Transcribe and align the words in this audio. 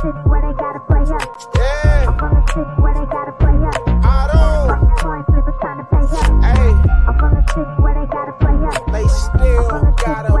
city 0.00 0.18
where 0.24 0.40
they 0.40 0.54
gotta 0.54 0.80
play 0.80 1.04
up. 1.04 1.28
Yeah. 1.54 2.08
I'm 2.08 2.18
from 2.18 2.34
the 2.34 2.42
city 2.52 2.70
where 2.80 2.94
they 2.94 3.06
gotta 3.06 3.32
play 3.32 3.58
up. 3.68 3.76
I 4.04 4.20
Fucking 4.68 4.96
coin 4.96 5.24
flip, 5.28 5.44
it's 5.48 5.60
time 5.60 5.78
to 5.78 5.84
pay 5.84 6.04
up. 6.16 6.28
Hey. 6.40 6.72
I'm 7.06 7.18
from 7.18 7.34
the 7.36 7.44
city 7.52 7.74
where 7.82 7.94
they 7.94 8.06
gotta 8.08 8.32
play 8.40 8.56
up. 8.64 8.80
They 8.92 9.06
still 9.08 9.68
gotta 10.04 10.39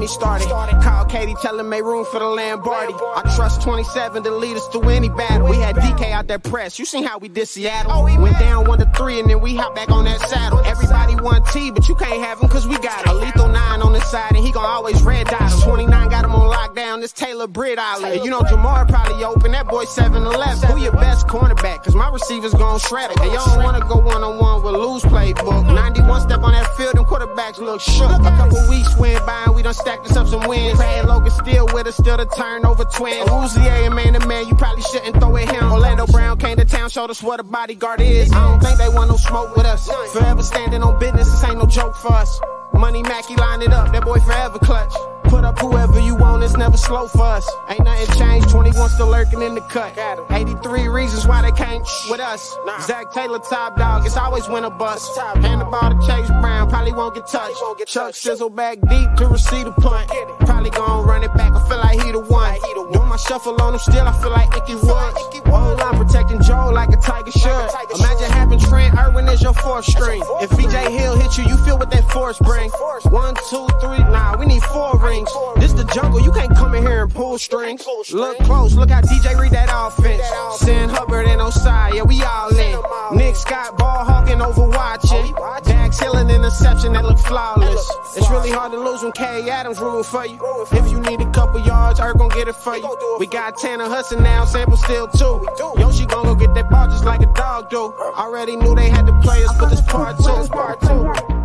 me 0.00 0.06
started. 0.06 0.48
Call 0.48 1.04
Katie, 1.04 1.34
tell 1.42 1.56
them 1.56 1.68
make 1.68 1.84
room 1.84 2.04
for 2.06 2.18
the 2.18 2.26
Lombardi. 2.26 2.94
I 2.94 3.22
trust 3.36 3.62
27 3.62 4.22
to 4.24 4.30
lead 4.30 4.56
us 4.56 4.66
through 4.68 4.88
any 4.88 5.10
battle. 5.10 5.46
We 5.46 5.56
had 5.56 5.76
DK 5.76 6.10
out 6.10 6.26
there 6.26 6.38
press. 6.38 6.78
You 6.78 6.84
seen 6.86 7.04
how 7.04 7.18
we 7.18 7.28
did 7.28 7.46
Seattle? 7.46 7.92
Oh, 7.92 8.04
Went 8.20 8.38
down 8.38 8.66
one 8.66 8.78
to 8.78 8.90
three 8.96 9.20
and 9.20 9.28
then 9.28 9.40
we 9.40 9.54
hop 9.54 9.74
back 9.74 9.90
on 9.90 10.04
that 10.04 10.20
saddle. 10.28 10.58
Everybody 10.60 11.14
want 11.16 11.46
T, 11.48 11.70
but 11.70 11.88
you 11.88 11.94
can't 11.94 12.20
have 12.22 12.40
him 12.40 12.48
cause 12.48 12.66
we 12.66 12.78
got 12.78 13.02
it. 13.02 13.08
a 13.08 13.14
lethal 13.14 13.48
nine 13.48 13.82
on 13.82 13.92
the 13.92 14.00
side 14.00 14.32
and 14.34 14.44
he 14.44 14.50
gon' 14.52 14.64
always 14.64 15.02
red 15.02 15.26
dot 15.26 15.52
him. 15.52 15.60
29 15.60 16.08
got 16.08 16.24
him 16.24 16.29
on 16.50 16.74
lockdown. 16.74 17.00
This 17.00 17.12
Taylor 17.12 17.46
Britt 17.46 17.78
Island. 17.78 18.24
You 18.24 18.30
know 18.30 18.40
Ja'Marr 18.40 18.88
probably 18.88 19.24
open. 19.24 19.52
That 19.52 19.68
boy 19.68 19.84
7 19.84 20.22
11. 20.22 20.70
Who 20.70 20.82
your 20.82 20.92
best 20.92 21.26
cornerback? 21.26 21.84
Cause 21.84 21.94
my 21.94 22.10
receivers 22.10 22.54
gon' 22.54 22.78
shred 22.78 23.10
it. 23.10 23.20
And 23.20 23.32
y'all 23.32 23.46
don't 23.46 23.62
wanna 23.62 23.80
go 23.80 23.96
one 23.96 24.22
on 24.22 24.38
one 24.38 24.62
with 24.62 24.74
Lou's 24.74 25.02
playbook. 25.02 25.74
91 25.74 26.20
step 26.22 26.42
on 26.42 26.52
that 26.52 26.66
field, 26.76 26.94
them 26.94 27.04
quarterbacks 27.04 27.58
look 27.58 27.80
shook. 27.80 28.10
A 28.10 28.18
couple 28.22 28.68
weeks 28.68 28.96
went 28.98 29.24
by 29.26 29.44
and 29.46 29.54
we 29.54 29.62
done 29.62 29.74
stacked 29.74 30.06
us 30.06 30.16
up 30.16 30.26
some 30.26 30.46
wins. 30.48 30.76
Brad 30.76 31.06
Logan 31.06 31.30
still 31.30 31.66
with 31.72 31.86
us, 31.86 31.96
still 31.96 32.16
the 32.16 32.26
turnover 32.26 32.84
twin. 32.84 33.26
Uzier 33.26 33.94
man 33.94 34.14
to 34.14 34.26
man, 34.26 34.48
you 34.48 34.54
probably 34.54 34.82
shouldn't 34.82 35.16
throw 35.16 35.36
at 35.36 35.50
him. 35.50 35.72
Orlando 35.72 36.06
Brown 36.06 36.38
came 36.38 36.56
to 36.56 36.64
town, 36.64 36.90
showed 36.90 37.10
us 37.10 37.22
what 37.22 37.40
a 37.40 37.42
bodyguard 37.42 38.00
is. 38.00 38.32
I 38.32 38.42
don't 38.50 38.60
think 38.60 38.78
they 38.78 38.88
want 38.88 39.10
no 39.10 39.16
smoke 39.16 39.56
with 39.56 39.66
us. 39.66 39.88
Forever 40.12 40.42
standing 40.42 40.82
on 40.82 40.98
business, 40.98 41.30
this 41.30 41.44
ain't 41.44 41.58
no 41.58 41.66
joke 41.66 41.94
for 41.96 42.12
us. 42.12 42.40
Money 42.72 43.02
Mackey 43.02 43.36
line 43.36 43.62
it 43.62 43.72
up, 43.72 43.92
that 43.92 44.04
boy 44.04 44.18
forever 44.20 44.58
clutch. 44.58 44.94
Put 45.30 45.44
up 45.44 45.60
whoever 45.60 46.00
you 46.00 46.16
want, 46.16 46.42
it's 46.42 46.56
never 46.56 46.76
slow 46.76 47.06
for 47.06 47.22
us. 47.22 47.48
Ain't 47.68 47.84
nothing 47.84 48.18
changed, 48.18 48.50
21 48.50 48.90
still 48.90 49.06
lurking 49.06 49.42
in 49.42 49.54
the 49.54 49.60
cut. 49.60 49.96
83 50.28 50.88
reasons 50.88 51.24
why 51.24 51.40
they 51.42 51.52
can't 51.52 51.86
with 52.10 52.18
us. 52.18 52.56
Zac 52.82 53.12
Taylor 53.12 53.38
top 53.38 53.76
dog, 53.76 54.04
it's 54.04 54.16
always 54.16 54.48
win 54.48 54.64
or 54.64 54.70
bust. 54.70 55.16
Hand 55.16 55.60
the 55.60 55.66
ball 55.66 55.90
to 55.90 56.06
Chase 56.06 56.28
Brown, 56.40 56.68
probably 56.68 56.92
won't 56.92 57.14
get 57.14 57.28
touched. 57.28 57.56
Chuck 57.86 58.14
sizzle 58.16 58.50
back 58.50 58.78
deep 58.88 59.14
to 59.18 59.28
receive 59.28 59.66
the 59.66 59.72
punt. 59.72 60.10
Probably 60.40 60.70
gon' 60.70 61.06
run 61.06 61.22
it 61.22 61.32
back, 61.34 61.52
I 61.52 61.68
feel 61.68 61.78
like 61.78 62.02
he 62.02 62.10
the 62.10 62.20
one. 62.20 62.58
Doing 62.92 63.08
my 63.08 63.16
shuffle 63.16 63.54
on 63.62 63.74
him 63.74 63.78
still, 63.78 64.06
I 64.06 64.12
feel 64.20 64.30
like 64.30 64.48
Ickey 64.56 64.74
Woods. 64.74 65.20
Whole 65.46 65.76
line 65.76 65.96
protecting 65.96 66.42
Joe 66.42 66.70
like 66.72 66.88
a 66.90 66.96
tiger 66.96 67.30
should. 67.30 67.70
Imagine 67.94 68.30
having 68.32 68.58
Trent 68.58 68.98
Irwin 68.98 69.28
as 69.28 69.40
your 69.42 69.54
fourth 69.54 69.84
string. 69.84 70.22
If 70.40 70.50
BJ 70.50 70.90
Hill 70.90 71.16
hit 71.16 71.38
you, 71.38 71.44
you 71.44 71.56
feel 71.64 71.78
what 71.78 71.90
that 71.92 72.04
force 72.10 72.38
bring. 72.38 72.70
One, 73.10 73.34
two, 73.48 73.68
three, 73.80 73.98
nah, 73.98 74.36
we 74.36 74.46
need 74.46 74.62
four 74.64 74.98
rings. 74.98 75.19
This 75.56 75.72
the 75.72 75.84
jungle, 75.94 76.20
you 76.20 76.32
can't 76.32 76.54
come 76.54 76.74
in 76.74 76.86
here 76.86 77.02
and 77.02 77.14
pull 77.14 77.38
strings. 77.38 77.86
Look 78.12 78.38
close, 78.38 78.74
look 78.74 78.90
how 78.90 79.00
DJ 79.00 79.38
read 79.38 79.52
that 79.52 79.68
offense. 79.72 80.22
Send 80.60 80.90
Hubbard 80.90 81.26
and 81.26 81.40
Ossai, 81.40 81.94
yeah, 81.94 82.02
we 82.02 82.22
all 82.22 82.50
in. 82.50 83.18
Nick 83.18 83.36
Scott 83.36 83.76
ball 83.76 84.04
hawking 84.04 84.40
over 84.40 84.68
watching. 84.68 85.34
Dax 85.64 86.00
Hill 86.00 86.16
an 86.16 86.30
interception 86.30 86.92
that 86.92 87.04
look 87.04 87.18
flawless. 87.18 87.90
It's 88.16 88.30
really 88.30 88.50
hard 88.50 88.72
to 88.72 88.78
lose 88.78 89.02
when 89.02 89.12
K. 89.12 89.50
Adams 89.50 89.78
rule 89.80 90.02
for 90.02 90.24
you. 90.26 90.38
If 90.72 90.90
you 90.90 91.00
need 91.00 91.20
a 91.20 91.30
couple 91.32 91.60
yards, 91.66 92.00
Earth 92.00 92.18
gon' 92.18 92.28
get 92.30 92.48
it 92.48 92.56
for 92.56 92.76
you. 92.76 93.16
We 93.18 93.26
got 93.26 93.58
Tanner 93.58 93.84
Hudson 93.84 94.22
now, 94.22 94.44
Sample 94.44 94.76
still 94.76 95.08
too. 95.08 95.46
Yoshi 95.78 96.06
gon' 96.06 96.24
go 96.24 96.34
get 96.34 96.54
that 96.54 96.70
ball 96.70 96.88
just 96.88 97.04
like 97.04 97.20
a 97.20 97.32
dog 97.34 97.70
do. 97.70 97.92
Already 98.16 98.56
knew 98.56 98.74
they 98.74 98.88
had 98.88 99.06
to 99.06 99.20
play 99.20 99.44
us, 99.44 99.56
but 99.58 99.70
this 99.70 99.80
part 99.82 100.16
two, 100.18 100.48
part 100.48 100.80
two. 100.80 101.40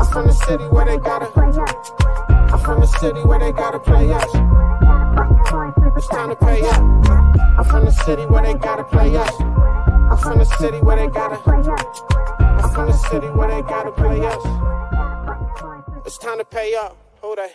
I'm 0.00 0.06
from 0.06 0.26
the 0.26 0.32
city 0.32 0.64
where 0.64 0.86
they 0.86 0.96
gotta. 0.96 1.30
I'm 1.36 2.09
from 2.70 2.82
the 2.82 2.86
city 2.86 3.20
where 3.24 3.40
they 3.40 3.50
gotta 3.50 3.80
play 3.80 4.12
us. 4.12 4.30
It's 5.96 6.06
time 6.06 6.28
to 6.30 6.36
pay 6.36 6.60
up. 6.62 6.78
I'm 7.58 7.64
from 7.64 7.84
the 7.84 7.90
city 7.90 8.22
where 8.26 8.44
they 8.44 8.54
gotta 8.54 8.84
play 8.84 9.16
us. 9.16 9.40
I'm 9.40 10.16
from 10.18 10.38
the 10.38 10.44
city 10.44 10.78
where 10.78 10.94
they 10.94 11.08
gotta. 11.08 11.34
I'm 11.50 12.70
from 12.70 12.86
the 12.86 12.96
city 13.10 13.26
where 13.26 13.48
they 13.48 13.62
gotta 13.62 13.90
play 13.90 14.24
us. 14.24 14.42
It's 16.06 16.16
time 16.18 16.38
to 16.38 16.44
pay 16.44 16.76
up. 16.76 16.96
They? 17.22 17.50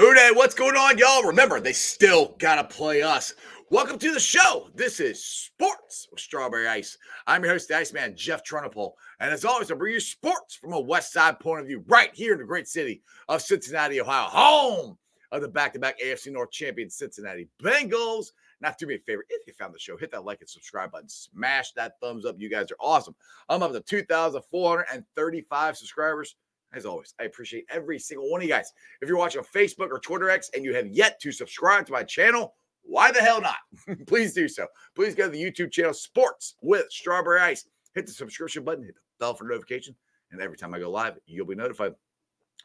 Who 0.00 0.14
what's 0.34 0.54
going 0.54 0.76
on, 0.76 0.98
y'all? 0.98 1.22
Remember, 1.22 1.58
they 1.58 1.72
still 1.72 2.34
gotta 2.38 2.64
play 2.64 3.00
us. 3.00 3.32
Welcome 3.70 3.98
to 4.00 4.12
the 4.12 4.20
show. 4.20 4.68
This 4.74 5.00
is 5.00 5.24
Sports 5.24 6.06
with 6.10 6.20
Strawberry 6.20 6.68
Ice. 6.68 6.98
I'm 7.26 7.42
your 7.42 7.54
host, 7.54 7.68
the 7.68 7.78
Iceman, 7.78 8.14
Jeff 8.14 8.44
Trunipole. 8.44 8.92
And 9.20 9.32
as 9.32 9.46
always, 9.46 9.72
I 9.72 9.74
bring 9.74 9.94
you 9.94 10.00
sports 10.00 10.54
from 10.54 10.74
a 10.74 10.80
West 10.80 11.14
Side 11.14 11.40
point 11.40 11.62
of 11.62 11.66
view, 11.66 11.82
right 11.88 12.10
here 12.12 12.34
in 12.34 12.38
the 12.38 12.44
great 12.44 12.68
city 12.68 13.00
of 13.26 13.40
Cincinnati, 13.40 14.02
Ohio, 14.02 14.28
home 14.28 14.98
of 15.32 15.40
the 15.40 15.48
back-to-back 15.48 15.98
AFC 15.98 16.30
North 16.30 16.50
champion 16.50 16.90
Cincinnati 16.90 17.48
Bengals. 17.62 18.32
Not 18.60 18.76
do 18.76 18.86
me 18.86 18.96
a 18.96 18.98
favor, 18.98 19.24
if 19.30 19.46
you 19.46 19.54
found 19.54 19.74
the 19.74 19.78
show, 19.78 19.96
hit 19.96 20.10
that 20.12 20.26
like 20.26 20.40
and 20.40 20.48
subscribe 20.48 20.92
button. 20.92 21.08
Smash 21.08 21.72
that 21.72 21.94
thumbs 22.02 22.26
up. 22.26 22.36
You 22.38 22.50
guys 22.50 22.70
are 22.70 22.76
awesome. 22.78 23.16
I'm 23.48 23.62
up 23.62 23.72
to 23.72 23.80
2,435 23.80 25.76
subscribers. 25.76 26.36
As 26.74 26.84
always, 26.84 27.14
I 27.18 27.24
appreciate 27.24 27.64
every 27.70 27.98
single 27.98 28.30
one 28.30 28.42
of 28.42 28.46
you 28.46 28.52
guys. 28.52 28.70
If 29.00 29.08
you're 29.08 29.16
watching 29.16 29.38
on 29.40 29.46
Facebook 29.46 29.88
or 29.90 30.00
Twitter 30.00 30.28
X 30.28 30.50
and 30.54 30.64
you 30.64 30.74
have 30.74 30.86
yet 30.86 31.18
to 31.20 31.32
subscribe 31.32 31.86
to 31.86 31.92
my 31.92 32.02
channel, 32.02 32.54
why 32.84 33.10
the 33.10 33.20
hell 33.20 33.40
not? 33.40 33.56
Please 34.06 34.34
do 34.34 34.48
so. 34.48 34.66
Please 34.94 35.14
go 35.14 35.24
to 35.24 35.30
the 35.30 35.42
YouTube 35.42 35.72
channel 35.72 35.94
Sports 35.94 36.56
with 36.60 36.86
Strawberry 36.90 37.40
Ice. 37.40 37.66
Hit 37.94 38.06
the 38.06 38.12
subscription 38.12 38.64
button, 38.64 38.84
hit 38.84 38.94
the 38.94 39.00
bell 39.18 39.34
for 39.34 39.44
notification, 39.44 39.94
and 40.32 40.40
every 40.40 40.56
time 40.56 40.74
I 40.74 40.78
go 40.78 40.90
live, 40.90 41.16
you'll 41.26 41.46
be 41.46 41.54
notified. 41.54 41.94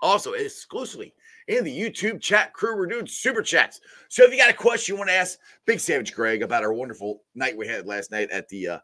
Also, 0.02 0.34
exclusively 0.34 1.14
in 1.48 1.64
the 1.64 1.78
YouTube 1.78 2.22
chat 2.22 2.54
crew, 2.54 2.78
we're 2.78 2.88
doing 2.88 3.06
super 3.06 3.42
chats. 3.42 3.82
So 4.08 4.24
if 4.24 4.32
you 4.32 4.38
got 4.38 4.50
a 4.50 4.54
question 4.54 4.94
you 4.94 4.98
want 4.98 5.10
to 5.10 5.16
ask 5.16 5.38
Big 5.66 5.80
Savage 5.80 6.14
Greg 6.14 6.42
about 6.42 6.64
our 6.64 6.74
wonderful 6.74 7.24
night 7.36 7.58
we 7.58 7.68
had 7.68 7.86
last 7.86 8.12
night 8.12 8.30
at 8.32 8.48
the 8.50 8.68
uh, 8.68 8.80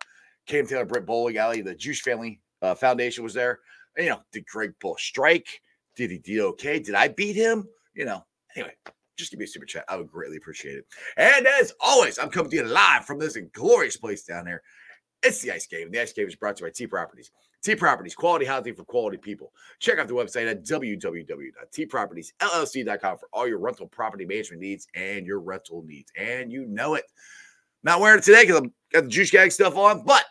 Cam 0.45 0.67
Taylor 0.67 0.85
Britt 0.85 1.05
Bowling 1.05 1.37
Alley, 1.37 1.61
the 1.61 1.73
Juice 1.73 2.01
Family 2.01 2.41
uh, 2.61 2.75
Foundation 2.75 3.23
was 3.23 3.33
there. 3.33 3.59
You 3.97 4.09
know, 4.09 4.21
did 4.33 4.45
Greg 4.45 4.73
pull 4.81 4.95
a 4.95 4.99
strike? 4.99 5.47
Did 5.95 6.11
he 6.11 6.17
do 6.17 6.47
okay? 6.47 6.79
Did 6.79 6.95
I 6.95 7.07
beat 7.07 7.35
him? 7.35 7.65
You 7.93 8.05
know, 8.05 8.25
anyway, 8.55 8.73
just 9.17 9.31
give 9.31 9.39
me 9.39 9.45
a 9.45 9.47
super 9.47 9.65
chat. 9.65 9.85
I 9.87 9.95
would 9.97 10.11
greatly 10.11 10.37
appreciate 10.37 10.77
it. 10.77 10.85
And 11.17 11.47
as 11.47 11.73
always, 11.79 12.19
I'm 12.19 12.29
coming 12.29 12.51
to 12.51 12.57
you 12.57 12.63
live 12.63 13.05
from 13.05 13.17
this 13.19 13.37
glorious 13.53 13.97
place 13.97 14.23
down 14.23 14.45
there. 14.45 14.61
It's 15.23 15.41
the 15.41 15.51
Ice 15.51 15.65
Cave. 15.65 15.91
The 15.91 15.99
Ice 16.01 16.13
Cave 16.13 16.27
is 16.27 16.35
brought 16.35 16.57
to 16.57 16.63
you 16.63 16.69
by 16.69 16.71
T 16.71 16.85
Properties. 16.87 17.31
T 17.63 17.75
Properties, 17.75 18.13
quality 18.13 18.45
housing 18.45 18.75
for 18.75 18.83
quality 18.83 19.17
people. 19.17 19.51
Check 19.79 19.97
out 19.97 20.07
the 20.07 20.13
website 20.13 20.47
at 20.49 20.63
www.tpropertiesllc.com 20.63 23.17
for 23.17 23.27
all 23.33 23.47
your 23.47 23.57
rental 23.57 23.87
property 23.87 24.25
management 24.25 24.61
needs 24.61 24.87
and 24.93 25.25
your 25.25 25.39
rental 25.39 25.81
needs. 25.83 26.11
And 26.15 26.51
you 26.51 26.67
know 26.67 26.93
it. 26.93 27.05
Not 27.83 28.01
wearing 28.01 28.19
it 28.19 28.23
today 28.23 28.43
because 28.43 28.57
I've 28.57 28.69
got 28.93 29.05
the 29.05 29.09
juice 29.09 29.31
gag 29.31 29.51
stuff 29.51 29.75
on, 29.75 30.03
but 30.05 30.25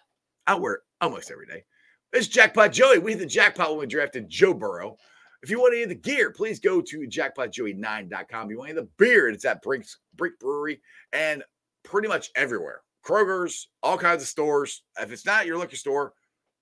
I 0.47 0.55
wear 0.55 0.75
it 0.75 0.81
almost 1.01 1.31
every 1.31 1.47
day. 1.47 1.65
It's 2.13 2.29
Jackpot 2.29 2.73
Joey. 2.73 2.99
We 2.99 3.13
hit 3.13 3.19
the 3.19 3.27
jackpot 3.27 3.71
when 3.71 3.81
we 3.81 3.87
drafted 3.87 4.29
Joe 4.29 4.55
Burrow. 4.55 4.97
If 5.45 5.51
you 5.51 5.61
want 5.61 5.75
any 5.75 5.83
of 5.83 5.91
the 5.91 5.95
gear, 5.95 6.31
please 6.31 6.59
go 6.59 6.81
to 6.81 7.01
jackpotjoey9.com. 7.01 8.47
If 8.47 8.51
you 8.51 8.57
want 8.57 8.71
any 8.71 8.79
of 8.79 8.87
the 8.87 8.91
beer, 8.97 9.29
it's 9.29 9.45
at 9.45 9.61
Brink's 9.61 9.99
Brink 10.17 10.39
Brewery 10.41 10.81
and 11.13 11.45
pretty 11.83 12.09
much 12.09 12.31
everywhere. 12.35 12.81
Kroger's, 13.05 13.69
all 13.83 13.99
kinds 13.99 14.23
of 14.23 14.29
stores. 14.29 14.85
If 14.99 15.13
it's 15.13 15.27
not 15.27 15.45
your 15.45 15.59
liquor 15.59 15.77
store, 15.77 16.15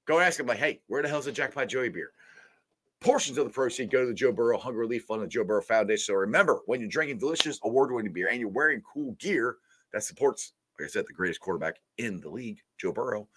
go 0.08 0.18
ask 0.18 0.36
them, 0.36 0.48
like, 0.48 0.58
hey, 0.58 0.80
where 0.88 1.00
the 1.00 1.08
hell's 1.08 1.26
the 1.26 1.32
Jackpot 1.32 1.68
Joey 1.68 1.90
beer? 1.90 2.10
Portions 3.00 3.38
of 3.38 3.44
the 3.44 3.52
proceeds 3.52 3.92
go 3.92 4.00
to 4.00 4.06
the 4.08 4.14
Joe 4.14 4.32
Burrow 4.32 4.58
Hunger 4.58 4.80
Relief 4.80 5.04
Fund 5.04 5.22
and 5.22 5.30
Joe 5.30 5.44
Burrow 5.44 5.62
Foundation. 5.62 6.02
So 6.02 6.14
remember, 6.14 6.62
when 6.66 6.80
you're 6.80 6.88
drinking 6.88 7.18
delicious 7.18 7.60
award-winning 7.62 8.12
beer 8.12 8.30
and 8.32 8.40
you're 8.40 8.48
wearing 8.48 8.82
cool 8.82 9.12
gear 9.20 9.58
that 9.92 10.02
supports, 10.02 10.54
like 10.80 10.88
I 10.88 10.90
said, 10.90 11.04
the 11.06 11.12
greatest 11.12 11.38
quarterback 11.38 11.76
in 11.98 12.20
the 12.20 12.30
league, 12.30 12.58
Joe 12.80 12.90
Burrow, 12.90 13.28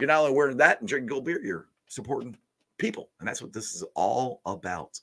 you're 0.00 0.08
not 0.08 0.22
only 0.22 0.32
wearing 0.32 0.56
that 0.56 0.80
and 0.80 0.88
drinking 0.88 1.10
gold 1.10 1.26
beer, 1.26 1.40
you're 1.40 1.68
supporting 1.86 2.36
people. 2.80 3.10
And 3.20 3.28
that's 3.28 3.42
what 3.42 3.52
this 3.52 3.74
is 3.74 3.84
all 3.94 4.40
about. 4.46 4.98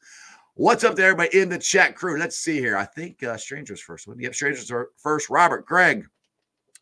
What's 0.55 0.83
up 0.83 0.95
there, 0.95 1.11
everybody 1.11 1.39
in 1.39 1.49
the 1.49 1.59
chat 1.59 1.95
crew? 1.95 2.17
Let's 2.17 2.39
see 2.39 2.57
here. 2.57 2.75
I 2.75 2.85
think 2.85 3.21
uh, 3.23 3.37
Strangers 3.37 3.79
first 3.79 4.07
one. 4.07 4.19
Yep, 4.19 4.33
Strangers 4.33 4.71
first. 4.97 5.29
Robert, 5.29 5.67
Greg, 5.67 6.07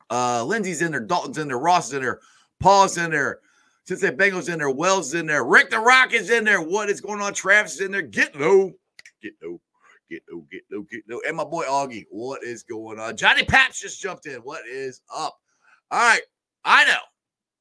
uh, 0.10 0.46
Lindsay's 0.46 0.82
in 0.82 0.92
there, 0.92 1.02
Dalton's 1.02 1.38
in 1.38 1.50
there, 1.50 1.60
Ross 1.60 1.92
in 1.92 2.02
there, 2.02 2.22
Paul's 2.62 2.98
in 2.98 3.12
there, 3.12 3.42
Cincinnati 3.86 4.16
Bengals 4.16 4.52
in 4.52 4.60
there, 4.60 4.70
Wells 4.70 5.14
in 5.14 5.26
there, 5.26 5.44
Rick 5.44 5.72
the 5.72 5.80
Rock 5.80 6.14
is 6.14 6.30
in 6.30 6.46
there. 6.46 6.62
What 6.62 6.90
is 6.90 7.02
going 7.02 7.22
on? 7.22 7.34
Travis 7.34 7.76
is 7.76 7.82
in 7.82 7.92
there. 7.92 8.02
Get 8.02 8.34
low, 8.40 8.72
get 9.22 9.34
low, 9.44 9.60
get 10.10 10.22
low, 10.32 10.46
get 10.50 10.62
low, 10.72 10.86
get 10.90 11.02
low. 11.10 11.20
And 11.28 11.36
my 11.36 11.44
boy 11.44 11.66
Augie, 11.66 12.06
what 12.10 12.44
is 12.44 12.64
going 12.64 12.98
on? 12.98 13.18
Johnny 13.18 13.44
Paps 13.44 13.82
just 13.82 14.02
jumped 14.02 14.26
in. 14.26 14.38
What 14.38 14.66
is 14.66 15.02
up? 15.14 15.38
All 15.92 16.00
right, 16.00 16.22
I 16.64 16.86
know 16.86 17.02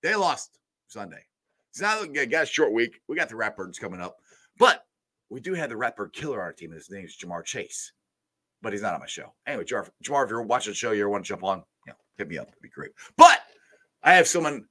they 0.02 0.14
lost 0.14 0.60
Sunday. 0.86 1.24
It's 1.74 1.80
not 1.80 1.98
looking 1.98 2.12
good. 2.12 2.30
Got 2.30 2.44
a 2.44 2.46
short 2.46 2.72
week. 2.72 3.00
We 3.08 3.16
got 3.16 3.28
the 3.28 3.34
Ratbirds 3.34 3.80
coming 3.80 4.00
up, 4.00 4.18
but 4.60 4.86
we 5.28 5.40
do 5.40 5.54
have 5.54 5.70
the 5.70 5.74
Ratbird 5.74 6.12
killer 6.12 6.40
on 6.40 6.44
our 6.44 6.52
team. 6.52 6.70
His 6.70 6.88
name 6.88 7.04
is 7.04 7.16
Ja'Marr 7.20 7.44
Chase, 7.44 7.90
but 8.62 8.72
he's 8.72 8.82
not 8.82 8.94
on 8.94 9.00
my 9.00 9.06
show. 9.06 9.34
Anyway, 9.44 9.64
Ja'Marr, 9.64 9.90
Ja'Marr 10.04 10.24
if 10.24 10.30
you're 10.30 10.42
watching 10.42 10.70
the 10.70 10.76
show, 10.76 10.92
you 10.92 11.00
ever 11.00 11.10
want 11.10 11.24
to 11.24 11.28
jump 11.28 11.42
on, 11.42 11.64
you 11.84 11.90
know, 11.90 11.96
hit 12.16 12.28
me 12.28 12.38
up. 12.38 12.46
It'd 12.46 12.62
be 12.62 12.68
great. 12.68 12.92
But 13.16 13.40
I 14.04 14.12
have 14.12 14.28
someone 14.28 14.66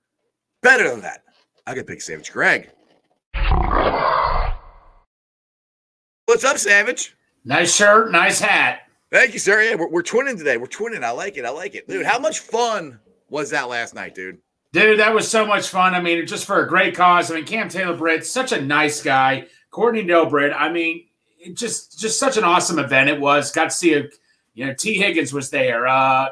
better 0.62 0.90
than 0.90 1.02
that. 1.02 1.24
I 1.68 1.76
got 1.76 1.88
Big 1.88 2.02
Savage 2.02 2.32
Greg. 2.32 2.70
What's 6.26 6.46
up, 6.46 6.58
Savage? 6.58 7.18
Nice 7.44 7.76
shirt, 7.76 8.14
nice 8.14 8.40
hat. 8.40 8.84
Thank 9.12 9.34
you, 9.34 9.40
sir. 9.40 9.62
Yeah, 9.62 9.76
we're, 9.76 9.90
we're 9.90 10.04
twinning 10.04 10.38
today. 10.38 10.56
We're 10.56 10.68
twinning. 10.68 11.04
I 11.04 11.12
like 11.12 11.36
it. 11.36 11.44
I 11.44 11.50
like 11.50 11.76
it, 11.76 11.86
dude. 11.86 12.06
How 12.06 12.18
much 12.18 12.40
fun 12.40 13.02
was 13.30 13.50
that 13.50 13.68
last 13.68 13.94
night, 13.94 14.16
dude? 14.16 14.38
Dude, 14.74 15.00
that 15.00 15.14
was 15.14 15.30
so 15.30 15.46
much 15.46 15.70
fun. 15.70 15.94
I 15.94 16.02
mean, 16.02 16.26
just 16.26 16.46
for 16.46 16.64
a 16.64 16.68
great 16.68 16.96
cause. 16.96 17.32
I 17.32 17.36
mean, 17.36 17.46
Cam 17.46 17.70
Taylor 17.70 17.96
Britt, 17.96 18.26
such 18.26 18.52
a 18.52 18.60
nice 18.62 19.04
guy. 19.04 19.46
Courtney 19.70 20.04
Dobrit, 20.04 20.54
I 20.56 20.70
mean, 20.72 21.06
it 21.40 21.56
just 21.56 22.00
just 22.00 22.20
such 22.20 22.38
an 22.38 22.44
awesome 22.44 22.80
event 22.80 23.10
it 23.10 23.20
was. 23.20 23.52
Got 23.52 23.66
to 23.66 23.72
see 23.72 23.94
a, 23.94 24.06
you 24.56 24.66
know, 24.66 24.74
T. 24.74 24.96
Higgins 24.96 25.32
was 25.32 25.52
there. 25.52 25.88
Uh, 25.88 26.30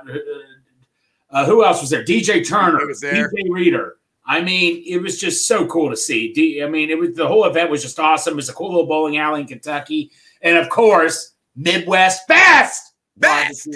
uh, 1.30 1.46
who 1.46 1.64
else 1.64 1.82
was 1.82 1.92
there? 1.92 2.04
DJ 2.04 2.48
Turner, 2.48 2.86
was 2.88 3.00
there. 3.00 3.30
DJ 3.30 3.50
Reader. 3.50 3.98
I 4.26 4.42
mean, 4.42 4.84
it 4.88 4.98
was 4.98 5.20
just 5.20 5.48
so 5.48 5.68
cool 5.68 5.90
to 5.90 5.98
see. 5.98 6.34
D, 6.34 6.64
I 6.64 6.68
mean, 6.68 6.90
it 6.90 6.98
was 6.98 7.16
the 7.16 7.28
whole 7.28 7.46
event 7.46 7.70
was 7.70 7.84
just 7.84 8.00
awesome. 8.00 8.34
It 8.34 8.38
was 8.38 8.50
a 8.50 8.54
cool 8.54 8.70
little 8.70 8.88
bowling 8.88 9.18
alley 9.18 9.42
in 9.42 9.48
Kentucky, 9.48 10.12
and 10.42 10.58
of 10.58 10.70
course, 10.70 11.34
Midwest 11.56 12.28
Best 12.28 12.92
Best! 13.18 13.68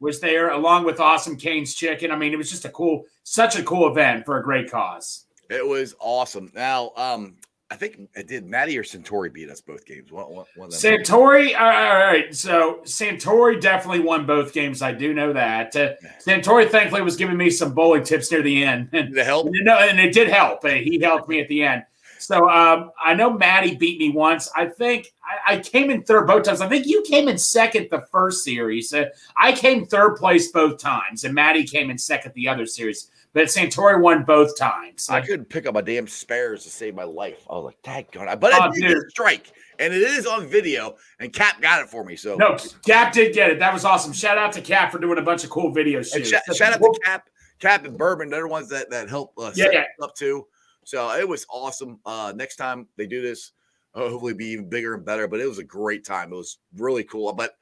Was 0.00 0.20
there 0.20 0.50
along 0.50 0.84
with 0.84 1.00
Awesome 1.00 1.36
Kane's 1.36 1.74
Chicken. 1.74 2.10
I 2.10 2.16
mean, 2.16 2.32
it 2.32 2.36
was 2.36 2.50
just 2.50 2.64
a 2.64 2.70
cool, 2.70 3.04
such 3.24 3.56
a 3.56 3.62
cool 3.62 3.88
event 3.88 4.24
for 4.26 4.38
a 4.38 4.42
great 4.42 4.70
cause. 4.70 5.24
It 5.48 5.66
was 5.66 5.94
awesome. 6.00 6.50
Now, 6.54 6.92
um, 6.96 7.36
I 7.70 7.74
think 7.76 8.08
it 8.14 8.28
did 8.28 8.46
Maddie 8.46 8.78
or 8.78 8.84
Centauri 8.84 9.28
beat 9.28 9.50
us 9.50 9.60
both 9.60 9.84
games. 9.86 10.12
One, 10.12 10.26
one, 10.32 10.44
one. 10.54 10.70
Santori, 10.70 11.58
all 11.58 11.66
right, 11.66 11.90
all 11.90 12.06
right. 12.06 12.34
So 12.34 12.80
Santori 12.84 13.60
definitely 13.60 14.00
won 14.00 14.24
both 14.26 14.52
games. 14.52 14.82
I 14.82 14.92
do 14.92 15.12
know 15.12 15.32
that. 15.32 15.74
Uh, 15.74 15.94
Santori, 16.24 16.68
thankfully, 16.70 17.02
was 17.02 17.16
giving 17.16 17.36
me 17.36 17.50
some 17.50 17.72
bowling 17.74 18.04
tips 18.04 18.30
near 18.30 18.42
the 18.42 18.62
end, 18.64 18.90
and 18.92 19.12
the 19.14 19.24
help. 19.24 19.46
and, 19.46 19.64
no, 19.64 19.78
and 19.78 19.98
it 19.98 20.12
did 20.12 20.28
help. 20.28 20.64
Uh, 20.64 20.68
He 20.70 21.00
helped 21.00 21.28
me 21.28 21.40
at 21.40 21.48
the 21.48 21.64
end. 21.64 21.82
So 22.18 22.48
um, 22.48 22.90
I 23.02 23.14
know 23.14 23.30
Maddie 23.32 23.76
beat 23.76 23.98
me 23.98 24.10
once. 24.10 24.50
I 24.56 24.66
think 24.66 25.12
I, 25.48 25.54
I 25.54 25.58
came 25.60 25.90
in 25.90 26.02
third 26.02 26.26
both 26.26 26.44
times. 26.44 26.60
I 26.60 26.68
think 26.68 26.86
you 26.86 27.02
came 27.02 27.28
in 27.28 27.38
second 27.38 27.88
the 27.90 28.02
first 28.10 28.44
series. 28.44 28.92
Uh, 28.92 29.06
I 29.36 29.52
came 29.52 29.86
third 29.86 30.16
place 30.16 30.50
both 30.50 30.78
times, 30.78 31.24
and 31.24 31.34
Maddie 31.34 31.64
came 31.64 31.90
in 31.90 31.98
second 31.98 32.32
the 32.34 32.48
other 32.48 32.66
series. 32.66 33.10
But 33.32 33.48
Santori 33.48 34.00
won 34.00 34.24
both 34.24 34.56
times. 34.56 35.10
I 35.10 35.20
couldn't 35.20 35.50
pick 35.50 35.66
up 35.66 35.74
my 35.74 35.82
damn 35.82 36.06
spares 36.06 36.64
to 36.64 36.70
save 36.70 36.94
my 36.94 37.04
life. 37.04 37.44
I 37.50 37.54
was 37.56 37.64
like, 37.64 37.82
"Daggone!" 37.82 38.40
But 38.40 38.54
I 38.54 38.68
Oh, 38.68 38.70
did 38.72 38.96
strike, 39.10 39.52
and 39.78 39.92
it 39.92 40.00
is 40.00 40.26
on 40.26 40.46
video. 40.46 40.96
And 41.20 41.30
Cap 41.34 41.60
got 41.60 41.82
it 41.82 41.90
for 41.90 42.02
me. 42.02 42.16
So 42.16 42.36
No, 42.36 42.56
Cap 42.86 43.12
did 43.12 43.34
get 43.34 43.50
it. 43.50 43.58
That 43.58 43.74
was 43.74 43.84
awesome. 43.84 44.14
Shout 44.14 44.38
out 44.38 44.52
to 44.54 44.62
Cap 44.62 44.90
for 44.90 44.98
doing 44.98 45.18
a 45.18 45.22
bunch 45.22 45.44
of 45.44 45.50
cool 45.50 45.70
video 45.70 45.98
And 45.98 46.06
shoots. 46.06 46.30
shout, 46.30 46.72
out 46.72 46.80
to 46.80 47.00
Cap, 47.04 47.28
Cap 47.58 47.84
and 47.84 47.98
Bourbon. 47.98 48.30
They're 48.30 48.40
the 48.42 48.48
ones 48.48 48.70
that 48.70 48.88
that 48.88 49.10
help 49.10 49.34
uh, 49.36 49.52
Yeah, 49.54 49.66
yeah. 49.70 49.80
us 49.80 49.86
up 50.00 50.14
too. 50.14 50.46
So 50.86 51.10
it 51.18 51.28
was 51.28 51.44
awesome. 51.50 51.98
Uh, 52.06 52.32
next 52.36 52.56
time 52.56 52.86
they 52.96 53.06
do 53.08 53.20
this, 53.20 53.50
hopefully 53.92 54.34
be 54.34 54.46
even 54.46 54.68
bigger 54.68 54.94
and 54.94 55.04
better. 55.04 55.26
But 55.26 55.40
it 55.40 55.48
was 55.48 55.58
a 55.58 55.64
great 55.64 56.04
time. 56.06 56.32
It 56.32 56.36
was 56.36 56.58
really 56.76 57.02
cool. 57.02 57.32
But 57.32 57.56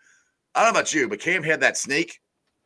I 0.55 0.63
don't 0.63 0.75
know 0.75 0.79
about 0.81 0.93
you, 0.93 1.09
but 1.09 1.21
Cam 1.21 1.43
had 1.43 1.61
that 1.61 1.79
snake 1.79 2.21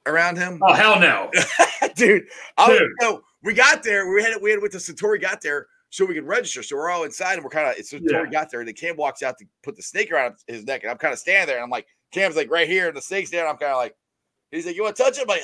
around 0.06 0.36
him, 0.36 0.58
Oh 0.66 0.74
hell 0.74 0.98
no! 0.98 1.30
dude. 1.94 2.24
I 2.56 2.68
was, 2.70 2.78
Dude. 2.80 2.90
so 3.00 3.22
we 3.44 3.54
got 3.54 3.84
there. 3.84 4.12
We 4.12 4.20
had 4.20 4.32
it, 4.32 4.42
we 4.42 4.50
had 4.50 4.60
with 4.60 4.72
the 4.72 4.78
Satori 4.78 5.20
got 5.20 5.40
there. 5.40 5.68
So 5.90 6.04
we 6.04 6.14
could 6.14 6.26
register. 6.26 6.62
So 6.64 6.76
we're 6.76 6.90
all 6.90 7.04
inside 7.04 7.34
and 7.34 7.44
we're 7.44 7.50
kind 7.50 7.68
of 7.68 7.76
it's 7.78 7.92
Satori 7.92 8.10
Yeah. 8.10 8.26
got 8.26 8.50
there 8.50 8.60
and 8.60 8.66
then 8.68 8.74
Cam 8.74 8.96
walks 8.96 9.22
out 9.22 9.38
to 9.38 9.46
put 9.62 9.76
the 9.76 9.82
snake 9.82 10.10
around 10.10 10.34
his 10.48 10.64
neck. 10.64 10.82
And 10.82 10.90
I'm 10.90 10.98
kind 10.98 11.12
of 11.14 11.20
standing 11.20 11.46
there 11.46 11.56
and 11.56 11.64
I'm 11.64 11.70
like, 11.70 11.86
Cam's 12.10 12.34
like 12.36 12.50
right 12.50 12.68
here 12.68 12.88
and 12.88 12.96
the 12.96 13.00
snake's 13.00 13.30
there. 13.30 13.42
And 13.42 13.48
I'm 13.50 13.56
kind 13.58 13.70
of 13.72 13.78
like, 13.78 13.94
he's 14.50 14.66
like, 14.66 14.76
You 14.76 14.82
want 14.84 14.96
to 14.96 15.02
touch 15.02 15.18
it? 15.18 15.22
I'm 15.22 15.26
like, 15.28 15.42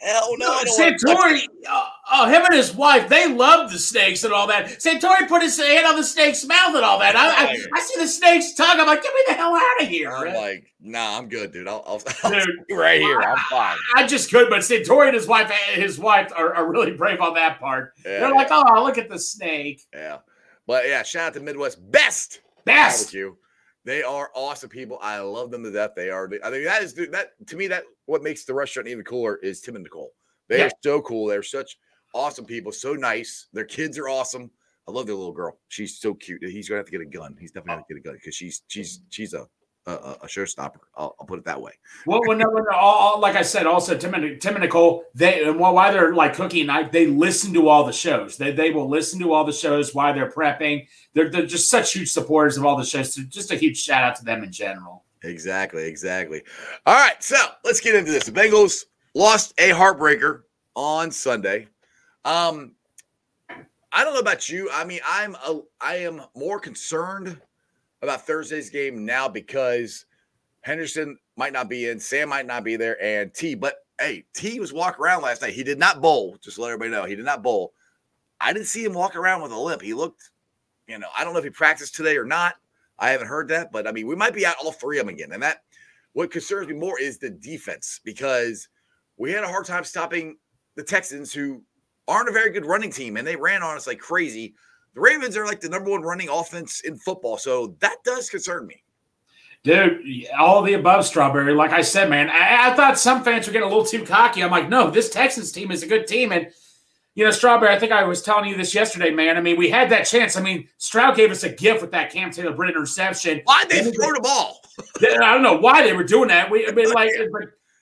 hell 0.00 0.36
no. 0.38 0.46
I 0.52 0.64
don't 0.64 0.78
wanna 0.78 0.90
touch. 0.98 1.00
Santori, 1.16 1.40
uh, 1.68 1.86
oh, 2.12 2.26
him 2.28 2.42
and 2.44 2.54
his 2.54 2.74
wife, 2.74 3.08
they 3.08 3.32
love 3.32 3.70
the 3.70 3.78
snakes 3.78 4.24
and 4.24 4.32
all 4.32 4.46
that. 4.48 4.66
Santori 4.80 5.28
put 5.28 5.42
his 5.42 5.58
hand 5.58 5.86
on 5.86 5.96
the 5.96 6.04
snake's 6.04 6.44
mouth 6.44 6.74
and 6.74 6.84
all 6.84 6.98
that. 6.98 7.16
I, 7.16 7.28
I, 7.52 7.56
I 7.74 7.80
see 7.80 8.00
the 8.00 8.08
snake's 8.08 8.54
tongue. 8.54 8.80
I'm 8.80 8.86
like, 8.86 9.02
get 9.02 9.14
me 9.14 9.20
the 9.28 9.34
hell 9.34 9.54
out 9.54 9.82
of 9.82 9.88
here. 9.88 10.10
I'm 10.12 10.34
like, 10.34 10.72
nah, 10.80 11.18
I'm 11.18 11.28
good, 11.28 11.52
dude. 11.52 11.68
I'll, 11.68 11.84
I'll, 11.86 12.02
I'll 12.24 12.30
Dude. 12.44 12.48
right 12.72 13.00
here. 13.00 13.20
I'm 13.20 13.38
fine. 13.50 13.76
I 13.94 14.06
just 14.06 14.30
could, 14.30 14.48
but 14.50 14.60
Santori 14.60 15.06
and 15.06 15.14
his 15.14 15.26
wife, 15.26 15.50
his 15.50 15.98
wife 15.98 16.32
are, 16.36 16.54
are 16.54 16.70
really 16.70 16.92
brave 16.92 17.20
on 17.20 17.34
that 17.34 17.60
part. 17.60 17.92
Yeah, 18.04 18.20
They're 18.20 18.34
like, 18.34 18.48
oh, 18.50 18.82
look 18.84 18.98
at 18.98 19.08
the 19.08 19.18
snake. 19.18 19.82
yeah. 19.94 20.18
But 20.66 20.86
yeah, 20.86 21.02
shout 21.02 21.28
out 21.28 21.34
to 21.34 21.40
Midwest 21.40 21.78
Best 21.90 22.40
Best. 22.64 23.06
Barbecue. 23.06 23.34
They 23.84 24.02
are 24.02 24.30
awesome 24.34 24.68
people. 24.68 24.98
I 25.00 25.18
love 25.20 25.50
them 25.50 25.62
to 25.64 25.70
death. 25.70 25.92
They 25.96 26.10
are. 26.10 26.26
I 26.44 26.50
think 26.50 26.64
that 26.64 26.82
is 26.82 26.94
that 26.94 27.30
to 27.46 27.56
me. 27.56 27.66
That 27.66 27.84
what 28.06 28.22
makes 28.22 28.44
the 28.44 28.54
restaurant 28.54 28.88
even 28.88 29.04
cooler 29.04 29.36
is 29.36 29.60
Tim 29.60 29.76
and 29.76 29.84
Nicole. 29.84 30.12
They 30.48 30.58
Yeah. 30.58 30.66
are 30.66 30.72
so 30.82 31.00
cool. 31.02 31.26
They're 31.26 31.42
such 31.42 31.78
awesome 32.14 32.44
people. 32.44 32.72
So 32.72 32.94
nice. 32.94 33.48
Their 33.52 33.64
kids 33.64 33.98
are 33.98 34.08
awesome. 34.08 34.50
I 34.86 34.92
love 34.92 35.06
their 35.06 35.14
little 35.14 35.32
girl. 35.32 35.58
She's 35.68 35.98
so 35.98 36.14
cute. 36.14 36.42
He's 36.42 36.68
gonna 36.68 36.78
have 36.78 36.86
to 36.86 36.92
get 36.92 37.00
a 37.00 37.06
gun. 37.06 37.36
He's 37.40 37.52
definitely 37.52 37.68
gonna 37.68 37.76
oh. 37.76 37.80
have 37.80 37.86
to 37.88 37.94
get 37.94 38.00
a 38.00 38.04
gun 38.04 38.14
because 38.16 38.34
she's 38.34 38.62
she's 38.66 39.02
she's 39.08 39.34
a 39.34 39.46
a, 39.86 39.92
a 40.22 40.26
showstopper. 40.26 40.78
I'll, 40.96 41.16
I'll 41.18 41.26
put 41.26 41.38
it 41.38 41.44
that 41.46 41.60
way. 41.60 41.72
Well, 42.06 42.20
when, 42.26 42.38
when 42.38 42.64
all, 42.72 42.94
all- 43.14 43.20
like 43.20 43.36
I 43.36 43.42
said, 43.42 43.66
also 43.66 43.96
Tim 43.96 44.14
and 44.14 44.40
Tim 44.40 44.54
and 44.54 44.62
Nicole, 44.62 45.04
they 45.14 45.44
and 45.44 45.58
while 45.58 45.74
while 45.74 45.92
they're 45.92 46.14
like 46.14 46.34
cooking 46.34 46.66
night, 46.66 46.92
they 46.92 47.06
listen 47.06 47.52
to 47.54 47.68
all 47.68 47.84
the 47.84 47.92
shows. 47.92 48.36
They 48.36 48.52
they 48.52 48.70
will 48.70 48.88
listen 48.88 49.18
to 49.20 49.32
all 49.32 49.44
the 49.44 49.52
shows 49.52 49.94
while 49.94 50.12
they're 50.14 50.30
prepping. 50.30 50.86
They're 51.14 51.30
they're 51.30 51.46
just 51.46 51.70
such 51.70 51.92
huge 51.92 52.10
supporters 52.10 52.56
of 52.56 52.64
all 52.66 52.76
the 52.76 52.84
shows. 52.84 53.14
So 53.14 53.22
just 53.22 53.50
a 53.52 53.56
huge 53.56 53.78
shout 53.80 54.04
out 54.04 54.16
to 54.16 54.24
them 54.24 54.42
in 54.44 54.52
general. 54.52 55.04
Exactly, 55.22 55.86
exactly. 55.86 56.42
All 56.86 56.94
right, 56.94 57.22
so 57.22 57.36
let's 57.64 57.80
get 57.80 57.94
into 57.94 58.10
this. 58.10 58.24
The 58.24 58.32
Bengals 58.32 58.84
lost 59.14 59.52
a 59.58 59.68
heartbreaker 59.70 60.42
on 60.74 61.10
Sunday. 61.10 61.66
Um, 62.24 62.72
I 63.92 64.04
don't 64.04 64.14
know 64.14 64.20
about 64.20 64.48
you. 64.48 64.70
I 64.72 64.84
mean, 64.84 65.00
I'm 65.06 65.34
a, 65.46 65.60
I 65.80 65.96
am 65.96 66.22
more 66.34 66.60
concerned 66.60 67.38
about 68.02 68.26
Thursday's 68.26 68.70
game 68.70 69.04
now 69.04 69.28
because 69.28 70.06
Hendrickson 70.66 71.14
might 71.36 71.52
not 71.52 71.68
be 71.68 71.88
in, 71.88 72.00
Sam 72.00 72.28
might 72.28 72.46
not 72.46 72.64
be 72.64 72.76
there, 72.76 73.02
and 73.02 73.32
T. 73.32 73.54
But 73.54 73.76
hey, 73.98 74.24
T 74.34 74.60
was 74.60 74.72
walking 74.72 75.02
around 75.02 75.22
last 75.22 75.42
night. 75.42 75.54
He 75.54 75.62
did 75.62 75.78
not 75.78 76.00
bowl. 76.00 76.36
Just 76.42 76.58
let 76.58 76.68
everybody 76.68 76.90
know, 76.90 77.04
he 77.04 77.16
did 77.16 77.24
not 77.24 77.42
bowl. 77.42 77.72
I 78.40 78.52
didn't 78.52 78.68
see 78.68 78.84
him 78.84 78.94
walk 78.94 79.16
around 79.16 79.42
with 79.42 79.52
a 79.52 79.58
limp. 79.58 79.82
He 79.82 79.92
looked, 79.92 80.30
you 80.86 80.98
know, 80.98 81.08
I 81.16 81.24
don't 81.24 81.34
know 81.34 81.38
if 81.38 81.44
he 81.44 81.50
practiced 81.50 81.94
today 81.94 82.16
or 82.16 82.24
not. 82.24 82.54
I 82.98 83.10
haven't 83.10 83.28
heard 83.28 83.48
that, 83.48 83.72
but 83.72 83.86
I 83.86 83.92
mean, 83.92 84.06
we 84.06 84.16
might 84.16 84.34
be 84.34 84.46
out 84.46 84.56
all 84.62 84.72
three 84.72 84.98
of 84.98 85.06
them 85.06 85.14
again. 85.14 85.32
And 85.32 85.42
that 85.42 85.62
what 86.12 86.30
concerns 86.30 86.68
me 86.68 86.74
more 86.74 86.98
is 86.98 87.18
the 87.18 87.30
defense 87.30 88.00
because 88.04 88.68
we 89.16 89.32
had 89.32 89.44
a 89.44 89.48
hard 89.48 89.66
time 89.66 89.84
stopping 89.84 90.36
the 90.76 90.82
Texans, 90.82 91.32
who 91.32 91.62
aren't 92.08 92.28
a 92.28 92.32
very 92.32 92.50
good 92.50 92.66
running 92.66 92.90
team, 92.90 93.16
and 93.16 93.26
they 93.26 93.36
ran 93.36 93.62
on 93.62 93.76
us 93.76 93.86
like 93.86 93.98
crazy. 93.98 94.54
The 94.94 95.00
Ravens 95.00 95.36
are 95.36 95.46
like 95.46 95.60
the 95.60 95.68
number 95.68 95.90
one 95.90 96.02
running 96.02 96.28
offense 96.28 96.80
in 96.80 96.96
football, 96.98 97.38
so 97.38 97.76
that 97.80 97.96
does 98.04 98.28
concern 98.28 98.66
me. 98.66 98.82
Dude, 99.62 100.26
all 100.38 100.60
of 100.60 100.66
the 100.66 100.72
above, 100.72 101.04
Strawberry. 101.04 101.52
Like 101.52 101.72
I 101.72 101.82
said, 101.82 102.08
man, 102.08 102.30
I, 102.30 102.70
I 102.70 102.74
thought 102.74 102.98
some 102.98 103.22
fans 103.22 103.46
were 103.46 103.52
getting 103.52 103.66
a 103.66 103.70
little 103.70 103.84
too 103.84 104.04
cocky. 104.04 104.42
I'm 104.42 104.50
like, 104.50 104.70
no, 104.70 104.90
this 104.90 105.10
Texans 105.10 105.52
team 105.52 105.70
is 105.70 105.82
a 105.82 105.86
good 105.86 106.06
team. 106.06 106.32
And, 106.32 106.48
you 107.14 107.26
know, 107.26 107.30
Strawberry, 107.30 107.74
I 107.74 107.78
think 107.78 107.92
I 107.92 108.04
was 108.04 108.22
telling 108.22 108.48
you 108.48 108.56
this 108.56 108.74
yesterday, 108.74 109.10
man. 109.10 109.36
I 109.36 109.42
mean, 109.42 109.58
we 109.58 109.68
had 109.68 109.90
that 109.90 110.04
chance. 110.04 110.38
I 110.38 110.40
mean, 110.40 110.66
Stroud 110.78 111.14
gave 111.14 111.30
us 111.30 111.44
a 111.44 111.50
gift 111.50 111.82
with 111.82 111.90
that 111.90 112.10
Cam 112.10 112.30
Taylor 112.30 112.54
Britt 112.54 112.70
interception. 112.70 113.42
Why'd 113.44 113.68
they 113.68 113.82
throw 113.82 114.14
the 114.14 114.20
ball? 114.22 114.62
I 115.02 115.34
don't 115.34 115.42
know 115.42 115.58
why 115.58 115.82
they 115.82 115.92
were 115.92 116.04
doing 116.04 116.28
that. 116.28 116.50
We, 116.50 116.66
I 116.66 116.72
mean, 116.72 116.90
like, 116.92 117.10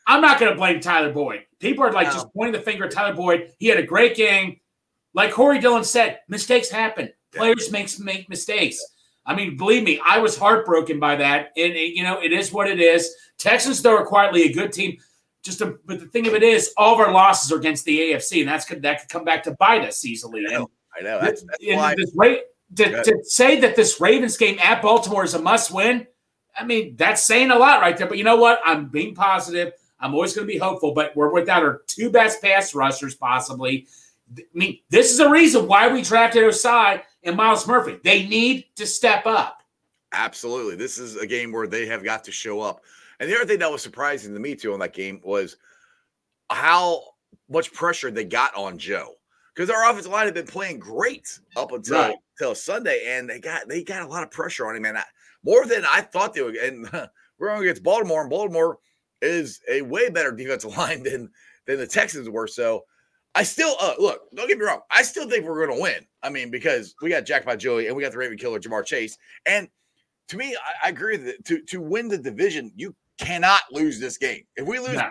I'm 0.08 0.20
not 0.20 0.40
going 0.40 0.50
to 0.50 0.58
blame 0.58 0.80
Tyler 0.80 1.12
Boyd. 1.12 1.44
People 1.60 1.84
are 1.84 1.92
like 1.92 2.08
No. 2.08 2.14
just 2.14 2.34
pointing 2.34 2.54
the 2.54 2.60
finger 2.60 2.86
at 2.86 2.90
Tyler 2.90 3.14
Boyd. 3.14 3.52
He 3.60 3.68
had 3.68 3.78
a 3.78 3.86
great 3.86 4.16
game. 4.16 4.58
Like 5.14 5.32
Corey 5.32 5.58
Dillon 5.58 5.84
said, 5.84 6.20
mistakes 6.28 6.68
happen. 6.70 7.10
Players 7.34 7.70
makes 7.70 7.98
make 7.98 8.28
mistakes. 8.28 8.78
I 9.26 9.34
mean, 9.34 9.56
believe 9.56 9.82
me, 9.82 10.00
I 10.04 10.18
was 10.18 10.38
heartbroken 10.38 10.98
by 10.98 11.16
that. 11.16 11.52
And 11.56 11.74
it- 11.74 11.94
you 11.96 12.02
know, 12.02 12.20
it 12.20 12.32
is 12.32 12.52
what 12.52 12.68
it 12.68 12.80
is. 12.80 13.14
Texans, 13.38 13.82
though, 13.82 13.96
are 13.96 14.06
quietly 14.06 14.44
a 14.44 14.52
good 14.52 14.72
team. 14.72 14.96
Just 15.44 15.60
a, 15.60 15.76
but 15.84 16.00
the 16.00 16.06
thing 16.06 16.26
of 16.26 16.34
it 16.34 16.42
is, 16.42 16.72
all 16.76 16.94
of 16.94 17.00
our 17.00 17.12
losses 17.12 17.52
are 17.52 17.56
against 17.58 17.84
the 17.84 17.98
AFC, 18.12 18.40
and 18.40 18.48
that's 18.48 18.64
could 18.64 18.82
that 18.82 19.00
could 19.00 19.08
come 19.08 19.24
back 19.24 19.42
to 19.44 19.52
bite 19.52 19.84
us 19.84 20.04
easily. 20.04 20.44
I 20.46 20.52
know. 20.52 20.70
I 20.98 21.02
know. 21.02 21.20
That's, 21.20 21.42
that's 21.42 21.62
why. 21.76 21.94
this 21.98 22.12
to, 22.76 22.84
to 23.04 23.18
say 23.24 23.60
that 23.60 23.76
this 23.76 24.00
Ravens 24.00 24.36
game 24.36 24.58
at 24.62 24.82
Baltimore 24.82 25.24
is 25.24 25.34
a 25.34 25.38
must 25.40 25.70
win, 25.72 26.06
I 26.58 26.64
mean, 26.64 26.96
that's 26.96 27.22
saying 27.22 27.50
a 27.50 27.56
lot 27.58 27.80
right 27.80 27.96
there. 27.96 28.08
But 28.08 28.18
you 28.18 28.24
know 28.24 28.36
what? 28.36 28.60
I'm 28.64 28.88
being 28.88 29.14
positive. 29.14 29.72
I'm 30.00 30.12
always 30.14 30.34
going 30.34 30.46
to 30.46 30.52
be 30.52 30.58
hopeful, 30.58 30.92
but 30.92 31.14
we're 31.16 31.32
without 31.32 31.62
our 31.62 31.82
two 31.86 32.10
best 32.10 32.42
pass 32.42 32.74
rushers, 32.74 33.14
possibly. 33.14 33.86
I 34.36 34.42
mean, 34.54 34.78
this 34.90 35.10
is 35.12 35.20
a 35.20 35.30
reason 35.30 35.66
why 35.66 35.88
we 35.92 36.02
drafted 36.02 36.42
Ossai 36.42 37.02
and 37.22 37.36
Myles 37.36 37.66
Murphy. 37.66 37.98
They 38.04 38.26
need 38.26 38.66
to 38.76 38.86
step 38.86 39.26
up. 39.26 39.62
Absolutely. 40.12 40.76
This 40.76 40.98
is 40.98 41.16
a 41.16 41.26
game 41.26 41.52
where 41.52 41.66
they 41.66 41.86
have 41.86 42.04
got 42.04 42.24
to 42.24 42.32
show 42.32 42.60
up. 42.60 42.82
And 43.20 43.30
the 43.30 43.34
other 43.36 43.46
thing 43.46 43.58
that 43.60 43.70
was 43.70 43.82
surprising 43.82 44.32
to 44.34 44.40
me 44.40 44.54
too 44.54 44.72
in 44.74 44.80
that 44.80 44.94
game 44.94 45.20
was 45.24 45.56
how 46.50 47.02
much 47.48 47.72
pressure 47.72 48.10
they 48.10 48.24
got 48.24 48.54
on 48.54 48.78
Joe. 48.78 49.14
Because 49.54 49.70
our 49.70 49.90
offensive 49.90 50.12
line 50.12 50.26
had 50.26 50.34
been 50.34 50.46
playing 50.46 50.78
great 50.78 51.38
up 51.56 51.72
until, 51.72 51.98
Right. 51.98 52.16
until 52.38 52.54
Sunday, 52.54 53.04
and 53.08 53.28
they 53.28 53.40
got 53.40 53.66
they 53.68 53.82
got 53.82 54.02
a 54.02 54.06
lot 54.06 54.22
of 54.22 54.30
pressure 54.30 54.68
on 54.68 54.76
him, 54.76 54.84
and 54.84 54.96
I, 54.96 55.02
more 55.42 55.66
than 55.66 55.84
I 55.84 56.00
thought 56.00 56.32
they 56.32 56.42
would. 56.42 56.54
And 56.54 56.88
we're 57.38 57.48
going 57.48 57.62
against 57.62 57.82
Baltimore, 57.82 58.20
and 58.20 58.30
Baltimore 58.30 58.78
is 59.20 59.60
a 59.68 59.82
way 59.82 60.10
better 60.10 60.30
defensive 60.30 60.76
line 60.76 61.02
than 61.02 61.28
than 61.66 61.78
the 61.78 61.86
Texans 61.88 62.28
were. 62.30 62.46
So 62.46 62.84
I 63.34 63.42
still 63.42 63.76
uh, 63.80 63.94
look. 63.98 64.22
Don't 64.34 64.48
get 64.48 64.58
me 64.58 64.64
wrong. 64.64 64.80
I 64.90 65.02
still 65.02 65.28
think 65.28 65.44
we're 65.44 65.66
going 65.66 65.76
to 65.76 65.82
win. 65.82 66.06
I 66.22 66.30
mean, 66.30 66.50
because 66.50 66.94
we 67.02 67.10
got 67.10 67.24
Jackpot 67.24 67.58
Joey 67.58 67.86
and 67.86 67.96
we 67.96 68.02
got 68.02 68.12
the 68.12 68.18
Raven 68.18 68.38
Killer 68.38 68.58
Ja'Marr 68.58 68.84
Chase, 68.84 69.18
and 69.46 69.68
to 70.28 70.36
me, 70.36 70.56
I, 70.56 70.86
I 70.86 70.90
agree 70.90 71.16
that 71.16 71.44
to 71.46 71.62
to 71.62 71.80
win 71.80 72.08
the 72.08 72.18
division, 72.18 72.72
you 72.74 72.94
cannot 73.18 73.62
lose 73.70 74.00
this 74.00 74.16
game. 74.16 74.44
If 74.56 74.66
we 74.66 74.78
lose, 74.78 74.94
No. 74.94 75.10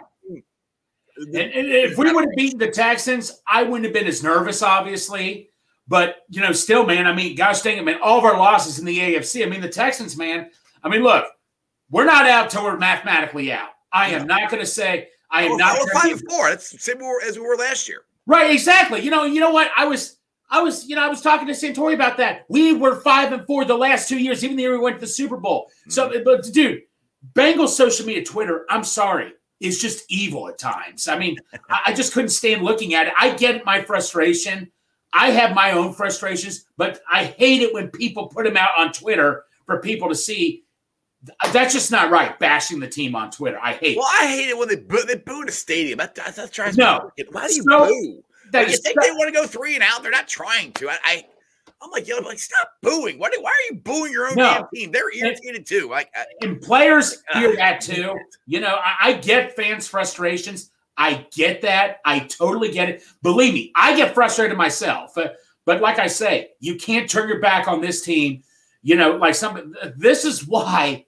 And, 1.19 1.35
and 1.35 1.67
if 1.67 1.97
we 1.97 2.11
would 2.11 2.25
have 2.25 2.35
beaten 2.35 2.59
the 2.59 2.69
Texans, 2.69 3.41
I 3.47 3.63
wouldn't 3.63 3.85
have 3.85 3.93
been 3.93 4.05
as 4.05 4.21
nervous, 4.21 4.61
obviously. 4.61 5.49
But 5.87 6.17
you 6.29 6.41
know, 6.41 6.51
still, 6.51 6.85
man. 6.85 7.07
I 7.07 7.13
mean, 7.13 7.35
gosh 7.35 7.61
dang 7.61 7.77
it, 7.77 7.83
man! 7.83 7.99
All 8.03 8.19
of 8.19 8.25
our 8.25 8.37
losses 8.37 8.77
in 8.77 8.85
the 8.85 8.97
AFC. 8.97 9.45
I 9.45 9.49
mean, 9.49 9.61
the 9.61 9.69
Texans, 9.69 10.17
man. 10.17 10.51
I 10.83 10.89
mean, 10.89 11.01
look, 11.01 11.25
we're 11.89 12.05
not 12.05 12.27
out 12.27 12.49
till 12.49 12.63
we're 12.63 12.77
mathematically 12.77 13.51
out. 13.51 13.69
I 13.91 14.09
am 14.09 14.27
not 14.27 14.51
going 14.51 14.61
to 14.61 14.69
say 14.69 15.07
I 15.31 15.43
am 15.43 15.51
we're, 15.51 15.57
not. 15.57 15.79
we're 15.79 15.91
five 15.93 16.11
and 16.11 16.21
four. 16.29 16.49
That's 16.49 16.69
the 16.71 16.79
same 16.79 16.97
as 17.25 17.39
we 17.39 17.45
were 17.45 17.55
last 17.55 17.87
year. 17.87 18.01
Right, 18.27 18.51
exactly. 18.51 18.99
You 18.99 19.09
know, 19.09 19.23
you 19.23 19.39
know 19.39 19.51
what? 19.51 19.71
I 19.75 19.85
was, 19.85 20.17
I 20.49 20.61
was, 20.61 20.87
you 20.87 20.95
know, 20.95 21.03
I 21.03 21.07
was 21.07 21.21
talking 21.21 21.47
to 21.47 21.53
Santori 21.53 21.93
about 21.93 22.17
that. 22.17 22.45
We 22.49 22.73
were 22.73 22.99
five 22.99 23.31
and 23.31 23.47
four 23.47 23.63
the 23.63 23.77
last 23.77 24.09
two 24.09 24.19
years, 24.19 24.43
even 24.43 24.57
the 24.57 24.63
year 24.63 24.73
we 24.73 24.79
went 24.79 24.97
to 24.97 25.01
the 25.01 25.07
Super 25.07 25.37
Bowl. 25.37 25.71
So, 25.87 26.09
mm-hmm. 26.09 26.23
but 26.25 26.43
dude, 26.43 26.81
Bengals 27.33 27.69
social 27.69 28.05
media, 28.05 28.25
Twitter. 28.25 28.65
I'm 28.69 28.83
sorry, 28.83 29.31
is 29.61 29.79
just 29.81 30.03
evil 30.09 30.49
at 30.49 30.59
times. 30.59 31.07
I 31.07 31.17
mean, 31.17 31.37
I, 31.69 31.83
I 31.87 31.93
just 31.93 32.13
couldn't 32.13 32.29
stand 32.29 32.63
looking 32.63 32.93
at 32.93 33.07
it. 33.07 33.13
I 33.17 33.33
get 33.33 33.65
my 33.65 33.81
frustration. 33.81 34.69
I 35.13 35.31
have 35.31 35.55
my 35.55 35.71
own 35.71 35.93
frustrations, 35.93 36.65
but 36.75 36.99
I 37.09 37.23
hate 37.23 37.61
it 37.61 37.73
when 37.73 37.89
people 37.89 38.27
put 38.27 38.43
them 38.43 38.57
out 38.57 38.71
on 38.77 38.91
Twitter 38.91 39.45
for 39.65 39.79
people 39.79 40.09
to 40.09 40.15
see. 40.15 40.65
That's 41.51 41.73
just 41.73 41.91
not 41.91 42.11
right. 42.11 42.37
Bashing 42.39 42.79
the 42.79 42.87
team 42.87 43.15
on 43.15 43.31
Twitter, 43.31 43.59
I 43.61 43.73
hate. 43.73 43.97
Well, 43.97 44.07
I 44.21 44.27
hate 44.27 44.49
it 44.49 44.57
when 44.57 44.67
they 44.67 44.75
boo, 44.75 45.01
they 45.05 45.15
boo 45.15 45.41
in 45.41 45.49
a 45.49 45.51
stadium. 45.51 45.97
That, 45.97 46.15
that, 46.15 46.35
that 46.35 46.51
drives 46.51 46.77
No. 46.77 47.11
me. 47.17 47.25
Why 47.31 47.47
do 47.47 47.53
you 47.55 47.63
So, 47.63 47.85
boo? 47.87 48.23
that 48.51 48.59
Like, 48.63 48.71
you 48.71 48.77
think 48.77 49.01
they 49.01 49.11
want 49.11 49.27
to 49.33 49.33
go 49.33 49.47
three 49.47 49.75
and 49.75 49.83
out? 49.83 50.03
They're 50.03 50.11
not 50.11 50.27
trying 50.27 50.71
to. 50.73 50.89
I, 50.89 50.97
I 51.03 51.25
I'm 51.81 51.91
like, 51.91 52.07
yo, 52.07 52.17
like 52.19 52.39
stop 52.39 52.69
booing. 52.81 53.19
Why, 53.19 53.29
do- 53.29 53.41
why 53.41 53.49
are 53.51 53.73
you 53.73 53.79
booing 53.81 54.11
your 54.11 54.27
own 54.27 54.35
No. 54.35 54.53
damn 54.53 54.67
team? 54.73 54.91
They're 54.91 55.13
irritated 55.13 55.65
too. 55.65 55.89
Like, 55.89 56.09
I, 56.15 56.25
and 56.41 56.61
players 56.61 57.23
hear 57.33 57.51
Ah, 57.51 57.55
that 57.57 57.81
too. 57.81 58.15
You 58.45 58.61
know, 58.61 58.79
I, 58.83 58.95
I 59.09 59.13
get 59.13 59.55
fans' 59.55 59.87
frustrations. 59.87 60.71
I 60.97 61.27
get 61.35 61.61
that. 61.61 61.97
I 62.05 62.19
totally 62.19 62.71
get 62.71 62.89
it. 62.89 63.03
Believe 63.21 63.53
me, 63.53 63.71
I 63.75 63.95
get 63.95 64.13
frustrated 64.15 64.57
myself. 64.57 65.15
Uh, 65.17 65.29
but 65.65 65.81
like 65.81 65.99
I 65.99 66.07
say, 66.07 66.49
you 66.59 66.75
can't 66.77 67.07
turn 67.09 67.27
your 67.29 67.39
back 67.41 67.67
on 67.67 67.81
this 67.81 68.01
team. 68.01 68.41
You 68.87 68.95
know, 68.95 69.17
like 69.17 69.35
some. 69.35 69.75
This 69.97 70.23
is 70.23 70.47
why 70.47 71.05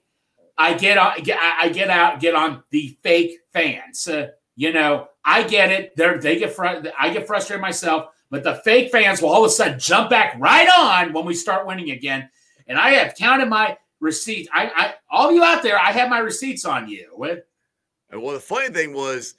I 0.58 0.74
get 0.74 0.98
on. 0.98 1.12
I 1.16 1.56
I 1.62 1.68
get 1.70 1.88
out. 1.88 2.20
Get 2.20 2.34
on 2.34 2.62
the 2.68 2.94
fake 3.02 3.38
fans. 3.54 4.06
Uh, 4.06 4.32
you 4.54 4.70
know, 4.74 5.08
I 5.24 5.44
get 5.44 5.72
it. 5.72 5.96
They're 5.96 6.18
they 6.18 6.38
get 6.38 6.52
fr- 6.52 6.66
I 6.98 7.08
get 7.08 7.26
frustrated 7.26 7.62
myself. 7.62 8.10
But 8.30 8.42
the 8.44 8.56
fake 8.56 8.92
fans 8.92 9.22
will 9.22 9.30
all 9.30 9.46
of 9.46 9.48
a 9.48 9.54
sudden 9.54 9.78
jump 9.78 10.10
back 10.10 10.34
right 10.38 10.68
on 10.78 11.14
when 11.14 11.24
we 11.24 11.32
start 11.32 11.66
winning 11.66 11.90
again. 11.92 12.28
And 12.66 12.76
I 12.76 12.90
have 12.90 13.14
counted 13.14 13.46
my 13.48 13.78
receipts. 13.98 14.50
I, 14.52 14.66
I 14.76 14.94
all 15.10 15.30
of 15.30 15.34
you 15.34 15.42
out 15.42 15.62
there, 15.62 15.78
I 15.78 15.90
have 15.90 16.10
my 16.10 16.18
receipts 16.18 16.66
on 16.66 16.86
you. 16.86 17.08
With 17.14 17.44
and 18.10 18.22
well, 18.22 18.34
the 18.34 18.40
funny 18.40 18.68
thing 18.68 18.92
was, 18.92 19.36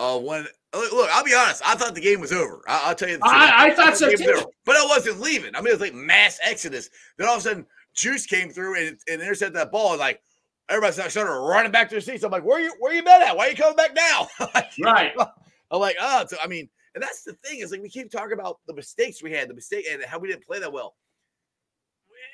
uh, 0.00 0.18
when 0.18 0.48
look, 0.74 0.92
look, 0.92 1.10
I'll 1.12 1.22
be 1.22 1.32
honest, 1.32 1.62
I 1.64 1.76
thought 1.76 1.94
the 1.94 2.00
game 2.00 2.20
was 2.20 2.32
over. 2.32 2.60
I, 2.66 2.88
will 2.88 2.96
tell 2.96 3.08
you 3.08 3.18
the 3.18 3.22
truth. 3.22 3.34
I- 3.36 3.66
I 3.68 3.70
thought 3.72 3.96
so 3.96 4.06
game 4.08 4.18
was 4.18 4.20
too. 4.20 4.32
over. 4.32 4.50
but 4.64 4.74
I 4.74 4.84
wasn't 4.84 5.20
leaving. 5.20 5.54
I 5.54 5.60
mean, 5.60 5.68
it 5.68 5.74
was 5.74 5.80
like 5.80 5.94
mass 5.94 6.40
exodus. 6.42 6.90
Then 7.18 7.28
all 7.28 7.34
of 7.34 7.38
a 7.38 7.42
sudden, 7.42 7.66
Juice 7.94 8.26
came 8.26 8.50
through 8.50 8.76
and, 8.78 8.98
and 9.08 9.22
intercepted 9.22 9.54
that 9.56 9.72
ball. 9.72 9.92
And 9.92 10.00
like 10.00 10.20
everybody 10.68 10.92
started 10.92 11.10
started 11.10 11.32
running 11.32 11.72
back 11.72 11.88
to 11.88 11.94
their 11.94 12.00
seats. 12.00 12.24
I'm 12.24 12.30
like, 12.30 12.44
where 12.44 12.60
you 12.60 12.74
where 12.78 12.94
you 12.94 13.02
been 13.02 13.22
at? 13.22 13.36
Why 13.36 13.46
are 13.46 13.50
you 13.50 13.56
coming 13.56 13.76
back 13.76 13.94
now? 13.94 14.28
Like, 14.54 14.72
right, 14.80 15.12
I'm 15.70 15.80
like, 15.80 15.96
oh, 16.00 16.24
so, 16.28 16.36
I 16.42 16.46
mean, 16.46 16.68
and 16.94 17.02
that's 17.02 17.22
the 17.22 17.32
thing 17.44 17.60
is 17.60 17.70
like 17.70 17.82
we 17.82 17.88
keep 17.88 18.10
talking 18.10 18.32
about 18.32 18.58
the 18.66 18.74
mistakes 18.74 19.22
we 19.22 19.32
had, 19.32 19.48
the 19.48 19.54
mistake, 19.54 19.86
and 19.90 20.02
how 20.04 20.18
we 20.18 20.28
didn't 20.28 20.44
play 20.44 20.60
that 20.60 20.72
well. 20.72 20.94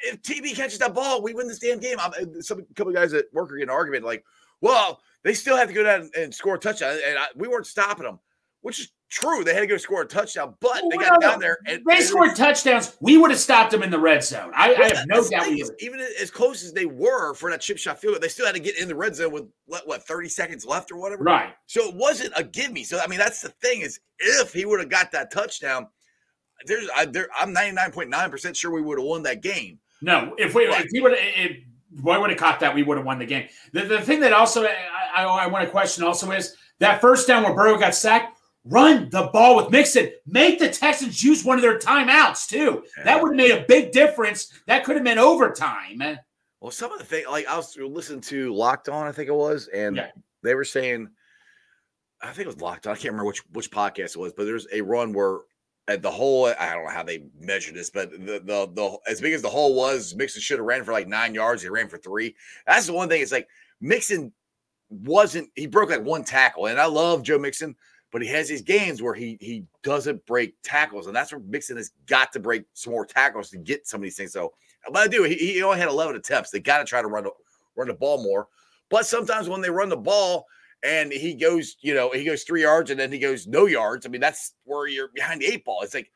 If 0.05 0.23
TB 0.23 0.55
catches 0.55 0.79
that 0.79 0.95
ball, 0.95 1.23
we 1.23 1.35
win 1.35 1.49
this 1.49 1.59
damn 1.59 1.79
game. 1.79 1.99
I'm, 2.01 2.43
some 2.43 2.65
couple 2.75 2.93
guys 2.93 3.13
at 3.13 3.27
work 3.33 3.51
are 3.51 3.57
getting 3.57 3.69
an 3.69 3.75
argument 3.75 4.05
like, 4.05 4.25
well, 4.61 5.01
they 5.25 5.35
still 5.35 5.57
have 5.57 5.69
to 5.69 5.75
go 5.75 5.83
down 5.83 6.03
and, 6.03 6.15
and 6.17 6.35
score 6.35 6.55
a 6.55 6.59
touchdown, 6.59 6.99
and 7.07 7.19
I, 7.19 7.27
we 7.37 7.49
weren't 7.49 7.67
stopping 7.67 8.05
them, 8.05 8.19
which 8.63 8.81
is 8.81 8.93
true. 9.09 9.43
They 9.45 9.55
had 9.55 9.61
to 9.61 9.67
go 9.67 9.77
score 9.77 10.03
a 10.03 10.07
touchdown, 10.07 10.55
but 10.61 10.83
they 10.91 10.97
got 10.97 11.21
down 11.21 11.41
there 11.41 11.59
and 11.67 11.83
they 11.87 12.01
scored 12.01 12.37
touchdowns. 12.37 12.97
We 13.01 13.19
would 13.19 13.31
have 13.31 13.41
stopped 13.41 13.71
them 13.73 13.83
in 13.83 13.91
the 13.91 13.99
red 13.99 14.23
zone. 14.23 14.53
I, 14.55 14.75
I 14.75 14.97
have 14.97 15.07
no 15.07 15.27
doubt. 15.29 15.49
is, 15.49 15.73
even 15.81 16.01
as 16.21 16.31
close 16.31 16.63
as 16.63 16.73
they 16.73 16.87
were 16.87 17.35
for 17.35 17.51
that 17.51 17.61
chip 17.61 17.79
shot 17.79 18.01
field, 18.01 18.15
goal, 18.15 18.21
they 18.21 18.29
still 18.29 18.47
had 18.47 18.55
to 18.55 18.61
get 18.61 18.79
in 18.79 18.89
the 18.89 18.95
red 18.95 19.17
zone 19.17 19.33
with 19.33 19.45
what, 19.67 19.87
what 19.87 20.03
30 20.03 20.29
seconds 20.29 20.65
left 20.65 20.91
or 20.93 20.97
whatever. 20.97 21.25
Right. 21.25 21.55
So 21.67 21.89
it 21.89 21.95
wasn't 21.95 22.33
a 22.37 22.45
give 22.45 22.73
me. 22.73 22.85
So 22.85 23.01
I 23.03 23.07
mean, 23.07 23.19
that's 23.19 23.41
the 23.41 23.49
thing 23.49 23.81
is, 23.81 24.01
if 24.19 24.53
he 24.53 24.65
would 24.65 24.81
have 24.81 24.91
got 24.91 25.11
that 25.13 25.33
touchdown, 25.33 25.89
there's 26.67 26.89
I, 26.95 27.07
there, 27.07 27.29
I'm 27.39 27.55
99.9 27.55 28.31
percent 28.31 28.57
sure 28.57 28.71
we 28.71 28.83
would 28.83 28.99
have 28.99 29.07
won 29.07 29.23
that 29.25 29.43
game. 29.43 29.79
No, 30.03 30.35
if 30.39 30.55
we 30.55 30.67
Right. 30.67 30.85
if 30.85 30.91
he 30.93 31.01
would 31.01 31.15
if 31.17 31.57
Boy 31.93 32.21
would 32.21 32.31
have 32.31 32.39
caught 32.39 32.61
that, 32.61 32.75
we 32.75 32.83
would 32.85 32.97
have 32.99 33.07
won 33.07 33.19
the 33.19 33.27
game. 33.27 33.49
The, 33.73 33.83
the 33.83 34.01
thing 34.01 34.21
that 34.21 34.33
also 34.33 34.65
I, 34.65 34.77
I, 35.17 35.25
I 35.25 35.47
want 35.49 35.65
to 35.65 35.71
question 35.71 36.05
also 36.05 36.31
is 36.31 36.57
that 36.79 37.01
first 37.01 37.27
down 37.27 37.43
where 37.43 37.55
Burrow 37.55 37.79
got 37.79 37.95
sacked. 37.95 38.40
Run 38.65 39.09
the 39.11 39.31
ball 39.33 39.57
with 39.57 39.71
Mixon. 39.71 40.11
Make 40.27 40.59
the 40.59 40.69
Texans 40.69 41.25
use 41.25 41.45
one 41.45 41.57
of 41.57 41.63
their 41.63 41.79
timeouts 41.79 42.47
too. 42.47 42.85
That 43.05 43.23
would 43.23 43.31
have 43.31 43.37
made 43.37 43.53
a 43.53 43.65
big 43.67 43.91
difference. 43.93 44.53
That 44.67 44.85
could 44.85 44.97
have 44.97 45.05
been 45.05 45.19
overtime. 45.19 46.03
Well, 46.61 46.71
some 46.71 46.93
of 46.93 46.99
the 46.99 47.05
thing, 47.07 47.25
like 47.31 47.47
I 47.47 47.57
was 47.57 47.75
listening 47.79 48.21
to 48.23 48.55
Locked 48.55 48.91
On, 48.91 49.07
I 49.07 49.13
think 49.13 49.29
it 49.31 49.35
was, 49.35 49.69
and 49.69 49.97
Yeah. 49.97 50.11
they 50.43 50.55
were 50.55 50.65
saying, 50.65 51.09
I 52.21 52.27
think 52.33 52.41
it 52.41 52.47
was 52.49 52.61
Locked 52.61 52.87
On. 52.87 52.93
I 52.93 52.97
can't 52.97 53.13
remember 53.13 53.25
which 53.29 53.41
which 53.53 53.71
podcast 53.71 54.11
it 54.11 54.19
was, 54.19 54.35
but 54.35 54.45
there's 54.45 54.67
a 54.73 54.83
run 54.83 55.15
where 55.15 55.39
at 55.89 56.03
the 56.03 56.11
hole, 56.11 56.45
I 56.47 56.75
don't 56.75 56.85
know 56.85 56.91
how 56.91 57.03
they 57.03 57.25
measured 57.41 57.75
this, 57.75 57.89
but 57.89 58.11
the 58.11 58.41
the, 58.45 58.69
the 58.75 58.99
as 59.09 59.23
big 59.23 59.33
as 59.33 59.41
the 59.41 59.49
hole 59.49 59.75
was, 59.75 60.15
Mixon 60.15 60.43
should 60.43 60.59
have 60.59 60.67
ran 60.67 60.85
for 60.85 60.93
like 60.93 61.09
nine 61.09 61.35
yards. 61.35 61.63
He 61.63 61.71
ran 61.71 61.89
for 61.89 61.97
three. 61.97 62.37
That's 62.67 62.87
the 62.87 62.93
one 62.93 63.09
thing. 63.09 63.23
It's 63.23 63.33
like 63.33 63.49
Mixon 63.81 64.33
wasn't. 64.91 65.49
He 65.55 65.67
broke 65.67 65.89
like 65.89 66.05
one 66.05 66.25
tackle, 66.25 66.67
and 66.67 66.79
I 66.79 66.85
love 66.85 67.23
Joe 67.23 67.39
Mixon, 67.39 67.75
but 68.13 68.23
he 68.23 68.29
has 68.29 68.49
these 68.49 68.63
games 68.63 69.03
where 69.03 69.15
he 69.15 69.37
he 69.41 69.65
doesn't 69.83 70.25
break 70.27 70.55
tackles, 70.63 71.07
and 71.07 71.15
that's 71.15 71.33
where 71.33 71.41
Mixon 71.41 71.77
has 71.77 71.91
got 72.07 72.33
to 72.33 72.41
break 72.41 72.65
some 72.75 72.93
more 72.93 73.07
tackles 73.07 73.51
to 73.51 73.59
get 73.59 73.87
some 73.87 74.01
of 74.01 74.03
these 74.03 74.17
things. 74.17 74.33
So, 74.33 74.53
but 74.93 74.97
I 74.97 75.09
do. 75.09 75.25
He, 75.25 75.35
he 75.35 75.63
only 75.63 75.79
had 75.79 75.89
11 75.89 76.17
attempts. 76.17 76.51
They 76.51 76.61
got 76.61 76.79
to 76.79 76.85
try 76.85 77.03
to 77.03 77.09
run 77.09 77.25
the, 77.25 77.31
run 77.77 77.89
the 77.89 77.95
ball 77.95 78.23
more. 78.23 78.49
But 78.89 79.07
sometimes 79.07 79.49
when 79.49 79.61
they 79.61 79.71
run 79.71 79.89
the 79.89 79.97
ball 79.97 80.47
and 80.83 81.13
he 81.13 81.35
goes, 81.35 81.77
you 81.81 81.95
know, 81.95 82.11
he 82.11 82.25
goes 82.25 82.43
three 82.43 82.63
yards 82.63 82.91
and 82.91 82.99
then 82.99 83.13
he 83.13 83.19
goes 83.19 83.47
no 83.47 83.67
yards. 83.67 84.05
I 84.05 84.09
mean, 84.09 84.21
that's 84.21 84.55
where 84.65 84.89
you're 84.89 85.11
behind 85.15 85.41
the 85.41 85.47
eight 85.47 85.65
ball. 85.65 85.83
It's 85.83 85.95
like 85.95 86.11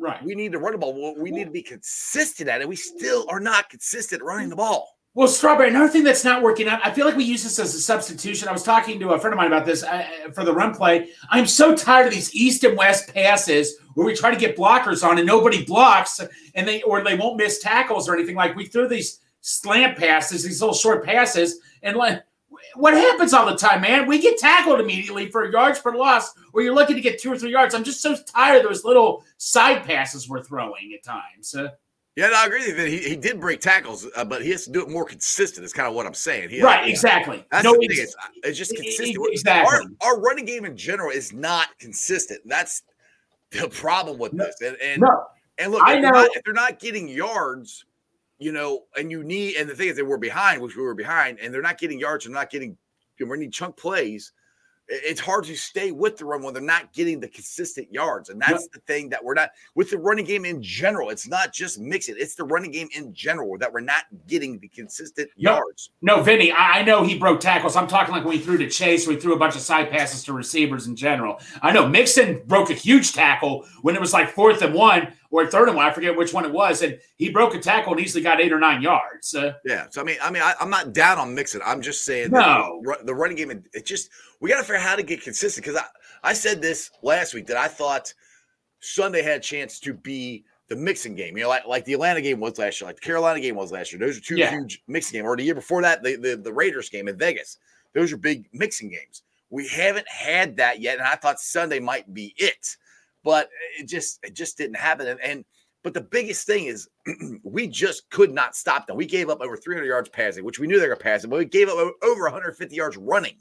Right. 0.00 0.22
we 0.22 0.36
need 0.36 0.52
to 0.52 0.58
run 0.58 0.72
the 0.72 0.78
ball. 0.78 1.16
We 1.18 1.32
need 1.32 1.46
to 1.46 1.50
be 1.50 1.62
consistent 1.62 2.48
at 2.48 2.60
it. 2.60 2.68
We 2.68 2.76
still 2.76 3.26
are 3.28 3.40
not 3.40 3.68
consistent 3.68 4.22
running 4.22 4.46
mm. 4.46 4.50
the 4.50 4.56
ball. 4.56 4.97
Well, 5.14 5.26
Strawberry, 5.26 5.70
another 5.70 5.88
thing 5.88 6.04
that's 6.04 6.22
not 6.22 6.42
working 6.42 6.68
out, 6.68 6.80
I 6.84 6.92
feel 6.92 7.04
like 7.04 7.16
we 7.16 7.24
use 7.24 7.42
this 7.42 7.58
as 7.58 7.74
a 7.74 7.80
substitution. 7.80 8.46
I 8.46 8.52
was 8.52 8.62
talking 8.62 9.00
to 9.00 9.10
a 9.10 9.18
friend 9.18 9.32
of 9.32 9.38
mine 9.38 9.48
about 9.48 9.66
this 9.66 9.82
uh, 9.82 10.04
for 10.32 10.44
the 10.44 10.52
run 10.52 10.74
play. 10.74 11.08
I'm 11.30 11.46
so 11.46 11.74
tired 11.74 12.06
of 12.06 12.12
these 12.12 12.32
east 12.34 12.62
and 12.62 12.76
west 12.76 13.12
passes 13.12 13.78
where 13.94 14.06
we 14.06 14.14
try 14.14 14.30
to 14.30 14.38
get 14.38 14.56
blockers 14.56 15.02
on 15.02 15.18
and 15.18 15.26
nobody 15.26 15.64
blocks 15.64 16.20
and 16.54 16.68
they 16.68 16.82
or 16.82 17.02
they 17.02 17.16
won't 17.16 17.36
miss 17.36 17.58
tackles 17.58 18.08
or 18.08 18.14
anything. 18.14 18.36
Like 18.36 18.54
we 18.54 18.66
threw 18.66 18.86
these 18.86 19.20
slant 19.40 19.98
passes, 19.98 20.44
these 20.44 20.60
little 20.60 20.74
short 20.74 21.04
passes, 21.04 21.58
and 21.82 21.96
like 21.96 22.22
what 22.74 22.94
happens 22.94 23.32
all 23.32 23.46
the 23.46 23.56
time, 23.56 23.80
man? 23.80 24.06
We 24.06 24.20
get 24.20 24.38
tackled 24.38 24.80
immediately 24.80 25.30
for 25.30 25.50
yards 25.50 25.80
per 25.80 25.96
loss, 25.96 26.32
or 26.52 26.62
you're 26.62 26.74
looking 26.74 26.96
to 26.96 27.02
get 27.02 27.20
two 27.20 27.32
or 27.32 27.38
three 27.38 27.50
yards. 27.50 27.74
I'm 27.74 27.84
just 27.84 28.02
so 28.02 28.16
tired 28.16 28.58
of 28.58 28.68
those 28.68 28.84
little 28.84 29.24
side 29.36 29.84
passes 29.84 30.28
we're 30.28 30.42
throwing 30.42 30.92
at 30.94 31.02
times. 31.02 31.54
Uh, 31.54 31.70
Yeah, 32.18 32.30
no, 32.30 32.34
I 32.34 32.46
agree 32.46 32.58
with 32.66 32.70
you. 32.70 32.74
that 32.74 32.88
He, 32.88 32.98
he 33.10 33.14
did 33.14 33.40
break 33.40 33.60
tackles, 33.60 34.04
uh, 34.16 34.24
but 34.24 34.42
he 34.42 34.50
has 34.50 34.64
to 34.64 34.72
do 34.72 34.82
it 34.82 34.88
more 34.88 35.04
consistent. 35.04 35.64
Is 35.64 35.72
kind 35.72 35.86
of 35.86 35.94
what 35.94 36.04
I'm 36.04 36.14
saying. 36.14 36.50
He, 36.50 36.60
right, 36.60 36.84
yeah. 36.84 36.90
exactly. 36.90 37.46
That's 37.52 37.62
no, 37.62 37.74
the 37.74 37.86
thing. 37.86 37.90
It's, 37.92 38.16
it's 38.42 38.58
just 38.58 38.72
e- 38.72 38.74
e- 38.74 38.82
consistent. 38.82 39.28
exactly. 39.30 39.86
Our, 40.02 40.14
our 40.14 40.20
running 40.20 40.44
game 40.44 40.64
in 40.64 40.76
general 40.76 41.10
is 41.10 41.32
not 41.32 41.68
consistent. 41.78 42.40
That's 42.44 42.82
the 43.52 43.68
problem 43.68 44.18
with 44.18 44.32
No, 44.32 44.46
this. 44.46 44.60
And, 44.62 44.76
and 44.82 45.02
no, 45.02 45.26
And 45.58 45.70
look, 45.70 45.82
if, 45.86 46.02
they're 46.02 46.10
not, 46.10 46.28
if 46.34 46.42
they're 46.42 46.54
not 46.54 46.80
getting 46.80 47.08
yards, 47.08 47.84
you 48.40 48.50
know, 48.50 48.86
and 48.96 49.12
you 49.12 49.22
need, 49.22 49.54
and 49.54 49.70
the 49.70 49.76
thing 49.76 49.86
is, 49.86 49.94
they 49.94 50.02
were 50.02 50.18
behind, 50.18 50.60
which 50.60 50.74
we 50.74 50.82
were 50.82 50.94
behind, 50.94 51.38
and 51.38 51.54
they're 51.54 51.62
not 51.62 51.78
getting 51.78 52.00
yards, 52.00 52.24
they're 52.24 52.34
not 52.34 52.50
getting, 52.50 52.76
you 53.18 53.26
know, 53.26 53.30
we 53.30 53.38
need 53.38 53.52
chunk 53.52 53.76
plays. 53.76 54.32
It's 54.90 55.20
hard 55.20 55.44
to 55.44 55.54
stay 55.56 55.92
with 55.92 56.16
the 56.16 56.24
run 56.24 56.42
when 56.42 56.54
they're 56.54 56.62
not 56.62 56.92
getting 56.94 57.20
the 57.20 57.28
consistent 57.28 57.92
yards, 57.92 58.30
and 58.30 58.40
that's 58.40 58.68
the 58.68 58.80
thing 58.80 59.10
that 59.10 59.22
we're 59.22 59.34
not 59.34 59.50
with 59.74 59.90
the 59.90 59.98
running 59.98 60.24
game 60.24 60.46
in 60.46 60.62
general. 60.62 61.10
It's 61.10 61.28
not 61.28 61.52
just 61.52 61.78
Mixon; 61.78 62.14
it's 62.18 62.34
the 62.34 62.44
running 62.44 62.70
game 62.70 62.88
in 62.96 63.12
general 63.12 63.58
that 63.58 63.70
we're 63.70 63.80
not 63.80 64.04
getting 64.26 64.58
the 64.58 64.68
consistent 64.68 65.28
No. 65.36 65.56
yards. 65.56 65.90
No, 66.00 66.22
Vinny, 66.22 66.52
I, 66.52 66.78
I 66.78 66.82
know 66.82 67.02
he 67.04 67.18
broke 67.18 67.40
tackles. 67.40 67.76
I'm 67.76 67.86
talking 67.86 68.14
like 68.14 68.24
when 68.24 68.36
he 68.38 68.42
threw 68.42 68.56
to 68.56 68.68
Chase, 68.68 69.06
we 69.06 69.16
threw 69.16 69.34
a 69.34 69.38
bunch 69.38 69.56
of 69.56 69.60
side 69.60 69.90
passes 69.90 70.24
to 70.24 70.32
receivers 70.32 70.86
in 70.86 70.96
general. 70.96 71.38
I 71.60 71.70
know 71.72 71.86
Mixon 71.86 72.42
broke 72.46 72.70
a 72.70 72.74
huge 72.74 73.12
tackle 73.12 73.66
when 73.82 73.94
it 73.94 74.00
was 74.00 74.14
like 74.14 74.30
fourth 74.30 74.62
and 74.62 74.72
one 74.74 75.12
or 75.30 75.46
third 75.46 75.68
and 75.68 75.76
one. 75.76 75.86
I 75.86 75.92
forget 75.92 76.16
which 76.16 76.32
one 76.32 76.44
it 76.44 76.52
was. 76.52 76.82
And 76.82 76.98
he 77.16 77.28
broke 77.30 77.54
a 77.54 77.58
tackle 77.58 77.92
and 77.92 78.00
easily 78.00 78.22
got 78.22 78.40
eight 78.40 78.52
or 78.52 78.58
nine 78.58 78.80
yards. 78.82 79.34
Uh, 79.34 79.52
Yeah. 79.64 79.86
So 79.90 80.00
I 80.00 80.04
mean, 80.04 80.16
I 80.22 80.30
mean, 80.30 80.42
I, 80.42 80.54
I'm 80.60 80.70
not 80.70 80.92
down 80.92 81.18
on 81.18 81.34
Mixon. 81.34 81.60
I'm 81.64 81.82
just 81.82 82.04
saying 82.04 82.30
No. 82.30 82.80
that 82.86 83.00
the, 83.00 83.06
the 83.06 83.14
running 83.14 83.36
game. 83.36 83.50
It 83.50 83.84
just 83.86 84.10
we 84.40 84.48
got 84.50 84.56
to 84.58 84.62
figure 84.62 84.76
out 84.76 84.82
how 84.82 84.96
to 84.96 85.02
get 85.02 85.22
consistent. 85.22 85.64
Because 85.66 85.80
I 85.80 85.84
I 86.30 86.32
said 86.32 86.60
this 86.62 86.90
last 87.02 87.34
week 87.34 87.46
that 87.46 87.56
I 87.56 87.68
thought 87.68 88.12
Sunday 88.80 89.22
had 89.22 89.38
a 89.38 89.40
chance 89.42 89.80
to 89.80 89.92
be 89.94 90.44
the 90.68 90.76
Mixon 90.76 91.14
game. 91.14 91.36
You 91.36 91.44
know, 91.44 91.48
like 91.48 91.66
like 91.66 91.84
the 91.84 91.94
Atlanta 91.94 92.20
game 92.20 92.40
was 92.40 92.58
last 92.58 92.80
year, 92.80 92.88
like 92.88 92.96
the 92.96 93.02
Carolina 93.02 93.40
game 93.40 93.56
was 93.56 93.72
last 93.72 93.92
year. 93.92 93.98
Those 93.98 94.18
are 94.18 94.20
two 94.20 94.36
Yeah. 94.36 94.50
huge 94.50 94.82
Mixon 94.86 95.14
games. 95.18 95.26
Or 95.26 95.36
the 95.36 95.42
year 95.42 95.54
before 95.54 95.82
that, 95.82 96.02
the, 96.02 96.16
the 96.16 96.36
the 96.36 96.52
Raiders 96.52 96.88
game 96.88 97.08
in 97.08 97.16
Vegas. 97.18 97.58
Those 97.94 98.12
are 98.12 98.16
big 98.18 98.48
Mixon 98.52 98.88
games. 98.90 99.22
We 99.50 99.66
haven't 99.68 100.06
had 100.08 100.58
that 100.58 100.80
yet, 100.80 100.98
and 100.98 101.06
I 101.08 101.14
thought 101.14 101.40
Sunday 101.40 101.80
might 101.80 102.12
be 102.12 102.34
it, 102.36 102.76
but 103.28 103.50
it 103.78 103.86
just 103.86 104.20
it 104.22 104.32
just 104.32 104.56
didn't 104.56 104.78
happen. 104.78 105.06
And, 105.06 105.20
and 105.20 105.44
but 105.82 105.92
the 105.92 106.00
biggest 106.00 106.46
thing 106.46 106.64
is 106.64 106.88
we 107.42 107.66
just 107.66 108.08
could 108.08 108.32
not 108.32 108.56
stop 108.56 108.86
them. 108.86 108.96
We 108.96 109.04
gave 109.04 109.28
up 109.28 109.42
over 109.42 109.54
300 109.54 109.84
yards 109.84 110.08
passing, 110.08 110.46
which 110.46 110.58
we 110.58 110.66
knew 110.66 110.80
they 110.80 110.88
were 110.88 110.96
passing, 110.96 111.28
but 111.28 111.38
we 111.38 111.44
gave 111.44 111.68
up 111.68 111.76
over 112.02 112.22
150 112.22 112.74
yards 112.74 112.96
running. 112.96 113.36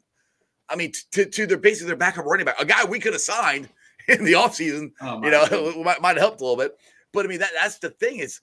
I 0.68 0.76
mean, 0.76 0.92
to, 1.14 1.24
to 1.24 1.48
their 1.48 1.58
basically 1.58 1.88
their 1.88 1.96
backup 1.96 2.26
running 2.26 2.46
back, 2.46 2.60
a 2.60 2.66
guy 2.66 2.84
we 2.84 3.00
could 3.00 3.14
have 3.14 3.22
signed 3.22 3.70
in 4.10 4.26
the 4.26 4.34
offseason, 4.34 4.92
Oh, 5.00 5.24
you 5.24 5.32
know, 5.32 5.82
might, 5.86 6.02
might 6.02 6.18
have 6.18 6.22
helped 6.22 6.42
a 6.42 6.44
little 6.44 6.58
bit. 6.58 6.76
But 7.14 7.24
I 7.26 7.30
mean, 7.30 7.40
that, 7.40 7.52
that's 7.58 7.80
the 7.80 7.92
thing 7.92 8.20
is 8.20 8.42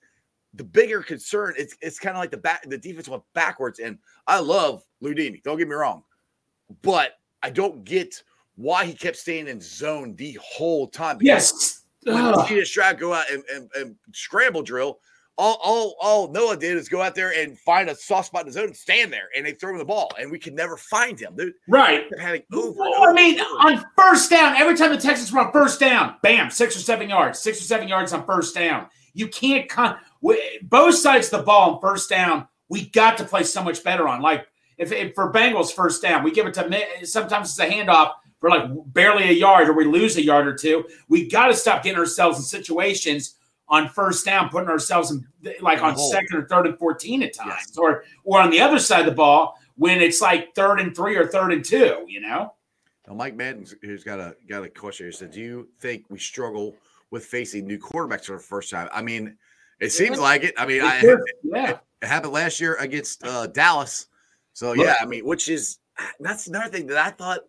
the 0.54 0.64
bigger 0.64 1.02
concern. 1.02 1.56
It's 1.58 1.76
it's 1.82 1.98
kind 1.98 2.16
of 2.16 2.20
like 2.20 2.30
the 2.30 2.38
back 2.38 2.66
the 2.66 2.78
defense 2.78 3.06
went 3.06 3.22
backwards. 3.34 3.80
And 3.80 3.98
I 4.26 4.40
love 4.40 4.82
Ludini, 5.02 5.42
don't 5.42 5.58
get 5.58 5.68
me 5.68 5.74
wrong, 5.74 6.04
but 6.80 7.18
I 7.42 7.50
don't 7.50 7.84
get 7.84 8.22
why 8.56 8.84
he 8.84 8.92
kept 8.94 9.16
staying 9.16 9.48
in 9.48 9.60
zone 9.60 10.14
the 10.16 10.38
whole 10.42 10.86
time. 10.86 11.18
because 11.18 11.82
yes. 12.04 12.14
when 12.14 12.16
Ugh. 12.24 12.46
CJ 12.46 12.66
Stroud 12.66 12.98
go 12.98 13.12
out 13.12 13.30
and, 13.30 13.42
and, 13.54 13.70
and 13.76 13.96
scramble 14.12 14.62
drill, 14.62 14.98
all, 15.36 15.58
all 15.64 15.96
all 16.00 16.28
Noah 16.30 16.56
did 16.56 16.76
is 16.76 16.88
go 16.88 17.02
out 17.02 17.16
there 17.16 17.32
and 17.36 17.58
find 17.58 17.90
a 17.90 17.94
soft 17.96 18.28
spot 18.28 18.42
in 18.42 18.46
the 18.46 18.52
zone 18.52 18.66
and 18.66 18.76
stand 18.76 19.12
there, 19.12 19.28
and 19.36 19.44
they 19.44 19.50
throw 19.50 19.72
him 19.72 19.78
the 19.78 19.84
ball, 19.84 20.08
and 20.16 20.30
we 20.30 20.38
could 20.38 20.54
never 20.54 20.76
find 20.76 21.18
him. 21.18 21.32
They're, 21.34 21.50
Right. 21.66 22.04
having 22.20 22.42
over. 22.52 22.78
Well, 22.78 23.08
I 23.08 23.12
mean, 23.12 23.40
over. 23.40 23.50
on 23.68 23.84
first 23.98 24.30
down, 24.30 24.54
every 24.54 24.76
time 24.76 24.92
the 24.92 24.96
Texans 24.96 25.32
run 25.32 25.50
first 25.50 25.80
down, 25.80 26.14
bam, 26.22 26.50
six 26.50 26.76
or 26.76 26.80
seven 26.80 27.08
yards, 27.08 27.40
six 27.40 27.58
or 27.60 27.64
seven 27.64 27.88
yards 27.88 28.12
on 28.12 28.24
first 28.24 28.54
down. 28.54 28.86
You 29.12 29.26
can't 29.28 29.68
con- 29.68 29.96
both 30.62 30.94
sides 30.96 31.32
of 31.32 31.40
the 31.40 31.44
ball 31.44 31.74
on 31.74 31.80
first 31.80 32.08
down. 32.10 32.46
We 32.68 32.88
got 32.90 33.16
to 33.18 33.24
play 33.24 33.42
so 33.42 33.62
much 33.62 33.82
better 33.82 34.06
on. 34.08 34.22
Like 34.22 34.46
if, 34.78 34.92
if 34.92 35.14
for 35.14 35.32
Bengals 35.32 35.72
first 35.72 36.00
down, 36.02 36.22
we 36.22 36.30
give 36.30 36.46
it 36.46 36.54
to 36.54 37.06
sometimes 37.06 37.50
it's 37.50 37.58
a 37.58 37.66
handoff 37.68 38.12
for 38.44 38.50
like 38.50 38.68
barely 38.92 39.24
a 39.30 39.32
yard, 39.32 39.70
or 39.70 39.72
we 39.72 39.86
lose 39.86 40.18
a 40.18 40.22
yard 40.22 40.46
or 40.46 40.54
two. 40.54 40.84
We 41.08 41.30
got 41.30 41.46
to 41.46 41.54
stop 41.54 41.82
getting 41.82 41.98
ourselves 41.98 42.36
in 42.36 42.44
situations 42.44 43.36
on 43.68 43.88
first 43.88 44.26
down, 44.26 44.50
putting 44.50 44.68
ourselves 44.68 45.10
in 45.10 45.26
like 45.62 45.82
on 45.82 45.96
second 45.96 46.36
or 46.36 46.46
third 46.46 46.66
and 46.66 46.78
fourteen 46.78 47.22
at 47.22 47.32
times, 47.32 47.54
Yes. 47.68 47.78
or 47.78 48.04
or 48.22 48.42
on 48.42 48.50
the 48.50 48.60
other 48.60 48.78
side 48.78 49.00
of 49.00 49.06
the 49.06 49.12
ball 49.12 49.58
when 49.76 50.02
it's 50.02 50.20
like 50.20 50.54
third 50.54 50.78
and 50.78 50.94
three 50.94 51.16
or 51.16 51.26
third 51.26 51.54
and 51.54 51.64
two. 51.64 52.04
You 52.06 52.20
know. 52.20 52.52
Now, 53.08 53.14
Mike 53.14 53.34
Madden, 53.34 53.64
who's 53.80 54.04
got 54.04 54.20
a 54.20 54.36
got 54.46 54.62
a 54.62 54.68
question 54.68 55.06
here, 55.06 55.12
said, 55.12 55.30
"Do 55.30 55.40
you 55.40 55.68
think 55.80 56.04
we 56.10 56.18
struggle 56.18 56.76
with 57.10 57.24
facing 57.24 57.66
new 57.66 57.78
quarterbacks 57.78 58.26
for 58.26 58.32
the 58.32 58.40
first 58.40 58.70
time?" 58.70 58.90
I 58.92 59.00
mean, 59.00 59.38
it 59.80 59.90
seems 59.90 60.18
like 60.18 60.44
it. 60.44 60.54
I 60.58 60.66
mean, 60.66 60.82
I, 60.82 61.00
yeah. 61.42 61.78
it 62.02 62.06
happened 62.06 62.34
last 62.34 62.60
year 62.60 62.74
against 62.74 63.24
uh, 63.24 63.46
Dallas. 63.46 64.08
So 64.52 64.74
yeah, 64.74 64.96
I 65.00 65.06
mean, 65.06 65.24
which 65.24 65.48
is 65.48 65.78
that's 66.20 66.46
another 66.46 66.68
thing 66.68 66.88
that 66.88 66.98
I 66.98 67.08
thought 67.08 67.40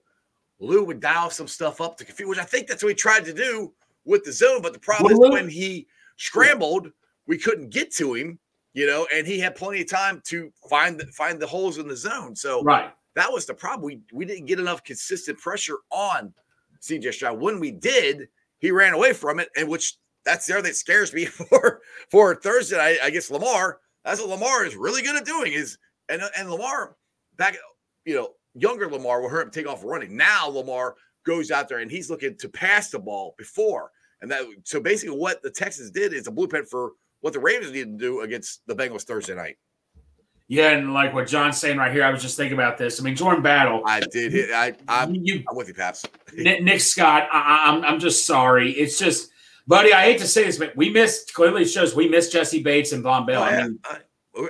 Lou 0.60 0.84
would 0.86 1.00
dial 1.00 1.30
some 1.30 1.48
stuff 1.48 1.82
up 1.82 1.98
to 1.98 2.06
confuse, 2.06 2.30
which 2.30 2.40
I 2.40 2.44
think 2.44 2.68
that's 2.68 2.84
what 2.84 2.90
he 2.90 2.96
tried 2.96 3.26
to 3.26 3.34
do 3.34 3.74
with 4.06 4.24
the 4.24 4.32
zone. 4.32 4.62
But 4.62 4.74
the 4.74 4.80
problem 4.80 5.06
Well, 5.06 5.14
is 5.14 5.20
Lou- 5.30 5.32
when 5.34 5.50
he 5.50 5.88
scrambled, 6.18 6.92
we 7.28 7.38
couldn't 7.38 7.70
get 7.70 7.92
to 7.96 8.14
him, 8.14 8.40
you 8.74 8.88
know, 8.88 9.08
and 9.14 9.28
he 9.28 9.40
had 9.40 9.56
plenty 9.56 9.82
of 9.82 9.90
time 9.90 10.22
to 10.26 10.52
find 10.70 11.00
the, 11.00 11.06
find 11.08 11.40
the 11.40 11.48
holes 11.48 11.78
in 11.78 11.88
the 11.88 11.96
zone. 11.98 12.36
So 12.36 12.62
Right. 12.64 12.94
that 13.16 13.32
was 13.32 13.46
the 13.46 13.54
problem. 13.54 13.86
We 13.86 14.02
we 14.14 14.26
didn't 14.26 14.46
get 14.46 14.60
enough 14.60 14.84
consistent 14.84 15.40
pressure 15.40 15.78
on 15.92 16.34
CJ 16.82 17.14
Stroud. 17.14 17.40
When 17.40 17.60
we 17.60 17.72
did, 17.72 18.30
he 18.60 18.72
ran 18.72 18.94
away 18.94 19.14
from 19.14 19.40
it, 19.40 19.50
and 19.58 19.68
which 19.68 19.98
that's 20.24 20.46
the 20.46 20.54
there 20.54 20.62
that 20.62 20.76
scares 20.76 21.14
me 21.14 21.26
for 21.50 21.82
for 22.10 22.36
Thursday. 22.36 22.80
I, 22.80 23.08
I 23.08 23.10
guess 23.10 23.30
Lamar. 23.30 23.80
That's 24.04 24.20
what 24.22 24.30
Lamar 24.30 24.66
is 24.66 24.76
really 24.76 25.02
good 25.02 25.16
at 25.16 25.26
doing. 25.26 25.54
Is 25.54 25.78
and 26.10 26.22
and 26.38 26.50
Lamar 26.50 26.96
back, 27.38 27.58
you 28.06 28.16
know, 28.16 28.34
younger 28.56 28.90
Lamar 28.90 29.22
will 29.22 29.30
hurt 29.30 29.46
him 29.46 29.52
take 29.52 29.68
off 29.68 29.84
running. 29.84 30.16
Now 30.18 30.48
Lamar 30.48 30.96
goes 31.26 31.52
out 31.52 31.68
there 31.70 31.80
and 31.80 31.92
he's 31.92 32.10
looking 32.10 32.36
to 32.38 32.50
pass 32.50 32.90
the 32.90 33.00
ball 33.00 33.36
before, 33.38 33.92
and 34.22 34.32
that 34.32 34.44
so 34.64 34.80
basically 34.80 35.18
what 35.18 35.42
the 35.44 35.52
Texans 35.52 35.92
did 35.92 36.14
is 36.14 36.28
a 36.28 36.32
blueprint 36.32 36.68
for 36.68 36.94
what 37.22 37.34
the 37.34 37.40
Ravens 37.40 37.72
needed 37.72 37.98
to 37.98 38.06
do 38.06 38.22
against 38.22 38.62
the 38.68 38.76
Bengals 38.76 39.04
Thursday 39.04 39.36
night. 39.36 39.58
Yeah, 40.48 40.70
and 40.70 40.94
like 40.94 41.12
what 41.12 41.26
John's 41.26 41.58
saying 41.58 41.78
right 41.78 41.92
here, 41.92 42.04
I 42.04 42.12
was 42.12 42.22
just 42.22 42.38
thinking 42.38 42.54
about 42.54 42.78
this. 42.78 43.00
I 43.00 43.04
mean, 43.04 43.16
Jordan 43.16 43.42
Battle, 43.42 43.82
I 43.84 44.00
did 44.00 44.32
hit. 44.32 44.52
I 44.52 44.74
I'm, 44.88 45.16
you, 45.16 45.44
I'm 45.50 45.56
with 45.56 45.68
you, 45.68 45.74
Paps. 45.74 46.06
Nick, 46.36 46.62
Nick 46.62 46.82
Scott. 46.82 47.28
I, 47.32 47.64
I'm, 47.66 47.84
I'm 47.84 48.00
just 48.00 48.28
sorry. 48.28 48.72
It's 48.74 49.00
just, 49.00 49.32
buddy. 49.66 49.92
I 49.92 50.04
hate 50.04 50.20
to 50.20 50.28
say 50.28 50.44
this, 50.44 50.60
but 50.60 50.76
we 50.76 50.92
missed. 50.92 51.34
Clearly, 51.34 51.64
it 51.64 51.70
shows 51.70 51.96
we 51.96 52.08
missed 52.08 52.32
Jessie 52.32 52.62
Bates 52.62 52.92
and 52.92 53.04
Vonn 53.04 53.26
Bell. 53.26 53.42
Oh, 53.42 53.50
yeah. 53.50 53.68
I- 53.86 53.94
we're- 53.94 54.02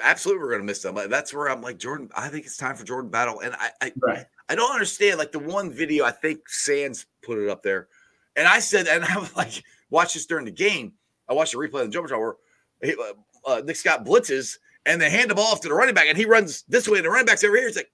absolutely, 0.02 0.42
we're 0.44 0.50
going 0.50 0.62
to 0.62 0.66
miss 0.66 0.82
them. 0.82 0.96
But 0.96 1.10
That's 1.10 1.34
where 1.34 1.50
I'm 1.50 1.62
like 1.62 1.78
Jordan. 1.78 2.10
I 2.16 2.28
think 2.30 2.46
it's 2.46 2.58
time 2.58 2.76
for 2.76 2.84
Jordan 2.84 3.10
Battle, 3.12 3.40
and 3.42 3.56
I, 3.56 3.70
I, 3.82 3.92
right. 4.02 4.26
I 4.50 4.56
don't 4.56 4.72
understand. 4.72 5.18
Like 5.18 5.32
the 5.32 5.40
one 5.40 5.72
video, 5.72 6.06
I 6.06 6.12
think 6.12 6.48
Sands 6.50 7.06
put 7.24 7.38
it 7.38 7.50
up 7.50 7.64
there, 7.64 7.88
and 8.36 8.48
I 8.48 8.60
said, 8.60 8.88
and 8.88 9.04
I 9.10 9.18
was 9.18 9.36
like, 9.36 9.64
watch 9.90 10.14
this 10.14 10.26
during 10.26 10.46
the 10.46 10.52
game. 10.52 10.94
I 11.30 11.34
watched 11.34 11.54
the 11.54 11.58
replay 11.58 11.82
of 11.82 11.88
the 11.88 11.90
jumper 11.90 12.10
shot 12.10 12.20
where 12.20 12.36
he, 12.84 12.94
uh, 12.94 13.50
uh, 13.50 13.62
Nick 13.66 13.76
Scott 13.76 14.06
blitzes, 14.06 14.58
and 14.86 15.02
they 15.02 15.10
hand 15.10 15.30
the 15.30 15.36
ball 15.36 15.52
off 15.52 15.62
to 15.62 15.68
the 15.70 15.74
running 15.74 15.96
back, 15.96 16.06
and 16.08 16.18
he 16.18 16.26
runs 16.26 16.64
this 16.68 16.88
way, 16.88 16.98
and 16.98 17.06
the 17.06 17.10
running 17.10 17.26
back's 17.26 17.44
over 17.44 17.56
here. 17.58 17.68
He's 17.68 17.76
like, 17.78 17.92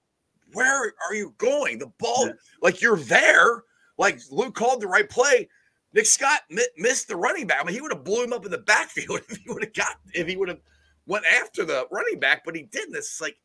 "Where 0.52 0.92
are 1.08 1.14
you 1.14 1.34
going? 1.38 1.78
The 1.78 1.92
ball, 1.98 2.26
Yeah. 2.26 2.32
like 2.60 2.80
you're 2.80 2.96
there. 2.96 3.64
Like 3.98 4.20
Luke 4.30 4.54
called 4.54 4.80
the 4.80 4.86
right 4.88 5.08
play." 5.08 5.48
Nick 5.94 6.06
Scott 6.06 6.40
mi- 6.48 6.66
missed 6.78 7.08
the 7.08 7.16
running 7.16 7.46
back. 7.46 7.58
I 7.60 7.64
mean, 7.64 7.74
he 7.74 7.82
would 7.82 7.92
have 7.92 8.02
blew 8.02 8.24
him 8.24 8.32
up 8.32 8.46
in 8.46 8.50
the 8.50 8.56
backfield 8.56 9.20
if 9.28 9.36
he 9.36 9.50
would 9.52 9.62
have 9.64 9.74
got 9.74 9.96
if 10.14 10.26
he 10.26 10.36
would 10.36 10.48
have 10.48 10.60
went 11.06 11.24
after 11.26 11.64
the 11.64 11.86
running 11.90 12.18
back, 12.20 12.44
but 12.44 12.54
he 12.56 12.62
didn't. 12.62 12.94
It's 12.96 13.20
like, 13.20 13.36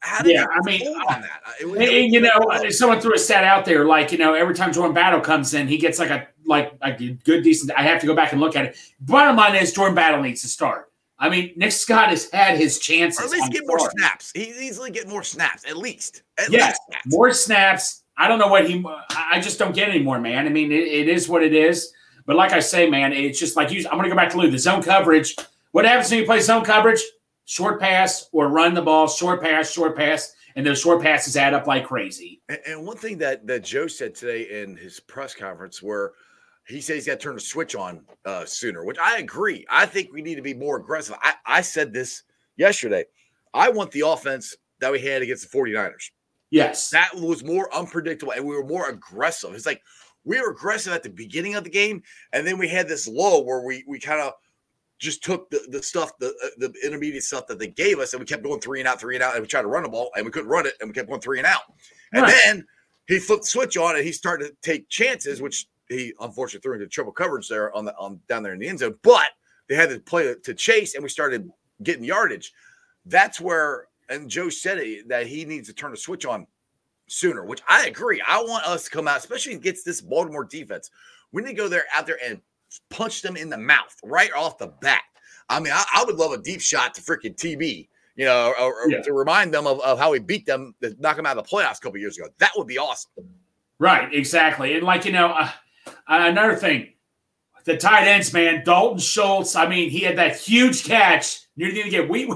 how 0.00 0.22
did 0.22 0.34
Yeah, 0.34 0.46
I 0.50 0.60
mean, 0.64 0.86
on 0.86 1.22
that? 1.22 1.40
It 1.60 1.64
And, 1.66 1.76
and, 1.82 2.12
you 2.12 2.20
know, 2.20 2.70
someone 2.70 3.00
threw 3.00 3.14
a 3.14 3.18
stat 3.18 3.44
out 3.44 3.64
there, 3.64 3.84
like 3.84 4.12
you 4.12 4.18
know, 4.18 4.34
every 4.34 4.54
time 4.54 4.72
Jordan 4.72 4.94
Battle 4.94 5.20
comes 5.20 5.54
in, 5.54 5.66
he 5.66 5.76
gets 5.78 5.98
like 5.98 6.10
a 6.10 6.28
like 6.46 6.72
a 6.82 6.92
good 6.92 7.42
decent. 7.42 7.72
I 7.76 7.82
have 7.82 8.00
to 8.00 8.06
go 8.06 8.14
back 8.14 8.32
and 8.32 8.40
look 8.40 8.54
at 8.56 8.64
it. 8.66 8.76
Bottom 9.00 9.36
line 9.36 9.56
is 9.56 9.72
Jordan 9.72 9.94
Battle 9.94 10.22
needs 10.22 10.42
to 10.42 10.48
start. 10.48 10.92
I 11.18 11.28
mean, 11.28 11.52
Nick 11.56 11.72
Scott 11.72 12.10
has 12.10 12.30
had 12.30 12.56
his 12.58 12.78
chances. 12.78 13.20
or 13.20 13.24
at 13.24 13.30
least 13.32 13.50
get 13.50 13.66
more 13.66 13.80
start. 13.80 13.92
snaps. 13.98 14.30
He 14.32 14.50
easily 14.68 14.92
get 14.92 15.08
more 15.08 15.24
snaps, 15.24 15.64
at 15.68 15.76
least. 15.76 16.22
At 16.38 16.48
Yes, 16.52 16.68
least 16.68 16.80
snaps. 16.88 17.06
more 17.06 17.32
snaps. 17.32 18.02
I 18.16 18.28
don't 18.28 18.38
know 18.38 18.46
what 18.46 18.70
he. 18.70 18.84
I 19.10 19.40
just 19.40 19.58
don't 19.58 19.74
get 19.74 19.88
anymore, 19.88 20.20
man. 20.20 20.46
I 20.46 20.48
mean, 20.48 20.70
it, 20.70 20.86
it 20.86 21.08
is 21.08 21.28
what 21.28 21.42
it 21.42 21.54
is. 21.54 21.92
But 22.24 22.36
like 22.36 22.52
I 22.52 22.60
say, 22.60 22.88
man, 22.88 23.12
it's 23.12 23.38
just 23.40 23.56
like 23.56 23.72
you. 23.72 23.84
I'm 23.88 23.98
going 23.98 24.04
to 24.04 24.10
go 24.10 24.16
back 24.16 24.30
to 24.30 24.36
Lou. 24.38 24.48
The 24.48 24.58
zone 24.58 24.80
coverage. 24.82 25.34
What 25.72 25.84
happens 25.84 26.10
when 26.10 26.20
you 26.20 26.26
play 26.26 26.40
zone 26.40 26.64
coverage? 26.64 27.02
Short 27.44 27.80
pass 27.80 28.28
or 28.32 28.48
run 28.48 28.74
the 28.74 28.82
ball. 28.82 29.08
Short 29.08 29.42
pass, 29.42 29.70
short 29.70 29.96
pass, 29.96 30.34
and 30.56 30.66
those 30.66 30.80
short 30.80 31.02
passes 31.02 31.36
add 31.36 31.54
up 31.54 31.66
like 31.66 31.86
crazy. 31.86 32.42
And, 32.48 32.58
and 32.66 32.86
one 32.86 32.96
thing 32.96 33.18
that 33.18 33.46
that 33.46 33.64
Joe 33.64 33.86
said 33.86 34.14
today 34.14 34.62
in 34.62 34.76
his 34.76 35.00
press 35.00 35.34
conference, 35.34 35.82
where 35.82 36.12
he 36.66 36.80
said 36.80 36.96
he's 36.96 37.06
got 37.06 37.12
to 37.12 37.18
turn 37.18 37.34
the 37.34 37.40
switch 37.40 37.74
on 37.74 38.04
uh, 38.24 38.44
sooner, 38.44 38.84
which 38.84 38.98
I 38.98 39.18
agree. 39.18 39.66
I 39.70 39.86
think 39.86 40.12
we 40.12 40.20
need 40.20 40.34
to 40.34 40.42
be 40.42 40.54
more 40.54 40.76
aggressive. 40.76 41.16
I, 41.22 41.34
I 41.46 41.60
said 41.62 41.92
this 41.92 42.22
yesterday. 42.56 43.04
I 43.54 43.70
want 43.70 43.90
the 43.92 44.06
offense 44.06 44.54
that 44.80 44.92
we 44.92 45.00
had 45.00 45.22
against 45.22 45.50
the 45.50 45.58
49ers. 45.58 46.10
Yes. 46.50 46.90
That 46.90 47.14
was 47.14 47.42
more 47.44 47.74
unpredictable 47.74 48.32
and 48.32 48.44
we 48.44 48.54
were 48.54 48.66
more 48.66 48.88
aggressive. 48.88 49.54
It's 49.54 49.66
like 49.66 49.82
we 50.24 50.40
were 50.40 50.50
aggressive 50.50 50.92
at 50.92 51.02
the 51.02 51.10
beginning 51.10 51.54
of 51.54 51.64
the 51.64 51.70
game, 51.70 52.02
and 52.32 52.46
then 52.46 52.58
we 52.58 52.68
had 52.68 52.88
this 52.88 53.08
low 53.08 53.42
where 53.42 53.62
we 53.62 53.84
we 53.86 53.98
kind 53.98 54.20
of 54.20 54.34
just 54.98 55.22
took 55.22 55.48
the, 55.50 55.60
the 55.70 55.82
stuff, 55.82 56.12
the 56.18 56.28
uh, 56.28 56.48
the 56.58 56.72
intermediate 56.84 57.22
stuff 57.22 57.46
that 57.46 57.58
they 57.58 57.68
gave 57.68 57.98
us, 57.98 58.12
and 58.12 58.20
we 58.20 58.26
kept 58.26 58.42
going 58.42 58.60
three 58.60 58.80
and 58.80 58.88
out, 58.88 59.00
three 59.00 59.14
and 59.14 59.22
out, 59.22 59.34
and 59.34 59.42
we 59.42 59.48
tried 59.48 59.62
to 59.62 59.68
run 59.68 59.84
the 59.84 59.88
ball, 59.88 60.10
and 60.16 60.24
we 60.24 60.32
couldn't 60.32 60.48
run 60.48 60.66
it, 60.66 60.74
and 60.80 60.88
we 60.88 60.94
kept 60.94 61.08
going 61.08 61.20
three 61.20 61.38
and 61.38 61.46
out. 61.46 61.62
And 62.12 62.22
Right. 62.22 62.34
then 62.44 62.66
he 63.06 63.18
flipped 63.18 63.44
the 63.44 63.48
switch 63.48 63.76
on, 63.76 63.96
and 63.96 64.04
he 64.04 64.12
started 64.12 64.48
to 64.48 64.56
take 64.62 64.88
chances, 64.88 65.40
which 65.40 65.66
he 65.88 66.12
unfortunately 66.20 66.62
threw 66.62 66.74
into 66.74 66.86
triple 66.86 67.12
coverage 67.12 67.48
there 67.48 67.74
on 67.74 67.84
the 67.84 67.96
on 67.96 68.20
down 68.28 68.42
there 68.42 68.52
in 68.52 68.58
the 68.58 68.68
end 68.68 68.80
zone. 68.80 68.98
But 69.02 69.28
they 69.68 69.74
had 69.74 69.88
to 69.90 70.00
play 70.00 70.34
to 70.34 70.54
chase, 70.54 70.94
and 70.94 71.02
we 71.02 71.08
started 71.08 71.50
getting 71.82 72.04
yardage. 72.04 72.52
That's 73.06 73.40
where, 73.40 73.86
and 74.08 74.28
Joe 74.28 74.50
said 74.50 74.78
it, 74.78 75.08
that 75.08 75.26
he 75.26 75.44
needs 75.44 75.68
to 75.68 75.74
turn 75.74 75.92
the 75.92 75.96
switch 75.96 76.26
on 76.26 76.46
sooner, 77.06 77.44
which 77.44 77.62
I 77.68 77.86
agree. 77.86 78.22
I 78.26 78.42
want 78.42 78.66
us 78.66 78.84
to 78.84 78.90
come 78.90 79.08
out, 79.08 79.18
especially 79.18 79.54
against 79.54 79.84
this 79.84 80.00
Baltimore 80.00 80.44
defense. 80.44 80.90
We 81.32 81.42
need 81.42 81.50
to 81.50 81.54
go 81.54 81.68
there 81.68 81.84
out 81.94 82.06
there 82.06 82.18
and 82.24 82.40
punch 82.90 83.22
them 83.22 83.36
in 83.36 83.48
the 83.50 83.58
mouth 83.58 83.94
right 84.04 84.32
off 84.32 84.58
the 84.58 84.68
bat. 84.80 85.02
I 85.48 85.60
mean, 85.60 85.72
I, 85.72 85.84
I 85.94 86.04
would 86.04 86.16
love 86.16 86.32
a 86.32 86.38
deep 86.38 86.60
shot 86.60 86.94
to 86.94 87.00
freaking 87.00 87.34
TB, 87.34 87.88
you 88.16 88.24
know, 88.26 88.52
or, 88.60 88.82
or 88.84 88.90
Yeah. 88.90 89.00
to 89.02 89.12
remind 89.12 89.52
them 89.54 89.66
of, 89.66 89.80
of 89.80 89.98
how 89.98 90.10
we 90.12 90.18
beat 90.18 90.44
them, 90.46 90.74
to 90.82 90.94
knock 90.98 91.16
them 91.16 91.26
out 91.26 91.38
of 91.38 91.44
the 91.44 91.50
playoffs 91.50 91.78
a 91.78 91.80
couple 91.80 91.98
years 91.98 92.18
ago. 92.18 92.28
That 92.38 92.52
would 92.56 92.66
be 92.66 92.78
awesome. 92.78 93.10
Right, 93.78 94.12
exactly. 94.12 94.74
And 94.74 94.82
like 94.84 95.04
you 95.04 95.12
know, 95.12 95.28
uh, 95.28 95.50
another 96.08 96.56
thing, 96.56 96.92
the 97.64 97.76
tight 97.76 98.06
ends, 98.06 98.32
man, 98.32 98.64
Dalton 98.64 98.98
Schultz. 98.98 99.54
I 99.56 99.68
mean, 99.68 99.90
he 99.90 100.00
had 100.00 100.16
that 100.18 100.36
huge 100.36 100.84
catch 100.84 101.40
near 101.56 101.70
the 101.70 101.80
end 101.82 101.86
of 101.88 101.92
the 101.92 101.98
game. 101.98 102.08
We, 102.08 102.34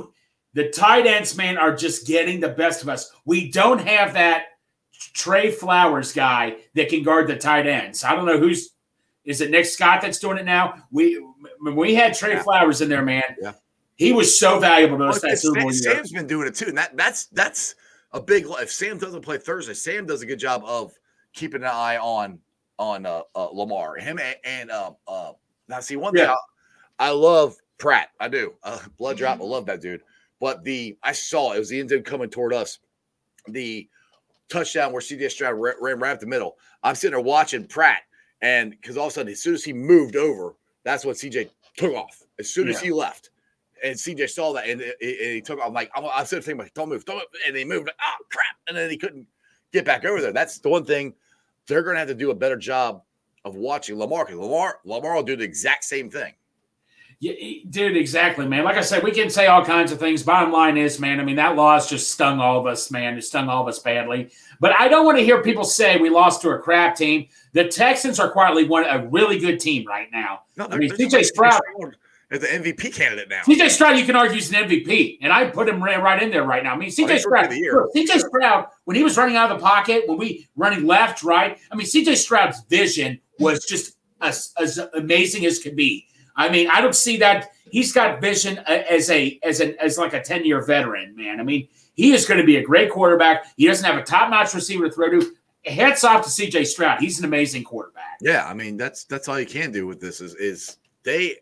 the 0.55 0.69
tight 0.71 1.07
ends, 1.07 1.37
man, 1.37 1.57
are 1.59 1.75
just 1.75 2.07
getting 2.07 2.39
the 2.41 2.51
best 2.51 2.83
of 2.83 2.89
us. 2.89 3.11
We 3.25 3.51
don't 3.51 3.81
have 3.81 4.13
that 4.15 4.45
Tre 5.15 5.51
Flowers 5.51 6.13
guy 6.13 6.57
that 6.75 6.89
can 6.91 7.03
guard 7.03 7.27
the 7.29 7.37
tight 7.37 7.67
ends. 7.67 8.05
I 8.05 8.15
don't 8.15 8.27
know 8.27 8.39
who's 8.39 8.72
Is 9.25 9.41
it 9.41 9.51
Nick 9.51 9.67
Scott 9.67 10.01
that's 10.03 10.19
doing 10.19 10.39
it 10.39 10.45
now? 10.45 10.75
We 10.91 11.25
when 11.61 11.77
we 11.77 11.95
had 11.95 12.15
Tre 12.15 12.33
Yeah. 12.35 12.43
Flowers 12.43 12.81
in 12.81 12.89
there, 12.89 13.03
man. 13.03 13.23
Yeah. 13.41 13.53
He 13.97 14.13
was 14.13 14.39
so 14.39 14.59
valuable 14.59 14.97
to 14.99 15.05
Well, 15.05 15.15
us 15.15 15.21
that 15.21 15.39
Super 15.39 15.61
Bowl 15.61 15.71
Sam, 15.71 15.93
year. 15.93 15.97
Sam's 15.97 16.13
been 16.13 16.27
doing 16.27 16.49
it 16.49 16.55
too, 16.55 16.67
and 16.67 16.79
that 16.79 16.97
that's 16.97 17.27
that's 17.27 17.75
a 18.13 18.21
big. 18.21 18.47
If 18.49 18.73
Sam 18.73 18.99
doesn't 18.99 19.23
play 19.23 19.39
Thursday, 19.39 19.75
Sam 19.75 20.07
does 20.07 20.23
a 20.23 20.27
good 20.27 20.39
job 20.39 20.63
of 20.65 20.93
keeping 21.35 21.63
an 21.63 21.69
eye 21.69 21.99
on 21.99 22.39
on 22.79 23.07
uh, 23.07 23.23
uh, 23.37 23.49
Lamar. 23.53 23.97
Him 23.97 24.19
and, 24.19 24.37
and 24.45 24.71
uh, 24.71 24.93
uh, 25.07 25.33
now 25.69 25.81
see 25.81 25.97
one 25.97 26.15
thing. 26.15 26.27
I, 26.27 26.37
I 26.99 27.11
love 27.11 27.57
Pratt. 27.79 28.09
I 28.19 28.29
do. 28.29 28.55
Uh, 28.65 28.79
blood 28.99 29.19
drop. 29.19 29.41
I 29.41 29.45
love 29.45 29.67
that 29.67 29.81
dude. 29.81 30.03
But 30.41 30.65
the 30.65 30.97
I 31.03 31.13
saw 31.13 31.53
it 31.53 31.59
was 31.61 31.69
the 31.69 31.79
end 31.79 31.91
zone 31.91 32.03
coming 32.03 32.29
toward 32.31 32.53
us. 32.53 32.81
The 33.47 33.89
touchdown 34.49 34.93
where 34.93 35.01
CJ 35.01 35.31
Stroud 35.31 35.55
ran, 35.55 35.75
ran 35.81 35.99
right 36.01 36.13
up 36.13 36.21
the 36.21 36.27
middle. 36.27 36.57
I'm 36.83 36.95
sitting 36.95 37.13
there 37.13 37.21
watching 37.25 37.67
Pratt, 37.67 38.03
and 38.43 38.71
because 38.73 38.97
all 38.97 39.07
of 39.07 39.13
a 39.13 39.15
sudden, 39.15 39.33
as 39.33 39.41
soon 39.43 39.55
as 39.55 39.65
he 39.65 39.73
moved 39.73 40.17
over, 40.17 40.55
that's 40.85 41.05
when 41.05 41.15
CJ 41.15 41.49
took 41.77 41.95
off. 41.95 42.23
As 42.39 42.51
soon 42.51 42.69
as 42.69 42.77
Yeah. 42.77 42.87
he 42.89 42.93
left, 42.93 43.31
and 43.83 43.97
CJ 43.97 44.29
saw 44.31 44.53
that, 44.53 44.69
and, 44.69 44.81
and 44.81 44.93
he 45.01 45.41
took 45.41 45.59
off. 45.61 45.69
I'm 45.69 45.73
like, 45.73 45.91
I'm, 45.95 46.05
I'm 46.05 46.27
sitting 46.27 46.43
thinking, 46.43 46.63
like, 46.65 46.75
don't 46.75 46.89
move, 46.89 47.05
don't 47.05 47.17
move. 47.17 47.25
And 47.47 47.57
he 47.57 47.65
moved, 47.65 47.87
like, 47.87 47.97
oh 48.01 48.25
crap, 48.31 48.57
and 48.69 48.77
then 48.77 48.91
he 48.91 48.97
couldn't 48.97 49.27
get 49.73 49.85
back 49.85 50.05
over 50.05 50.21
there. 50.21 50.33
That's 50.33 50.59
the 50.59 50.69
one 50.69 50.85
thing 50.85 51.15
they're 51.67 51.83
going 51.83 51.95
to 51.95 51.99
have 52.01 52.09
to 52.09 52.15
do 52.15 52.31
a 52.31 52.35
better 52.35 52.57
job 52.57 53.03
of 53.45 53.55
watching 53.57 53.99
Lamar. 53.99 54.27
Lamar, 54.31 54.79
Lamar 54.85 55.15
will 55.15 55.23
do 55.23 55.37
the 55.37 55.45
exact 55.45 55.85
same 55.85 56.11
thing. 56.11 56.33
Yeah, 57.23 57.35
dude, 57.71 57.97
exactly, 57.97 58.49
man. 58.49 58.65
Like 58.65 58.77
I 58.77 58.81
said, 58.81 59.05
we 59.05 59.13
can 59.13 59.31
say 59.31 59.47
all 59.47 59.65
kinds 59.65 59.93
of 59.93 60.01
things. 60.01 60.25
Bottom 60.25 60.51
line 60.51 60.77
is, 60.77 60.99
man, 60.99 61.21
I 61.21 61.23
mean, 61.23 61.37
that 61.37 61.55
loss 61.55 61.89
just 61.89 62.11
stung 62.11 62.41
all 62.41 62.59
of 62.59 62.67
us, 62.67 62.91
man. 62.91 63.17
It 63.17 63.23
stung 63.23 63.49
all 63.49 63.63
of 63.63 63.69
us 63.69 63.79
badly. 63.79 64.33
But 64.59 64.73
I 64.73 64.89
don't 64.89 65.07
want 65.07 65.19
to 65.19 65.25
hear 65.25 65.41
people 65.41 65.63
say 65.63 65.99
we 65.99 66.11
lost 66.11 66.43
to 66.43 66.51
a 66.51 66.59
crap 66.59 66.97
team. 66.97 67.29
The 67.53 67.69
Texans 67.69 68.19
are 68.19 68.29
quietly 68.29 68.65
one 68.65 68.87
a 68.87 69.07
really 69.07 69.39
good 69.39 69.61
team 69.61 69.87
right 69.87 70.09
now. 70.11 70.41
No, 70.57 70.67
I 70.69 70.79
mean, 70.79 70.91
CJ 70.91 71.25
Stroud- 71.27 71.61
is 72.33 72.41
the 72.41 72.49
MVP 72.49 72.93
candidate 72.93 73.29
now. 73.29 73.43
CJ 73.43 73.71
Stroud, 73.71 73.97
you 73.97 74.05
can 74.05 74.17
argue 74.17 74.39
is 74.39 74.53
an 74.53 74.65
MVP, 74.69 75.19
and 75.23 75.33
I 75.33 75.49
put 75.49 75.69
him 75.69 75.81
right, 75.81 76.21
in 76.21 76.33
there 76.33 76.43
right 76.43 76.65
now. 76.65 76.75
I 76.75 76.77
mean, 76.77 76.89
CJ 76.89 77.05
oh, 77.05 77.13
he's 77.13 77.23
Stroud, 77.23 77.51
CJ 77.51 78.19
Stroud, 78.19 78.67
when 78.83 78.97
he 78.97 79.05
was 79.05 79.17
running 79.17 79.37
out 79.37 79.53
of 79.53 79.61
the 79.61 79.65
pocket, 79.65 80.09
when 80.09 80.19
we 80.19 80.49
running 80.57 80.89
left, 80.89 81.23
right, 81.23 81.57
I 81.71 81.77
mean, 81.77 81.87
CJ 81.87 82.17
Stroud's 82.17 82.65
vision 82.69 83.21
was 83.39 83.65
just 83.65 83.97
as, 84.21 84.53
as 84.59 84.79
amazing 84.95 85.47
as 85.47 85.61
could 85.61 85.77
be. 85.77 86.09
I 86.37 86.49
mean, 86.49 86.69
I 86.73 86.81
don't 86.81 86.95
see 86.97 87.17
that 87.19 87.51
he's 87.71 87.93
got 87.93 88.21
vision 88.21 88.59
uh, 88.61 88.83
as 88.89 89.11
a 89.11 89.39
as 89.43 89.61
an 89.61 89.77
as 89.81 89.99
like 89.99 90.15
a 90.15 90.21
ten 90.23 90.45
year 90.45 90.63
veteran, 90.63 91.15
man. 91.17 91.41
I 91.41 91.43
mean, 91.43 91.69
he 91.95 92.13
is 92.13 92.27
going 92.27 92.41
to 92.41 92.47
be 92.47 92.57
a 92.57 92.63
great 92.63 92.91
quarterback. 92.91 93.47
He 93.57 93.67
doesn't 93.67 93.85
have 93.85 93.99
a 93.99 94.03
top 94.05 94.31
notch 94.31 94.55
receiver 94.55 94.89
to 94.89 94.93
throw 94.95 95.11
to. 95.11 95.33
Hats 95.65 96.03
off 96.03 96.25
to 96.25 96.29
CJ 96.29 96.67
Stroud. 96.67 96.99
He's 97.01 97.21
an 97.21 97.25
amazing 97.25 97.63
quarterback. 97.63 98.19
Yeah, 98.21 98.47
I 98.49 98.53
mean 98.55 98.77
that's 98.77 99.05
that's 99.05 99.29
all 99.29 99.39
you 99.39 99.47
can 99.47 99.71
do 99.71 99.87
with 99.87 100.01
this 100.01 100.21
is 100.21 100.35
is 100.35 100.79
they 101.05 101.37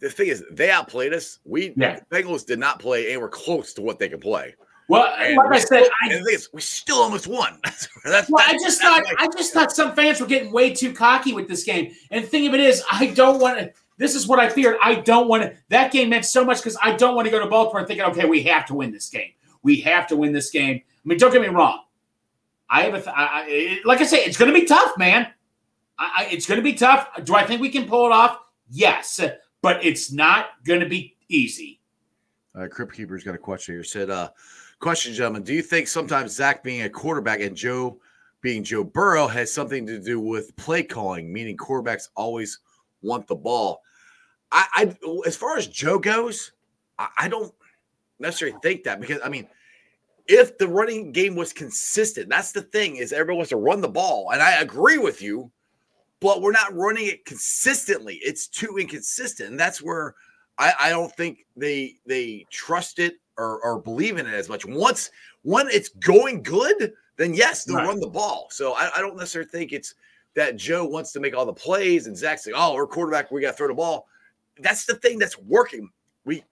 the 0.00 0.08
thing 0.08 0.28
is 0.28 0.42
they 0.50 0.70
outplayed 0.70 1.12
us. 1.12 1.40
We 1.44 1.74
Yeah. 1.76 1.98
the 2.08 2.16
Bengals 2.22 2.46
did 2.46 2.58
not 2.58 2.78
play 2.80 3.08
anywhere 3.08 3.28
close 3.28 3.74
to 3.74 3.82
what 3.82 3.98
they 3.98 4.08
can 4.08 4.18
play. 4.18 4.54
Well, 4.88 5.02
uh, 5.02 5.16
And 5.22 5.36
like 5.36 5.50
we 5.50 5.56
I 5.56 5.58
said, 5.60 5.66
still- 5.84 5.88
I, 6.02 6.08
the 6.08 6.24
thing 6.24 6.34
is, 6.34 6.48
we 6.54 6.60
still 6.62 6.96
almost 6.96 7.26
won. 7.28 7.58
That's, 7.64 7.86
that's, 8.04 8.28
Well, 8.30 8.44
I 8.48 8.54
just 8.54 8.80
thought 8.82 9.04
like- 9.04 9.20
I 9.20 9.28
just 9.36 9.52
thought 9.52 9.70
some 9.70 9.94
fans 9.94 10.20
were 10.20 10.26
getting 10.26 10.50
way 10.52 10.74
too 10.74 10.92
cocky 10.94 11.32
with 11.34 11.46
this 11.46 11.62
game. 11.62 11.92
And 12.10 12.24
the 12.24 12.28
thing 12.28 12.48
of 12.48 12.54
it 12.54 12.60
is, 12.60 12.82
I 12.90 13.06
don't 13.08 13.38
want 13.40 13.58
to. 13.58 13.72
This 14.00 14.14
is 14.14 14.26
what 14.26 14.38
I 14.40 14.48
feared. 14.48 14.78
I 14.82 14.94
don't 14.94 15.28
want 15.28 15.42
to. 15.42 15.54
That 15.68 15.92
game 15.92 16.08
meant 16.08 16.24
so 16.24 16.42
much 16.42 16.56
because 16.56 16.76
I 16.82 16.96
don't 16.96 17.14
want 17.14 17.26
to 17.26 17.30
go 17.30 17.38
to 17.38 17.46
Baltimore 17.46 17.86
thinking, 17.86 18.06
okay, 18.06 18.24
we 18.24 18.42
have 18.44 18.64
to 18.68 18.74
win 18.74 18.90
this 18.92 19.10
game. 19.10 19.32
We 19.62 19.78
have 19.82 20.06
to 20.06 20.16
win 20.16 20.32
this 20.32 20.50
game. 20.50 20.80
I 20.86 21.00
mean, 21.04 21.18
don't 21.18 21.30
get 21.30 21.42
me 21.42 21.48
wrong. 21.48 21.80
I 22.70 22.84
have 22.84 22.94
a, 22.94 23.02
th- 23.02 23.14
I, 23.14 23.44
it- 23.46 23.84
like 23.84 24.00
I 24.00 24.04
say, 24.04 24.24
it's 24.24 24.38
going 24.38 24.50
to 24.50 24.58
be 24.58 24.64
tough, 24.64 24.96
man. 24.96 25.26
I, 25.98 26.12
I, 26.16 26.28
it's 26.32 26.46
going 26.46 26.56
to 26.56 26.64
be 26.64 26.72
tough. 26.72 27.08
Do 27.24 27.34
I 27.34 27.44
think 27.44 27.60
we 27.60 27.68
can 27.68 27.86
pull 27.86 28.06
it 28.06 28.12
off? 28.12 28.38
Yes, 28.70 29.20
but 29.60 29.84
it's 29.84 30.10
not 30.10 30.46
going 30.64 30.80
to 30.80 30.88
be 30.88 31.18
easy. 31.28 31.80
Uh, 32.54 32.68
Crypt 32.68 32.94
Keeper's 32.94 33.22
got 33.22 33.34
a 33.34 33.38
question 33.38 33.74
here. 33.74 33.84
Said, 33.84 34.08
uh, 34.08 34.30
question, 34.78 35.12
gentlemen, 35.12 35.42
do 35.42 35.52
you 35.52 35.60
think 35.62 35.88
sometimes 35.88 36.32
Zac 36.34 36.64
being 36.64 36.82
a 36.82 36.88
quarterback 36.88 37.40
and 37.40 37.54
Joe 37.54 38.00
being 38.40 38.64
Joe 38.64 38.82
Burrow 38.82 39.26
has 39.26 39.52
something 39.52 39.86
to 39.86 39.98
do 40.00 40.18
with 40.20 40.56
play 40.56 40.82
calling, 40.82 41.30
meaning 41.30 41.58
quarterbacks 41.58 42.08
always 42.16 42.60
want 43.02 43.26
the 43.26 43.34
ball? 43.36 43.82
I, 44.52 44.66
I 44.74 44.96
as 45.26 45.36
far 45.36 45.56
as 45.56 45.66
Joe 45.66 45.98
goes, 45.98 46.52
I, 46.98 47.08
I 47.18 47.28
don't 47.28 47.52
necessarily 48.18 48.56
think 48.62 48.84
that 48.84 49.00
because 49.00 49.20
I 49.24 49.28
mean, 49.28 49.48
if 50.26 50.58
the 50.58 50.68
running 50.68 51.12
game 51.12 51.34
was 51.34 51.52
consistent, 51.52 52.28
that's 52.28 52.52
the 52.52 52.62
thing 52.62 52.96
is 52.96 53.12
everyone 53.12 53.38
wants 53.38 53.50
to 53.50 53.56
run 53.56 53.80
the 53.80 53.88
ball, 53.88 54.30
and 54.32 54.42
I 54.42 54.60
agree 54.60 54.98
with 54.98 55.22
you, 55.22 55.50
but 56.20 56.42
we're 56.42 56.52
not 56.52 56.74
running 56.74 57.06
it 57.06 57.24
consistently. 57.24 58.20
It's 58.22 58.46
too 58.46 58.76
inconsistent, 58.78 59.50
and 59.50 59.58
that's 59.60 59.82
where 59.82 60.14
I, 60.58 60.72
I 60.78 60.90
don't 60.90 61.12
think 61.16 61.46
they 61.56 61.96
they 62.06 62.46
trust 62.50 62.98
it 62.98 63.14
or, 63.38 63.60
or 63.64 63.80
believe 63.80 64.18
in 64.18 64.26
it 64.26 64.34
as 64.34 64.48
much. 64.48 64.66
Once 64.66 65.10
when 65.42 65.68
it's 65.68 65.88
going 65.88 66.42
good, 66.42 66.92
then 67.16 67.34
yes, 67.34 67.64
they'll 67.64 67.76
Right. 67.76 67.86
run 67.86 68.00
the 68.00 68.08
ball. 68.08 68.48
So 68.50 68.74
I, 68.74 68.90
I 68.96 69.00
don't 69.00 69.16
necessarily 69.16 69.50
think 69.50 69.72
it's 69.72 69.94
that 70.34 70.56
Joe 70.56 70.84
wants 70.84 71.12
to 71.12 71.20
make 71.20 71.34
all 71.34 71.46
the 71.46 71.52
plays 71.52 72.06
and 72.06 72.16
Zac's 72.16 72.46
like, 72.46 72.54
oh, 72.56 72.74
we're 72.74 72.86
quarterback, 72.86 73.30
we 73.30 73.40
got 73.40 73.52
to 73.52 73.56
throw 73.56 73.68
the 73.68 73.74
ball. 73.74 74.06
That's 74.58 74.84
the 74.84 74.94
thing 74.96 75.18
that's 75.18 75.38
working. 75.38 75.88
We 76.24 76.44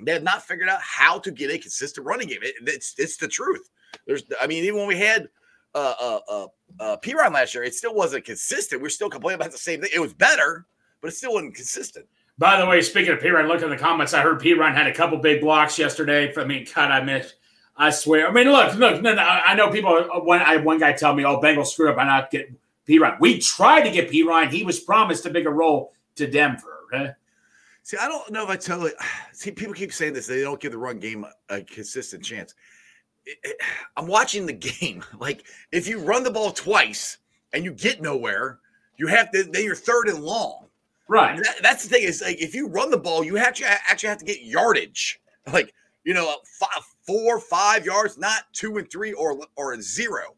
they 0.00 0.12
have 0.12 0.22
not 0.22 0.42
figured 0.42 0.68
out 0.68 0.80
how 0.82 1.18
to 1.20 1.30
get 1.30 1.50
a 1.50 1.58
consistent 1.58 2.06
running 2.06 2.28
game. 2.28 2.40
It, 2.42 2.54
it's 2.62 2.94
it's 2.98 3.16
the 3.16 3.28
truth. 3.28 3.68
There's, 4.06 4.24
I 4.40 4.46
mean, 4.46 4.64
even 4.64 4.78
when 4.78 4.88
we 4.88 4.96
had 4.98 5.28
uh 5.74 5.94
uh 6.00 6.18
uh, 6.28 6.46
uh 6.80 6.96
Perine 6.98 7.32
last 7.32 7.54
year, 7.54 7.62
it 7.64 7.74
still 7.74 7.94
wasn't 7.94 8.24
consistent. 8.24 8.82
We're 8.82 8.88
still 8.88 9.10
complaining 9.10 9.40
about 9.40 9.52
the 9.52 9.58
same 9.58 9.80
thing. 9.80 9.90
It 9.94 10.00
was 10.00 10.12
better, 10.14 10.66
but 11.00 11.08
it 11.08 11.16
still 11.16 11.32
wasn't 11.34 11.54
consistent. 11.54 12.06
By 12.38 12.60
the 12.60 12.66
way, 12.66 12.82
speaking 12.82 13.12
of 13.12 13.20
Perine, 13.20 13.48
look 13.48 13.62
in 13.62 13.70
the 13.70 13.76
comments. 13.78 14.12
I 14.12 14.20
heard 14.20 14.40
P 14.40 14.52
Ryan 14.52 14.74
had 14.74 14.86
a 14.86 14.94
couple 14.94 15.16
big 15.18 15.40
blocks 15.40 15.78
yesterday. 15.78 16.32
I 16.36 16.44
mean, 16.44 16.66
God, 16.74 16.90
I 16.90 17.02
missed. 17.02 17.36
I 17.78 17.90
swear. 17.90 18.28
I 18.28 18.32
mean, 18.32 18.50
look, 18.50 18.74
look. 18.74 19.00
No, 19.02 19.14
no. 19.14 19.22
I 19.22 19.54
know 19.54 19.70
people. 19.70 19.90
uh, 19.94 20.20
One, 20.20 20.40
I 20.40 20.56
one 20.58 20.78
guy 20.78 20.92
tell 20.92 21.14
me, 21.14 21.24
"Oh, 21.24 21.40
Bengals 21.40 21.68
screw 21.68 21.88
up 21.90 21.96
by 21.96 22.04
not 22.04 22.30
get 22.30 22.50
Ryan." 22.88 23.16
We 23.20 23.38
tried 23.38 23.82
to 23.84 23.90
get 23.90 24.10
Perine. 24.10 24.50
He 24.50 24.64
was 24.64 24.80
promised 24.80 25.24
a 25.26 25.30
bigger 25.30 25.50
role 25.50 25.92
to 26.16 26.26
Denver. 26.26 26.80
huh? 26.92 27.08
See, 27.86 27.96
I 27.96 28.08
don't 28.08 28.32
know 28.32 28.42
if 28.42 28.48
I 28.48 28.56
tell 28.56 28.80
you. 28.82 28.92
See, 29.32 29.52
people 29.52 29.72
keep 29.72 29.92
saying 29.92 30.12
this. 30.12 30.26
They 30.26 30.40
don't 30.40 30.58
give 30.60 30.72
the 30.72 30.78
run 30.78 30.98
game 30.98 31.24
a, 31.48 31.60
consistent 31.60 32.24
chance. 32.24 32.52
It- 33.24 33.38
it- 33.44 33.60
I'm 33.96 34.08
watching 34.08 34.44
the 34.44 34.52
game. 34.52 35.04
Like, 35.20 35.44
if 35.70 35.86
you 35.86 36.00
run 36.00 36.24
the 36.24 36.32
ball 36.32 36.50
twice 36.50 37.18
and 37.52 37.64
you 37.64 37.72
get 37.72 38.02
nowhere, 38.02 38.58
you 38.96 39.06
have 39.06 39.30
to. 39.30 39.44
Then 39.44 39.62
you're 39.62 39.76
third 39.76 40.08
and 40.08 40.18
long. 40.24 40.66
Right. 41.06 41.36
That, 41.36 41.62
that's 41.62 41.84
the 41.84 41.90
thing. 41.90 42.02
Is 42.02 42.22
like 42.22 42.42
if 42.42 42.56
you 42.56 42.66
run 42.66 42.90
the 42.90 42.98
ball, 42.98 43.22
you 43.22 43.36
have 43.36 43.54
to 43.54 43.64
actually 43.64 44.08
have 44.08 44.18
to 44.18 44.24
get 44.24 44.42
yardage. 44.42 45.20
Like 45.52 45.72
you 46.02 46.12
know, 46.12 46.34
five, 46.58 46.82
four, 47.06 47.38
five 47.38 47.86
yards, 47.86 48.18
not 48.18 48.52
two 48.52 48.78
and 48.78 48.90
three 48.90 49.12
or 49.12 49.38
or 49.54 49.74
a 49.74 49.80
zero. 49.80 50.34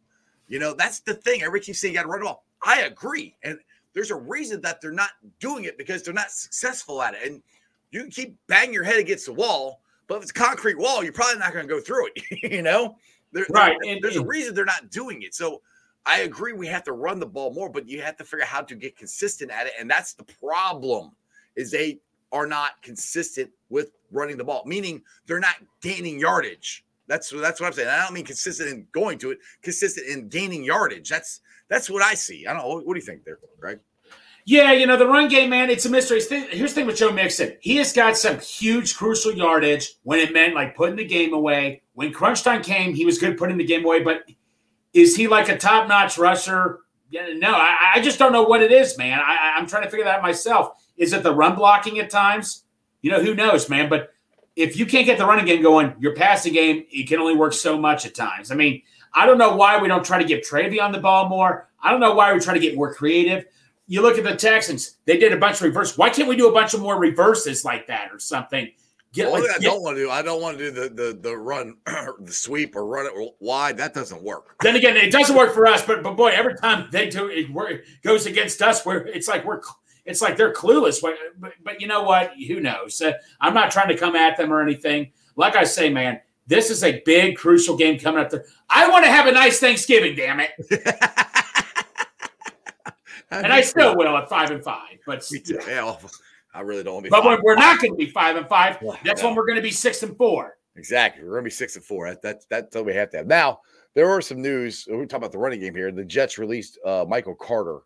You 0.48 0.58
know, 0.58 0.74
that's 0.74 1.00
the 1.00 1.14
thing. 1.14 1.40
Everybody 1.40 1.64
keeps 1.64 1.78
saying 1.78 1.94
you 1.94 1.98
got 1.98 2.02
to 2.02 2.11
run 2.11 2.20
the 2.20 2.26
ball. 2.26 2.44
I 2.62 2.82
agree, 2.82 3.34
and 3.42 3.58
there's 3.94 4.11
a 4.11 4.16
reason 4.16 4.61
that 4.62 4.81
they're 4.81 4.92
not 4.92 5.11
doing 5.40 5.64
it 5.64 5.79
because 5.79 6.03
they're 6.03 6.14
not 6.14 6.31
successful 6.31 7.03
at 7.03 7.14
it. 7.14 7.20
And 7.27 7.42
you 7.90 8.03
can 8.03 8.11
keep 8.11 8.37
banging 8.46 8.74
your 8.74 8.85
head 8.85 8.98
against 8.98 9.27
the 9.27 9.33
wall, 9.33 9.81
but 10.07 10.16
if 10.16 10.22
it's 10.22 10.31
a 10.31 10.35
concrete 10.35 10.79
wall, 10.79 11.03
you're 11.03 11.12
probably 11.12 11.38
not 11.38 11.53
going 11.53 11.66
to 11.66 11.72
go 11.74 11.81
through 11.81 12.09
it. 12.14 12.22
you 12.53 12.62
know, 12.62 12.96
there, 13.33 13.46
Right, 13.51 13.77
there- 13.83 13.92
and- 13.92 14.03
there's 14.03 14.16
a 14.16 14.24
reason 14.24 14.55
they're 14.55 14.64
not 14.64 14.90
doing 14.90 15.22
it. 15.22 15.35
So 15.35 15.62
I 16.07 16.20
agree 16.20 16.53
we 16.53 16.66
have 16.68 16.85
to 16.85 16.92
run 16.92 17.18
the 17.18 17.27
ball 17.27 17.53
more, 17.53 17.68
but 17.68 17.88
you 17.88 18.01
have 18.03 18.16
to 18.18 18.24
figure 18.24 18.42
out 18.44 18.48
how 18.48 18.61
to 18.62 18.74
get 18.74 18.96
consistent 18.96 19.51
at 19.51 19.66
it. 19.66 19.72
And 19.79 19.90
that's 19.90 20.12
the 20.14 20.24
problem 20.24 21.12
is 21.57 21.70
they 21.70 22.01
are 22.33 22.46
not 22.46 22.81
consistent 22.83 23.51
with 23.68 23.90
running 24.11 24.37
the 24.37 24.44
ball, 24.44 24.62
meaning 24.64 25.03
they're 25.27 25.40
not 25.40 25.57
gaining 25.83 26.18
yardage. 26.18 26.85
That's 27.09 27.31
that's 27.31 27.61
what 27.61 27.66
I'm 27.66 27.73
saying. 27.73 27.88
I 27.88 28.05
don't 28.05 28.12
mean 28.14 28.25
consistent 28.25 28.71
in 28.71 28.87
going 28.92 29.18
to 29.18 29.33
it, 29.33 29.38
consistent 29.62 30.07
in 30.09 30.29
gaining 30.29 30.62
yardage. 30.62 31.09
That's 31.09 31.40
that's 31.68 31.90
what 31.90 32.03
I 32.03 32.14
see. 32.14 32.47
I 32.47 32.53
don't 32.53 32.62
know. 32.62 32.81
What, 32.81 32.94
do 32.94 33.01
you 33.01 33.05
think 33.05 33.25
there, 33.25 33.38
Greg? 33.59 33.81
Yeah, 34.44 34.73
you 34.73 34.87
know, 34.87 34.97
the 34.97 35.07
run 35.07 35.29
game, 35.29 35.51
man, 35.51 35.68
it's 35.68 35.85
a 35.85 35.90
mystery. 35.90 36.23
Here's 36.23 36.71
the 36.71 36.81
thing 36.81 36.87
with 36.87 36.97
Joe 36.97 37.12
Mixon. 37.12 37.57
He 37.61 37.77
has 37.77 37.92
got 37.92 38.16
some 38.16 38.38
huge, 38.38 38.97
crucial 38.97 39.33
yardage 39.33 39.97
when 40.05 40.21
it 40.21 40.33
meant 40.33 40.55
like 40.55 40.75
putting 40.75 40.97
the 40.97 41.05
game 41.05 41.35
away. 41.35 41.83
When 41.92 42.14
crunch 42.14 42.42
time 42.44 42.62
came, 42.62 42.94
he 42.94 43.05
was 43.05 43.18
good 43.18 43.37
putting 43.37 43.59
the 43.59 43.64
game 43.64 43.85
away. 43.85 44.03
But 44.03 44.23
is 44.94 45.14
he 45.16 45.29
like 45.29 45.51
a 45.51 45.59
top 45.59 45.87
notch 45.87 46.16
rusher? 46.16 46.81
Yeah, 47.11 47.27
no, 47.35 47.53
I, 47.55 47.92
I 47.97 48.01
just 48.01 48.18
don't 48.18 48.33
know 48.33 48.44
what 48.44 48.62
it 48.62 48.73
is, 48.73 48.97
man. 48.97 49.18
I- 49.18 49.55
I'm 49.57 49.66
trying 49.66 49.83
to 49.83 49.90
figure 49.90 50.05
that 50.05 50.16
out 50.16 50.23
myself. 50.23 50.83
Is 50.97 51.12
it 51.12 51.23
the 51.23 51.35
run 51.35 51.55
blocking 51.55 51.99
at 51.99 52.09
times? 52.09 52.64
You 53.03 53.11
know, 53.11 53.23
who 53.23 53.35
knows, 53.35 53.68
man? 53.68 53.90
But 53.90 54.11
if 54.59 54.77
you 54.77 54.85
can't 54.85 55.07
get 55.07 55.18
the 55.18 55.25
running 55.25 55.47
game 55.47 55.62
going, 55.62 55.94
your 55.99 56.14
passing 56.14 56.53
game, 56.53 56.85
it 56.90 57.09
can 57.09 57.21
only 57.21 57.37
work 57.37 57.53
so 57.53 57.79
much 57.79 58.05
at 58.05 58.14
times. 58.14 58.51
I 58.51 58.55
mean, 58.55 58.83
I 59.14 59.25
don't 59.25 59.38
know 59.38 59.57
why 59.57 59.81
we 59.81 59.88
don't 59.88 60.05
try 60.05 60.18
to 60.18 60.25
give 60.25 60.40
Trayveon 60.40 60.92
the 60.92 61.01
ball 61.01 61.29
more. 61.29 61.68
I 61.83 61.90
don't 61.90 62.01
know 62.01 62.14
why 62.14 62.33
we 62.33 62.40
try 62.40 62.55
to 62.55 62.61
get 62.61 62.75
more 62.75 62.92
creative 62.92 63.47
you 63.88 64.03
look 64.03 64.18
at 64.18 64.25
the 64.25 64.37
Texans, 64.37 64.99
they 65.07 65.18
did 65.18 65.33
a 65.33 65.37
bunch 65.38 65.57
of 65.57 65.62
reverse. 65.62 65.99
Why 65.99 66.11
can't 66.11 66.29
we 66.29 66.37
do 66.37 66.49
a 66.49 66.53
bunch 66.53 66.75
of 66.75 66.81
more 66.81 66.99
reverses 67.01 67.64
like 67.64 67.87
that 67.88 68.12
or 68.12 68.18
something? 68.18 68.71
Get, 69.14 69.27
only 69.27 69.40
like, 69.40 69.51
I 69.51 69.59
get- 69.59 69.71
don't 69.71 69.83
want 69.83 69.97
to 69.97 70.03
do, 70.03 70.11
I 70.11 70.21
don't 70.21 70.42
want 70.42 70.59
to 70.59 70.64
do 70.64 70.71
the 70.71 70.88
the 70.90 71.18
the 71.18 71.37
run, 71.37 71.79
the 71.87 72.31
sweep 72.31 72.77
or 72.77 72.85
run 72.85 73.07
it 73.07 73.35
wide. 73.40 73.79
That 73.79 73.94
doesn't 73.94 74.23
work. 74.23 74.57
Then 74.61 74.77
again, 74.77 74.99
it 74.99 75.11
doesn't 75.11 75.35
work 75.35 75.55
for 75.55 75.66
us. 75.66 75.83
But 75.85 76.03
but 76.03 76.14
boy, 76.14 76.29
every 76.29 76.55
time 76.57 76.88
they 76.92 77.09
do 77.09 77.29
it, 77.29 77.49
it 77.51 77.85
goes 78.05 78.27
against 78.27 78.61
us. 78.61 78.85
Where 78.85 79.07
it's 79.07 79.27
like 79.27 79.47
we're 79.47 79.62
it's 80.09 80.23
like 80.23 80.37
they're 80.37 80.53
clueless. 80.53 81.01
But 81.01 81.14
but, 81.38 81.53
but 81.62 81.81
you 81.81 81.87
know 81.87 82.03
what? 82.03 82.33
Who 82.47 82.61
knows? 82.61 83.01
Uh, 83.01 83.12
I'm 83.40 83.55
not 83.55 83.71
trying 83.71 83.88
to 83.88 83.97
come 83.97 84.16
at 84.16 84.37
them 84.37 84.53
or 84.53 84.61
anything. 84.62 85.12
Like 85.37 85.55
I 85.55 85.64
say, 85.64 85.90
man, 85.90 86.21
this 86.47 86.71
is 86.71 86.83
a 86.83 87.01
big, 87.05 87.37
crucial 87.37 87.77
game 87.77 87.99
coming 87.99 88.21
up. 88.21 88.31
There, 88.31 88.44
I 88.71 88.88
want 88.88 89.05
to 89.05 89.11
have 89.11 89.27
a 89.27 89.33
nice 89.33 89.61
Thanksgiving. 89.61 90.16
Damn 90.16 90.40
it, 90.40 90.51
and 93.31 93.53
I 93.53 93.61
still 93.61 93.97
will 93.97 94.16
at 94.16 94.29
five 94.29 94.51
and 94.51 94.64
five. 94.64 94.99
But 95.07 95.25
Me 95.31 95.40
too. 95.40 95.61
Yeah, 95.66 95.85
well, 95.85 96.01
I 96.55 96.62
really 96.62 96.83
don't 96.83 96.94
want 96.94 97.05
to 97.05 97.11
be. 97.11 97.14
but 97.14 97.25
when 97.25 97.38
we're 97.42 97.55
not 97.55 97.81
going 97.81 97.92
to 97.92 97.97
be 97.97 98.11
five 98.11 98.37
and 98.37 98.49
five, 98.49 98.79
that's 99.05 99.23
no. 99.23 99.29
when 99.29 99.37
we're 99.37 99.47
going 99.47 99.57
to 99.57 99.62
be 99.62 99.71
six 99.71 100.03
and 100.03 100.16
four. 100.16 100.59
Exactly. 100.79 101.25
We're 101.25 101.33
gonna 101.33 101.42
be 101.42 101.51
six 101.51 101.75
and 101.77 101.85
four. 101.85 102.09
That, 102.09 102.23
that's 102.23 102.47
that's 102.47 102.75
what 102.75 102.87
we 102.87 102.94
have 102.94 103.11
to 103.11 103.18
have. 103.18 103.27
Now, 103.27 103.61
there 103.94 104.09
are 104.09 104.21
some 104.21 104.40
news. 104.40 104.87
We're 104.88 105.07
talking 105.07 105.16
about 105.16 105.33
the 105.33 105.38
running 105.38 105.61
game 105.61 105.75
here. 105.75 105.90
The 105.90 106.05
Jets 106.05 106.38
released 106.38 106.79
uh, 106.85 107.05
Michael 107.07 107.35
Carter. 107.35 107.81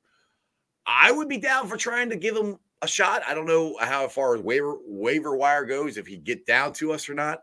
I 0.87 1.13
would 1.13 1.29
be 1.29 1.39
down 1.39 1.69
for 1.69 1.77
trying 1.77 2.11
to 2.11 2.17
give 2.17 2.37
him 2.37 2.59
a 2.83 2.89
shot. 2.89 3.23
I 3.27 3.35
don't 3.35 3.47
know 3.47 3.77
how 3.81 4.09
far 4.09 4.37
waiver 4.39 4.77
waiver 4.85 5.37
wire 5.37 5.65
goes, 5.65 5.97
if 5.97 6.07
he 6.07 6.17
get 6.17 6.47
down 6.47 6.73
to 6.75 6.93
us 6.93 7.09
or 7.09 7.15
not. 7.15 7.43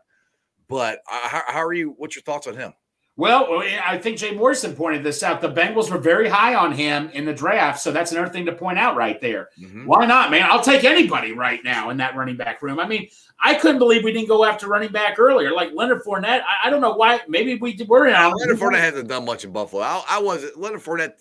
But 0.68 1.00
uh, 1.10 1.28
how, 1.28 1.42
how 1.46 1.64
are 1.64 1.72
you? 1.72 1.94
What's 1.96 2.14
your 2.14 2.22
thoughts 2.22 2.46
on 2.46 2.56
him? 2.56 2.72
Well, 3.16 3.62
I 3.84 3.98
think 3.98 4.16
Jay 4.16 4.30
Morrison 4.34 4.74
pointed 4.74 5.04
this 5.04 5.22
out. 5.22 5.42
The 5.42 5.52
Bengals 5.52 5.90
were 5.90 5.98
very 5.98 6.26
high 6.26 6.54
on 6.54 6.72
him 6.72 7.10
in 7.10 7.26
the 7.26 7.34
draft, 7.34 7.80
so 7.80 7.92
that's 7.92 8.12
another 8.12 8.30
thing 8.30 8.46
to 8.46 8.52
point 8.52 8.78
out 8.78 8.96
right 8.96 9.20
there. 9.20 9.50
Mhm. 9.60 9.84
Why 9.84 10.06
not, 10.06 10.30
man? 10.30 10.48
I'll 10.50 10.62
take 10.62 10.84
anybody 10.84 11.32
right 11.32 11.62
now 11.62 11.90
in 11.90 11.98
that 11.98 12.16
running 12.16 12.36
back 12.36 12.62
room. 12.62 12.78
I 12.80 12.86
mean, 12.86 13.08
I 13.38 13.54
couldn't 13.56 13.78
believe 13.78 14.04
we 14.04 14.12
didn't 14.12 14.28
go 14.28 14.44
after 14.44 14.68
running 14.68 14.90
back 14.92 15.18
earlier, 15.18 15.52
like 15.52 15.70
Leonard 15.74 16.02
Fournette. 16.02 16.42
I, 16.44 16.68
I 16.68 16.70
don't 16.70 16.80
know 16.80 16.94
why. 16.94 17.20
Maybe 17.28 17.56
we 17.56 17.74
did- 17.74 17.88
were 17.88 18.06
in 18.06 18.14
on 18.14 18.32
Leonard 18.32 18.58
Fournette 18.58 18.78
hasn't 18.80 19.08
done 19.08 19.26
much 19.26 19.44
in 19.44 19.52
Buffalo. 19.52 19.82
I, 19.82 20.02
I 20.08 20.22
wasn't. 20.22 20.58
Leonard 20.58 20.80
Fournette, 20.80 21.14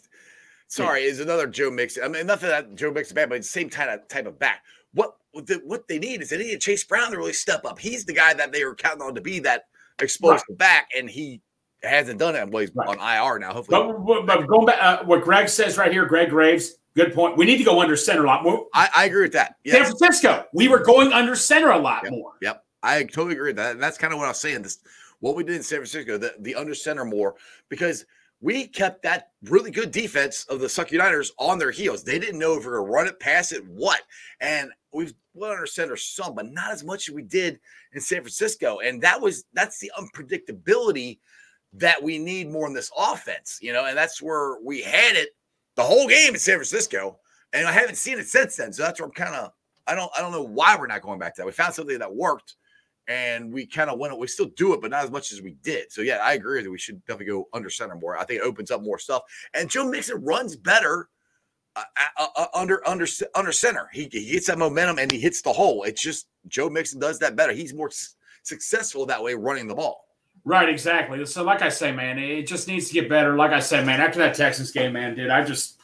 sorry, 0.69 1.03
is 1.03 1.19
another 1.19 1.45
Joe 1.47 1.69
Mixon. 1.69 2.03
I 2.03 2.07
mean, 2.07 2.25
nothing 2.25 2.49
that 2.49 2.73
Joe 2.75 2.91
Mixon 2.91 3.15
bad, 3.15 3.29
but 3.29 3.35
it's 3.39 3.47
the 3.47 3.59
same 3.59 3.69
kind 3.69 3.89
of 3.89 4.07
type 4.07 4.25
of 4.25 4.39
back. 4.39 4.63
What 4.93 5.15
what, 5.31 5.45
the, 5.45 5.55
what 5.65 5.87
they 5.87 5.99
need 5.99 6.21
is 6.21 6.29
they 6.29 6.37
need 6.37 6.59
Chase 6.61 6.83
Brown 6.83 7.11
to 7.11 7.17
really 7.17 7.33
step 7.33 7.63
up. 7.65 7.77
He's 7.77 8.05
the 8.05 8.13
guy 8.13 8.33
that 8.33 8.51
they 8.51 8.63
were 8.65 8.73
counting 8.75 9.01
on 9.03 9.13
to 9.15 9.21
be 9.21 9.39
that 9.41 9.65
explosive 9.99 10.57
back, 10.57 10.89
and 10.97 11.07
he 11.09 11.41
hasn't 11.83 12.17
done 12.19 12.35
it. 12.35 12.49
Well, 12.49 12.61
he's 12.61 12.71
Right. 12.73 12.87
on 12.87 12.97
IR 12.97 13.37
now. 13.39 13.53
Hopefully, 13.53 13.93
But, 14.07 14.25
but, 14.25 14.47
going 14.47 14.65
back, 14.65 14.77
uh, 14.81 15.03
what 15.05 15.23
Greg 15.23 15.47
says 15.47 15.77
right 15.77 15.91
here, 15.91 16.05
Greg 16.05 16.29
Graves, 16.31 16.75
good 16.95 17.13
point. 17.13 17.37
We 17.37 17.45
need 17.45 17.57
to 17.59 17.63
go 17.63 17.79
under 17.79 17.95
center 17.95 18.23
a 18.23 18.27
lot 18.27 18.43
more. 18.43 18.65
I, 18.73 18.89
I 18.95 19.05
agree 19.05 19.21
with 19.21 19.33
that. 19.33 19.55
San 19.67 19.85
Francisco, 19.85 20.45
we 20.53 20.67
were 20.67 20.79
going 20.79 21.13
under 21.13 21.35
center 21.35 21.69
a 21.69 21.77
lot 21.77 22.03
Yep. 22.03 22.11
more. 22.11 22.31
Yep. 22.41 22.63
I 22.81 23.03
totally 23.03 23.33
agree 23.33 23.49
with 23.49 23.57
that. 23.57 23.73
And 23.73 23.83
that's 23.83 23.97
kind 23.97 24.11
of 24.13 24.19
what 24.19 24.25
I 24.25 24.29
was 24.29 24.39
saying. 24.39 24.63
This 24.63 24.79
what 25.19 25.35
we 25.35 25.43
did 25.43 25.55
in 25.57 25.63
San 25.63 25.79
Francisco, 25.79 26.17
the, 26.17 26.33
the 26.39 26.55
under 26.55 26.73
center 26.73 27.03
more, 27.05 27.35
because 27.67 28.05
we 28.41 28.67
kept 28.67 29.03
that 29.03 29.31
really 29.43 29.71
good 29.71 29.91
defense 29.91 30.45
of 30.45 30.59
the 30.59 30.69
Suck 30.69 30.91
Uniters 30.91 31.31
on 31.37 31.59
their 31.59 31.71
heels. 31.71 32.03
They 32.03 32.19
didn't 32.19 32.39
know 32.39 32.53
if 32.53 32.59
we 32.59 32.71
were 32.71 32.79
gonna 32.79 32.91
run 32.91 33.07
it, 33.07 33.19
pass 33.19 33.51
it, 33.51 33.65
what. 33.67 34.01
And 34.39 34.71
we've 34.93 35.13
went 35.33 35.53
under 35.53 35.65
center 35.65 35.97
some, 35.97 36.35
but 36.35 36.51
not 36.51 36.71
as 36.71 36.83
much 36.83 37.09
as 37.09 37.15
we 37.15 37.21
did 37.21 37.59
in 37.93 38.01
San 38.01 38.21
Francisco. 38.21 38.79
And 38.79 39.01
that 39.01 39.19
was 39.19 39.45
that's 39.53 39.79
the 39.79 39.91
unpredictability 39.97 41.19
that 41.73 42.01
we 42.01 42.17
need 42.17 42.49
more 42.49 42.67
in 42.67 42.73
this 42.73 42.91
offense, 42.97 43.59
you 43.61 43.73
know, 43.73 43.85
and 43.85 43.97
that's 43.97 44.21
where 44.21 44.57
we 44.63 44.81
had 44.81 45.15
it 45.15 45.29
the 45.75 45.83
whole 45.83 46.07
game 46.07 46.33
in 46.33 46.39
San 46.39 46.55
Francisco. 46.55 47.19
And 47.53 47.67
I 47.67 47.71
haven't 47.71 47.95
seen 47.95 48.19
it 48.19 48.27
since 48.27 48.55
then. 48.55 48.73
So 48.73 48.83
that's 48.83 48.99
where 48.99 49.07
I'm 49.07 49.13
kind 49.13 49.35
of 49.35 49.51
I 49.85 49.95
don't 49.95 50.11
I 50.17 50.21
don't 50.21 50.31
know 50.31 50.43
why 50.43 50.77
we're 50.77 50.87
not 50.87 51.01
going 51.01 51.19
back 51.19 51.35
to 51.35 51.41
that. 51.41 51.45
We 51.45 51.51
found 51.51 51.73
something 51.73 51.99
that 51.99 52.15
worked 52.15 52.55
and 53.09 53.51
we 53.51 53.65
kind 53.65 53.89
of 53.89 53.97
went 53.99 54.17
we 54.17 54.27
still 54.27 54.51
do 54.55 54.73
it, 54.73 54.81
but 54.81 54.91
not 54.91 55.03
as 55.03 55.11
much 55.11 55.33
as 55.33 55.41
we 55.41 55.55
did. 55.63 55.91
So 55.91 56.01
yeah, 56.01 56.17
I 56.23 56.33
agree 56.33 56.61
that 56.63 56.71
we 56.71 56.77
should 56.77 57.03
definitely 57.05 57.25
go 57.33 57.49
under 57.53 57.69
center 57.69 57.95
more. 57.95 58.17
I 58.17 58.23
think 58.23 58.39
it 58.39 58.45
opens 58.45 58.71
up 58.71 58.81
more 58.83 58.99
stuff. 58.99 59.23
And 59.53 59.69
Joe 59.69 59.89
Mixon 59.89 60.23
runs 60.23 60.55
better 60.55 61.09
uh, 61.75 61.83
uh, 62.17 62.27
uh, 62.37 62.45
under 62.53 62.87
under 62.87 63.07
under 63.35 63.51
center. 63.51 63.89
He, 63.91 64.07
he 64.11 64.31
gets 64.31 64.47
that 64.47 64.57
momentum 64.59 64.99
and 64.99 65.11
he 65.11 65.19
hits 65.19 65.41
the 65.41 65.51
hole. 65.51 65.83
It's 65.83 66.01
just 66.01 66.27
Joe 66.47 66.69
Mixon 66.69 66.99
does 66.99 67.19
that 67.19 67.35
better. 67.35 67.51
He's 67.51 67.73
more 67.73 67.87
s- 67.89 68.15
successful 68.43 69.05
that 69.07 69.21
way 69.23 69.33
running 69.33 69.67
the 69.67 69.75
ball. 69.75 70.05
Right, 70.45 70.69
exactly. 70.69 71.25
So, 71.25 71.43
like 71.43 71.61
I 71.61 71.69
say, 71.69 71.91
man, 71.91 72.17
it 72.17 72.43
just 72.47 72.67
needs 72.67 72.87
to 72.87 72.93
get 72.93 73.09
better. 73.09 73.35
Like 73.35 73.51
I 73.51 73.59
said, 73.59 73.85
man, 73.85 73.99
after 74.01 74.19
that 74.19 74.35
Texas 74.35 74.71
game, 74.71 74.93
man, 74.93 75.13
dude, 75.15 75.29
I 75.29 75.43
just, 75.43 75.77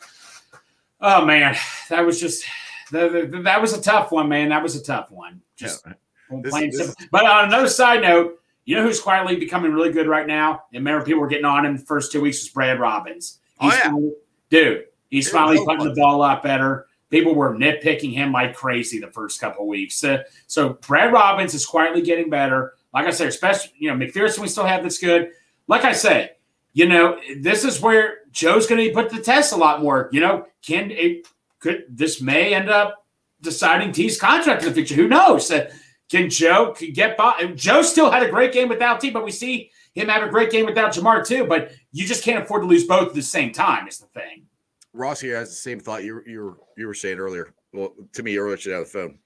oh 1.01 1.25
man, 1.25 1.55
that 1.89 2.05
was 2.05 2.19
just 2.19 2.45
that, 2.91 3.11
that- 3.11 3.43
that 3.43 3.61
was 3.61 3.73
a 3.73 3.81
tough 3.81 4.11
one, 4.11 4.29
man. 4.29 4.49
That 4.49 4.63
was 4.63 4.75
a 4.75 4.83
tough 4.83 5.11
one. 5.11 5.41
Just 5.57 5.85
This- 6.29 6.53
this-. 6.53 6.95
But 7.11 7.25
on 7.25 7.45
another 7.45 7.67
side 7.67 8.01
note, 8.01 8.39
you 8.65 8.75
know 8.75 8.83
who's 8.83 8.99
quietly 8.99 9.35
becoming 9.35 9.71
really 9.71 9.91
good 9.91 10.07
right 10.07 10.25
now? 10.25 10.63
And 10.73 10.85
remember, 10.85 11.05
people 11.05 11.21
were 11.21 11.27
getting 11.27 11.45
on 11.45 11.65
him 11.65 11.77
the 11.77 11.83
first 11.83 12.11
two 12.11 12.21
weeks 12.21 12.41
was 12.41 12.49
Brad 12.49 12.79
Robbins. 12.79 13.39
Oh, 13.61 13.67
yeah. 13.67 13.83
finally- 13.83 14.13
dude, 14.49 14.85
he's 15.09 15.29
finally 15.29 15.63
putting 15.63 15.85
the 15.85 15.93
ball 15.93 16.15
a 16.15 16.17
lot 16.17 16.43
better. 16.43 16.87
People 17.11 17.35
were 17.35 17.53
nitpicking 17.55 18.13
him 18.13 18.31
like 18.31 18.55
crazy 18.55 18.99
the 18.99 19.07
first 19.07 19.39
couple 19.39 19.61
of 19.63 19.67
weeks. 19.67 20.03
Uh, 20.03 20.23
so 20.47 20.73
Brad 20.87 21.13
Robbins 21.13 21.53
is 21.53 21.65
quietly 21.65 22.01
getting 22.01 22.29
better. 22.29 22.73
Like 22.93 23.05
I 23.05 23.11
said, 23.11 23.27
especially 23.27 23.71
you 23.77 23.89
know 23.93 24.05
McPherson, 24.05 24.39
we 24.39 24.47
still 24.47 24.65
have 24.65 24.81
that's 24.83 24.97
good. 24.97 25.31
Like 25.67 25.85
I 25.85 25.93
say, 25.93 26.31
you 26.73 26.87
know 26.87 27.19
this 27.37 27.63
is 27.63 27.79
where 27.79 28.19
Joe's 28.31 28.65
going 28.65 28.81
to 28.81 28.87
be 28.87 28.93
put 28.93 29.09
to 29.11 29.17
the 29.17 29.21
test 29.23 29.53
a 29.53 29.57
lot 29.57 29.81
more. 29.81 30.09
You 30.11 30.21
know, 30.21 30.47
can 30.61 30.89
it 30.91 31.27
could 31.59 31.85
this 31.89 32.19
may 32.19 32.53
end 32.53 32.69
up 32.69 33.05
deciding 33.41 33.91
T's 33.91 34.19
contract 34.19 34.63
in 34.63 34.69
the 34.69 34.75
future? 34.75 34.95
Who 34.95 35.07
knows? 35.07 35.51
Uh, 35.51 35.71
can 36.09 36.29
Joe 36.29 36.73
could 36.77 36.93
get 36.93 37.17
by? 37.17 37.51
Joe 37.55 37.81
still 37.81 38.11
had 38.11 38.23
a 38.23 38.29
great 38.29 38.51
game 38.53 38.69
without 38.69 38.99
T, 38.99 39.09
but 39.09 39.25
we 39.25 39.31
see 39.31 39.71
him 39.93 40.07
have 40.09 40.23
a 40.23 40.29
great 40.29 40.51
game 40.51 40.65
without 40.65 40.93
Ja'Marr 40.93 41.25
too. 41.25 41.45
But 41.45 41.71
you 41.91 42.05
just 42.05 42.23
can't 42.23 42.43
afford 42.43 42.61
to 42.61 42.67
lose 42.67 42.85
both 42.85 43.09
at 43.09 43.13
the 43.15 43.21
same 43.23 43.51
time. 43.51 43.87
Is 43.87 43.97
the 43.99 44.07
thing. 44.07 44.45
Ross 44.93 45.19
here 45.19 45.35
has 45.35 45.49
the 45.49 45.55
same 45.55 45.79
thought 45.79 46.03
you 46.03 46.21
you 46.25 46.41
were 46.43 46.57
you 46.77 46.87
were 46.87 46.93
saying 46.93 47.17
earlier. 47.17 47.53
Well, 47.73 47.93
to 48.13 48.23
me 48.23 48.37
earlier 48.37 48.57
today 48.57 48.75
on 48.75 48.81
the 48.81 48.85
phone, 48.85 49.19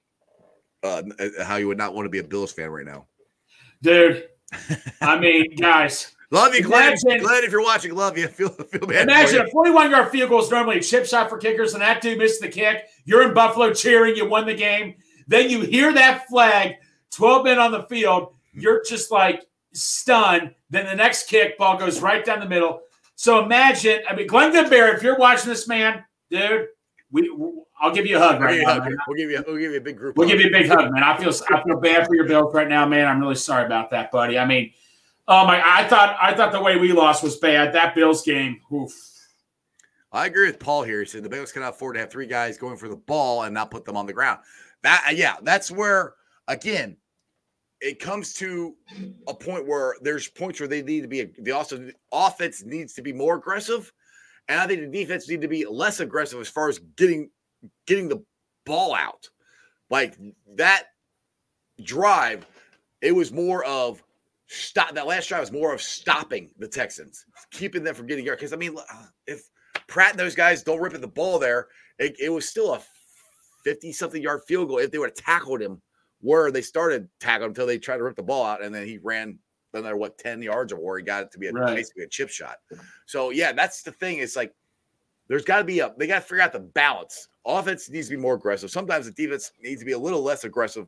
uh, 0.82 1.02
uh, 1.18 1.44
how 1.44 1.56
you 1.56 1.68
would 1.68 1.78
not 1.78 1.94
want 1.94 2.06
to 2.06 2.10
be 2.10 2.18
a 2.18 2.24
Bills 2.24 2.52
fan 2.52 2.70
right 2.70 2.86
now. 2.86 3.06
Dude, 3.82 4.28
I 5.00 5.18
mean, 5.18 5.54
guys, 5.56 6.14
Love 6.32 6.54
you, 6.54 6.62
Glenn. 6.62 6.92
Imagine- 7.04 7.22
Glenn, 7.24 7.44
if 7.44 7.50
you're 7.50 7.62
watching, 7.62 7.94
love 7.94 8.16
you. 8.16 8.28
Feel 8.40 8.50
feel 8.50 8.86
bad. 8.86 9.02
imagine 9.02 9.40
a 9.40 9.50
41 9.50 9.90
yard 9.90 10.10
field 10.10 10.30
goal 10.30 10.40
is 10.40 10.50
normally 10.50 10.78
a 10.78 10.82
chip 10.82 11.04
shot 11.06 11.28
for 11.28 11.38
kickers, 11.38 11.72
and 11.74 11.82
that 11.82 12.00
dude 12.00 12.18
missed 12.18 12.40
the 12.40 12.48
kick. 12.48 12.86
You're 13.04 13.26
in 13.26 13.34
Buffalo 13.34 13.72
cheering, 13.72 14.14
you 14.16 14.28
won 14.28 14.46
the 14.46 14.54
game. 14.54 14.94
Then 15.30 15.48
you 15.48 15.60
hear 15.60 15.92
that 15.92 16.26
flag, 16.26 16.74
12 17.12 17.44
men 17.44 17.60
on 17.60 17.70
the 17.70 17.84
field. 17.84 18.34
You're 18.52 18.82
just 18.82 19.12
like 19.12 19.46
stunned. 19.72 20.52
Then 20.70 20.86
the 20.86 20.96
next 20.96 21.28
kick, 21.28 21.56
ball 21.56 21.78
goes 21.78 22.00
right 22.00 22.24
down 22.24 22.40
the 22.40 22.48
middle. 22.48 22.80
So 23.14 23.44
imagine, 23.44 24.00
I 24.08 24.16
mean, 24.16 24.26
Glenn 24.26 24.52
Goodberry, 24.52 24.92
if 24.92 25.04
you're 25.04 25.16
watching 25.16 25.48
this, 25.48 25.68
man, 25.68 26.04
dude, 26.30 26.66
we, 27.12 27.32
I'll 27.80 27.92
give 27.92 28.06
you 28.06 28.16
a 28.16 28.18
hug 28.18 28.40
right 28.40 28.54
give, 28.54 28.62
you 28.62 28.68
a 28.68 28.74
now. 28.74 28.82
hug. 28.82 28.92
we'll 29.06 29.16
give 29.16 29.30
you 29.30 29.44
we'll 29.46 29.56
give 29.56 29.70
you 29.70 29.78
a 29.78 29.80
big 29.80 29.96
group. 29.96 30.16
We'll 30.16 30.26
hug. 30.26 30.36
give 30.36 30.44
you 30.44 30.48
a 30.48 30.58
big 30.60 30.68
hug, 30.68 30.92
man. 30.92 31.04
I 31.04 31.16
feel 31.16 31.32
I 31.50 31.62
feel 31.62 31.78
bad 31.78 32.08
for 32.08 32.16
your 32.16 32.26
Bills 32.26 32.52
right 32.52 32.68
now, 32.68 32.84
man. 32.86 33.06
I'm 33.06 33.20
really 33.20 33.36
sorry 33.36 33.66
about 33.66 33.90
that, 33.90 34.10
buddy. 34.10 34.36
I 34.36 34.44
mean, 34.44 34.72
oh 35.28 35.46
my, 35.46 35.62
I 35.64 35.86
thought 35.86 36.16
I 36.20 36.34
thought 36.34 36.50
the 36.50 36.60
way 36.60 36.76
we 36.76 36.92
lost 36.92 37.22
was 37.22 37.36
bad. 37.36 37.72
That 37.72 37.94
Bills 37.94 38.22
game, 38.22 38.60
oof. 38.72 38.92
I 40.12 40.26
agree 40.26 40.46
with 40.46 40.58
Paul 40.58 40.82
here. 40.82 41.00
He 41.00 41.06
said 41.06 41.22
the 41.22 41.28
Bengals 41.28 41.52
cannot 41.52 41.74
afford 41.74 41.94
to 41.94 42.00
have 42.00 42.10
three 42.10 42.26
guys 42.26 42.58
going 42.58 42.76
for 42.76 42.88
the 42.88 42.96
ball 42.96 43.44
and 43.44 43.54
not 43.54 43.70
put 43.70 43.84
them 43.84 43.96
on 43.96 44.06
the 44.06 44.12
ground. 44.12 44.40
That 44.82 45.04
uh, 45.08 45.12
yeah, 45.12 45.36
that's 45.42 45.70
where 45.70 46.14
again 46.48 46.96
it 47.80 47.98
comes 47.98 48.34
to 48.34 48.74
a 49.26 49.34
point 49.34 49.66
where 49.66 49.96
there's 50.02 50.28
points 50.28 50.60
where 50.60 50.68
they 50.68 50.82
need 50.82 51.02
to 51.02 51.08
be 51.08 51.32
the 51.38 51.52
also 51.52 51.90
offense 52.12 52.62
needs 52.62 52.92
to 52.94 53.02
be 53.02 53.12
more 53.12 53.36
aggressive, 53.36 53.92
and 54.48 54.60
I 54.60 54.66
think 54.66 54.80
the 54.80 54.98
defense 54.98 55.28
need 55.28 55.40
to 55.40 55.48
be 55.48 55.64
less 55.66 56.00
aggressive 56.00 56.40
as 56.40 56.48
far 56.48 56.68
as 56.68 56.78
getting 56.96 57.30
getting 57.86 58.08
the 58.08 58.22
ball 58.66 58.94
out. 58.94 59.28
Like 59.88 60.16
that 60.56 60.84
drive, 61.82 62.46
it 63.00 63.12
was 63.12 63.32
more 63.32 63.64
of 63.64 64.02
stop. 64.46 64.94
That 64.94 65.06
last 65.06 65.28
drive 65.28 65.40
was 65.40 65.52
more 65.52 65.74
of 65.74 65.82
stopping 65.82 66.50
the 66.58 66.68
Texans, 66.68 67.24
keeping 67.50 67.82
them 67.82 67.94
from 67.94 68.06
getting 68.06 68.24
yards. 68.24 68.40
Because 68.40 68.52
I 68.52 68.56
mean, 68.56 68.76
if 69.26 69.48
Pratt 69.86 70.12
and 70.12 70.20
those 70.20 70.34
guys 70.34 70.62
don't 70.62 70.80
rip 70.80 70.94
at 70.94 71.00
the 71.00 71.08
ball 71.08 71.38
there, 71.38 71.68
it, 71.98 72.14
it 72.20 72.28
was 72.28 72.48
still 72.48 72.74
a 72.74 72.82
50 73.64 73.92
something 73.92 74.22
yard 74.22 74.40
field 74.46 74.68
goal 74.68 74.78
if 74.78 74.90
they 74.90 74.98
would 74.98 75.10
have 75.10 75.14
tackled 75.24 75.60
him 75.60 75.80
where 76.20 76.50
they 76.50 76.62
started 76.62 77.08
tackling 77.18 77.48
until 77.50 77.66
they 77.66 77.78
tried 77.78 77.96
to 77.98 78.02
rip 78.04 78.16
the 78.16 78.22
ball 78.22 78.44
out 78.44 78.62
and 78.62 78.74
then 78.74 78.86
he 78.86 78.98
ran 78.98 79.38
another 79.72 79.96
what 79.96 80.18
10 80.18 80.42
yards 80.42 80.72
or 80.72 80.76
more 80.76 80.98
he 80.98 81.04
got 81.04 81.22
it 81.22 81.30
to 81.32 81.38
be 81.38 81.46
a, 81.46 81.52
Right. 81.52 81.76
basically 81.76 82.02
a 82.02 82.08
chip 82.08 82.28
shot. 82.28 82.56
So 83.06 83.30
yeah 83.30 83.52
that's 83.52 83.82
the 83.82 83.92
thing 83.92 84.18
it's 84.18 84.36
like 84.36 84.52
there's 85.28 85.44
got 85.44 85.58
to 85.58 85.64
be 85.64 85.78
a 85.80 85.94
they 85.96 86.06
got 86.06 86.16
to 86.16 86.20
figure 86.22 86.42
out 86.42 86.52
the 86.52 86.58
balance. 86.60 87.28
Offense 87.46 87.88
needs 87.88 88.08
to 88.08 88.16
be 88.16 88.20
more 88.20 88.34
aggressive. 88.34 88.70
Sometimes 88.70 89.06
the 89.06 89.12
defense 89.12 89.52
needs 89.62 89.80
to 89.80 89.86
be 89.86 89.92
a 89.92 89.98
little 89.98 90.22
less 90.22 90.44
aggressive 90.44 90.86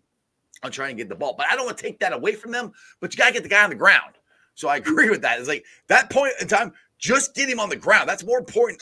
on 0.64 0.70
trying 0.70 0.96
to 0.96 1.02
get 1.02 1.08
the 1.08 1.14
ball 1.14 1.34
but 1.36 1.46
i 1.50 1.56
don't 1.56 1.64
want 1.64 1.76
to 1.78 1.82
take 1.82 1.98
that 1.98 2.12
away 2.12 2.34
from 2.34 2.52
them 2.52 2.70
but 3.00 3.12
you 3.12 3.18
got 3.18 3.26
to 3.28 3.32
get 3.32 3.42
the 3.42 3.48
guy 3.48 3.64
on 3.64 3.70
the 3.70 3.76
ground. 3.76 4.14
So 4.54 4.68
i 4.68 4.76
agree 4.76 5.08
with 5.10 5.22
that 5.22 5.38
it's 5.38 5.48
like 5.48 5.64
that 5.88 6.10
point 6.10 6.34
in 6.40 6.46
time 6.48 6.72
just 6.98 7.34
get 7.34 7.48
him 7.48 7.58
on 7.58 7.68
the 7.68 7.74
ground 7.76 8.08
that's 8.08 8.24
more 8.24 8.38
important. 8.38 8.80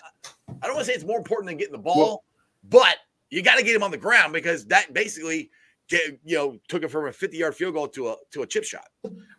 I 0.63 0.67
don't 0.67 0.75
want 0.75 0.81
to 0.81 0.85
say 0.85 0.93
it's 0.95 1.05
more 1.05 1.17
important 1.19 1.49
than 1.49 1.57
getting 1.59 1.73
the 1.73 1.79
ball 1.79 1.97
Well- 1.97 2.25
but 2.65 2.97
you 3.31 3.43
got 3.43 3.59
to 3.59 3.65
get 3.65 3.75
him 3.75 3.83
on 3.83 3.91
the 3.91 3.97
ground 3.97 4.33
because 4.33 4.67
that 4.67 4.93
basically 4.93 5.51
get, 5.89 6.19
you 6.25 6.37
know, 6.37 6.59
took 6.69 6.83
it 6.83 6.89
from 6.89 7.07
a 7.07 7.13
50 7.13 7.37
yard 7.37 7.55
field 7.55 7.75
goal 7.75 7.89
to 7.89 8.09
a 8.09 8.17
to 8.33 8.43
a 8.43 8.47
chip 8.47 8.65
shot. 8.65 8.87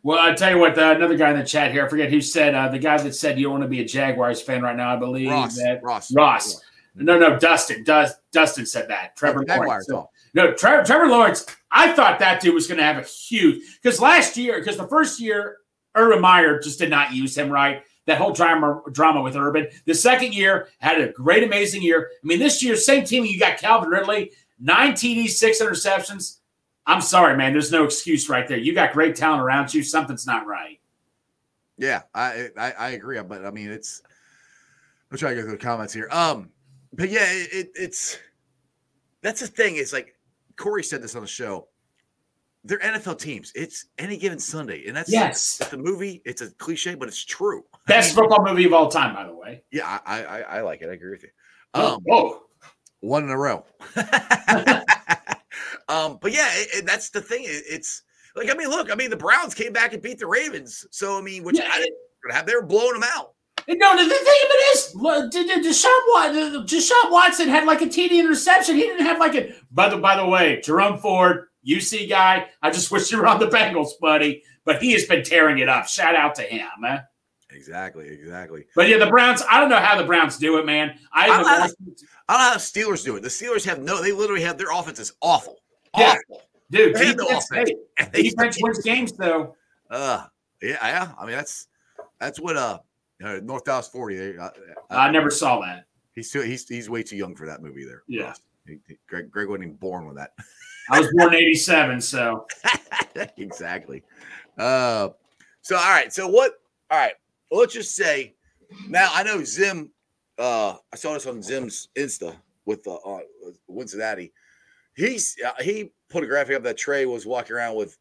Well, 0.03 0.19
I 0.19 0.33
tell 0.33 0.51
you 0.51 0.59
what, 0.59 0.77
uh, 0.77 0.93
another 0.95 1.17
guy 1.17 1.31
in 1.31 1.37
the 1.37 1.45
chat 1.45 1.71
here, 1.71 1.85
I 1.85 1.89
forget 1.89 2.09
who 2.09 2.21
said 2.21 2.55
uh, 2.55 2.69
the 2.69 2.79
guy 2.79 2.97
that 2.97 3.13
said 3.13 3.37
you 3.37 3.45
don't 3.45 3.53
want 3.53 3.63
to 3.63 3.69
be 3.69 3.81
a 3.81 3.85
Jaguars 3.85 4.41
fan 4.41 4.61
right 4.61 4.75
now. 4.75 4.93
I 4.93 4.97
believe 4.97 5.29
Ross, 5.29 5.55
that 5.57 5.81
Ross, 5.83 6.13
Ross. 6.13 6.61
No, 6.95 7.17
no, 7.17 7.39
Dustin. 7.39 7.83
Dus, 7.83 8.13
Dustin 8.31 8.65
said 8.65 8.89
that. 8.89 9.15
Trevor 9.15 9.45
Jaguars. 9.45 9.67
Lawrence. 9.67 9.87
So- 9.87 9.97
oh. 9.97 10.09
no, 10.33 10.53
Trevor, 10.53 10.83
Trevor 10.83 11.07
Lawrence. 11.07 11.45
I 11.71 11.93
thought 11.93 12.19
that 12.19 12.41
dude 12.41 12.53
was 12.53 12.67
going 12.67 12.79
to 12.79 12.83
have 12.83 12.97
a 12.97 13.07
huge 13.07 13.63
because 13.81 14.01
last 14.01 14.35
year, 14.35 14.59
because 14.59 14.77
the 14.77 14.87
first 14.87 15.21
year, 15.21 15.57
Urban 15.95 16.21
Meyer 16.21 16.59
just 16.59 16.79
did 16.79 16.89
not 16.89 17.13
use 17.13 17.37
him 17.37 17.49
right. 17.49 17.83
That 18.07 18.17
whole 18.17 18.33
drama 18.33 18.81
drama 18.91 19.21
with 19.21 19.35
Urban. 19.35 19.67
The 19.85 19.93
second 19.93 20.33
year 20.33 20.69
had 20.79 20.99
a 20.99 21.11
great, 21.11 21.43
amazing 21.43 21.83
year. 21.83 22.09
I 22.11 22.27
mean, 22.27 22.39
this 22.39 22.63
year, 22.63 22.75
same 22.75 23.05
team. 23.05 23.25
You 23.25 23.39
got 23.39 23.57
Calvin 23.57 23.89
Ridley, 23.89 24.31
nine 24.59 24.93
TDs, 24.93 25.29
six 25.31 25.61
interceptions. 25.61 26.39
I'm 26.87 27.01
sorry, 27.01 27.37
man. 27.37 27.51
There's 27.51 27.71
no 27.71 27.83
excuse 27.83 28.27
right 28.27 28.47
there. 28.47 28.57
You 28.57 28.73
got 28.73 28.93
great 28.93 29.15
talent 29.15 29.41
around 29.41 29.73
you. 29.73 29.83
Something's 29.83 30.25
not 30.25 30.47
right. 30.47 30.79
Yeah, 31.77 32.01
I, 32.13 32.49
I 32.57 32.71
I 32.71 32.89
agree, 32.91 33.21
but 33.21 33.45
I 33.45 33.51
mean 33.51 33.69
it's. 33.71 34.01
I'm 35.11 35.17
trying 35.17 35.35
to 35.35 35.41
go 35.41 35.47
through 35.47 35.57
the 35.57 35.63
comments 35.63 35.93
here. 35.93 36.07
Um, 36.11 36.49
but 36.93 37.09
yeah, 37.09 37.25
it, 37.25 37.49
it, 37.53 37.71
it's 37.75 38.17
that's 39.21 39.41
the 39.41 39.47
thing. 39.47 39.75
It's 39.75 39.93
like 39.93 40.15
Corey 40.57 40.83
said 40.83 41.01
this 41.01 41.15
on 41.15 41.21
the 41.21 41.27
show. 41.27 41.67
They're 42.63 42.79
NFL 42.79 43.19
teams. 43.19 43.51
It's 43.55 43.87
any 43.97 44.17
given 44.17 44.39
Sunday, 44.39 44.85
and 44.87 44.95
that's 44.95 45.11
Yes. 45.11 45.59
It's 45.61 45.73
a 45.73 45.77
movie. 45.77 46.21
It's 46.25 46.41
a 46.41 46.51
cliche, 46.51 46.95
but 46.95 47.07
it's 47.07 47.23
true. 47.23 47.63
Best 47.87 48.15
football 48.15 48.43
movie 48.45 48.65
of 48.65 48.73
all 48.73 48.89
time, 48.89 49.13
by 49.15 49.25
the 49.25 49.35
way. 49.35 49.63
Yeah, 49.71 49.99
I 50.05 50.23
I, 50.23 50.41
I 50.41 50.61
like 50.61 50.81
it. 50.81 50.89
I 50.89 50.93
agree 50.93 51.11
with 51.11 51.23
you. 51.23 51.29
Oh, 51.73 51.95
Um, 51.95 52.01
whoa. 52.05 52.41
one 52.99 53.23
in 53.23 53.29
a 53.29 53.37
row. 53.37 53.65
um, 55.89 56.17
but 56.21 56.31
yeah, 56.31 56.47
it, 56.53 56.67
it- 56.79 56.85
that's 56.85 57.09
the 57.09 57.21
thing. 57.21 57.43
It, 57.43 57.63
it's 57.69 58.03
like 58.35 58.49
I 58.49 58.53
mean, 58.53 58.69
look, 58.69 58.91
I 58.91 58.95
mean, 58.95 59.09
the 59.09 59.17
Browns 59.17 59.53
came 59.53 59.73
back 59.73 59.93
and 59.93 60.01
beat 60.01 60.19
the 60.19 60.27
Ravens. 60.27 60.85
So 60.91 61.17
I 61.17 61.21
mean, 61.21 61.43
which 61.43 61.57
Yeah, 61.57 61.69
I 61.71 61.77
didn't 61.79 61.95
have. 62.31 62.45
They 62.45 62.55
were 62.55 62.65
blowing 62.65 62.93
them 62.93 63.03
out. 63.15 63.33
No, 63.67 63.95
the, 63.95 64.03
the 64.03 64.09
thing 64.09 64.17
of 64.17 64.49
it 64.49 64.75
is, 64.75 64.95
look, 64.95 65.31
D- 65.31 65.43
D- 65.45 65.61
Deshaun, 65.69 66.65
Deshaun 66.67 67.11
Watson 67.11 67.47
had 67.47 67.65
like 67.65 67.81
a 67.81 67.85
TD 67.85 68.11
interception. 68.19 68.75
He 68.75 68.81
didn't 68.81 69.05
have 69.05 69.19
like 69.19 69.35
a. 69.35 69.53
By 69.71 69.89
the 69.89 69.97
by 69.97 70.15
the 70.17 70.25
way, 70.25 70.61
Jerome 70.61 70.97
Ford, 70.97 71.45
UC 71.67 72.09
guy. 72.09 72.47
I 72.61 72.71
just 72.71 72.91
wish 72.91 73.11
you 73.11 73.19
were 73.19 73.27
on 73.27 73.39
the 73.39 73.47
Bengals, 73.47 73.91
buddy. 73.99 74.43
But 74.65 74.81
he 74.81 74.93
has 74.93 75.05
been 75.05 75.23
tearing 75.23 75.57
it 75.59 75.69
up. 75.69 75.87
Shout 75.87 76.15
out 76.15 76.35
to 76.35 76.43
him. 76.43 76.67
eh? 76.87 76.99
Exactly, 77.53 78.07
exactly. 78.07 78.65
But 78.75 78.87
yeah, 78.89 78.97
the 78.97 79.07
Browns. 79.07 79.43
I 79.49 79.59
don't 79.59 79.69
know 79.69 79.77
how 79.77 79.97
the 79.97 80.05
Browns 80.05 80.37
do 80.37 80.57
it, 80.57 80.65
man. 80.65 80.97
I 81.13 81.25
I 81.25 81.27
don't 81.27 81.41
know. 81.45 81.59
watched- 81.59 81.75
I 82.29 82.33
don't 82.33 82.41
know 82.41 82.47
how 82.49 82.53
the 82.53 82.59
Steelers 82.59 83.03
do 83.03 83.15
it. 83.17 83.21
The 83.23 83.29
Steelers 83.29 83.65
have 83.65 83.79
no. 83.79 84.01
They 84.01 84.11
literally 84.13 84.41
have 84.43 84.57
their 84.57 84.71
offense 84.71 84.99
is 84.99 85.13
awful. 85.21 85.57
Yeah. 85.97 86.15
Awful. 86.29 86.41
dude. 86.69 86.95
They 86.95 87.07
have 87.07 87.17
no 87.17 87.25
Defense, 87.25 87.51
offense. 87.51 87.69
hey, 87.97 88.05
they- 88.13 88.23
defense 88.23 88.57
wins 88.61 88.79
games, 88.83 89.11
though. 89.13 89.55
Uh, 89.89 90.25
yeah, 90.61 90.77
yeah. 90.81 91.11
I 91.19 91.25
mean, 91.25 91.35
that's 91.35 91.67
that's 92.19 92.39
what 92.39 92.55
uh, 92.55 92.79
uh 93.23 93.39
North 93.43 93.65
Dallas 93.65 93.87
Forty. 93.89 94.15
They, 94.15 94.37
uh, 94.37 94.43
uh, 94.45 94.49
I 94.89 95.11
never 95.11 95.29
saw 95.29 95.59
that. 95.61 95.85
he's 96.15 96.29
still 96.29 96.43
he's 96.43 96.67
he's 96.67 96.89
way 96.89 97.03
too 97.03 97.17
young 97.17 97.35
for 97.35 97.45
that 97.47 97.61
movie 97.61 97.83
there. 97.85 98.03
Yeah. 98.07 98.33
He- 98.65 98.77
he- 98.87 98.97
Greg, 99.09 99.29
Greg 99.29 99.47
wasn't 99.49 99.65
even 99.65 99.75
born 99.75 100.07
with 100.07 100.15
that. 100.17 100.31
I 100.89 100.99
was 100.99 101.09
born 101.13 101.33
in 101.33 101.39
'87, 101.41 101.99
so 102.01 102.45
exactly. 103.37 104.03
Uh, 104.57 105.09
so 105.61 105.75
all 105.75 105.89
right. 105.91 106.11
So 106.13 106.27
what? 106.27 106.53
All 106.89 106.97
right. 106.97 107.13
Well, 107.51 107.59
let's 107.59 107.73
just 107.73 107.95
say 107.95 108.33
now 108.87 109.09
I 109.13 109.23
know 109.23 109.43
Zim. 109.43 109.91
Uh, 110.39 110.75
I 110.91 110.95
saw 110.95 111.13
this 111.13 111.27
on 111.27 111.43
Zim's 111.43 111.89
Insta 111.97 112.35
with 112.65 112.87
uh, 112.87 112.95
uh 112.95 113.19
Cincinnati. 113.77 114.31
He's 114.95 115.35
uh, 115.45 115.51
he 115.61 115.91
put 116.09 116.23
a 116.23 116.27
graphic 116.27 116.55
up 116.55 116.63
that 116.63 116.77
Trey 116.77 117.05
was 117.05 117.25
walking 117.25 117.55
around 117.55 117.75
with 117.75 117.97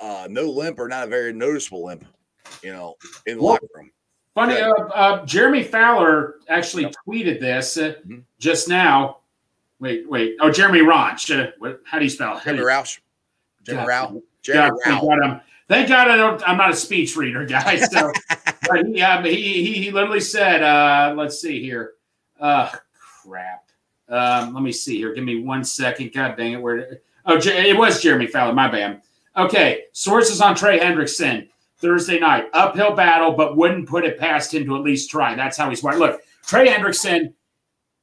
uh 0.00 0.26
no 0.30 0.44
limp 0.44 0.78
or 0.78 0.88
not 0.88 1.04
a 1.04 1.06
very 1.10 1.32
noticeable 1.32 1.84
limp, 1.84 2.04
you 2.62 2.72
know, 2.72 2.96
in 3.26 3.36
the 3.36 3.42
Well- 3.42 3.52
locker 3.54 3.66
room. 3.74 3.90
Funny, 4.34 4.54
Yeah. 4.54 4.70
uh, 4.70 4.82
uh, 4.94 5.26
Jeremy 5.26 5.64
Fowler 5.64 6.36
actually 6.48 6.86
tweeted 7.06 7.40
this 7.40 7.76
uh, 7.76 7.94
Mhm. 8.06 8.22
just 8.38 8.68
now. 8.68 9.18
Wait, 9.80 10.08
wait. 10.08 10.36
Oh, 10.40 10.52
Jeremy 10.52 10.80
Ronch. 10.80 11.36
Uh, 11.36 11.50
what, 11.58 11.80
how 11.84 11.98
do 11.98 12.04
you 12.04 12.10
spell 12.10 12.40
Jeremy 12.40 12.44
How 12.44 12.52
do 12.52 12.56
Jimmy 12.56 12.60
you- 12.60 12.66
Roush, 12.68 13.00
Jimmy 13.64 13.78
God, 13.78 13.88
Rao, 13.88 14.06
God, 14.06 14.22
Jeremy 14.42 14.70
Rao. 14.86 15.00
God 15.00 15.22
I'm, 15.24 15.40
thank 15.70 15.88
God 15.88 16.08
I 16.08 16.16
don't, 16.16 16.42
I'm 16.46 16.56
not 16.58 16.70
a 16.70 16.76
speech 16.76 17.16
reader, 17.16 17.46
guys. 17.46 17.90
So, 17.90 18.12
but 18.68 18.84
he, 18.86 19.00
he, 19.00 19.64
he, 19.64 19.72
he 19.84 19.90
literally 19.90 20.20
said, 20.20 20.62
uh, 20.62 21.14
let's 21.16 21.40
see 21.40 21.62
here. 21.62 21.92
Uh, 22.38 22.70
crap. 23.24 23.64
Um, 24.08 24.52
let 24.52 24.62
me 24.64 24.72
see 24.72 24.98
here. 24.98 25.14
Give 25.14 25.24
me 25.24 25.42
one 25.42 25.64
second. 25.64 26.12
God 26.12 26.36
dang 26.36 26.54
it. 26.54 26.60
Where? 26.60 27.00
Oh, 27.24 27.38
it 27.40 27.78
was 27.78 28.02
Jeremy 28.02 28.26
Fowler. 28.26 28.52
My 28.52 28.68
bad. 28.68 29.02
Okay. 29.36 29.84
Sources 29.92 30.40
on 30.40 30.56
Trey 30.56 30.80
Hendrickson 30.80 31.48
Thursday 31.78 32.18
night. 32.18 32.46
Uphill 32.52 32.96
battle, 32.96 33.32
but 33.32 33.56
wouldn't 33.56 33.88
put 33.88 34.04
it 34.04 34.18
past 34.18 34.52
him 34.52 34.64
to 34.64 34.74
at 34.76 34.82
least 34.82 35.10
try. 35.10 35.36
That's 35.36 35.56
how 35.56 35.70
he's 35.70 35.80
smart. 35.80 35.98
Look, 35.98 36.20
Trey 36.44 36.66
Hendrickson 36.66 37.32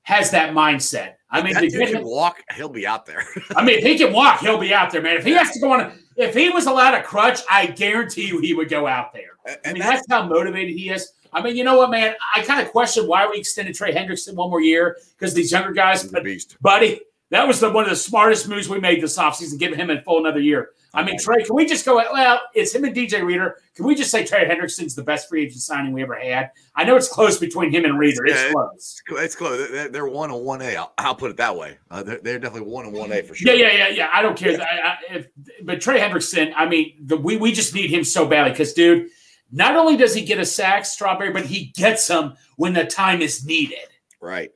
has 0.07 0.31
that 0.31 0.53
mindset. 0.53 1.15
I 1.29 1.43
mean, 1.43 1.53
that 1.53 1.59
dude 1.59 1.73
get 1.73 1.91
can 1.91 2.05
walk. 2.05 2.41
He'll 2.55 2.69
be 2.69 2.87
out 2.87 3.05
there. 3.05 3.25
I 3.57 3.63
mean, 3.65 3.79
if 3.79 3.83
he 3.83 3.97
can 3.97 4.13
walk, 4.13 4.39
he'll 4.39 4.57
be 4.57 4.73
out 4.73 4.89
there, 4.89 5.01
man. 5.01 5.17
If 5.17 5.25
he 5.25 5.33
has 5.33 5.51
to 5.51 5.59
go 5.59 5.73
on, 5.73 5.81
a, 5.81 5.93
if 6.15 6.33
he 6.33 6.47
was 6.49 6.65
allowed 6.65 6.93
a 6.93 7.03
crutch, 7.03 7.41
I 7.51 7.65
guarantee 7.67 8.25
you 8.25 8.39
he 8.39 8.53
would 8.53 8.69
go 8.69 8.87
out 8.87 9.11
there. 9.11 9.31
I 9.65 9.73
mean, 9.73 9.81
that's 9.81 10.07
that's 10.07 10.09
how 10.09 10.25
motivated 10.25 10.77
he 10.77 10.91
is. 10.91 11.11
I 11.33 11.41
mean, 11.41 11.57
you 11.57 11.65
know 11.65 11.75
what, 11.75 11.91
man? 11.91 12.15
I 12.33 12.41
kind 12.43 12.65
of 12.65 12.71
question 12.71 13.05
why 13.05 13.27
we 13.27 13.37
extended 13.37 13.75
Trey 13.75 13.93
Hendrickson 13.93 14.35
one 14.35 14.49
more 14.49 14.61
year 14.61 14.97
because 15.19 15.33
these 15.33 15.51
younger 15.51 15.73
guys. 15.73 16.03
the 16.03 16.09
But, 16.13 16.23
beast. 16.23 16.55
buddy, 16.61 17.01
that 17.31 17.45
was 17.45 17.59
the 17.59 17.69
one 17.69 17.83
of 17.83 17.89
the 17.89 17.95
smartest 17.97 18.47
moves 18.47 18.69
we 18.69 18.79
made 18.79 19.03
this 19.03 19.17
offseason, 19.17 19.59
giving 19.59 19.77
him 19.77 19.89
a 19.89 20.01
full 20.03 20.19
another 20.19 20.39
year. 20.39 20.69
I 20.97 21.03
mean, 21.03 21.19
Trey, 21.19 21.43
can 21.43 21.55
we 21.55 21.67
just 21.67 21.85
go? 21.85 21.97
Well, 21.97 22.41
it's 22.55 22.73
him 22.73 22.83
and 22.83 22.95
DJ 22.95 23.23
Reader. 23.23 23.57
Can 23.75 23.85
we 23.85 23.93
just 23.93 24.09
say 24.09 24.25
Trey 24.25 24.45
Hendrickson's 24.47 24.95
the 24.95 25.03
best 25.03 25.29
free 25.29 25.43
agent 25.43 25.61
signing 25.61 25.93
we 25.93 26.01
ever 26.01 26.15
had? 26.15 26.49
I 26.75 26.85
know 26.85 26.95
it's 26.95 27.07
close 27.07 27.37
between 27.37 27.71
him 27.71 27.85
and 27.85 27.99
Reader. 27.99 28.25
It's 28.25 28.41
Yeah, 28.41 28.51
close. 28.51 29.01
It's 29.09 29.35
close. 29.35 29.69
They're, 29.69 29.89
they're 29.89 30.07
one 30.07 30.31
on 30.31 30.43
one 30.43 30.61
A. 30.63 30.75
I'll, 30.75 30.93
I'll 30.97 31.15
put 31.15 31.29
it 31.29 31.37
that 31.37 31.55
way. 31.55 31.77
Uh, 31.91 32.01
they're, 32.01 32.19
they're 32.19 32.39
definitely 32.39 32.69
one 32.71 32.87
on 32.87 32.93
one 32.93 33.11
A 33.11 33.21
for 33.21 33.35
sure. 33.35 33.53
Yeah, 33.53 33.67
yeah, 33.67 33.77
yeah, 33.77 33.89
yeah. 33.89 34.09
I 34.11 34.23
don't 34.23 34.35
care. 34.35 34.59
I, 34.59 34.63
I, 34.63 34.97
if, 35.11 35.27
but 35.61 35.81
Trey 35.81 35.99
Hendrickson, 35.99 36.51
I 36.55 36.67
mean, 36.67 36.95
the, 36.99 37.15
we 37.15 37.37
we 37.37 37.51
just 37.51 37.75
need 37.75 37.91
him 37.91 38.03
so 38.03 38.25
badly 38.25 38.51
because, 38.51 38.73
dude, 38.73 39.09
not 39.51 39.75
only 39.75 39.97
does 39.97 40.15
he 40.15 40.23
get 40.25 40.39
a 40.39 40.45
sack, 40.45 40.83
Strawberry, 40.85 41.31
but 41.31 41.45
he 41.45 41.71
gets 41.75 42.07
them 42.07 42.35
when 42.55 42.73
the 42.73 42.85
time 42.85 43.21
is 43.21 43.45
needed. 43.45 43.87
Right. 44.19 44.51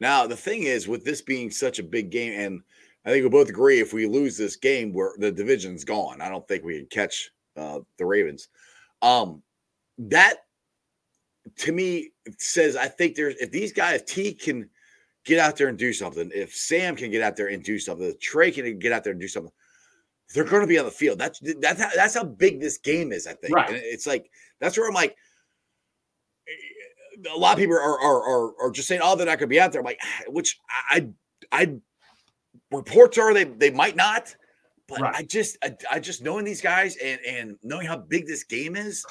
Now, 0.00 0.26
the 0.26 0.36
thing 0.36 0.62
is, 0.64 0.88
with 0.88 1.04
this 1.04 1.20
being 1.20 1.50
such 1.50 1.78
a 1.78 1.82
big 1.84 2.10
game, 2.10 2.32
and 2.32 2.62
I 3.04 3.10
think 3.10 3.24
we 3.24 3.30
both 3.30 3.48
agree 3.48 3.80
if 3.80 3.92
we 3.92 4.06
lose 4.06 4.36
this 4.36 4.56
game, 4.56 4.92
where 4.92 5.12
the 5.18 5.32
division's 5.32 5.84
gone. 5.84 6.20
I 6.20 6.28
don't 6.28 6.46
think 6.46 6.64
we 6.64 6.78
can 6.78 6.86
catch 6.86 7.30
uh, 7.56 7.80
the 7.98 8.06
Ravens. 8.06 8.48
Um, 9.00 9.42
that 9.98 10.44
to 11.56 11.72
me 11.72 12.12
says 12.38 12.76
I 12.76 12.86
think 12.86 13.16
there's 13.16 13.34
if 13.36 13.50
these 13.50 13.72
guys, 13.72 14.00
if 14.00 14.06
T 14.06 14.32
can 14.32 14.68
get 15.24 15.38
out 15.38 15.56
there 15.56 15.68
and 15.68 15.78
do 15.78 15.92
something, 15.92 16.30
if 16.34 16.54
Sam 16.54 16.94
can 16.94 17.10
get 17.10 17.22
out 17.22 17.36
there 17.36 17.48
and 17.48 17.62
do 17.62 17.78
something, 17.78 18.06
if 18.06 18.20
Trey 18.20 18.50
can 18.52 18.78
get 18.78 18.92
out 18.92 19.02
there 19.02 19.12
and 19.12 19.20
do 19.20 19.28
something, 19.28 19.52
they're 20.34 20.44
going 20.44 20.62
to 20.62 20.68
be 20.68 20.78
on 20.78 20.84
the 20.84 20.90
field. 20.90 21.18
That's 21.18 21.40
that's 21.60 21.82
how, 21.82 21.90
that's 21.94 22.14
how 22.14 22.24
big 22.24 22.60
this 22.60 22.78
game 22.78 23.12
is. 23.12 23.26
I 23.26 23.34
think. 23.34 23.54
Right. 23.54 23.68
And 23.68 23.78
it's 23.78 24.06
like 24.06 24.30
that's 24.60 24.78
where 24.78 24.88
I'm 24.88 24.94
like 24.94 25.16
a 27.30 27.38
lot 27.38 27.52
of 27.52 27.58
people 27.58 27.76
are 27.76 28.00
are 28.00 28.22
are, 28.22 28.52
are 28.60 28.70
just 28.70 28.88
saying, 28.88 29.00
"Oh, 29.02 29.16
they're 29.16 29.26
not 29.26 29.38
going 29.38 29.48
to 29.48 29.54
be 29.54 29.60
out 29.60 29.72
there." 29.72 29.80
I'm 29.80 29.84
like, 29.84 30.00
which 30.28 30.58
I 30.90 31.08
I 31.50 31.74
reports 32.72 33.18
are 33.18 33.32
they 33.34 33.44
they 33.44 33.70
might 33.70 33.96
not, 33.96 34.34
but 34.88 35.00
Right. 35.00 35.14
I 35.14 35.22
just 35.22 35.56
I, 35.62 35.76
I 35.90 35.98
just 36.00 36.22
knowing 36.22 36.44
these 36.44 36.60
guys 36.60 36.96
and 36.96 37.20
and 37.26 37.56
knowing 37.62 37.86
how 37.86 37.96
big 37.98 38.26
this 38.26 38.44
game 38.44 38.76
is, 38.76 39.04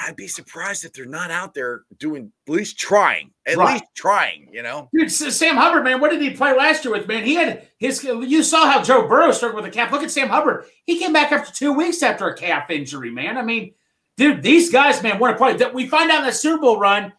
I'd 0.00 0.16
be 0.16 0.28
surprised 0.28 0.84
if 0.84 0.92
they're 0.92 1.06
not 1.06 1.30
out 1.30 1.54
there 1.54 1.84
doing 1.98 2.30
at 2.46 2.52
least 2.52 2.78
trying, 2.78 3.30
at 3.46 3.56
Right. 3.56 3.74
least 3.74 3.84
trying. 3.94 4.48
You 4.52 4.62
know, 4.62 4.88
Dude, 4.94 5.10
Sam 5.10 5.56
Hubbard, 5.56 5.84
man, 5.84 6.00
what 6.00 6.10
did 6.10 6.20
he 6.20 6.30
play 6.30 6.54
last 6.54 6.84
year 6.84 6.92
with, 6.92 7.08
man? 7.08 7.24
He 7.24 7.34
had 7.34 7.68
his, 7.78 8.04
you 8.04 8.42
saw 8.42 8.70
how 8.70 8.82
Joe 8.82 9.06
Burrow 9.08 9.32
started 9.32 9.56
with 9.56 9.64
a 9.64 9.70
calf. 9.70 9.90
Look 9.92 10.02
at 10.02 10.10
Sam 10.10 10.28
Hubbard. 10.28 10.66
He 10.84 10.98
came 10.98 11.12
back 11.14 11.32
after 11.32 11.52
two 11.52 11.72
weeks 11.72 12.02
after 12.02 12.28
a 12.28 12.36
calf 12.36 12.70
injury, 12.70 13.10
man. 13.10 13.38
I 13.38 13.42
mean, 13.42 13.72
dude, 14.18 14.42
these 14.42 14.70
guys, 14.70 15.02
man, 15.02 15.18
want 15.18 15.34
to 15.34 15.38
play. 15.38 15.56
That 15.56 15.72
We 15.72 15.86
find 15.86 16.10
out 16.10 16.20
in 16.20 16.26
the 16.26 16.32
Super 16.32 16.60
Bowl 16.60 16.78
run, 16.78 17.12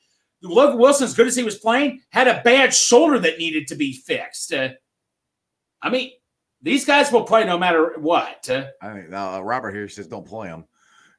Logan 0.43 0.77
Wilson, 0.77 1.06
as 1.06 1.15
good 1.15 1.25
as 1.25 1.36
he 1.36 1.43
was 1.43 1.58
playing, 1.58 2.01
had 2.12 2.27
a 2.27 2.41
bad 2.43 2.74
shoulder 2.76 3.18
that 3.20 3.39
needed 3.39 3.65
to 3.70 3.76
be 3.76 3.91
fixed. 3.93 4.53
Uh, 4.53 4.70
I 5.82 5.89
mean, 5.89 6.11
these 6.61 6.86
guys 6.86 7.11
will 7.11 7.23
play 7.23 7.45
no 7.45 7.57
matter 7.57 7.93
what. 7.97 8.49
I 8.82 8.93
mean, 8.93 9.09
now 9.09 9.36
uh, 9.36 9.41
Robert 9.41 9.71
here 9.71 9.88
says 9.88 10.07
don't 10.07 10.25
play 10.25 10.47
them. 10.47 10.65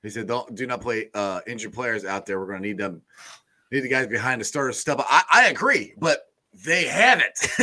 He 0.02 0.11
said 0.11 0.26
don't 0.26 0.54
do 0.54 0.66
not 0.66 0.80
play 0.80 1.11
uh 1.14 1.40
injured 1.46 1.72
players 1.72 2.04
out 2.04 2.26
there. 2.26 2.38
We're 2.38 2.46
going 2.46 2.62
to 2.62 2.68
need 2.68 2.78
them, 2.78 3.02
need 3.70 3.80
the 3.80 3.88
guys 3.88 4.06
behind 4.06 4.40
the 4.40 4.44
starter 4.44 4.72
stuff. 4.72 5.04
I, 5.09 5.22
I 5.30 5.48
agree, 5.48 5.94
but 5.98 6.26
they 6.64 6.84
haven't. 6.84 7.34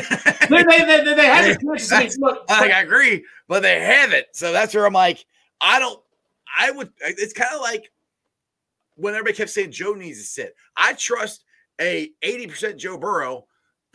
they, 0.49 0.63
they, 0.63 0.85
they, 0.85 1.13
they. 1.15 1.29
I 1.91 2.09
look, 2.17 2.45
I, 2.49 2.69
I 2.69 2.81
agree, 2.81 3.25
but 3.47 3.61
they 3.61 3.81
haven't. 3.81 4.25
So 4.33 4.51
that's 4.51 4.73
where 4.73 4.85
I'm 4.85 4.93
like, 4.93 5.25
I 5.61 5.79
don't. 5.79 6.01
I 6.57 6.71
would. 6.71 6.91
It's 7.01 7.33
kind 7.33 7.53
of 7.53 7.61
like 7.61 7.91
when 8.95 9.13
everybody 9.13 9.35
kept 9.35 9.49
saying 9.49 9.71
Joe 9.71 9.93
needs 9.93 10.19
to 10.19 10.25
sit. 10.25 10.55
I 10.77 10.93
trust 10.93 11.43
a 11.79 12.09
80% 12.23 12.77
Joe 12.77 12.97
Burrow 12.97 13.47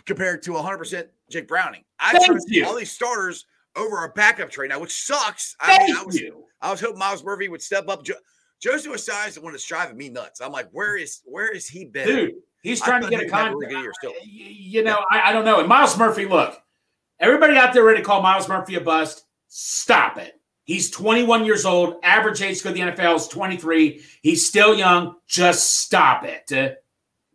compared 0.04 0.42
to 0.42 0.52
100% 0.52 1.08
Jake 1.30 1.48
Browning. 1.48 1.84
I 2.00 2.12
Thank 2.12 2.26
trust 2.26 2.48
you. 2.48 2.66
all 2.66 2.76
these 2.76 2.90
starters 2.90 3.46
over 3.76 3.96
our 3.96 4.12
backup 4.12 4.50
trade 4.50 4.70
now, 4.70 4.80
which 4.80 4.92
sucks. 4.92 5.56
I, 5.60 5.78
mean, 5.78 5.96
I 5.96 6.02
was 6.02 6.20
you. 6.20 6.44
I 6.60 6.70
was 6.70 6.80
hoping 6.80 6.98
Myles 6.98 7.24
Murphy 7.24 7.48
would 7.48 7.62
step 7.62 7.88
up. 7.88 8.04
Jo- 8.04 8.14
Joseph 8.60 8.92
Ossai 8.92 9.32
the 9.32 9.40
one 9.40 9.52
that's 9.52 9.64
driving 9.64 9.96
me 9.96 10.08
nuts. 10.08 10.40
I'm 10.40 10.52
like, 10.52 10.68
where 10.72 10.96
is 10.96 11.20
where 11.24 11.50
is 11.50 11.66
he 11.66 11.84
been? 11.84 12.06
Dude, 12.06 12.34
he's 12.62 12.80
trying 12.80 13.02
to 13.02 13.08
get 13.08 13.20
a 13.20 13.24
would 13.24 13.32
have 13.32 13.44
a 13.44 13.52
contract. 13.70 14.16
You 14.24 14.82
know, 14.82 15.02
I, 15.10 15.30
I 15.30 15.32
don't 15.32 15.44
know. 15.44 15.60
And 15.60 15.68
Myles 15.68 15.96
Murphy, 15.96 16.26
look, 16.26 16.60
everybody 17.18 17.56
out 17.56 17.72
there 17.72 17.84
ready 17.84 18.00
to 18.00 18.04
call 18.04 18.22
Myles 18.22 18.48
Murphy 18.48 18.74
a 18.74 18.80
bust. 18.80 19.24
Stop 19.48 20.18
it. 20.18 20.34
He's 20.64 20.90
21 20.90 21.44
years 21.44 21.64
old. 21.64 21.96
Average 22.04 22.42
age 22.42 22.58
to 22.58 22.64
go 22.64 22.70
to 22.70 22.74
the 22.74 22.92
NFL 22.92 23.16
is 23.16 23.28
23. 23.28 24.02
He's 24.22 24.46
still 24.46 24.74
young. 24.74 25.16
Just 25.26 25.80
stop 25.80 26.24
it. 26.24 26.48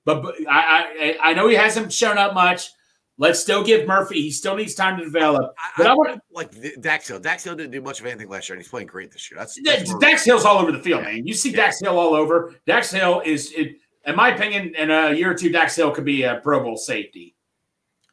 But, 0.06 0.22
but 0.22 0.36
I, 0.48 1.18
I 1.22 1.32
I 1.32 1.34
know 1.34 1.50
he 1.50 1.56
hasn't 1.56 1.92
shown 1.92 2.18
up 2.18 2.34
much. 2.34 2.70
Let's 3.18 3.40
still 3.40 3.64
give 3.64 3.88
Murphy. 3.88 4.22
He 4.22 4.32
still 4.32 4.56
needs 4.56 4.76
time 4.76 4.98
to 4.98 5.04
develop. 5.06 5.56
But 5.78 5.88
I, 5.88 5.94
want 5.94 6.20
like 6.32 6.52
Dax 6.82 7.08
Hill. 7.08 7.20
Dax 7.20 7.46
Hill 7.46 7.56
didn't 7.56 7.72
do 7.72 7.82
much 7.82 8.02
of 8.02 8.06
anything 8.06 8.28
last 8.28 8.50
year, 8.50 8.56
and 8.56 8.62
he's 8.62 8.70
playing 8.70 8.88
great 8.88 9.12
this 9.12 9.32
year. 9.32 9.40
That's, 9.40 9.58
that's 9.64 9.96
Dax 10.00 10.26
Hill's 10.26 10.44
all 10.44 10.58
over 10.58 10.72
the 10.72 10.80
field, 10.80 11.02
Yeah. 11.04 11.14
man. 11.14 11.28
You 11.28 11.34
see 11.34 11.52
Yeah. 11.52 11.58
Dax 11.58 11.80
Hill 11.80 11.98
all 11.98 12.14
over. 12.14 12.54
Dax 12.68 12.92
Hill 12.92 13.22
is, 13.26 13.52
it, 13.54 13.78
in 14.06 14.16
my 14.18 14.36
opinion, 14.36 14.76
in 14.76 14.92
a 14.92 15.14
year 15.14 15.32
or 15.32 15.34
two, 15.34 15.50
Dax 15.50 15.76
Hill 15.78 15.92
could 15.92 16.04
be 16.04 16.24
a 16.24 16.42
Pro 16.44 16.60
Bowl 16.62 16.76
safety. 16.76 17.36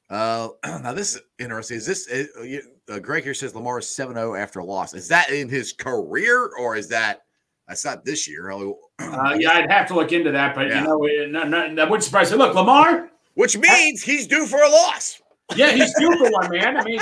Uh, 0.09 0.49
now 0.65 0.93
this 0.93 1.17
is 1.17 1.23
interesting. 1.39 1.79
Is 1.79 1.87
this 1.87 2.09
uh, 2.09 2.93
uh, 2.93 2.99
Greg 3.01 3.25
here 3.25 3.35
says 3.35 3.55
Lamar 3.57 3.79
is 3.81 3.87
7-0 3.87 4.39
after 4.39 4.61
a 4.61 4.65
loss? 4.65 4.95
Is 4.95 5.09
that 5.09 5.31
in 5.31 5.49
his 5.49 5.73
career 5.73 6.51
or 6.59 6.77
is 6.77 6.87
that 6.89 7.23
that's 7.67 7.85
not 7.85 8.05
this 8.05 8.29
year? 8.29 8.53
Uh, 9.03 9.35
yeah, 9.37 9.51
I'd 9.51 9.71
have 9.71 9.89
to 9.89 9.95
look 9.95 10.13
into 10.13 10.31
that, 10.31 10.55
but 10.55 10.69
Yeah. 10.69 10.81
you 10.83 10.87
know, 10.87 11.05
it, 11.07 11.31
no, 11.31 11.43
no, 11.43 11.75
that 11.75 11.91
wouldn't 11.91 12.05
surprise 12.05 12.31
me. 12.31 12.39
Look, 12.39 12.55
Lamar, 12.55 13.11
Which 13.35 13.57
means 13.57 14.03
he's 14.03 14.27
due 14.27 14.47
for 14.47 14.63
a 14.63 14.69
loss. 14.69 15.21
yeah, 15.57 15.71
he's 15.73 15.93
due 15.99 16.17
for 16.19 16.31
one, 16.31 16.51
man. 16.51 16.77
I 16.77 16.85
mean, 16.85 17.01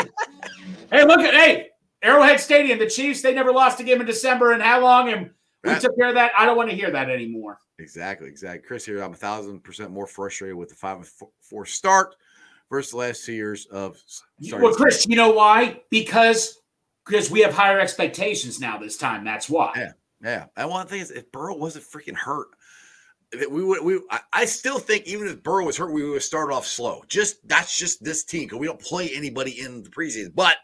hey, 0.91 1.05
look 1.05 1.21
at 1.21 1.35
hey, 1.35 1.69
Arrowhead 2.03 2.41
Stadium, 2.41 2.79
the 2.79 2.89
Chiefs, 2.89 3.23
they 3.23 3.35
never 3.35 3.53
lost 3.53 3.81
a 3.81 3.85
game 3.85 4.01
in 4.01 4.07
December, 4.07 4.53
and 4.53 4.63
how 4.63 4.81
long? 4.81 5.11
And 5.11 5.31
we 5.65 5.79
took 5.79 5.97
care 5.97 6.09
of 6.09 6.15
that. 6.15 6.33
I 6.39 6.47
don't 6.47 6.57
want 6.57 6.71
to 6.71 6.77
hear 6.77 6.91
that 6.91 7.11
anymore. 7.11 7.59
Exactly, 7.79 8.29
exactly. 8.29 8.67
Chris 8.67 8.85
here, 8.85 9.03
I'm 9.03 9.13
a 9.13 9.17
thousand 9.17 9.63
percent 9.63 9.91
more 9.91 10.07
frustrated 10.07 10.57
with 10.57 10.69
the 10.69 10.75
five 10.75 10.99
and 10.99 11.07
four- 11.43 11.67
start 11.67 12.15
versus 12.71 12.93
the 12.93 12.99
last 12.99 13.25
two 13.25 13.33
years 13.33 13.67
of 13.67 14.01
starting. 14.41 14.65
Well, 14.65 14.75
Chris, 14.75 15.07
you 15.07 15.17
know 15.17 15.33
why? 15.33 15.81
Because 15.91 16.61
because 17.07 17.31
we 17.31 17.41
have 17.41 17.53
higher 17.53 17.81
expectations 17.81 18.61
now. 18.61 18.79
This 18.79 18.97
time, 18.97 19.25
that's 19.25 19.49
why. 19.49 19.73
Yeah. 19.77 19.93
Yeah, 20.23 20.47
and 20.55 20.69
one 20.69 20.87
thing 20.87 21.01
is, 21.01 21.11
if 21.11 21.33
Burrow 21.33 21.57
wasn't 21.57 21.87
freaking 21.87 22.15
hurt, 22.15 22.49
that 23.33 23.51
we 23.51 23.63
would. 23.65 23.85
We 23.85 24.01
I, 24.33 24.45
still 24.45 24.79
think 24.79 25.07
even 25.07 25.27
if 25.29 25.43
Burrow 25.43 25.67
was 25.67 25.77
hurt, 25.77 25.93
we 25.93 26.09
would 26.09 26.23
started 26.23 26.53
off 26.55 26.67
slow. 26.67 27.05
Just 27.09 27.47
that's 27.49 27.77
just 27.77 28.03
this 28.03 28.25
team 28.25 28.45
because 28.45 28.59
we 28.59 28.67
don't 28.67 28.81
play 28.81 29.11
anybody 29.15 29.61
in 29.61 29.83
the 29.83 29.91
preseason. 29.91 30.35
But 30.35 30.57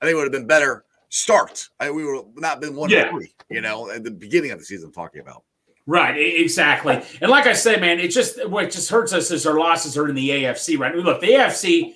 I 0.00 0.04
think 0.04 0.12
it 0.12 0.16
would 0.16 0.24
have 0.24 0.32
been 0.32 0.46
better 0.46 0.84
start. 1.08 1.68
I, 1.80 1.90
we 1.90 2.04
would 2.04 2.16
have 2.16 2.26
not 2.36 2.60
been 2.60 2.76
one 2.76 2.90
Yeah. 2.90 3.10
three. 3.10 3.34
You 3.50 3.60
know, 3.60 3.90
at 3.90 4.04
the 4.04 4.10
beginning 4.10 4.50
of 4.52 4.58
the 4.58 4.64
season, 4.64 4.86
I'm 4.88 4.92
talking 4.92 5.20
about. 5.20 5.42
Right, 5.86 6.16
exactly. 6.16 7.02
And 7.20 7.28
like 7.30 7.46
I 7.46 7.54
say, 7.54 7.76
man, 7.76 7.98
it 7.98 8.08
just 8.08 8.48
what 8.48 8.70
just 8.70 8.88
hurts 8.88 9.12
us 9.12 9.32
is 9.32 9.46
our 9.46 9.58
losses 9.58 9.98
are 9.98 10.08
in 10.08 10.14
the 10.14 10.30
AFC. 10.30 10.78
Right, 10.78 10.94
look, 10.94 11.20
the 11.20 11.32
AFC. 11.32 11.94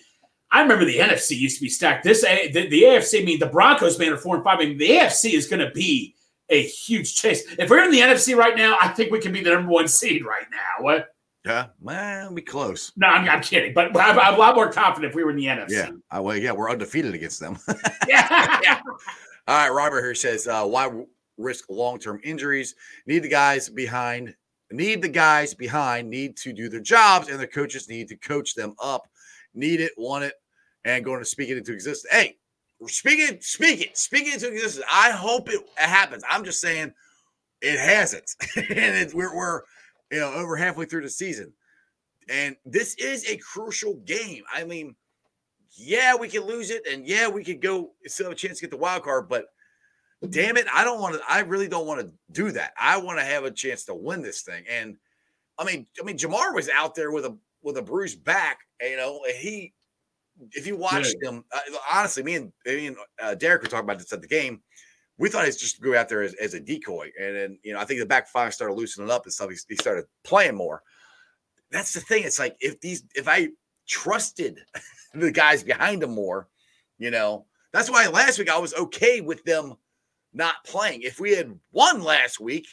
I 0.51 0.63
remember 0.63 0.85
the 0.85 0.99
NFC 0.99 1.37
used 1.37 1.57
to 1.59 1.63
be 1.63 1.69
stacked. 1.69 2.05
This 2.05 2.25
A- 2.25 2.51
the, 2.51 2.69
the 2.69 2.83
AFC. 2.83 3.21
I 3.23 3.25
mean, 3.25 3.39
the 3.39 3.47
Broncos, 3.47 3.99
man, 3.99 4.13
are 4.13 4.17
four 4.17 4.37
and 4.37 4.45
five. 4.45 4.59
I 4.61 4.65
mean, 4.67 4.79
the 4.79 4.91
AFC 4.91 5.35
is 5.35 5.47
going 5.47 5.61
to 5.61 5.71
be 5.73 6.15
a 6.49 6.63
huge 6.63 7.15
chase. 7.15 7.43
If 7.59 7.71
we're 7.71 7.85
in 7.85 7.91
the 7.91 8.01
NFC 8.01 8.37
right 8.37 8.57
now, 8.57 8.77
I 8.81 8.89
think 8.89 9.11
we 9.11 9.21
can 9.21 9.33
be 9.33 9.43
the 9.43 9.51
number 9.51 9.71
one 9.71 9.89
seed 9.89 10.25
right 10.25 10.47
now. 10.51 10.85
What? 10.85 11.09
Yeah, 11.45 11.67
well, 11.81 12.33
be 12.33 12.43
close. 12.43 12.93
No, 12.97 13.07
I'm, 13.07 13.29
I'm 13.29 13.41
kidding. 13.41 13.73
But 13.73 13.97
I'm, 13.97 14.19
I'm 14.19 14.35
a 14.35 14.37
lot 14.37 14.57
more 14.57 14.71
confident 14.71 15.13
if 15.13 15.15
we 15.15 15.23
were 15.23 15.31
in 15.31 15.37
the 15.37 15.47
NFC. 15.47 15.71
Yeah, 15.71 15.91
I, 16.11 16.19
well, 16.19 16.37
yeah, 16.37 16.51
we're 16.51 16.71
undefeated 16.71 17.15
against 17.15 17.39
them. 17.39 17.57
yeah. 18.09 18.59
yeah. 18.65 18.81
All 19.47 19.57
right, 19.57 19.69
Robert 19.69 20.03
here 20.03 20.15
says, 20.15 20.49
uh, 20.49 20.65
why 20.65 20.91
risk 21.39 21.67
long-term 21.71 22.21
injuries? 22.25 22.75
Need 23.07 23.21
the 23.21 23.29
guys 23.29 23.69
behind, 23.69 24.35
need 24.73 25.03
the 25.03 25.09
guys 25.09 25.55
behind, 25.55 26.11
need 26.11 26.37
to 26.39 26.53
do 26.53 26.69
their 26.69 26.81
jobs, 26.81 27.29
and 27.29 27.39
the 27.39 27.47
coaches 27.47 27.89
need 27.89 28.09
to 28.09 28.17
coach 28.17 28.55
them 28.55 28.75
up. 28.83 29.07
Need 29.55 29.81
it, 29.81 29.93
want 29.97 30.25
it, 30.25 30.35
and 30.85 31.05
going 31.05 31.21
to 31.21 31.25
speak 31.25 31.51
it 31.51 31.59
into 31.59 31.73
existence. 31.73 32.13
Hey, 32.13 32.39
speak 32.87 33.21
speaking, 33.21 33.41
speaking 33.41 33.89
it, 33.89 33.99
speak 33.99 34.27
it 34.27 34.35
into 34.35 34.49
existence. 34.49 34.87
I 34.91 35.11
hope 35.11 35.49
it 35.51 35.61
happens. 35.77 36.23
I'm 36.29 36.45
just 36.45 36.61
saying 36.61 36.93
it 37.61 37.79
hasn't. 37.79 38.31
and 38.75 39.13
we're, 39.13 39.35
we're, 39.35 39.63
you 40.11 40.21
know, 40.21 40.33
over 40.33 40.57
halfway 40.57 40.85
through 40.85 41.03
the 41.03 41.11
season. 41.11 41.53
And 42.29 42.57
this 42.65 42.95
is 42.97 43.29
a 43.31 43.37
crucial 43.39 43.95
game. 44.05 44.43
I 44.53 44.65
mean, 44.65 44.97
yeah, 45.77 46.17
we 46.17 46.29
could 46.29 46.45
lose 46.45 46.71
it, 46.71 46.87
and 46.91 47.07
yeah, 47.07 47.29
we 47.29 47.45
could 47.45 47.61
go 47.61 47.93
still 48.07 48.27
have 48.27 48.33
a 48.33 48.37
chance 48.37 48.59
to 48.59 48.63
get 48.63 48.71
the 48.71 48.79
wild 48.79 49.03
card, 49.03 49.29
but 49.29 49.47
damn 50.31 50.57
it, 50.57 50.67
I 50.73 50.85
don't 50.85 51.01
want 51.01 51.17
to. 51.17 51.21
I 51.29 51.41
really 51.41 51.69
don't 51.69 51.87
want 51.87 52.01
to 52.01 52.13
do 52.33 52.51
that. 52.53 52.73
I 52.81 52.97
want 52.97 53.19
to 53.19 53.25
have 53.25 53.45
a 53.45 53.51
chance 53.51 53.85
to 53.85 53.95
win 53.95 54.23
this 54.23 54.43
thing. 54.43 54.65
And 54.71 54.97
I 55.59 55.65
mean, 55.65 55.87
I 56.01 56.05
mean, 56.05 56.17
Ja'Marr 56.17 56.55
was 56.55 56.69
out 56.69 56.95
there 56.95 57.11
with 57.11 57.27
a 57.27 57.37
with 57.63 57.77
a 57.77 57.83
bruised 57.83 58.25
back. 58.25 58.61
You 58.81 58.97
know, 58.97 59.21
he. 59.39 59.73
If 60.53 60.67
you 60.67 60.77
watched 60.77 61.17
him, 61.23 61.45
uh, 61.53 61.61
honestly, 61.93 62.23
me 62.23 62.35
and 62.35 62.53
me 62.65 62.89
and 62.89 62.97
uh, 63.21 63.35
Derek 63.35 63.63
were 63.63 63.69
talking 63.69 63.85
about 63.85 63.99
this 63.99 64.13
at 64.13 64.21
the 64.21 64.29
game. 64.29 64.61
We 65.19 65.31
thought 65.31 65.47
he's 65.47 65.57
just 65.57 65.81
go 65.81 65.97
out 65.97 66.11
there 66.11 66.23
as, 66.23 66.35
as 66.35 66.53
a 66.53 66.61
decoy, 66.61 67.11
and 67.19 67.35
then 67.35 67.59
you 67.63 67.73
know, 67.73 67.81
I 67.81 67.85
think 67.85 68.01
the 68.01 68.07
back 68.07 68.29
five 68.29 68.53
started 68.53 68.75
loosening 68.75 69.11
up 69.11 69.25
and 69.25 69.33
stuff. 69.33 69.51
He, 69.51 69.57
he 69.69 69.77
started 69.77 70.05
playing 70.25 70.57
more. 70.57 70.83
That's 71.71 71.95
the 71.95 72.01
thing. 72.01 72.25
It's 72.25 72.39
like 72.39 72.57
if 72.61 72.81
these, 72.81 73.05
if 73.15 73.27
I 73.27 73.49
trusted 73.89 74.61
the 75.15 75.31
guys 75.31 75.63
behind 75.63 76.03
him 76.03 76.11
more, 76.11 76.49
you 76.99 77.11
know, 77.11 77.47
that's 77.73 77.91
why 77.91 78.07
last 78.09 78.39
week 78.39 78.51
I 78.51 78.59
was 78.59 78.75
okay 78.75 79.21
with 79.21 79.43
them 79.45 79.75
not 80.33 80.65
playing. 80.65 81.03
If 81.03 81.19
we 81.19 81.33
had 81.33 81.59
won 81.73 82.03
last 82.03 82.41
week, 82.41 82.67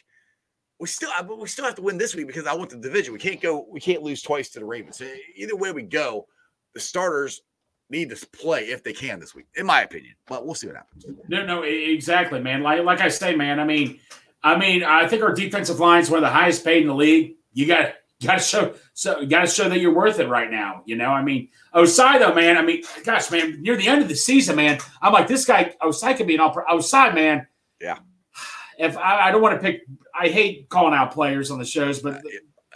we 0.79 0.87
still 0.87 1.11
but 1.25 1.39
we 1.39 1.47
still 1.47 1.65
have 1.65 1.75
to 1.75 1.81
win 1.81 1.97
this 1.97 2.13
week 2.13 2.27
because 2.27 2.45
I 2.45 2.53
want 2.53 2.69
the 2.69 2.77
division. 2.77 3.13
We 3.13 3.19
can't 3.19 3.41
go, 3.41 3.65
we 3.69 3.79
can't 3.79 4.03
lose 4.03 4.21
twice 4.21 4.49
to 4.49 4.59
the 4.59 4.65
Ravens. 4.65 5.01
Either 5.35 5.55
way 5.55 5.71
we 5.71 5.83
go, 5.83 6.27
the 6.73 6.79
starters 6.79 7.41
need 7.89 8.09
to 8.09 8.27
play 8.27 8.61
if 8.65 8.83
they 8.83 8.93
can 8.93 9.19
this 9.19 9.35
week, 9.35 9.45
in 9.55 9.65
my 9.65 9.81
opinion. 9.81 10.15
But 10.27 10.45
we'll 10.45 10.55
see 10.55 10.67
what 10.67 10.75
happens. 10.75 11.05
No, 11.27 11.45
no, 11.45 11.63
exactly, 11.63 12.39
man. 12.39 12.63
Like, 12.63 12.83
like 12.83 13.01
I 13.01 13.09
say, 13.09 13.35
man. 13.35 13.59
I 13.59 13.65
mean, 13.65 13.99
I 14.43 14.57
mean, 14.57 14.83
I 14.83 15.07
think 15.07 15.21
our 15.23 15.33
defensive 15.33 15.79
line 15.79 16.01
is 16.01 16.09
one 16.09 16.17
of 16.17 16.23
the 16.23 16.29
highest 16.33 16.63
paid 16.63 16.81
in 16.81 16.87
the 16.87 16.95
league. 16.95 17.35
You 17.53 17.67
got 17.67 17.93
got 18.23 18.35
to 18.35 18.39
show, 18.43 18.73
so 18.93 19.19
you 19.19 19.27
got 19.27 19.41
to 19.41 19.47
show 19.47 19.67
that 19.67 19.79
you're 19.79 19.93
worth 19.93 20.19
it 20.19 20.27
right 20.29 20.49
now. 20.49 20.81
You 20.85 20.95
know, 20.95 21.09
I 21.09 21.21
mean, 21.21 21.49
Ossai 21.75 22.19
though, 22.19 22.33
man. 22.33 22.57
I 22.57 22.61
mean, 22.61 22.83
gosh, 23.03 23.29
man, 23.29 23.61
near 23.61 23.75
the 23.75 23.87
end 23.87 24.01
of 24.01 24.07
the 24.07 24.15
season, 24.15 24.55
man, 24.55 24.79
I'm 25.01 25.11
like, 25.13 25.27
this 25.27 25.45
guy 25.45 25.75
Ossai 25.81 26.15
could 26.15 26.27
be 26.27 26.35
an 26.35 26.39
all. 26.41 26.53
Ossai, 26.53 27.13
man. 27.13 27.47
Yeah. 27.81 27.99
If 28.79 28.97
I, 28.97 29.27
I 29.27 29.31
don't 29.31 29.41
want 29.43 29.53
to 29.55 29.61
pick, 29.61 29.81
I 30.19 30.29
hate 30.29 30.67
calling 30.67 30.95
out 30.95 31.13
players 31.13 31.51
on 31.51 31.59
the 31.59 31.65
shows, 31.65 31.99
but 31.99 32.15
uh, 32.15 32.19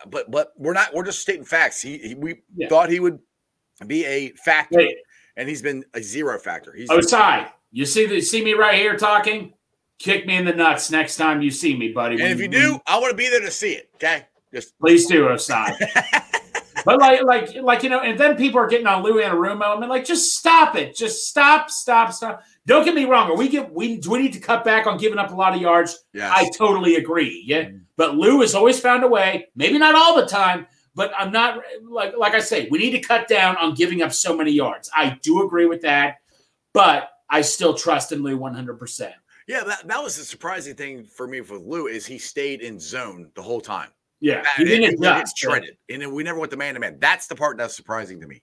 But 0.07 0.29
but 0.29 0.51
we're 0.55 0.73
not. 0.73 0.93
We're 0.93 1.03
just 1.05 1.21
stating 1.23 1.43
facts. 1.43 1.81
He, 1.81 1.97
he 1.97 2.13
we 2.13 2.41
Yeah. 2.55 2.67
thought 2.69 2.91
he 2.91 2.99
would 2.99 3.17
be 3.85 4.05
a 4.05 4.31
factor, 4.43 4.79
Hey. 4.79 4.95
and 5.35 5.47
he's 5.47 5.61
been 5.61 5.83
a 5.93 6.01
zero 6.01 6.39
factor. 6.39 6.73
He's 6.73 6.89
oh, 6.89 6.97
Ossai, 6.97 7.47
you 7.71 7.85
see 7.85 8.05
the 8.05 8.21
see 8.21 8.43
me 8.43 8.53
right 8.53 8.75
here 8.75 8.97
talking. 8.97 9.53
Kick 9.99 10.25
me 10.27 10.35
in 10.37 10.45
the 10.45 10.53
nuts 10.53 10.91
next 10.91 11.15
time 11.17 11.41
you 11.41 11.51
see 11.51 11.75
me, 11.75 11.91
buddy. 11.91 12.15
and 12.15 12.23
When 12.23 12.31
if 12.31 12.39
you 12.39 12.47
do, 12.47 12.79
I 12.87 12.99
want 12.99 13.11
to 13.11 13.17
be 13.17 13.29
there 13.29 13.41
to 13.41 13.51
see 13.51 13.73
it. 13.73 13.89
Okay, 13.95 14.25
just 14.53 14.77
Please 14.79 15.07
do, 15.07 15.25
Ossai. 15.25 15.75
but 16.85 16.99
like, 16.99 17.23
like, 17.23 17.55
like 17.55 17.83
you 17.83 17.89
know, 17.89 18.01
and 18.01 18.17
then 18.17 18.35
people 18.35 18.59
are 18.59 18.67
getting 18.67 18.87
on 18.87 19.03
Louis 19.03 19.23
Anarumo. 19.23 19.75
I 19.75 19.79
mean, 19.79 19.89
like, 19.89 20.05
just 20.05 20.37
stop 20.37 20.75
it. 20.75 20.95
Just 20.95 21.27
stop, 21.27 21.69
stop, 21.69 22.13
stop. 22.13 22.43
Don't 22.65 22.85
get 22.85 22.95
me 22.95 23.05
wrong. 23.05 23.29
Are 23.29 23.35
we 23.35 23.47
get 23.49 23.73
we 23.73 23.97
do 23.97 24.11
we 24.11 24.19
need 24.19 24.33
to 24.33 24.39
cut 24.39 24.63
back 24.63 24.87
on 24.87 24.97
giving 24.97 25.17
up 25.17 25.31
a 25.31 25.35
lot 25.35 25.55
of 25.55 25.61
yards? 25.61 26.05
yeah. 26.13 26.31
I 26.31 26.49
totally 26.55 26.95
agree. 26.95 27.43
Yeah, 27.45 27.63
mm-hmm. 27.63 27.77
but 27.95 28.15
Lou 28.15 28.41
has 28.41 28.55
always 28.55 28.79
found 28.79 29.03
a 29.03 29.07
way. 29.07 29.47
Maybe 29.55 29.77
not 29.77 29.95
all 29.95 30.15
the 30.15 30.27
time, 30.27 30.67
but 30.97 31.11
I'm 31.17 31.31
not 31.31 31.61
like 31.87 32.17
like 32.17 32.33
I 32.33 32.39
say. 32.39 32.67
We 32.69 32.79
need 32.79 32.91
to 32.91 32.99
cut 32.99 33.29
down 33.29 33.55
on 33.57 33.75
giving 33.75 34.01
up 34.01 34.11
so 34.11 34.35
many 34.35 34.51
yards. 34.51 34.89
I 34.93 35.17
do 35.21 35.45
agree 35.45 35.67
with 35.67 35.81
that, 35.83 36.15
but 36.73 37.11
I 37.29 37.41
still 37.41 37.73
trust 37.73 38.11
in 38.11 38.23
Lou 38.23 38.35
100. 38.37 38.77
percent 38.79 39.13
Yeah, 39.47 39.63
that, 39.63 39.87
that 39.87 40.03
was 40.03 40.17
the 40.17 40.23
surprising 40.23 40.75
thing 40.75 41.05
for 41.05 41.27
me 41.27 41.39
with 41.41 41.61
Lou 41.61 41.87
is 41.87 42.05
he 42.05 42.17
stayed 42.17 42.61
in 42.61 42.79
zone 42.79 43.29
the 43.35 43.41
whole 43.41 43.61
time. 43.61 43.89
Yeah, 44.19 44.41
That- 44.41 44.53
he 44.57 44.65
didn't 44.65 44.95
adjust. 44.99 45.37
shredded, 45.37 45.77
and 45.89 46.01
then 46.01 46.11
we 46.13 46.23
never 46.23 46.39
went 46.39 46.51
to 46.51 46.57
man 46.57 46.73
to 46.73 46.79
man. 46.79 46.97
That's 46.99 47.27
the 47.27 47.35
part 47.35 47.57
that's 47.57 47.75
surprising 47.75 48.19
to 48.21 48.27
me. 48.27 48.41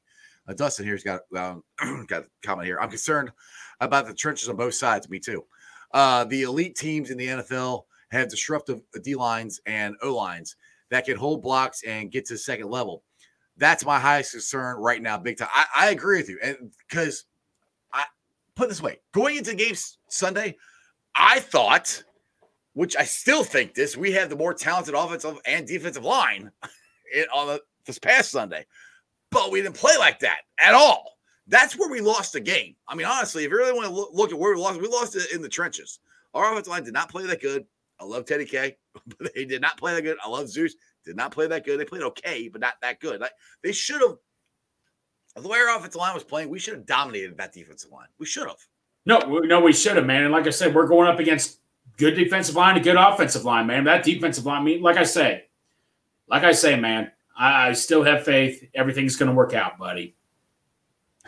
Uh, 0.49 0.53
Dustin 0.55 0.87
here's 0.87 1.03
got 1.03 1.23
um, 1.37 1.65
got 2.07 2.23
a 2.23 2.27
comment 2.47 2.67
here. 2.67 2.79
I'm 2.81 2.91
concerned 2.91 3.33
about 3.81 4.07
the 4.07 4.15
trenches 4.15 4.49
on 4.49 4.57
both 4.57 4.75
sides. 4.75 5.09
Me 5.11 5.19
too. 5.19 5.45
Uh, 5.93 6.25
the 6.25 6.43
elite 6.43 6.77
teams 6.77 7.11
in 7.11 7.19
the 7.19 7.27
NFL 7.27 7.85
have 8.11 8.29
disruptive 8.29 8.81
D 9.03 9.15
lines 9.17 9.61
and 9.67 9.97
O 10.03 10.15
lines 10.15 10.55
that 10.95 11.05
can 11.05 11.17
hold 11.17 11.43
blocks 11.43 11.83
and 11.87 12.11
get 12.11 12.25
to 12.27 12.35
the 12.35 12.39
second 12.39 12.71
level. 12.71 13.03
That's 13.57 13.85
my 13.85 14.01
highest 14.01 14.33
concern 14.33 14.77
right 14.79 15.01
now, 15.01 15.19
big 15.19 15.39
time. 15.39 15.49
I, 15.53 15.67
I 15.77 15.91
agree 15.91 16.19
with 16.19 16.29
you, 16.29 16.39
and 16.43 16.73
because 16.89 17.25
I 17.93 18.05
put 18.55 18.69
this 18.69 18.83
way, 18.83 19.01
going 19.13 19.37
into 19.37 19.55
games 19.55 19.99
Sunday, 20.09 20.57
I 21.15 21.41
thought 21.41 22.03
which 22.75 22.97
I 22.97 23.05
still 23.05 23.45
think 23.45 23.75
this, 23.75 23.97
we 23.97 24.13
have 24.13 24.29
the 24.29 24.37
more 24.37 24.53
talented 24.53 24.95
offensive 24.95 25.39
and 25.47 25.67
defensive 25.67 26.05
line 26.05 26.51
in, 27.15 27.25
on 27.33 27.47
the, 27.47 27.61
this 27.87 27.99
past 27.99 28.31
Sunday, 28.31 28.67
but 29.31 29.51
we 29.51 29.63
didn't 29.63 29.77
play 29.77 29.97
like 29.97 30.19
that 30.21 30.41
at 30.59 30.75
all. 30.75 31.13
That's 31.47 31.79
where 31.79 31.91
we 31.91 32.01
lost 32.01 32.33
the 32.33 32.41
game. 32.41 32.75
I 32.89 32.95
mean, 32.95 33.07
honestly, 33.07 33.45
if 33.45 33.51
you 33.51 33.57
really 33.57 33.73
want 33.73 33.87
to 33.87 34.17
look 34.17 34.33
at 34.33 34.39
where 34.39 34.55
we 34.55 34.61
lost, 34.61 34.81
we 34.81 34.89
lost 34.89 35.15
it 35.15 35.33
in 35.33 35.43
the 35.43 35.49
trenches. 35.49 36.01
Our 36.33 36.51
offensive 36.53 36.71
line 36.71 36.85
did 36.85 36.95
not 36.95 37.11
play 37.11 37.27
that 37.27 37.41
good. 37.41 37.65
I 38.01 38.05
love 38.05 38.27
Teddy 38.27 38.45
K, 38.45 38.77
but 39.19 39.35
they 39.35 39.45
did 39.45 39.61
not 39.61 39.77
play 39.77 39.95
that 39.95 40.03
good. 40.03 40.17
I 40.25 40.29
love 40.29 40.49
Zeus, 40.49 40.75
did 41.05 41.17
not 41.17 41.33
play 41.33 41.47
that 41.47 41.65
good. 41.65 41.79
They 41.79 41.85
played 41.85 42.03
okay, 42.03 42.49
but 42.49 42.61
not 42.61 42.75
that 42.83 43.01
good. 43.01 43.21
Like 43.21 43.33
they 43.63 43.73
should 43.73 44.01
have. 44.01 44.17
The 45.37 45.49
way 45.49 45.59
our 45.59 45.77
offensive 45.77 45.97
line 45.97 46.15
was 46.15 46.23
playing, 46.23 46.49
we 46.49 46.61
should 46.61 46.75
have 46.75 46.87
dominated 46.87 47.37
that 47.39 47.53
defensive 47.53 47.91
line. 47.91 48.07
We 48.19 48.27
should 48.27 48.47
have. 48.47 48.59
No, 49.05 49.19
no, 49.19 49.61
we 49.61 49.73
should 49.73 49.97
have, 49.97 50.07
man. 50.07 50.23
And 50.23 50.33
like 50.33 50.47
I 50.47 50.51
said, 50.51 50.75
we're 50.75 50.87
going 50.87 51.09
up 51.09 51.19
against 51.19 51.59
good 51.97 52.15
defensive 52.15 52.55
line 52.55 52.77
a 52.77 52.81
good 52.81 52.97
offensive 52.97 53.45
line, 53.45 53.67
man. 53.67 53.85
That 53.85 54.05
defensive 54.05 54.47
line, 54.47 54.63
I 54.63 54.65
mean, 54.65 54.83
like 54.83 54.97
I 54.97 55.05
say, 55.05 55.45
like 56.29 56.45
I 56.45 56.53
say, 56.53 56.79
man, 56.79 57.11
I, 57.37 57.69
I 57.69 57.73
still 57.73 58.03
have 58.05 58.25
faith. 58.25 58.65
Everything's 58.75 59.17
going 59.17 59.29
to 59.29 59.35
work 59.35 59.55
out, 59.55 59.79
buddy. 59.79 60.17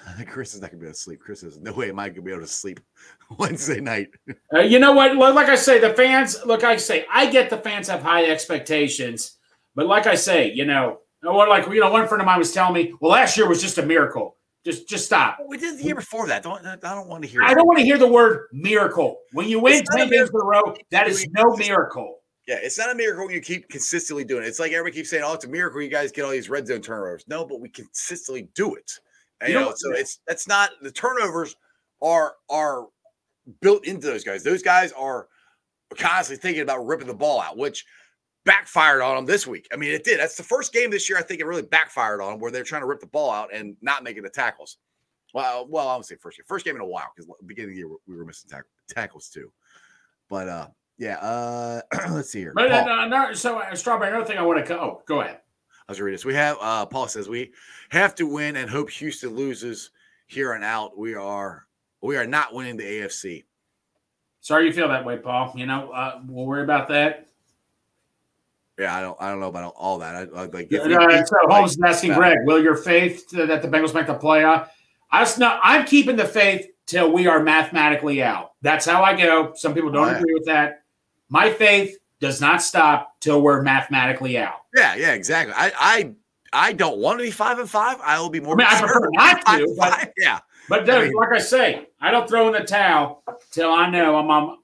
Chris 0.29 0.55
is 0.55 0.61
not 0.61 0.71
gonna 0.71 0.81
be 0.81 0.87
able 0.87 0.95
to 0.95 0.99
sleep. 0.99 1.21
Chris 1.21 1.43
is 1.43 1.59
no 1.59 1.73
way 1.73 1.89
am 1.89 1.99
I 1.99 2.09
gonna 2.09 2.23
be 2.23 2.31
able 2.33 2.43
to 2.43 2.47
sleep 2.47 2.81
Wednesday 3.39 3.81
night. 3.81 4.09
Uh, 4.55 4.61
you 4.61 4.79
know 4.79 4.93
what? 4.93 5.17
Like 5.17 5.49
I 5.49 5.57
say, 5.57 5.79
the 5.79 5.95
fans. 5.95 6.39
Look, 6.45 6.65
I 6.65 6.77
say, 6.77 7.07
I 7.11 7.31
get 7.31 7.51
the 7.51 7.59
fans 7.59 7.89
have 7.89 8.03
high 8.03 8.27
expectations, 8.27 9.37
but 9.75 9.87
like 9.87 10.07
I 10.07 10.15
say, 10.15 10.53
you 10.53 10.65
know, 10.65 11.01
or 11.27 11.49
like 11.49 11.67
you 11.67 11.81
know, 11.81 11.91
one 11.91 12.07
friend 12.07 12.21
of 12.21 12.27
mine 12.27 12.39
was 12.39 12.53
telling 12.53 12.75
me, 12.75 12.95
well, 13.01 13.13
last 13.13 13.37
year 13.37 13.49
was 13.49 13.61
just 13.61 13.79
a 13.79 13.85
miracle. 13.85 14.37
Just, 14.65 14.89
just 14.89 15.07
stop. 15.07 15.39
We 15.47 15.59
did 15.59 15.79
the 15.79 15.85
year 15.85 15.95
before 15.95 16.27
that. 16.27 16.43
Don't 16.43 16.67
I 16.67 16.75
don't 16.77 17.07
want 17.07 17.23
to 17.23 17.29
hear. 17.29 17.41
I 17.43 17.49
that. 17.49 17.55
don't 17.55 17.67
want 17.69 17.79
to 17.79 17.85
hear 17.85 17.99
the 17.99 18.09
word 18.09 18.49
miracle. 18.53 19.19
When 19.33 19.49
you 19.49 19.61
win 19.61 19.75
It's 19.75 19.91
not 19.91 20.01
a 20.01 20.05
ten 20.05 20.11
games 20.11 20.31
in 20.31 20.41
a 20.41 20.45
row, 20.45 20.75
that 20.91 21.07
is 21.07 21.27
no 21.31 21.55
miracle. 21.57 22.19
Yeah, 22.49 22.59
it's 22.61 22.77
not 22.77 22.91
a 22.91 22.95
miracle 22.95 23.27
when 23.27 23.35
you 23.35 23.41
keep 23.41 23.69
consistently 23.69 24.25
doing 24.25 24.43
it. 24.43 24.47
It's 24.49 24.59
like 24.59 24.73
everybody 24.73 24.97
keeps 24.97 25.11
saying, 25.11 25.23
"Oh, 25.25 25.35
it's 25.35 25.45
a 25.45 25.49
miracle 25.49 25.81
you 25.83 25.89
guys 25.89 26.11
get 26.11 26.25
all 26.25 26.33
these 26.33 26.49
red 26.49 26.67
zone 26.67 26.81
turnovers." 26.81 27.25
No, 27.29 27.45
but 27.45 27.61
we 27.61 27.69
consistently 27.69 28.49
do 28.55 28.75
it. 28.75 28.91
And, 29.41 29.49
You 29.51 29.55
you 29.55 29.59
know 29.59 29.65
know, 29.67 29.71
what- 29.71 29.79
so 29.79 29.93
it's 29.93 30.21
that's 30.27 30.49
not 30.49 30.71
the 30.83 30.91
turnovers 30.91 31.57
are 32.03 32.35
are 32.49 32.87
built 33.61 33.87
into 33.87 34.07
those 34.07 34.25
guys. 34.25 34.43
Those 34.43 34.63
guys 34.63 34.93
are 34.93 35.29
constantly 35.97 36.41
thinking 36.43 36.63
about 36.63 36.85
ripping 36.87 37.07
the 37.07 37.15
ball 37.15 37.41
out, 37.41 37.57
which 37.57 37.85
backfired 38.45 39.03
on 39.03 39.17
them 39.17 39.27
this 39.27 39.47
week. 39.47 39.69
I 39.73 39.77
mean, 39.77 39.93
it 39.93 40.05
did. 40.05 40.19
That's 40.21 40.37
the 40.37 40.43
first 40.43 40.73
game 40.73 40.91
this 40.91 41.09
year 41.09 41.19
I 41.19 41.23
think 41.23 41.41
it 41.41 41.47
really 41.47 41.63
backfired 41.63 42.21
on 42.21 42.33
them 42.33 42.41
where 42.41 42.51
they're 42.51 42.65
trying 42.65 42.83
to 42.83 42.87
rip 42.87 43.01
the 43.01 43.07
ball 43.07 43.31
out 43.31 43.53
and 43.53 43.77
not 43.83 44.03
making 44.05 44.23
the 44.23 44.31
tackles. 44.31 44.79
Well, 45.35 45.67
well, 45.69 45.89
I 45.89 45.97
would 45.97 46.07
say 46.07 46.17
first 46.17 46.39
game, 46.39 46.45
first 46.49 46.65
game 46.65 46.77
in 46.77 46.81
a 46.81 46.87
while 46.87 47.13
because 47.15 47.31
beginning 47.47 47.71
of 47.71 47.75
the 47.75 47.79
year 47.79 47.89
we 48.07 48.17
were 48.17 48.25
missing 48.25 48.49
tack- 48.51 48.65
tackles 48.89 49.29
too. 49.29 49.53
But 50.31 50.49
uh, 50.49 50.69
yeah, 50.99 51.19
uh, 51.19 51.81
let's 52.11 52.31
see 52.31 52.41
here. 52.41 52.53
But 52.55 52.71
Paul. 52.71 52.89
uh, 52.89 53.07
no, 53.07 53.33
so 53.33 53.59
uh, 53.59 53.75
strawberry. 53.75 54.11
Another 54.11 54.25
thing 54.27 54.39
I 54.39 54.43
want 54.43 54.59
to. 54.59 54.65
Co- 54.65 54.81
oh, 54.81 55.03
go 55.07 55.21
ahead. 55.21 55.41
I 55.89 55.93
was 55.93 56.01
reading 56.01 56.15
this. 56.15 56.25
We 56.25 56.35
have 56.35 56.57
uh 56.61 56.87
Paul 56.87 57.09
says 57.09 57.29
we 57.29 57.53
have 57.91 58.15
to 58.17 58.27
win 58.27 58.57
and 58.57 58.69
hope 58.69 58.91
Houston 58.91 59.35
loses 59.35 59.91
here 60.27 60.53
and 60.53 60.65
out. 60.65 60.99
We 60.99 61.15
are 61.15 61.67
we 62.03 62.17
are 62.17 62.27
not 62.27 62.55
winning 62.55 62.77
the 62.77 62.85
AFC. 62.85 63.45
Sorry 64.41 64.67
you 64.67 64.73
feel 64.73 64.89
that 64.89 65.05
way, 65.05 65.17
Paul. 65.17 65.53
You 65.57 65.67
know, 65.67 65.91
uh, 65.91 66.21
we'll 66.27 66.47
worry 66.47 66.63
about 66.63 66.89
that. 66.89 67.29
Yeah, 68.79 68.95
I 68.95 69.01
don't 69.01 69.17
I 69.21 69.31
don't 69.31 69.41
know 69.41 69.49
about 69.49 69.75
all 69.77 69.99
that. 69.99 70.15
I, 70.15 70.21
I 70.41 70.47
like 70.47 70.69
if 70.71 70.87
we 70.87 70.95
Uh, 70.95 71.25
so 71.25 71.37
Holmes 71.43 71.73
is 71.73 71.83
asking. 71.85 72.15
Greg, 72.15 72.39
will 72.45 72.63
your 72.63 72.77
faith 72.77 73.29
that 73.31 73.63
the 73.63 73.69
Bengals 73.69 73.95
make 73.95 74.07
the 74.07 74.15
playoff? 74.15 74.69
I 75.11 75.21
was 75.21 75.39
not, 75.39 75.61
I'm 75.63 75.87
keeping 75.87 76.17
the 76.17 76.25
faith 76.25 76.69
till 76.87 77.13
we 77.13 77.27
are 77.27 77.43
mathematically 77.43 78.23
out. 78.23 78.53
That's 78.63 78.85
how 78.85 79.03
I 79.03 79.17
go. 79.17 79.53
Some 79.55 79.73
people 79.73 79.91
don't 79.91 80.15
agree 80.15 80.35
with 80.35 80.47
that. 80.47 80.83
My 81.29 81.53
faith 81.53 81.97
does 82.21 82.41
not 82.41 82.63
stop 82.63 83.21
till 83.21 83.41
we're 83.41 83.63
mathematically 83.63 84.39
out. 84.39 84.66
Yeah, 84.77 84.95
yeah, 84.95 85.13
exactly. 85.15 85.55
I 85.57 85.73
I 85.77 86.13
I 86.53 86.73
don't 86.73 86.99
want 86.99 87.19
to 87.19 87.25
be 87.25 87.31
five 87.31 87.59
and 87.59 87.69
five. 87.69 87.99
I 88.03 88.21
will 88.21 88.31
be 88.31 88.41
more. 88.41 88.55
I 88.55 88.57
mean, 88.59 88.67
I 88.69 88.81
prefer 88.81 89.09
not 89.13 89.47
to, 89.59 89.75
but- 89.79 89.91
five. 89.93 90.09
yeah, 90.19 90.39
But 90.69 90.87
dude, 90.87 90.95
I 90.95 91.05
mean- 91.05 91.15
like 91.15 91.33
I 91.33 91.39
say, 91.39 91.87
I 92.01 92.11
don't 92.11 92.29
throw 92.29 92.47
in 92.47 92.53
the 92.53 92.61
towel 92.67 93.23
till 93.51 93.73
I 93.73 93.91
know 93.91 94.17
I'm, 94.17 94.31
I'm 94.31 94.57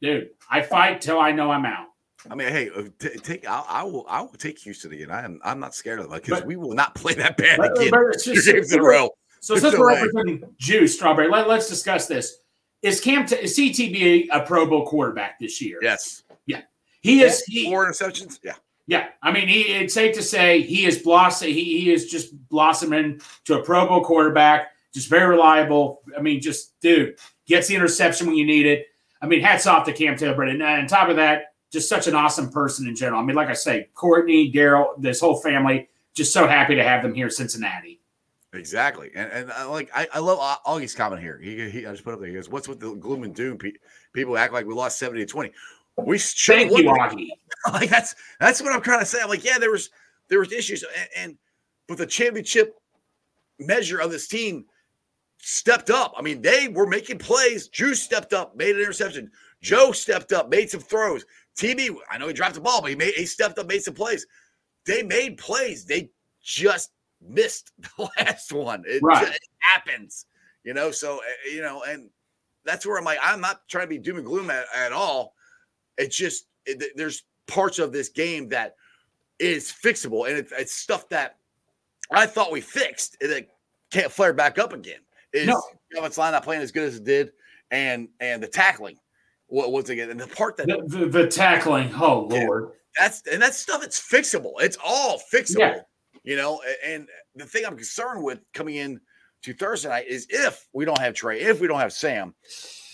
dude. 0.00 0.30
I 0.50 0.62
fight 0.62 1.00
till 1.00 1.18
I 1.20 1.32
know 1.32 1.50
I'm 1.50 1.64
out. 1.64 1.86
I 2.30 2.34
mean, 2.36 2.48
hey, 2.48 2.70
uh, 2.70 2.82
t- 3.00 3.08
take 3.18 3.48
I, 3.48 3.64
I 3.68 3.82
will 3.84 4.04
I 4.08 4.20
will 4.20 4.28
take 4.28 4.58
Houston 4.60 4.92
again. 4.92 5.10
I 5.10 5.24
am 5.24 5.40
I'm 5.44 5.58
not 5.60 5.74
scared 5.74 5.98
of 6.00 6.12
it 6.12 6.22
because 6.22 6.44
we 6.44 6.56
will 6.56 6.74
not 6.74 6.94
play 6.94 7.14
that 7.14 7.36
bad 7.36 7.58
But- 7.58 7.76
again. 7.78 7.90
but 7.90 8.18
Two 8.20 8.34
just- 8.34 8.72
in 8.72 8.78
a 8.78 8.82
row. 8.82 9.10
So 9.40 9.56
since 9.56 9.72
no 9.74 9.80
we're 9.80 9.88
representing 9.88 10.44
Juice 10.56 10.94
Strawberry, 10.94 11.28
let, 11.28 11.48
us 11.48 11.68
discuss 11.68 12.06
this. 12.06 12.36
Is 12.82 13.00
Cam 13.00 13.26
T- 13.26 13.34
is 13.34 13.56
CTB 13.58 14.28
a 14.30 14.40
Pro 14.42 14.66
Bowl 14.66 14.86
quarterback 14.86 15.40
this 15.40 15.60
year? 15.60 15.78
Yes, 15.82 16.22
Yeah. 16.46 16.60
he 17.00 17.22
is. 17.22 17.42
He, 17.46 17.64
four 17.64 17.84
interceptions. 17.90 18.38
Yeah, 18.44 18.54
Yeah, 18.86 19.08
I 19.22 19.30
mean, 19.30 19.46
he, 19.48 19.60
it's 19.62 19.94
safe 19.94 20.14
to 20.16 20.22
say 20.22 20.60
he 20.60 20.86
is 20.86 20.98
blossom. 20.98 21.48
He, 21.48 21.80
he 21.80 21.92
is 21.92 22.10
just 22.10 22.36
blossoming 22.48 23.20
to 23.44 23.58
a 23.60 23.62
Pro 23.62 23.86
Bowl 23.86 24.04
quarterback. 24.04 24.72
Just 24.92 25.08
very 25.08 25.28
reliable. 25.28 26.02
I 26.16 26.20
mean, 26.20 26.40
just 26.40 26.78
dude 26.80 27.18
gets 27.46 27.68
the 27.68 27.76
interception 27.76 28.26
when 28.26 28.36
you 28.36 28.44
need 28.44 28.66
it. 28.66 28.86
I 29.22 29.26
mean, 29.26 29.40
hats 29.40 29.66
off 29.66 29.86
to 29.86 29.92
Cam 29.92 30.16
Taylor. 30.16 30.42
And 30.42 30.62
on 30.62 30.86
top 30.86 31.08
of 31.08 31.16
that, 31.16 31.54
just 31.72 31.88
such 31.88 32.08
an 32.08 32.14
awesome 32.14 32.50
person 32.50 32.86
in 32.86 32.94
general. 32.96 33.20
I 33.20 33.24
mean, 33.24 33.36
like 33.36 33.48
I 33.48 33.54
say, 33.54 33.88
Courtney, 33.94 34.52
Daryl, 34.52 35.00
this 35.00 35.20
whole 35.20 35.40
family, 35.40 35.88
just 36.12 36.32
so 36.32 36.46
happy 36.46 36.74
to 36.74 36.82
have 36.82 37.02
them 37.02 37.14
here 37.14 37.26
in 37.26 37.32
Cincinnati. 37.32 38.00
Exactly, 38.54 39.10
and 39.14 39.32
and 39.32 39.52
I 39.52 39.64
like 39.64 39.90
I, 39.94 40.06
I 40.12 40.18
love 40.18 40.38
Au- 40.38 40.74
Augie's 40.74 40.94
comment 40.94 41.22
here. 41.22 41.38
He, 41.42 41.70
he 41.70 41.86
I 41.86 41.92
just 41.92 42.04
put 42.04 42.12
up 42.12 42.20
there. 42.20 42.28
He 42.28 42.34
goes, 42.34 42.50
"What's 42.50 42.68
with 42.68 42.80
the 42.80 42.94
gloom 42.96 43.22
and 43.22 43.34
doom? 43.34 43.56
Pe- 43.56 43.72
People 44.12 44.36
act 44.36 44.52
like 44.52 44.66
we 44.66 44.74
lost 44.74 44.98
seventy 44.98 45.24
to 45.24 45.26
twenty. 45.26 45.52
We 45.98 46.18
should 46.18 46.54
Thank 46.54 46.78
you, 46.78 46.84
Augie. 46.84 47.28
like 47.72 47.90
that's 47.90 48.14
that's 48.40 48.62
what 48.62 48.72
I'm 48.72 48.82
trying 48.82 49.00
to 49.00 49.06
say. 49.06 49.20
I'm 49.22 49.28
like, 49.28 49.44
yeah, 49.44 49.58
there 49.58 49.70
was 49.70 49.90
there 50.28 50.38
was 50.38 50.52
issues, 50.52 50.82
and, 50.82 51.08
and 51.16 51.38
but 51.88 51.98
the 51.98 52.06
championship 52.06 52.74
measure 53.58 54.00
of 54.00 54.10
this 54.10 54.26
team 54.28 54.64
stepped 55.38 55.90
up. 55.90 56.14
I 56.16 56.22
mean, 56.22 56.40
they 56.40 56.68
were 56.68 56.86
making 56.86 57.18
plays. 57.18 57.68
Drew 57.68 57.94
stepped 57.94 58.32
up, 58.32 58.56
made 58.56 58.74
an 58.74 58.80
interception. 58.82 59.30
Joe 59.60 59.92
stepped 59.92 60.32
up, 60.32 60.48
made 60.48 60.70
some 60.70 60.80
throws. 60.80 61.24
TB, 61.58 61.96
I 62.10 62.18
know 62.18 62.28
he 62.28 62.32
dropped 62.32 62.54
the 62.54 62.60
ball, 62.60 62.80
but 62.80 62.90
he 62.90 62.96
made 62.96 63.14
he 63.14 63.26
stepped 63.26 63.58
up, 63.58 63.66
made 63.66 63.82
some 63.82 63.94
plays. 63.94 64.26
They 64.86 65.02
made 65.02 65.36
plays. 65.36 65.84
They 65.84 66.10
just 66.42 66.92
missed 67.20 67.70
the 67.98 68.08
last 68.18 68.52
one. 68.52 68.82
It, 68.86 69.02
Right. 69.02 69.26
just 69.26 69.40
happens, 69.58 70.26
you 70.64 70.74
know. 70.74 70.90
So 70.90 71.16
uh, 71.18 71.50
you 71.52 71.60
know, 71.60 71.82
and 71.86 72.08
that's 72.64 72.86
where 72.86 72.96
I'm 72.98 73.04
like, 73.04 73.18
I'm 73.22 73.40
not 73.40 73.68
trying 73.68 73.84
to 73.84 73.88
be 73.88 73.98
doom 73.98 74.16
and 74.16 74.26
gloom 74.26 74.50
at, 74.50 74.64
at 74.74 74.92
all. 74.92 75.34
It's 75.98 76.16
just 76.16 76.46
it, 76.66 76.92
there's 76.96 77.24
parts 77.46 77.78
of 77.78 77.92
this 77.92 78.08
game 78.08 78.48
that 78.50 78.76
is 79.38 79.72
fixable, 79.72 80.28
and 80.28 80.38
it's, 80.38 80.52
it's 80.56 80.72
stuff 80.72 81.08
that 81.08 81.36
I 82.10 82.26
thought 82.26 82.52
we 82.52 82.60
fixed, 82.60 83.16
and 83.20 83.30
it 83.32 83.50
can't 83.90 84.10
flare 84.12 84.32
back 84.32 84.58
up 84.58 84.72
again. 84.72 85.00
Is 85.32 85.46
No. 85.46 85.62
offensive 85.96 86.18
line 86.18 86.32
not 86.32 86.44
playing 86.44 86.62
as 86.62 86.70
good 86.72 86.84
as 86.88 86.96
it 86.96 87.04
did, 87.04 87.32
and 87.70 88.08
and 88.20 88.42
the 88.42 88.46
tackling. 88.48 88.98
What 89.48 89.72
was 89.72 89.90
again? 89.90 90.10
And 90.10 90.18
the 90.20 90.26
part 90.28 90.56
that 90.58 90.66
The, 90.66 90.82
the, 90.86 91.06
the 91.06 91.26
tackling. 91.28 91.90
Oh 91.94 92.28
Yeah. 92.30 92.44
Lord. 92.46 92.72
that's 92.98 93.22
and 93.30 93.42
that 93.42 93.54
stuff 93.54 93.82
It's 93.84 94.00
fixable. 94.00 94.52
It's 94.60 94.78
all 94.82 95.20
fixable. 95.32 95.58
Yeah. 95.58 95.80
You 96.24 96.36
know, 96.36 96.62
a- 96.66 96.88
and 96.88 97.08
the 97.34 97.44
thing 97.44 97.64
I'm 97.66 97.76
concerned 97.76 98.22
with 98.22 98.40
coming 98.54 98.76
in 98.76 99.00
to 99.42 99.52
Thursday 99.52 99.88
night 99.88 100.06
is 100.06 100.26
if 100.30 100.68
we 100.72 100.84
don't 100.84 101.00
have 101.00 101.14
Trey, 101.14 101.40
if 101.40 101.60
we 101.60 101.66
don't 101.66 101.80
have 101.80 101.92
Sam, 101.92 102.34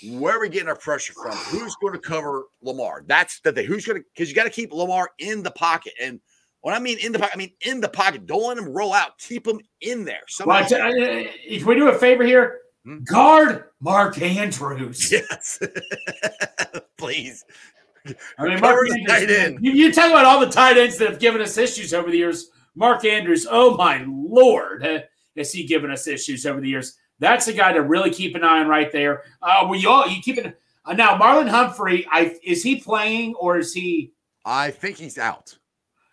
where 0.05 0.37
are 0.37 0.41
we 0.41 0.49
getting 0.49 0.69
our 0.69 0.77
pressure 0.77 1.13
from? 1.13 1.33
Who's 1.33 1.75
going 1.77 1.95
to 1.95 1.99
cover 1.99 2.45
Lamar? 2.63 3.05
That's 3.07 3.41
the 3.41 3.53
thing. 3.53 3.67
Who's 3.67 3.87
going 3.87 4.01
to 4.01 4.09
because 4.15 4.29
you 4.29 4.35
got 4.35 4.45
to 4.45 4.51
keep 4.51 4.73
Lamar 4.73 5.11
in 5.19 5.43
the 5.43 5.51
pocket. 5.51 5.93
And 6.01 6.21
when 6.61 6.75
I 6.75 6.79
mean 6.79 6.99
in 6.99 7.13
the 7.13 7.19
pocket, 7.19 7.35
I 7.35 7.39
mean 7.39 7.53
in 7.63 7.81
the 7.81 7.89
pocket. 7.89 8.27
Don't 8.27 8.47
let 8.47 8.59
him 8.59 8.69
roll 8.73 8.93
out. 8.93 9.19
Keep 9.19 9.47
him 9.47 9.61
in 9.81 10.05
there. 10.05 10.23
Well, 10.45 10.57
I 10.57 10.67
Somebody, 10.67 11.03
uh, 11.05 11.31
if 11.45 11.65
we 11.65 11.75
do 11.75 11.89
a 11.89 11.95
favor 11.95 12.25
here, 12.25 12.61
Hmm? 12.89 12.99
guard 13.05 13.65
Mark 13.81 14.21
Andrews. 14.23 15.13
yes, 15.13 15.59
please. 16.99 17.45
I 18.39 18.45
mean, 18.45 18.61
Mark 18.61 18.89
tight 19.07 19.31
end. 19.31 19.59
You, 19.61 19.73
you 19.73 19.93
talk 19.93 20.11
about 20.11 20.25
all 20.25 20.41
the 20.41 20.51
tight 20.51 20.79
ends 20.79 20.97
that 20.99 21.11
have 21.11 21.19
given 21.19 21.43
us 21.43 21.59
issues 21.59 21.93
over 21.93 22.11
the 22.11 22.17
years. 22.17 22.51
Mark 22.75 23.05
Andrews, 23.05 23.47
oh 23.51 23.77
my 23.77 24.05
lord, 24.07 25.03
has 25.37 25.53
he 25.53 25.65
given 25.65 25.91
us 25.91 26.07
issues 26.07 26.47
over 26.47 26.61
the 26.61 26.69
years? 26.69 26.97
That's 27.21 27.49
a 27.49 27.53
guy 27.53 27.73
to 27.73 27.83
really 27.83 28.11
keep 28.11 28.35
an 28.37 28.45
eye 28.45 28.61
on 28.61 28.69
right 28.69 28.93
there. 28.93 29.25
Uh, 29.43 29.67
well, 29.69 29.79
you 29.79 29.89
all 29.89 30.09
you 30.09 30.23
keep 30.23 30.39
it 30.39 30.59
uh, 30.85 30.93
now. 30.93 31.19
Marlon 31.19 31.49
Humphrey, 31.49 32.07
I 32.11 32.37
is 32.43 32.63
he 32.63 32.77
playing 32.77 33.35
or 33.35 33.59
is 33.59 33.73
he? 33.73 34.13
I 34.45 34.71
think 34.71 34.97
he's 34.97 35.19
out. 35.19 35.57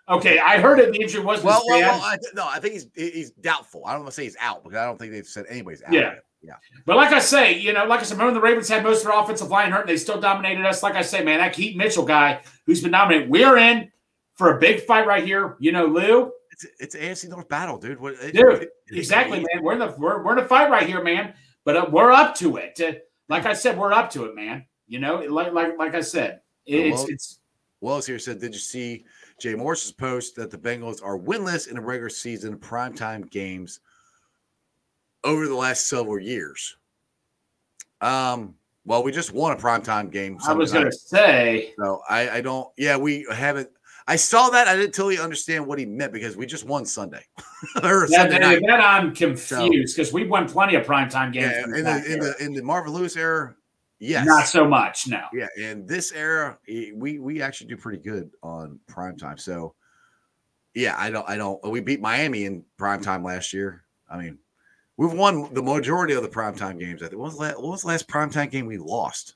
Okay, 0.08 0.38
I 0.38 0.60
heard 0.60 0.80
it. 0.80 0.92
The 0.92 1.02
injury 1.02 1.24
wasn't 1.24 1.48
Well, 1.48 1.64
well, 1.68 1.80
well 1.80 2.02
I, 2.02 2.18
no, 2.36 2.48
I 2.48 2.60
think 2.60 2.74
he's 2.74 2.88
he's 2.96 3.32
doubtful. 3.32 3.84
I 3.86 3.94
don't 3.94 4.02
want 4.02 4.12
to 4.12 4.16
say 4.16 4.24
he's 4.24 4.38
out 4.40 4.64
because 4.64 4.78
I 4.78 4.86
don't 4.86 5.00
think 5.00 5.12
they've 5.12 5.26
said 5.26 5.46
anybody's 5.50 5.82
out. 5.84 5.94
Yeah. 5.94 6.02
yet. 6.02 6.24
yeah. 6.44 6.54
but 6.86 6.96
like 6.96 7.12
I 7.12 7.20
say, 7.20 7.58
you 7.58 7.74
know, 7.74 7.86
like 7.86 8.02
I 8.02 8.04
said, 8.04 8.18
remember 8.18 8.40
the 8.40 8.44
Ravens 8.44 8.70
had 8.70 8.84
most 8.84 9.00
of 9.00 9.08
their 9.08 9.20
offensive 9.20 9.50
line 9.50 9.72
hurt, 9.72 9.82
and 9.82 9.90
they 9.90 9.98
still 9.98 10.22
dominated 10.22 10.66
us. 10.66 10.84
Like 10.84 10.96
I 10.96 11.02
say, 11.02 11.24
man, 11.24 11.40
that 11.40 11.54
Keaton 11.54 11.78
Mitchell 11.78 12.06
guy 12.06 12.42
who's 12.66 12.82
been 12.82 12.92
dominated. 12.92 13.30
We're 13.30 13.58
in 13.58 13.92
for 14.36 14.56
a 14.56 14.60
big 14.60 14.82
fight 14.82 15.08
right 15.08 15.26
here. 15.26 15.56
You 15.60 15.72
know, 15.72 15.86
Lou. 15.86 16.32
It's 16.64 16.66
it's 16.80 16.96
AFC 16.96 17.30
North 17.30 17.50
battle, 17.50 17.78
dude. 17.78 18.00
What, 18.00 18.20
Dude, 18.22 18.36
it- 18.64 18.70
Exactly, 18.92 19.40
man. 19.40 19.64
We're 19.64 19.74
in 19.74 19.80
the 19.80 19.94
we're, 19.98 20.24
we're 20.24 20.38
in 20.38 20.44
a 20.44 20.48
fight 20.48 20.70
right 20.70 20.88
here, 20.88 21.04
man. 21.04 21.34
But 21.66 21.76
uh, 21.76 21.86
we're 21.92 22.12
up 22.12 22.36
to 22.36 22.58
it. 22.58 22.80
Uh, 22.80 22.94
like 23.28 23.46
I 23.46 23.54
said, 23.54 23.78
we're 23.78 23.92
up 23.92 24.10
to 24.12 24.26
it, 24.26 24.36
man. 24.36 24.66
You 24.88 25.00
know, 25.00 25.18
like 25.18 25.52
like 25.52 25.78
like 25.78 25.96
I 25.96 26.02
said, 26.02 26.42
it's 26.66 26.96
well- 26.98 27.08
it's 27.10 27.40
Wells 27.82 28.06
here 28.06 28.20
said, 28.20 28.40
"Did 28.40 28.54
you 28.54 28.60
see 28.60 29.06
Jay 29.40 29.54
Morris's 29.54 29.92
post 29.92 30.36
that 30.38 30.50
the 30.50 30.58
Bengals 30.58 31.04
are 31.04 31.20
winless 31.20 31.68
in 31.68 31.76
the 31.76 31.82
regular 31.82 32.10
season 32.10 32.58
primetime 32.58 33.30
games?" 33.30 33.80
over 35.24 35.48
the 35.48 35.56
last 35.56 35.88
several 35.90 36.20
years. 36.20 36.78
Um, 38.00 38.54
well, 38.86 39.02
we 39.04 39.12
just 39.12 39.34
won 39.34 39.52
a 39.52 39.56
primetime 39.56 40.12
game. 40.12 40.38
I 40.48 40.54
was 40.54 40.72
going 40.72 40.86
to 40.86 40.92
say, 40.92 41.74
So 41.80 42.02
I, 42.08 42.30
I 42.30 42.42
don't. 42.42 42.70
Yeah, 42.78 42.98
we 42.98 43.26
haven't. 43.32 43.70
I 44.08 44.18
saw 44.18 44.50
that. 44.50 44.68
I 44.68 44.76
didn't 44.76 44.94
totally 44.94 45.18
understand 45.18 45.66
what 45.66 45.80
he 45.80 45.86
meant 45.86 46.14
because 46.14 46.38
we 46.38 46.46
just 46.46 46.64
won 46.66 46.86
Sunday 46.86 47.24
or 47.84 48.08
that, 48.08 48.10
Sunday 48.10 48.40
night. 48.40 48.62
that 48.68 48.80
I'm 48.80 49.16
confused 49.16 49.96
because 49.96 50.14
we've 50.14 50.30
won 50.30 50.48
plenty 50.48 50.76
of 50.76 50.86
primetime 50.86 51.34
games. 51.34 51.54
Yeah, 51.54 51.64
in 51.64 51.74
in 51.76 51.84
the 51.84 52.14
in 52.14 52.20
the 52.20 52.36
in 52.40 52.54
the 52.54 52.62
Marvin 52.62 52.94
Lewis 52.94 53.16
era, 53.16 53.56
yes. 54.00 54.26
Not 54.26 54.48
so 54.48 54.68
much, 54.68 55.08
now. 55.08 55.30
Yeah, 55.34 55.48
in 55.58 55.88
this 55.88 56.12
era, 56.12 56.58
we 56.68 57.18
we 57.20 57.42
actually 57.42 57.68
do 57.68 57.78
pretty 57.78 58.02
good 58.02 58.30
on 58.44 58.80
prime 58.88 59.18
time. 59.18 59.40
So, 59.40 59.74
yeah, 60.76 60.96
I 60.98 61.10
don't 61.10 61.28
I 61.28 61.36
don't. 61.36 61.60
We 61.72 61.80
beat 61.80 62.00
Miami 62.00 62.46
in 62.46 62.64
prime 62.78 63.02
time 63.02 63.24
last 63.24 63.54
year. 63.54 63.86
I 64.08 64.18
mean, 64.18 64.38
we've 64.98 65.14
won 65.14 65.52
the 65.54 65.64
majority 65.64 66.14
of 66.14 66.22
the 66.22 66.30
prime 66.30 66.56
time 66.56 66.78
games. 66.78 67.02
I 67.02 67.08
think. 67.08 67.20
What 67.20 67.26
was 67.26 67.36
the 67.36 67.42
last, 67.42 67.60
what 67.60 67.72
was 67.72 67.82
the 67.82 67.88
last 67.88 68.08
prime 68.08 68.30
time 68.30 68.50
game 68.50 68.68
we 68.68 68.78
lost? 68.78 69.36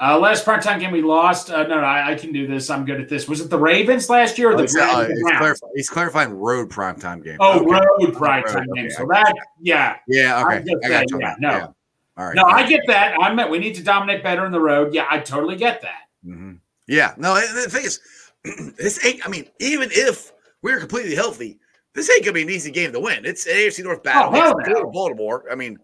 Uh, 0.00 0.18
last 0.18 0.44
primetime 0.44 0.80
game 0.80 0.90
we 0.90 1.02
lost. 1.02 1.50
Uh, 1.50 1.62
no, 1.64 1.76
no, 1.80 1.86
I, 1.86 2.10
I 2.12 2.14
can 2.16 2.32
do 2.32 2.48
this. 2.48 2.68
I'm 2.68 2.84
good 2.84 3.00
at 3.00 3.08
this. 3.08 3.28
Was 3.28 3.40
it 3.40 3.48
the 3.48 3.58
Ravens 3.58 4.10
last 4.10 4.36
year 4.38 4.50
or 4.50 4.54
Oh, 4.54 4.56
the, 4.56 4.62
he's, 4.62 4.74
uh, 4.76 4.78
Browns? 4.78 5.08
he's 5.12 5.22
clarifying, 5.22 5.72
he's 5.76 5.90
clarifying 5.90 6.30
road 6.34 6.68
prime 6.70 6.96
time 6.96 7.22
game. 7.22 7.36
Oh, 7.38 7.60
Okay. 7.60 7.70
road 7.70 8.14
primetime 8.14 8.54
Road, 8.54 8.66
game. 8.74 8.86
okay, 8.86 8.88
So 8.90 9.04
I 9.04 9.22
that, 9.22 9.34
yeah. 9.60 9.96
Yeah, 10.08 10.44
okay. 10.44 10.64
just 10.68 10.84
I 10.84 10.88
got 10.88 11.10
you. 11.10 11.20
yeah, 11.20 11.34
no. 11.38 11.50
Yeah. 11.50 11.66
All 12.16 12.26
right. 12.26 12.34
No, 12.34 12.42
I 12.44 12.66
get 12.66 12.80
that. 12.88 13.14
I 13.20 13.32
meant 13.34 13.50
we 13.50 13.58
need 13.58 13.74
to 13.76 13.84
dominate 13.84 14.22
better 14.24 14.44
in 14.46 14.52
the 14.52 14.60
road. 14.60 14.92
Yeah, 14.94 15.06
I 15.08 15.20
totally 15.20 15.56
get 15.56 15.80
that. 15.82 16.02
Mhm. 16.26 16.58
Yeah, 16.88 17.14
no. 17.16 17.34
The 17.34 17.70
thing 17.70 17.84
is, 17.84 18.00
this 18.76 19.04
ain't. 19.04 19.24
I 19.24 19.28
mean, 19.30 19.46
even 19.60 19.88
if 19.92 20.32
we're 20.62 20.78
completely 20.80 21.14
healthy, 21.14 21.58
this 21.92 22.10
ain't 22.10 22.24
gonna 22.24 22.34
be 22.34 22.42
an 22.42 22.50
easy 22.50 22.70
game 22.72 22.92
to 22.92 23.00
win. 23.00 23.24
It's 23.24 23.46
an 23.46 23.52
AFC 23.54 23.82
North 23.84 24.02
battle. 24.02 24.32
Oh. 24.34 24.90
Baltimore. 24.92 25.44
I 25.50 25.54
mean, 25.54 25.78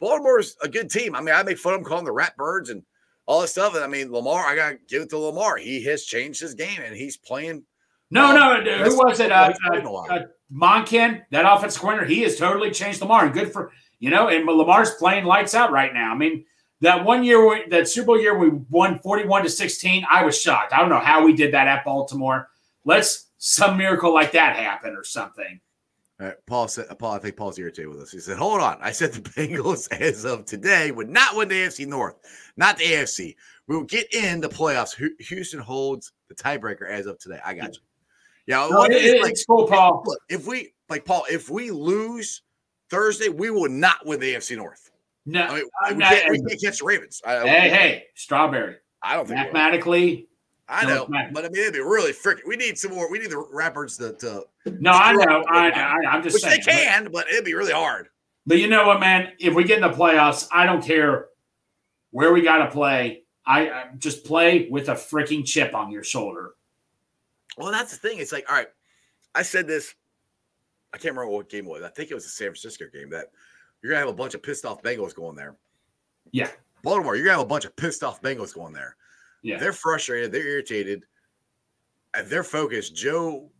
Baltimore's 0.00 0.56
a 0.62 0.68
good 0.68 0.88
team. 0.90 1.14
I 1.16 1.20
mean, 1.20 1.34
I 1.34 1.42
make 1.42 1.58
fun 1.58 1.74
of 1.74 1.80
them 1.80 1.88
calling 1.88 2.04
the 2.04 2.12
Rat 2.12 2.36
Birds 2.36 2.70
and 2.70 2.82
all 3.26 3.40
this 3.40 3.50
stuff. 3.52 3.74
And 3.74 3.84
I 3.84 3.86
mean, 3.88 4.10
Lamar. 4.12 4.46
I 4.46 4.56
gotta 4.56 4.78
give 4.88 5.02
it 5.02 5.10
to 5.10 5.18
Lamar. 5.18 5.56
He 5.56 5.82
has 5.84 6.04
changed 6.04 6.40
his 6.40 6.54
game 6.54 6.80
and 6.84 6.96
he's 6.96 7.16
playing. 7.16 7.64
No, 8.10 8.26
Um, 8.26 8.64
no, 8.64 8.84
who 8.84 8.96
was 8.96 9.18
it? 9.20 9.32
Uh, 9.32 9.48
he's 9.48 9.58
played 9.66 9.80
in 9.80 9.86
a 9.86 9.92
while. 9.92 10.06
uh, 10.10 10.14
uh, 10.14 10.22
Monken, 10.52 11.22
that 11.32 11.44
offensive 11.44 11.80
coordinator, 11.80 12.06
he 12.08 12.22
has 12.22 12.36
totally 12.36 12.70
changed 12.70 13.00
Lamar 13.00 13.24
and 13.24 13.34
good 13.34 13.52
for 13.52 13.72
you 13.98 14.10
know. 14.10 14.28
And 14.28 14.46
Lamar's 14.46 14.92
playing 14.94 15.24
lights 15.24 15.54
out 15.54 15.72
right 15.72 15.92
now. 15.92 16.12
I 16.12 16.16
mean, 16.16 16.44
that 16.82 17.04
one 17.04 17.24
year, 17.24 17.44
we- 17.48 17.66
that 17.68 17.88
Super 17.88 18.06
Bowl 18.06 18.20
year, 18.20 18.38
we 18.38 18.50
won 18.70 18.98
forty-one 19.00 19.42
to 19.42 19.50
sixteen. 19.50 20.06
I 20.08 20.24
was 20.24 20.40
shocked. 20.40 20.72
I 20.72 20.78
don't 20.80 20.90
know 20.90 21.00
how 21.00 21.24
we 21.24 21.34
did 21.34 21.52
that 21.54 21.66
at 21.66 21.84
Baltimore. 21.84 22.48
Let's 22.84 23.26
some 23.38 23.76
miracle 23.76 24.14
like 24.14 24.32
that 24.32 24.54
happen 24.56 24.94
or 24.94 25.02
something. 25.02 25.60
All 26.18 26.26
right, 26.28 26.36
Paul 26.46 26.66
said. 26.68 26.86
Paul, 26.98 27.12
I 27.12 27.18
think 27.18 27.36
Paul's 27.36 27.58
irritated 27.58 27.88
with 27.90 28.00
us. 28.00 28.10
He 28.10 28.20
said, 28.20 28.38
"Hold 28.38 28.60
on. 28.62 28.78
I 28.80 28.90
said 28.90 29.12
the 29.12 29.20
Bengals, 29.30 29.90
as 29.92 30.24
of 30.24 30.46
today, 30.46 30.90
would 30.90 31.10
not 31.10 31.36
win 31.36 31.48
the 31.48 31.56
AFC 31.56 31.86
North, 31.86 32.16
not 32.56 32.78
the 32.78 32.84
AFC. 32.84 33.36
We 33.68 33.76
will 33.76 33.84
get 33.84 34.12
in 34.14 34.40
the 34.40 34.48
playoffs. 34.48 34.94
Houston 35.20 35.60
holds 35.60 36.12
the 36.28 36.34
tiebreaker 36.34 36.88
as 36.88 37.06
of 37.06 37.18
today. 37.18 37.38
I 37.44 37.52
got 37.54 37.74
you. 37.74 37.80
Yeah, 38.46 38.66
No, 38.70 38.84
it- 38.84 39.22
like, 39.22 39.32
it's 39.32 39.44
cool, 39.44 39.66
Paul. 39.66 40.04
look, 40.06 40.18
if 40.30 40.46
we 40.46 40.72
like 40.88 41.04
Paul, 41.04 41.24
if 41.30 41.50
we 41.50 41.70
lose 41.70 42.42
Thursday, 42.90 43.28
we 43.28 43.50
will 43.50 43.68
not 43.68 44.06
win 44.06 44.20
the 44.20 44.34
AFC 44.34 44.56
North. 44.56 44.90
No, 45.28 45.42
I 45.44 45.54
mean, 45.88 45.98
we, 45.98 46.02
can't, 46.04 46.30
we 46.30 46.38
can't 46.38 46.62
catch 46.62 46.78
the 46.78 46.84
Ravens. 46.84 47.20
I, 47.26 47.40
hey, 47.40 47.68
hey, 47.68 48.04
Strawberry. 48.14 48.76
I 49.02 49.14
don't 49.16 49.26
think. 49.26 49.38
Mathematically, 49.40 50.28
I 50.68 50.84
know, 50.84 51.06
but 51.32 51.44
I 51.44 51.48
mean, 51.48 51.62
it'd 51.62 51.74
be 51.74 51.80
really 51.80 52.12
freaking. 52.12 52.46
We 52.46 52.56
need 52.56 52.76
some 52.76 52.92
more. 52.92 53.10
We 53.10 53.20
need 53.20 53.30
the 53.30 53.46
rappers 53.52 53.96
to, 53.98 54.14
to 54.14 54.44
no, 54.80 54.90
I 54.90 55.12
know. 55.12 55.44
I 55.48 55.70
know, 55.70 55.76
I 55.76 55.98
know. 55.98 56.08
I'm 56.08 56.22
just 56.24 56.34
which 56.34 56.42
saying. 56.42 56.62
they 56.66 56.72
can, 56.72 57.08
but 57.12 57.28
it'd 57.28 57.44
be 57.44 57.54
really 57.54 57.72
hard. 57.72 58.08
But 58.46 58.58
you 58.58 58.68
know 58.68 58.86
what, 58.86 58.98
man? 58.98 59.32
If 59.38 59.54
we 59.54 59.64
get 59.64 59.76
in 59.76 59.88
the 59.88 59.96
playoffs, 59.96 60.48
I 60.52 60.66
don't 60.66 60.82
care 60.82 61.28
where 62.10 62.32
we 62.32 62.42
got 62.42 62.58
to 62.58 62.70
play. 62.70 63.22
I, 63.46 63.68
I 63.68 63.84
just 63.98 64.24
play 64.24 64.68
with 64.68 64.88
a 64.88 64.94
freaking 64.94 65.44
chip 65.44 65.74
on 65.74 65.90
your 65.92 66.02
shoulder. 66.02 66.54
Well, 67.56 67.70
that's 67.70 67.92
the 67.92 67.96
thing. 67.96 68.18
It's 68.18 68.32
like, 68.32 68.50
all 68.50 68.56
right, 68.56 68.68
I 69.34 69.42
said 69.42 69.68
this. 69.68 69.94
I 70.92 70.98
can't 70.98 71.14
remember 71.14 71.32
what 71.36 71.48
game 71.48 71.66
it 71.66 71.70
was. 71.70 71.82
I 71.82 71.88
think 71.88 72.10
it 72.10 72.14
was 72.14 72.24
the 72.24 72.30
San 72.30 72.48
Francisco 72.48 72.86
game 72.92 73.10
that 73.10 73.26
you're 73.82 73.92
gonna 73.92 74.00
have 74.00 74.08
a 74.08 74.16
bunch 74.16 74.34
of 74.34 74.42
pissed 74.42 74.64
off 74.64 74.82
Bengals 74.82 75.14
going 75.14 75.36
there. 75.36 75.56
Yeah. 76.32 76.50
Baltimore, 76.82 77.14
you're 77.16 77.24
gonna 77.24 77.38
have 77.38 77.46
a 77.46 77.48
bunch 77.48 77.64
of 77.64 77.76
pissed 77.76 78.02
off 78.02 78.20
Bengals 78.22 78.54
going 78.54 78.72
there. 78.72 78.96
Yeah. 79.46 79.58
They're 79.58 79.72
frustrated. 79.72 80.32
They're 80.32 80.46
irritated. 80.46 81.04
They're 82.24 82.42
focused. 82.42 82.96
Joe, 82.96 83.50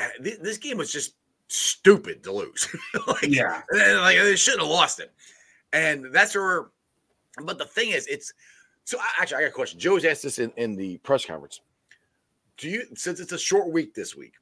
uh, 0.00 0.06
this 0.20 0.56
game 0.56 0.78
was 0.78 0.90
just 0.90 1.16
stupid 1.48 2.22
to 2.22 2.32
lose. 2.32 2.74
like, 3.06 3.26
Yeah. 3.26 3.62
like 3.72 4.16
they 4.16 4.36
shouldn't 4.36 4.62
have 4.62 4.70
lost 4.70 5.00
it. 5.00 5.12
And 5.72 6.06
that's 6.12 6.34
where. 6.34 6.68
But 7.42 7.58
the 7.58 7.66
thing 7.66 7.90
is, 7.90 8.06
it's 8.06 8.32
so. 8.84 8.98
I, 8.98 9.22
actually, 9.22 9.38
I 9.38 9.40
got 9.42 9.48
a 9.48 9.52
question. 9.52 9.78
Joe's 9.78 10.04
asked 10.04 10.22
this 10.22 10.38
in, 10.38 10.50
in 10.56 10.76
the 10.76 10.96
press 10.98 11.24
conference. 11.24 11.60
Do 12.56 12.68
you, 12.68 12.86
since 12.94 13.20
it's 13.20 13.32
a 13.32 13.38
short 13.38 13.70
week 13.70 13.94
this 13.94 14.16
week, 14.16 14.32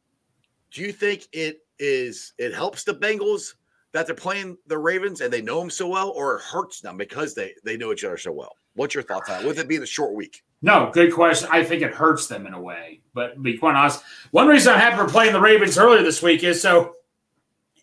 do 0.71 0.83
you 0.83 0.93
think 0.93 1.27
it 1.33 1.67
is 1.79 2.33
it 2.39 2.55
helps 2.55 2.85
the 2.85 2.95
Bengals 2.95 3.55
that 3.93 4.07
they're 4.07 4.15
playing 4.15 4.57
the 4.67 4.79
Ravens 4.79 5.21
and 5.21 5.33
they 5.33 5.43
know 5.43 5.59
them 5.59 5.69
so 5.69 5.89
well, 5.89 6.11
or 6.11 6.37
it 6.37 6.43
hurts 6.43 6.81
them 6.81 6.97
because 6.97 7.35
they 7.35 7.55
they 7.65 7.77
know 7.77 7.93
each 7.93 8.05
other 8.05 8.17
so 8.17 8.33
well? 8.33 8.57
What's 8.77 8.95
your 8.95 9.03
thoughts 9.03 9.29
on 9.31 9.43
it? 9.43 9.47
With 9.47 9.59
it 9.59 9.67
being 9.69 9.83
a 9.83 9.87
short 9.87 10.15
week, 10.15 10.45
No, 10.63 10.91
good 10.93 11.13
question. 11.13 11.49
I 11.51 11.65
think 11.65 11.83
it 11.83 11.93
hurts 11.93 12.27
them 12.29 12.47
in 12.47 12.55
a 12.55 12.61
way. 12.61 13.01
But 13.15 13.43
be 13.43 13.57
quite 13.57 13.75
honest, 13.75 14.03
one 14.31 14.47
reason 14.47 14.73
I'm 14.75 14.79
happy 14.81 14.99
we're 14.99 15.09
playing 15.09 15.33
the 15.33 15.41
Ravens 15.41 15.79
earlier 15.79 16.03
this 16.03 16.23
week 16.23 16.45
is 16.45 16.61
so 16.61 16.93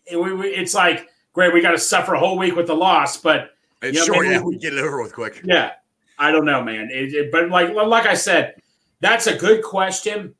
it, 0.06 0.16
we, 0.16 0.32
we- 0.32 0.48
it's 0.54 0.74
like, 0.74 1.08
great, 1.32 1.52
we 1.52 1.60
got 1.60 1.72
to 1.72 1.78
suffer 1.78 2.14
a 2.14 2.18
whole 2.18 2.38
week 2.38 2.54
with 2.56 2.66
the 2.68 2.74
loss. 2.74 3.16
But 3.16 3.50
it's 3.82 3.98
Yeah, 3.98 4.04
short. 4.04 4.22
maybe 4.22 4.34
Yeah, 4.34 4.40
we- 4.42 4.54
we 4.54 4.58
get 4.58 4.72
it 4.72 4.78
over 4.80 5.02
with 5.02 5.12
quick. 5.12 5.40
Yeah, 5.44 5.72
I 6.18 6.30
don't 6.30 6.44
know, 6.44 6.62
man. 6.62 6.90
It, 6.90 7.12
it- 7.14 7.32
but 7.32 7.48
like 7.50 7.74
like 7.74 8.06
I 8.06 8.14
said, 8.14 8.54
that's 9.00 9.26
a 9.26 9.36
good 9.36 9.62
question. 9.62 10.34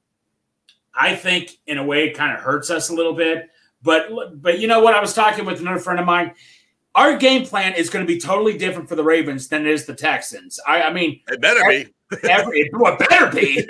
I 0.94 1.16
think 1.16 1.50
in 1.66 1.78
a 1.78 1.84
way 1.84 2.06
it 2.08 2.16
kind 2.16 2.32
of 2.32 2.40
hurts 2.40 2.70
us 2.70 2.88
a 2.90 2.94
little 2.94 3.14
bit. 3.14 3.50
But 3.82 4.40
but 4.40 4.60
you 4.60 4.68
know 4.68 4.80
what? 4.80 4.94
I 4.94 5.00
was 5.00 5.12
talking 5.12 5.44
with 5.44 5.60
another 5.60 5.80
friend 5.80 5.98
of 5.98 6.06
mine. 6.06 6.32
Our 6.94 7.16
game 7.16 7.44
plan 7.44 7.74
is 7.74 7.90
going 7.90 8.06
to 8.06 8.12
be 8.12 8.20
totally 8.20 8.56
different 8.56 8.88
for 8.88 8.94
the 8.94 9.02
Ravens 9.02 9.48
than 9.48 9.62
it 9.66 9.72
is 9.72 9.84
the 9.84 9.94
Texans. 9.94 10.60
I, 10.66 10.82
I 10.82 10.92
mean, 10.92 11.20
It 11.28 11.40
better 11.40 11.60
be. 11.68 11.92
every 12.28 12.60
it 12.60 12.98
better 13.08 13.30
be. 13.30 13.66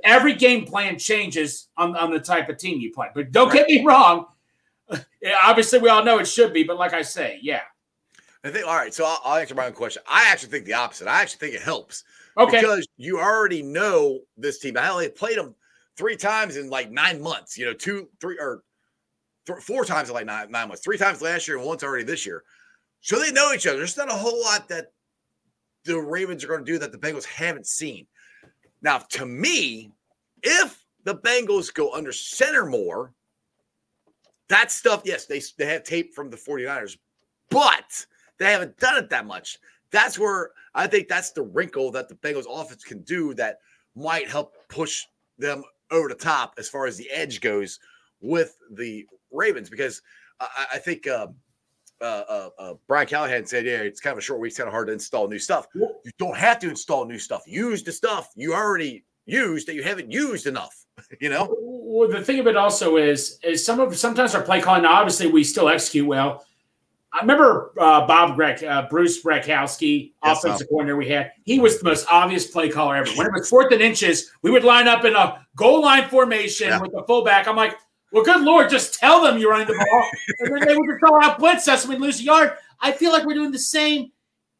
Every 0.04 0.34
game 0.34 0.64
plan 0.64 0.96
changes 0.98 1.68
on, 1.76 1.96
on 1.96 2.12
the 2.12 2.20
type 2.20 2.48
of 2.48 2.58
team 2.58 2.78
you 2.80 2.92
play. 2.92 3.08
But 3.14 3.32
don't 3.32 3.52
get 3.52 3.66
me 3.66 3.84
wrong. 3.84 4.26
Obviously, 5.42 5.78
we 5.80 5.88
all 5.88 6.04
know 6.04 6.18
it 6.18 6.28
should 6.28 6.52
be. 6.52 6.62
But 6.62 6.76
like 6.78 6.92
I 6.92 7.02
say, 7.02 7.38
yeah. 7.42 7.62
I 8.44 8.50
think. 8.50 8.66
All 8.66 8.76
right, 8.76 8.94
so 8.94 9.04
I'll, 9.06 9.18
I'll 9.24 9.36
answer 9.38 9.54
my 9.54 9.66
own 9.66 9.72
question. 9.72 10.02
I 10.08 10.30
actually 10.30 10.50
think 10.50 10.66
the 10.66 10.74
opposite. 10.74 11.08
I 11.08 11.22
actually 11.22 11.38
think 11.48 11.54
it 11.60 11.62
helps. 11.64 12.04
Okay. 12.36 12.60
because 12.60 12.86
you 12.96 13.18
already 13.18 13.62
know 13.62 14.20
this 14.36 14.58
team. 14.58 14.76
I 14.76 14.90
only 14.90 15.08
played 15.08 15.38
them 15.38 15.54
three 15.96 16.16
times 16.16 16.56
in 16.56 16.68
like 16.68 16.90
nine 16.90 17.20
months. 17.20 17.56
You 17.56 17.66
know, 17.66 17.72
two, 17.74 18.08
three, 18.20 18.36
or 18.38 18.62
th- 19.46 19.60
four 19.60 19.84
times 19.84 20.08
in 20.08 20.14
like 20.14 20.26
nine, 20.26 20.50
nine 20.50 20.68
months. 20.68 20.82
Three 20.82 20.98
times 20.98 21.22
last 21.22 21.48
year 21.48 21.58
and 21.58 21.66
once 21.66 21.82
already 21.82 22.04
this 22.04 22.26
year. 22.26 22.44
So 23.00 23.18
they 23.18 23.32
know 23.32 23.52
each 23.52 23.66
other. 23.66 23.78
There's 23.78 23.96
not 23.96 24.10
a 24.10 24.14
whole 24.14 24.40
lot 24.42 24.68
that 24.68 24.92
the 25.84 25.98
Ravens 25.98 26.42
are 26.42 26.48
going 26.48 26.64
to 26.64 26.72
do 26.72 26.78
that 26.78 26.92
the 26.92 26.98
Bengals 26.98 27.24
haven't 27.24 27.66
seen. 27.66 28.06
Now, 28.82 28.98
to 28.98 29.26
me, 29.26 29.90
if 30.42 30.82
the 31.04 31.16
Bengals 31.16 31.72
go 31.72 31.92
under 31.92 32.12
center 32.12 32.64
more, 32.64 33.12
that 34.48 34.70
stuff, 34.70 35.02
yes, 35.04 35.26
they, 35.26 35.40
they 35.58 35.66
have 35.66 35.84
tape 35.84 36.14
from 36.14 36.30
the 36.30 36.36
49ers, 36.36 36.98
but 37.50 38.06
they 38.38 38.52
haven't 38.52 38.78
done 38.78 38.96
it 38.96 39.10
that 39.10 39.26
much. 39.26 39.58
That's 39.90 40.18
where 40.18 40.50
I 40.74 40.86
think 40.86 41.08
that's 41.08 41.32
the 41.32 41.42
wrinkle 41.42 41.90
that 41.92 42.08
the 42.08 42.16
Bengals 42.16 42.46
offense 42.48 42.84
can 42.84 43.02
do 43.02 43.32
that 43.34 43.58
might 43.94 44.28
help 44.28 44.54
push 44.68 45.04
them 45.38 45.62
over 45.90 46.08
the 46.08 46.14
top 46.14 46.54
as 46.58 46.68
far 46.68 46.86
as 46.86 46.96
the 46.96 47.10
edge 47.10 47.40
goes 47.40 47.78
with 48.20 48.56
the 48.72 49.06
Ravens. 49.34 49.68
Because 49.68 50.02
I, 50.40 50.66
I 50.74 50.78
think 50.78 51.06
uh, 51.06 51.28
uh, 52.00 52.04
uh, 52.04 52.48
uh, 52.58 52.74
Brian 52.86 53.06
Callahan 53.06 53.46
said, 53.46 53.64
yeah, 53.64 53.78
it's 53.78 54.00
kind 54.00 54.12
of 54.12 54.18
a 54.18 54.22
short 54.22 54.40
week. 54.40 54.50
It's 54.50 54.58
kind 54.58 54.68
of 54.68 54.72
hard 54.72 54.88
to 54.88 54.92
install 54.92 55.28
new 55.28 55.38
stuff. 55.38 55.66
You 55.74 55.88
don't 56.18 56.36
have 56.36 56.58
to 56.60 56.70
install 56.70 57.04
new 57.06 57.18
stuff. 57.18 57.42
Use 57.46 57.82
the 57.82 57.92
stuff 57.92 58.30
you 58.36 58.54
already 58.54 59.04
used 59.26 59.68
that 59.68 59.74
you 59.74 59.82
haven't 59.82 60.10
used 60.10 60.46
enough. 60.46 60.74
You 61.20 61.28
know? 61.28 61.54
Well, 61.60 62.08
the 62.08 62.22
thing 62.22 62.38
of 62.38 62.46
it 62.46 62.56
also 62.56 62.96
is, 62.96 63.38
is 63.42 63.64
some 63.64 63.78
of 63.80 63.96
sometimes 63.96 64.34
our 64.34 64.42
play 64.42 64.60
calling. 64.60 64.82
Now, 64.82 64.94
obviously, 64.94 65.26
we 65.26 65.44
still 65.44 65.68
execute 65.68 66.06
well. 66.06 66.44
I 67.12 67.20
remember 67.20 67.72
uh, 67.78 68.06
Bob 68.06 68.36
Grek, 68.36 68.62
uh, 68.62 68.88
Bruce 68.88 69.22
Bratkowski, 69.22 70.12
Yes, 70.24 70.44
offensive 70.44 70.68
coordinator 70.68 70.96
we 70.96 71.08
had. 71.08 71.32
He 71.44 71.60
was 71.60 71.78
the 71.78 71.84
most 71.84 72.06
obvious 72.10 72.46
play 72.48 72.68
caller 72.68 72.96
ever. 72.96 73.10
When 73.12 73.26
it 73.26 73.32
was 73.32 73.48
fourth 73.48 73.72
and 73.72 73.80
inches, 73.80 74.32
we 74.42 74.50
would 74.50 74.64
line 74.64 74.88
up 74.88 75.04
in 75.04 75.14
a 75.14 75.46
goal 75.56 75.82
line 75.82 76.08
formation 76.08 76.68
Yeah. 76.68 76.80
with 76.80 76.92
the 76.92 77.04
fullback. 77.06 77.46
I'm 77.46 77.54
like, 77.56 77.76
well, 78.14 78.24
good 78.24 78.42
lord, 78.42 78.70
just 78.70 78.94
tell 78.94 79.22
them 79.22 79.38
you're 79.38 79.50
running 79.50 79.66
the 79.66 79.74
ball, 79.74 80.08
and 80.40 80.54
then 80.54 80.66
they 80.66 80.76
would 80.76 80.88
just 80.88 81.02
go 81.02 81.20
out 81.20 81.38
blitz 81.38 81.68
us 81.68 81.84
and 81.84 81.92
we'd 81.92 82.00
lose 82.00 82.20
a 82.20 82.24
yard. 82.24 82.52
I 82.80 82.92
feel 82.92 83.12
like 83.12 83.24
we're 83.24 83.34
doing 83.34 83.52
the 83.52 83.58
same, 83.58 84.10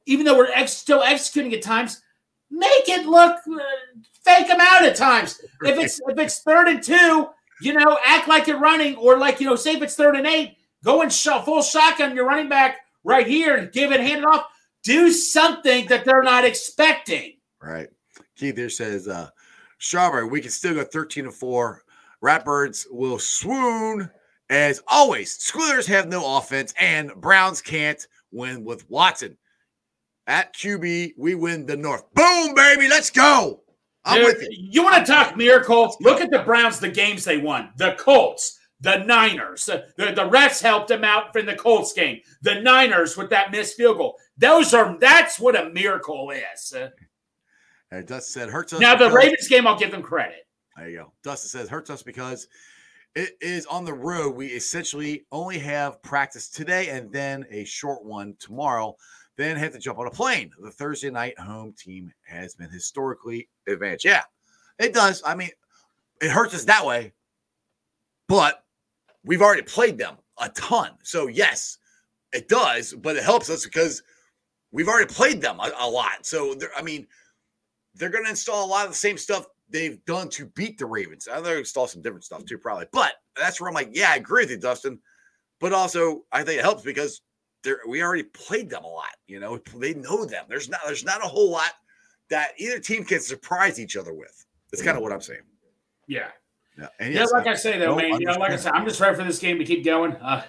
even 0.07 0.27
though 0.27 0.37
we're 0.37 0.53
ex- 0.53 0.77
still 0.77 1.03
executing 1.03 1.55
at 1.55 1.63
times. 1.63 2.03
Make 2.51 2.89
it 2.89 3.07
look 3.07 3.37
uh, 3.51 3.59
fake 4.23 4.49
them 4.49 4.61
out 4.61 4.85
at 4.85 4.97
times. 4.97 5.41
If 5.63 5.79
it's 5.79 6.01
if 6.07 6.19
it's 6.19 6.41
third 6.41 6.69
and 6.69 6.83
two, 6.83 7.29
you 7.63 7.73
know, 7.73 7.99
act 8.05 8.29
like 8.29 8.47
you're 8.47 8.61
running, 8.61 8.97
or 8.97 9.19
like 9.19 9.41
you 9.41 9.47
know, 9.47 9.57
say 9.57 9.75
if 9.75 9.83
it's 9.83 9.97
third 9.97 10.15
and 10.15 10.27
eight, 10.27 10.57
Going 10.85 11.09
sh- 11.09 11.29
full 11.45 11.63
shotgun, 11.63 12.15
your 12.15 12.27
running 12.27 12.51
back 12.51 12.81
right 13.05 13.27
here 13.27 13.57
and 13.57 13.73
give 13.73 13.91
it, 13.91 14.01
hand 14.01 14.21
it 14.21 14.27
off. 14.27 14.47
Do 14.83 15.11
something 15.11 15.87
that 15.87 16.05
they're 16.05 16.23
not 16.23 16.45
expecting. 16.45 17.39
Right. 17.61 17.89
Keith 18.37 18.57
here 18.59 18.69
says, 18.69 19.09
uh, 19.09 19.31
Strawberry, 19.79 20.27
we 20.27 20.43
can 20.43 20.51
still 20.51 20.75
go 20.75 20.85
13 20.85 21.25
to 21.25 21.31
4. 21.31 21.83
Ratbirds 22.25 22.87
will 22.91 23.18
swoon. 23.18 24.11
As 24.51 24.83
always, 24.89 25.37
Squealers 25.37 25.87
have 25.87 26.09
no 26.09 26.37
offense, 26.39 26.72
and 26.79 27.12
Browns 27.16 27.61
can't 27.61 28.07
win 28.33 28.64
with 28.64 28.89
Watson. 28.91 29.37
At 30.27 30.55
QB, 30.55 31.12
we 31.18 31.35
win 31.35 31.66
the 31.66 31.77
North. 31.77 32.05
Boom, 32.14 32.55
baby. 32.55 32.89
Let's 32.89 33.11
go. 33.11 33.62
I'm 34.07 34.20
Dude, 34.20 34.27
with 34.27 34.43
you. 34.43 34.68
You 34.70 34.85
want 34.85 35.05
to 35.05 35.12
talk 35.12 35.37
miracle? 35.37 35.97
Look 36.01 36.20
at 36.20 36.31
the 36.31 36.41
Browns, 36.41 36.79
the 36.79 36.89
games 36.89 37.25
they 37.25 37.39
won. 37.39 37.70
The 37.77 37.95
Colts, 37.99 38.59
the 38.81 38.99
Niners. 38.99 39.64
The, 39.66 39.87
the, 39.97 40.12
the 40.12 40.29
refs 40.29 40.62
helped 40.62 40.89
them 40.89 41.05
out 41.05 41.33
from 41.33 41.47
the 41.47 41.57
Colts 41.57 41.93
game. 41.93 42.20
The 42.43 42.61
Niners 42.61 43.16
with 43.16 43.31
that 43.31 43.51
missed 43.51 43.77
field 43.77 43.99
goal. 43.99 44.16
Those 44.37 44.75
are 44.75 44.97
that's 44.99 45.39
what 45.41 45.57
a 45.57 45.70
miracle 45.70 46.31
is. 46.31 46.75
And 47.91 48.07
Dustin 48.07 48.43
said, 48.43 48.51
hurts 48.51 48.72
us. 48.72 48.81
Now 48.81 48.95
the 48.95 49.11
Ravens 49.11 49.49
game, 49.49 49.66
I'll 49.66 49.79
give 49.79 49.91
them 49.91 50.03
credit. 50.03 50.47
There 50.77 50.89
you 50.89 50.99
go. 50.99 51.12
Dustin 51.22 51.49
says 51.49 51.68
hurts 51.68 51.91
us 51.91 52.03
because 52.03 52.49
it 53.14 53.37
is 53.41 53.66
on 53.66 53.85
the 53.85 53.95
road. 53.95 54.35
We 54.35 54.49
essentially 54.49 55.25
only 55.31 55.59
have 55.59 56.03
practice 56.03 56.49
today 56.49 56.89
and 56.89 57.12
then 57.12 57.45
a 57.51 57.64
short 57.64 58.05
one 58.05 58.35
tomorrow. 58.41 58.97
Then 59.37 59.57
have 59.57 59.72
to 59.72 59.79
jump 59.79 59.99
on 59.99 60.07
a 60.07 60.11
plane. 60.11 60.51
The 60.61 60.70
Thursday 60.70 61.11
night 61.11 61.39
home 61.39 61.75
team 61.77 62.12
has 62.27 62.55
been 62.55 62.70
historically 62.70 63.49
advanced. 63.68 64.05
Yeah, 64.05 64.22
it 64.79 64.95
does. 64.95 65.22
I 65.25 65.35
mean, 65.35 65.51
it 66.20 66.31
hurts 66.31 66.55
us 66.55 66.64
that 66.64 66.87
way, 66.87 67.12
but 68.29 68.64
we've 69.25 69.43
already 69.43 69.62
played 69.62 69.99
them 69.99 70.16
a 70.41 70.49
ton. 70.51 70.93
So 71.03 71.27
yes, 71.27 71.79
it 72.33 72.49
does, 72.49 72.95
but 72.95 73.16
it 73.16 73.25
helps 73.25 73.51
us 73.51 73.64
because 73.64 74.03
we've 74.70 74.89
already 74.89 75.12
played 75.12 75.41
them 75.41 75.59
a, 75.59 75.70
a 75.79 75.89
lot. 75.89 76.27
So 76.27 76.55
I 76.77 76.83
mean, 76.83 77.07
they're 77.95 78.11
going 78.11 78.25
to 78.25 78.31
install 78.31 78.64
a 78.64 78.68
lot 78.68 78.87
of 78.87 78.93
the 78.93 78.97
same 78.97 79.18
stuff 79.18 79.47
they've 79.69 80.05
done 80.05 80.29
to 80.31 80.47
beat 80.47 80.79
the 80.79 80.87
Ravens. 80.87 81.29
Uh, 81.31 81.41
They'll 81.41 81.59
install 81.59 81.87
some 81.87 82.03
different 82.03 82.25
stuff 82.25 82.45
too, 82.45 82.59
probably. 82.59 82.87
But 82.93 83.12
that's 83.37 83.61
where 83.61 83.69
I'm 83.69 83.75
like, 83.75 83.91
yeah, 83.93 84.11
I 84.11 84.17
agree 84.17 84.45
with 84.45 84.51
you, 84.51 84.59
Dustin. 84.59 84.99
But 85.61 85.73
also, 85.73 86.25
I 86.33 86.43
think 86.43 86.59
it 86.59 86.65
helps 86.65 86.83
because 86.83 87.23
they're, 87.62 87.81
we 87.89 88.03
already 88.03 88.25
played 88.25 88.71
them 88.71 88.85
a 88.85 88.89
lot. 88.89 89.17
You 89.27 89.41
know, 89.41 89.59
they 89.77 89.95
know 89.95 90.25
them. 90.25 90.45
There's 90.49 90.69
not 90.69 90.81
there's 90.87 91.05
not 91.05 91.25
a 91.25 91.29
whole 91.29 91.51
lot 91.51 91.73
that 92.31 92.53
either 92.59 92.79
team 92.79 93.05
can 93.05 93.21
surprise 93.21 93.81
each 93.81 93.97
other 93.97 94.15
with. 94.15 94.47
That's 94.71 94.83
kind 94.83 94.97
of 94.97 95.03
what 95.03 95.12
I'm 95.12 95.21
saying. 95.21 95.43
Yeah. 96.07 96.29
Yeah, 96.79 96.89
and 96.99 97.15
Yeah, 97.15 97.25
like 97.25 97.47
I 97.47 97.55
say 97.55 97.79
though, 97.79 97.95
man. 97.95 98.21
You 98.21 98.27
know, 98.27 98.33
like 98.33 98.51
I 98.51 98.57
said, 98.57 98.73
I'm 98.73 98.85
just 98.85 99.01
ready 99.01 99.17
for 99.17 99.23
this 99.23 99.39
game 99.39 99.59
to 99.59 99.65
keep 99.65 99.85
going. 99.85 100.12
Uh, 100.17 100.43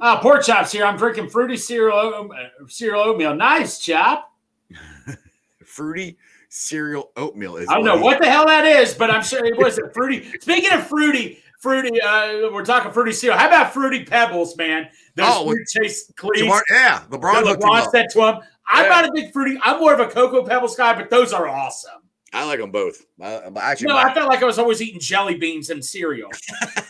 uh 0.00 0.20
pork 0.20 0.44
chops 0.44 0.70
here. 0.70 0.84
I'm 0.84 0.96
drinking 0.96 1.28
fruity 1.28 1.56
cereal, 1.56 2.30
uh, 2.32 2.66
cereal 2.68 3.02
oatmeal. 3.02 3.34
Nice 3.34 3.80
chop. 3.80 4.30
fruity 5.64 6.18
cereal 6.56 7.10
oatmeal 7.16 7.56
is. 7.56 7.66
I 7.68 7.74
don't 7.74 7.84
know 7.84 7.96
what 7.96 8.20
the 8.20 8.30
hell 8.30 8.46
that 8.46 8.66
is, 8.66 8.92
but 8.94 9.10
I'm 9.10 9.22
sure 9.22 9.44
it 9.44 9.56
was 9.56 9.78
a 9.78 9.90
fruity. 9.90 10.30
Speaking 10.40 10.70
of 10.72 10.86
fruity, 10.86 11.38
fruity, 11.60 11.98
uh, 12.00 12.50
we're 12.52 12.64
talking 12.64 12.92
fruity 12.92 13.12
cereal. 13.12 13.38
How 13.38 13.46
about 13.48 13.72
fruity 13.72 14.04
pebbles, 14.04 14.54
man? 14.56 14.88
Those 15.16 15.26
Oh, 15.30 15.46
fruit 15.50 15.66
chase 15.68 16.12
cleats. 16.16 16.42
Ja'Marr- 16.42 16.60
yeah, 16.70 17.02
LeBron 17.10 17.20
that 17.32 17.46
hooked 17.46 17.62
him 17.64 17.70
LeBron 17.70 17.90
said 17.90 18.06
to 18.10 18.20
him. 18.28 18.34
I'm 18.70 18.84
Yeah. 18.84 18.88
not 18.90 19.08
a 19.08 19.12
big 19.14 19.32
fruity. 19.32 19.58
I'm 19.62 19.80
more 19.80 19.94
of 19.94 20.00
a 20.00 20.06
cocoa 20.06 20.44
pebbles 20.44 20.76
guy, 20.76 20.94
but 20.94 21.08
those 21.10 21.32
are 21.32 21.48
awesome. 21.48 22.00
I 22.34 22.44
like 22.46 22.60
them 22.60 22.70
both. 22.70 23.04
But 23.18 23.56
actually, 23.56 23.88
No, 23.88 23.94
my- 23.94 24.04
I 24.04 24.14
felt 24.14 24.28
like 24.28 24.42
I 24.42 24.46
was 24.46 24.58
always 24.58 24.80
eating 24.82 25.00
jelly 25.00 25.36
beans 25.36 25.70
and 25.70 25.82
cereal. 25.84 26.30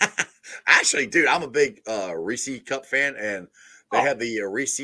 actually, 0.67 1.07
dude, 1.07 1.27
I'm 1.27 1.43
a 1.43 1.49
big 1.49 1.81
uh, 1.89 2.15
Reese 2.17 2.61
cup 2.67 2.87
fan, 2.87 3.15
and 3.17 3.47
they 3.91 3.99
Oh. 3.99 4.05
have 4.05 4.19
the 4.19 4.41
uh, 4.43 4.45
Reese 4.47 4.81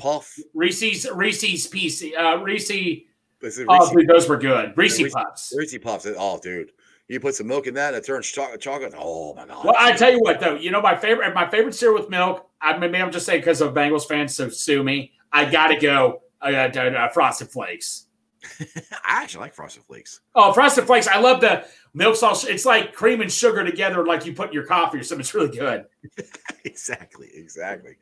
Puff. 0.00 0.36
Reese's 0.54 1.06
Reese's 1.12 1.66
PC, 1.68 2.12
uh, 2.18 2.38
Reese. 2.42 3.05
Is 3.42 3.58
it 3.58 3.66
Oh, 3.68 3.92
dude, 3.92 4.08
those 4.08 4.28
were 4.28 4.38
good. 4.38 4.72
Reese 4.76 5.00
Reese- 5.00 5.12
puffs. 5.12 5.52
Reese 5.56 5.76
Puffs? 5.78 6.06
Oh, 6.18 6.38
dude, 6.42 6.72
you 7.08 7.20
put 7.20 7.34
some 7.34 7.46
milk 7.46 7.66
in 7.66 7.74
that, 7.74 7.94
and 7.94 8.02
it 8.02 8.06
turns 8.06 8.26
cho- 8.26 8.56
chocolate. 8.56 8.94
Oh 8.96 9.34
my 9.34 9.46
god! 9.46 9.64
Well, 9.64 9.74
I 9.78 9.92
tell 9.92 10.10
you 10.10 10.20
what, 10.20 10.40
though, 10.40 10.54
you 10.54 10.70
know 10.70 10.80
my 10.80 10.96
favorite, 10.96 11.34
my 11.34 11.48
favorite 11.48 11.74
cereal 11.74 12.00
with 12.00 12.10
milk. 12.10 12.48
I 12.60 12.76
maybe 12.78 12.98
I'm 12.98 13.12
just 13.12 13.26
saying 13.26 13.40
because 13.40 13.60
of 13.60 13.74
Bengals 13.74 14.06
fans, 14.08 14.34
so 14.34 14.48
sue 14.48 14.82
me. 14.82 15.12
I 15.32 15.44
gotta 15.44 15.76
go 15.78 16.22
uh, 16.40 16.46
uh, 16.46 16.78
uh, 16.80 17.08
Frosted 17.10 17.50
Flakes. 17.50 18.06
I 18.60 19.22
actually 19.22 19.40
like 19.42 19.54
Frosted 19.54 19.84
Flakes. 19.84 20.20
Oh, 20.34 20.52
Frosted 20.52 20.86
Flakes! 20.86 21.06
I 21.06 21.18
love 21.20 21.40
the 21.40 21.66
milk 21.94 22.16
sauce. 22.16 22.44
It's 22.44 22.64
like 22.64 22.92
cream 22.94 23.20
and 23.20 23.30
sugar 23.30 23.64
together, 23.64 24.04
like 24.06 24.24
you 24.24 24.32
put 24.32 24.48
in 24.48 24.54
your 24.54 24.66
coffee 24.66 24.98
or 24.98 25.02
something. 25.02 25.20
It's 25.20 25.34
really 25.34 25.56
good. 25.56 25.84
exactly, 26.64 27.30
exactly. 27.34 27.96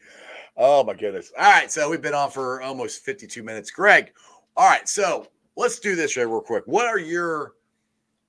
Oh 0.57 0.85
my 0.85 0.95
goodness! 0.95 1.33
All 1.37 1.51
right, 1.51 1.71
so 1.71 1.91
we've 1.91 2.03
been 2.03 2.15
on 2.15 2.31
for 2.31 2.63
almost 2.63 3.05
52 3.05 3.43
minutes. 3.43 3.71
Greg, 3.71 4.13
all 4.57 4.69
right, 4.69 4.89
so 4.89 5.27
let's 5.57 5.79
do 5.79 5.97
this 5.97 6.17
right 6.17 6.25
real 6.25 6.41
quick. 6.41 6.65
What 6.67 6.87
are 6.87 6.99
your 6.99 7.55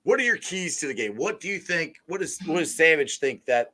what 0.02 0.20
are 0.20 0.24
your 0.24 0.36
keys 0.36 0.78
to 0.78 0.86
the 0.86 0.94
game? 0.94 1.16
What 1.16 1.40
do 1.40 1.48
you 1.48 1.58
think? 1.58 1.96
What 2.06 2.20
does 2.20 2.38
what 2.46 2.58
does 2.58 2.74
Savage 2.74 3.18
think 3.18 3.44
that 3.46 3.72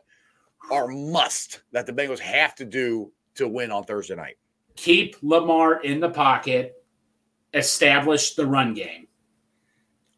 are 0.70 0.88
must 0.88 1.62
that 1.72 1.86
the 1.86 1.92
Bengals 1.92 2.18
have 2.18 2.54
to 2.56 2.64
do 2.64 3.12
to 3.34 3.48
win 3.48 3.70
on 3.70 3.84
Thursday 3.84 4.14
night? 4.14 4.36
Keep 4.76 5.16
Lamar 5.22 5.82
in 5.82 6.00
the 6.00 6.08
pocket. 6.08 6.82
Establish 7.54 8.34
the 8.34 8.46
run 8.46 8.72
game. 8.72 9.06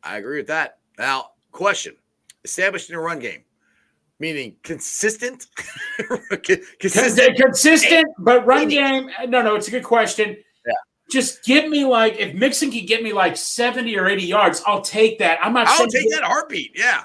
I 0.03 0.19
agree 0.19 0.39
with 0.39 0.47
that. 0.49 0.79
Now, 0.99 1.31
question: 1.51 1.97
establishing 2.45 2.95
a 2.95 3.01
run 3.01 3.19
game, 3.19 3.43
meaning 4.21 4.55
consistent, 4.63 5.47
consistent. 5.99 6.79
Consistent, 6.79 7.37
consistent 7.37 8.07
but 8.19 8.47
run 8.47 8.69
game. 8.69 9.11
No, 9.27 9.43
no, 9.43 9.57
it's 9.57 9.67
a 9.69 9.73
good 9.73 9.85
question. 9.85 10.37
Just 11.11 11.45
give 11.45 11.69
me 11.69 11.85
like 11.85 12.17
if 12.19 12.35
Mixon 12.35 12.71
can 12.71 12.87
get 12.87 13.03
me 13.03 13.13
like 13.13 13.37
70 13.37 13.97
or 13.99 14.07
80 14.07 14.23
yards, 14.25 14.63
I'll 14.67 14.81
take 14.81 15.19
that. 15.19 15.39
I'm 15.43 15.53
not 15.53 15.67
I'll 15.69 15.87
take 15.87 16.11
that 16.11 16.25
heartbeat. 16.25 16.73
Yeah, 16.75 17.05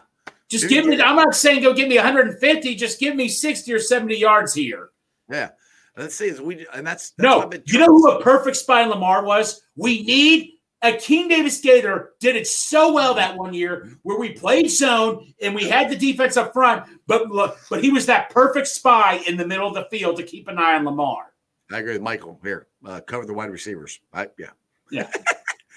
just 0.50 0.64
Dude, 0.64 0.72
give 0.72 0.86
me. 0.86 1.02
I'm 1.02 1.16
not 1.16 1.36
saying 1.36 1.62
go 1.62 1.74
give 1.74 1.90
me 1.90 1.96
150, 1.96 2.76
just 2.76 3.00
give 3.00 3.16
me 3.16 3.28
60 3.28 3.72
or 3.74 3.80
70 3.80 4.18
yards 4.18 4.54
here. 4.54 4.90
yeah. 5.30 5.50
Let's 5.98 6.16
see. 6.16 6.32
We 6.32 6.66
and 6.74 6.88
that's, 6.88 7.12
that's 7.12 7.24
No, 7.24 7.52
you 7.66 7.78
know 7.78 7.88
who 7.88 8.10
a 8.10 8.24
perfect 8.24 8.56
spy 8.56 8.84
in 8.84 8.90
Lamar 8.90 9.26
was? 9.26 9.62
We 9.76 10.04
need 10.04 10.54
Akeem 10.82 11.28
Davis-Gaither 11.28 12.12
did 12.22 12.38
it 12.38 12.48
so 12.48 12.94
well 12.94 13.14
that 13.16 13.36
one 13.36 13.54
year 13.54 13.98
where 14.04 14.18
we 14.18 14.32
played 14.32 14.72
zone 14.72 15.34
and 15.42 15.54
we 15.54 15.68
had 15.68 15.90
the 15.90 15.98
defense 15.98 16.38
up 16.38 16.54
front, 16.54 16.86
but 17.06 17.30
look, 17.30 17.58
but 17.70 17.84
he 17.84 17.92
was 17.92 18.06
that 18.06 18.30
perfect 18.30 18.68
spy 18.68 19.22
in 19.28 19.36
the 19.36 19.46
middle 19.46 19.68
of 19.68 19.74
the 19.74 19.88
field 19.92 20.16
to 20.18 20.24
keep 20.24 20.48
an 20.48 20.58
eye 20.58 20.76
on 20.76 20.86
Lamar. 20.86 21.34
I 21.72 21.80
agree 21.80 21.94
with 21.94 22.02
Michael 22.02 22.40
here. 22.44 22.68
Uh, 22.86 23.00
cover 23.02 23.26
the 23.26 23.34
wide 23.34 23.52
receivers. 23.52 24.00
I, 24.14 24.28
yeah. 24.38 25.08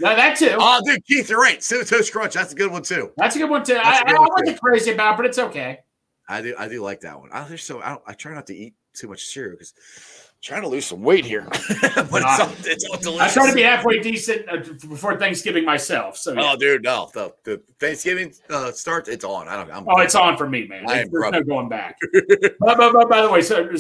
Now 0.00 0.16
that 0.16 0.36
too. 0.38 0.56
Oh, 0.58 0.80
dude, 0.84 1.04
Keith, 1.06 1.28
you're 1.28 1.40
right. 1.40 1.62
Cinnamon 1.62 1.86
Toast 1.86 2.12
Crunch. 2.12 2.32
That's 2.34 2.52
a 2.52 2.56
good 2.56 2.72
one 2.72 2.82
too. 2.82 3.12
That's 3.16 3.36
a 3.36 3.38
good 3.38 3.50
one 3.50 3.62
too. 3.62 3.74
That's 3.74 4.10
I, 4.10 4.14
I 4.14 4.18
wasn't 4.18 4.60
crazy 4.60 4.92
about, 4.92 5.14
it, 5.14 5.16
but 5.18 5.26
it's 5.26 5.38
okay. 5.38 5.80
I 6.28 6.40
do. 6.40 6.54
I 6.58 6.66
do 6.68 6.80
like 6.82 7.00
that 7.00 7.18
one. 7.20 7.28
I 7.32 7.46
just 7.48 7.66
so 7.66 7.80
I, 7.82 7.90
don't, 7.90 8.02
I 8.06 8.14
try 8.14 8.32
not 8.32 8.46
to 8.46 8.56
eat 8.56 8.74
too 8.94 9.08
much 9.08 9.26
cereal 9.26 9.52
because 9.52 9.74
I'm 9.76 10.38
trying 10.40 10.62
to 10.62 10.68
lose 10.68 10.86
some 10.86 11.02
weight 11.02 11.26
here. 11.26 11.46
but 11.50 11.60
it's 11.60 12.24
Ah. 12.24 12.46
all, 12.46 12.52
it's 12.64 12.84
all 12.86 12.94
I 12.96 12.98
delicious. 13.00 13.34
try 13.34 13.48
to 13.50 13.54
be 13.54 13.62
halfway 13.62 13.98
decent 14.00 14.48
uh, 14.48 14.56
before 14.88 15.18
Thanksgiving 15.18 15.64
myself. 15.66 16.16
So 16.16 16.32
yeah. 16.32 16.52
Oh, 16.52 16.56
dude, 16.56 16.82
no. 16.82 17.10
The, 17.12 17.34
the 17.44 17.62
Thanksgiving 17.78 18.32
uh, 18.48 18.72
starts. 18.72 19.10
It's 19.10 19.24
on. 19.24 19.46
I 19.46 19.56
don't. 19.56 19.70
I'm, 19.70 19.84
oh, 19.86 20.00
it's 20.00 20.14
on 20.14 20.38
for 20.38 20.48
me, 20.48 20.66
man. 20.66 20.84
I 20.88 21.04
There's 21.10 21.32
no 21.32 21.42
going 21.42 21.68
back. 21.68 21.98
but, 22.12 22.56
but, 22.58 22.92
but 22.94 23.10
by 23.10 23.20
the 23.20 23.28
way, 23.30 23.42
so 23.42 23.70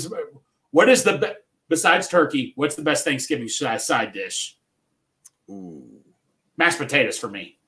what 0.72 0.90
is 0.90 1.02
the 1.04 1.38
besides 1.72 2.06
turkey, 2.06 2.52
what's 2.56 2.74
the 2.74 2.82
best 2.82 3.02
Thanksgiving 3.02 3.48
side 3.48 4.12
dish? 4.12 4.58
Ooh. 5.48 5.88
Mashed 6.58 6.76
potatoes 6.76 7.18
for 7.18 7.28
me. 7.28 7.58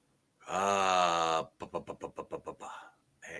Ah, 0.46 1.48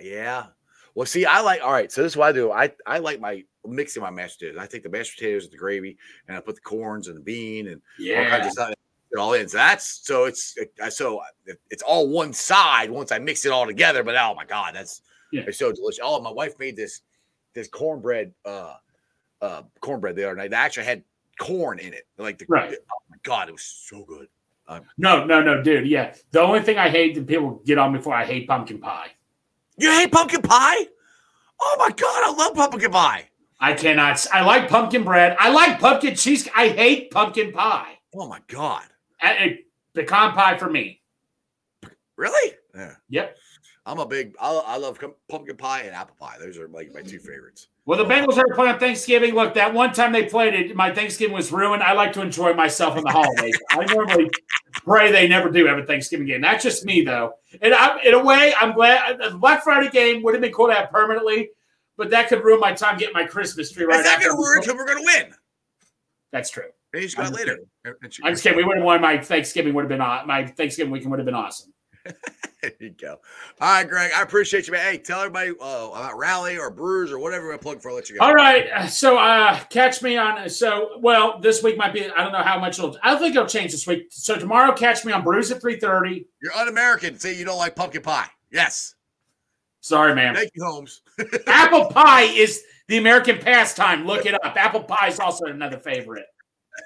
yeah. 0.01 0.47
Well, 0.95 1.05
see, 1.05 1.25
I 1.25 1.41
like 1.41 1.61
all 1.61 1.71
right. 1.71 1.91
So 1.91 2.01
this 2.01 2.13
is 2.13 2.17
what 2.17 2.29
I 2.29 2.31
do. 2.31 2.51
I 2.51 2.71
I 2.87 2.97
like 2.97 3.19
my 3.19 3.43
mixing 3.63 4.01
my 4.01 4.09
mashed 4.09 4.39
potatoes. 4.39 4.57
I 4.59 4.65
take 4.65 4.81
the 4.81 4.89
mashed 4.89 5.17
potatoes 5.17 5.43
with 5.43 5.51
the 5.51 5.57
gravy, 5.57 5.97
and 6.27 6.35
I 6.35 6.39
put 6.39 6.55
the 6.55 6.61
corns 6.61 7.09
and 7.09 7.15
the 7.15 7.21
bean 7.21 7.67
and 7.67 7.79
yeah. 7.99 8.23
all 8.23 8.29
kinds 8.29 8.47
of 8.47 8.51
stuff 8.53 8.73
it 9.11 9.19
all 9.19 9.35
ends. 9.35 9.51
So 9.51 9.57
that's 9.59 10.01
so 10.03 10.25
it's 10.25 10.57
so 10.89 11.21
it's 11.69 11.83
all 11.83 12.09
one 12.09 12.33
side 12.33 12.89
once 12.89 13.11
I 13.11 13.19
mix 13.19 13.45
it 13.45 13.51
all 13.51 13.67
together. 13.67 14.03
But 14.03 14.15
oh 14.15 14.33
my 14.35 14.45
god, 14.45 14.73
that's 14.73 15.03
yeah. 15.31 15.43
it's 15.47 15.59
so 15.59 15.71
delicious. 15.71 15.99
Oh, 16.01 16.19
my 16.21 16.31
wife 16.31 16.57
made 16.57 16.75
this 16.75 17.01
this 17.53 17.67
cornbread 17.67 18.33
uh 18.45 18.75
uh 19.41 19.63
cornbread 19.81 20.15
the 20.15 20.25
other 20.25 20.35
night. 20.35 20.51
That 20.51 20.65
actually 20.65 20.85
had 20.85 21.03
corn 21.39 21.79
in 21.79 21.93
it. 21.93 22.07
Like 22.17 22.37
the 22.37 22.45
Right. 22.47 22.73
oh 22.73 22.97
my 23.09 23.17
god, 23.23 23.49
it 23.49 23.51
was 23.51 23.63
so 23.63 24.03
good. 24.05 24.27
No, 24.97 25.23
no, 25.25 25.41
no, 25.43 25.61
dude. 25.61 25.87
Yeah. 25.87 26.15
The 26.31 26.41
only 26.41 26.61
thing 26.61 26.77
I 26.79 26.89
hate 26.89 27.13
that 27.15 27.27
people 27.27 27.61
get 27.65 27.77
on 27.77 27.93
me 27.93 27.99
for, 28.01 28.13
I 28.15 28.25
hate 28.25 28.47
pumpkin 28.47 28.79
pie. 28.79 29.09
You 29.77 29.91
hate 29.91 30.11
pumpkin 30.11 30.41
pie? 30.41 30.87
Oh 31.61 31.75
my 31.77 31.89
god, 31.89 32.23
I 32.23 32.33
love 32.35 32.55
pumpkin 32.55 32.91
pie. 32.91 33.29
I 33.59 33.73
cannot. 33.73 34.25
I 34.33 34.41
like 34.41 34.67
pumpkin 34.67 35.03
bread. 35.03 35.37
I 35.39 35.49
like 35.51 35.79
pumpkin 35.79 36.15
cheese. 36.15 36.49
I 36.55 36.69
hate 36.69 37.11
pumpkin 37.11 37.51
pie. 37.51 37.99
Oh 38.15 38.27
my 38.27 38.39
god. 38.47 38.83
Uh, 39.21 39.27
uh, 39.27 39.47
pecan 39.93 40.31
pie 40.33 40.57
for 40.57 40.69
me. 40.69 41.01
Really? 42.15 42.53
Yeah. 42.75 42.95
Yep. 43.09 43.37
I'm 43.85 43.99
a 43.99 44.05
big. 44.05 44.35
I, 44.39 44.51
I 44.65 44.77
love 44.77 44.99
pumpkin 45.29 45.57
pie 45.57 45.81
and 45.81 45.95
apple 45.95 46.15
pie. 46.19 46.37
Those 46.39 46.57
are 46.57 46.67
like 46.67 46.93
my 46.93 47.01
two 47.01 47.19
mm. 47.19 47.25
favorites. 47.25 47.67
Well, 47.85 47.99
the 47.99 48.11
Bengals 48.11 48.37
are 48.37 48.55
playing 48.55 48.73
on 48.73 48.79
Thanksgiving. 48.79 49.35
Look, 49.35 49.53
that 49.53 49.71
one 49.71 49.93
time 49.93 50.11
they 50.11 50.25
played 50.25 50.55
it, 50.55 50.75
my 50.75 50.91
Thanksgiving 50.91 51.35
was 51.35 51.51
ruined. 51.51 51.83
I 51.83 51.93
like 51.93 52.13
to 52.13 52.21
enjoy 52.21 52.53
myself 52.53 52.97
in 52.97 53.03
the 53.03 53.11
holidays. 53.11 53.55
I 53.69 53.85
normally 53.85 54.27
pray 54.73 55.11
they 55.11 55.27
never 55.27 55.51
do 55.51 55.67
have 55.67 55.77
a 55.77 55.85
Thanksgiving 55.85 56.25
game. 56.25 56.41
That's 56.41 56.63
just 56.63 56.83
me, 56.83 57.03
though. 57.03 57.33
And 57.61 57.75
I, 57.75 58.01
in 58.01 58.15
a 58.15 58.23
way, 58.23 58.55
I'm 58.59 58.73
glad 58.73 59.21
uh, 59.21 59.29
the 59.29 59.37
Black 59.37 59.63
Friday 59.63 59.89
game 59.89 60.23
would 60.23 60.33
have 60.33 60.41
been 60.41 60.51
cool 60.51 60.67
to 60.67 60.73
have 60.73 60.89
permanently, 60.89 61.49
but 61.95 62.09
that 62.09 62.27
could 62.27 62.43
ruin 62.43 62.59
my 62.59 62.73
time 62.73 62.97
getting 62.97 63.13
my 63.13 63.25
Christmas 63.25 63.71
tree 63.71 63.85
right 63.85 63.99
It's 63.99 64.09
not 64.09 64.19
going 64.19 64.35
to 64.35 64.37
ruin 64.37 64.57
until 64.57 64.77
we're 64.77 64.87
going 64.87 65.05
to 65.05 65.05
win. 65.05 65.35
That's 66.31 66.49
true. 66.49 66.69
They 66.91 67.01
just 67.01 67.19
I'm 67.19 67.25
got 67.25 67.33
just 67.33 67.39
later. 67.39 67.59
And 67.83 67.95
I'm 68.23 68.33
just 68.33 68.41
kidding. 68.41 68.57
We 68.57 68.63
would 68.63 68.77
have 68.77 68.85
won. 68.85 68.99
My 68.99 69.19
Thanksgiving 69.19 69.75
would 69.75 69.83
have 69.83 69.89
been 69.89 70.01
aw- 70.01 70.25
my 70.25 70.47
Thanksgiving 70.47 70.91
weekend 70.91 71.11
would 71.11 71.19
have 71.19 71.25
been 71.27 71.35
awesome. 71.35 71.71
There 72.61 72.71
you 72.79 72.89
go. 72.89 73.19
All 73.61 73.73
right, 73.73 73.87
Greg. 73.87 74.11
I 74.15 74.23
appreciate 74.23 74.65
you, 74.65 74.73
man. 74.73 74.81
Hey, 74.91 74.97
tell 74.97 75.19
everybody 75.19 75.51
uh, 75.51 75.89
about 75.93 76.17
Rally 76.17 76.57
or 76.57 76.71
Brewers 76.71 77.11
or 77.11 77.19
whatever 77.19 77.47
we're 77.47 77.59
plugging 77.59 77.79
for. 77.79 77.89
I'll 77.89 77.95
let 77.95 78.09
you 78.09 78.17
go. 78.17 78.25
All 78.25 78.33
right. 78.33 78.89
So 78.89 79.19
uh 79.19 79.59
catch 79.65 80.01
me 80.01 80.17
on 80.17 80.49
so 80.49 80.97
well, 80.99 81.39
this 81.39 81.61
week 81.61 81.77
might 81.77 81.93
be 81.93 82.09
I 82.09 82.23
don't 82.23 82.31
know 82.31 82.41
how 82.41 82.59
much 82.59 82.79
it'll 82.79 82.97
I 83.03 83.11
don't 83.11 83.19
think 83.19 83.35
it'll 83.35 83.47
change 83.47 83.71
this 83.71 83.85
week. 83.85 84.07
So 84.09 84.35
tomorrow 84.35 84.73
catch 84.73 85.05
me 85.05 85.13
on 85.13 85.23
Brews 85.23 85.51
at 85.51 85.61
3:30. 85.61 86.25
You're 86.41 86.53
un-American. 86.53 87.19
Say 87.19 87.35
you 87.35 87.45
don't 87.45 87.59
like 87.59 87.75
pumpkin 87.75 88.01
pie. 88.01 88.29
Yes. 88.51 88.95
Sorry, 89.81 90.15
man. 90.15 90.33
Thank 90.33 90.49
you, 90.55 90.65
Holmes. 90.65 91.01
Apple 91.47 91.85
pie 91.85 92.23
is 92.23 92.63
the 92.87 92.97
American 92.97 93.37
pastime. 93.37 94.07
Look 94.07 94.25
it 94.25 94.33
up. 94.33 94.55
Apple 94.55 94.83
pie 94.83 95.09
is 95.09 95.19
also 95.19 95.45
another 95.45 95.77
favorite. 95.77 96.25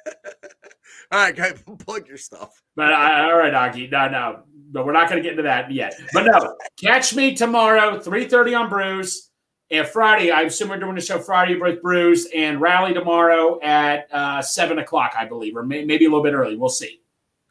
All 1.12 1.20
right, 1.20 1.36
guys, 1.36 1.62
plug 1.80 2.08
your 2.08 2.18
stuff. 2.18 2.62
But 2.76 2.94
uh, 2.94 3.28
all 3.30 3.38
right, 3.38 3.54
Aki. 3.54 3.88
No, 3.88 4.10
no, 4.10 4.44
but 4.72 4.86
we're 4.86 4.94
not 4.94 5.10
going 5.10 5.22
to 5.22 5.24
get 5.24 5.32
into 5.32 5.44
that 5.44 5.72
yet. 5.72 6.00
But 6.14 6.26
no, 6.26 6.56
catch 6.82 7.16
me 7.16 7.36
tomorrow, 7.36 8.00
three 8.00 8.28
thirty 8.28 8.54
on 8.54 8.70
Brews, 8.70 9.32
and 9.72 9.88
Friday. 9.88 10.30
I 10.30 10.42
assume 10.42 10.70
we're 10.70 10.80
doing 10.80 10.96
the 10.96 11.02
show 11.02 11.20
Friday 11.20 11.56
with 11.58 11.82
Brews 11.82 12.28
and 12.36 12.62
Rally 12.62 12.94
tomorrow 12.94 13.60
at 13.64 14.08
uh, 14.12 14.42
seven 14.42 14.80
o'clock, 14.80 15.16
I 15.18 15.26
believe, 15.26 15.56
or 15.58 15.64
may, 15.64 15.84
maybe 15.84 16.06
a 16.06 16.10
little 16.10 16.24
bit 16.24 16.34
early. 16.34 16.56
We'll 16.56 16.70
see. 16.70 17.02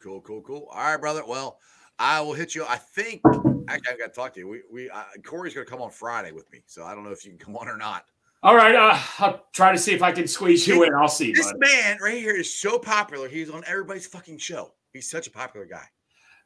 Cool, 0.01 0.21
cool, 0.21 0.41
cool. 0.41 0.69
All 0.71 0.81
right, 0.81 0.97
brother. 0.97 1.25
Well, 1.27 1.59
I 1.97 2.21
will 2.21 2.33
hit 2.33 2.55
you. 2.55 2.65
I 2.65 2.77
think 2.77 3.21
actually 3.25 3.91
I've 3.91 3.99
got 3.99 4.13
to 4.13 4.13
talk 4.13 4.33
to 4.35 4.39
you. 4.39 4.47
We 4.47 4.61
we 4.71 4.89
uh, 4.89 5.03
Corey's 5.25 5.53
going 5.53 5.65
to 5.65 5.71
come 5.71 5.81
on 5.81 5.91
Friday 5.91 6.31
with 6.31 6.49
me, 6.53 6.61
so 6.65 6.85
I 6.85 6.95
don't 6.95 7.03
know 7.03 7.11
if 7.11 7.25
you 7.25 7.31
can 7.31 7.39
come 7.39 7.57
on 7.57 7.67
or 7.67 7.75
not. 7.75 8.05
All 8.41 8.55
right, 8.55 8.75
uh, 8.75 8.97
I'll 9.19 9.45
try 9.53 9.71
to 9.71 9.77
see 9.77 9.93
if 9.93 10.01
I 10.01 10.11
can 10.11 10.27
squeeze 10.27 10.65
you 10.65 10.83
in. 10.83 10.93
I'll 10.93 11.09
see. 11.09 11.33
This 11.33 11.51
bud. 11.51 11.59
man 11.59 11.97
right 12.01 12.17
here 12.17 12.35
is 12.35 12.57
so 12.57 12.79
popular. 12.79 13.27
He's 13.27 13.49
on 13.49 13.63
everybody's 13.67 14.07
fucking 14.07 14.37
show. 14.37 14.73
He's 14.93 15.09
such 15.09 15.27
a 15.27 15.31
popular 15.31 15.65
guy. 15.65 15.85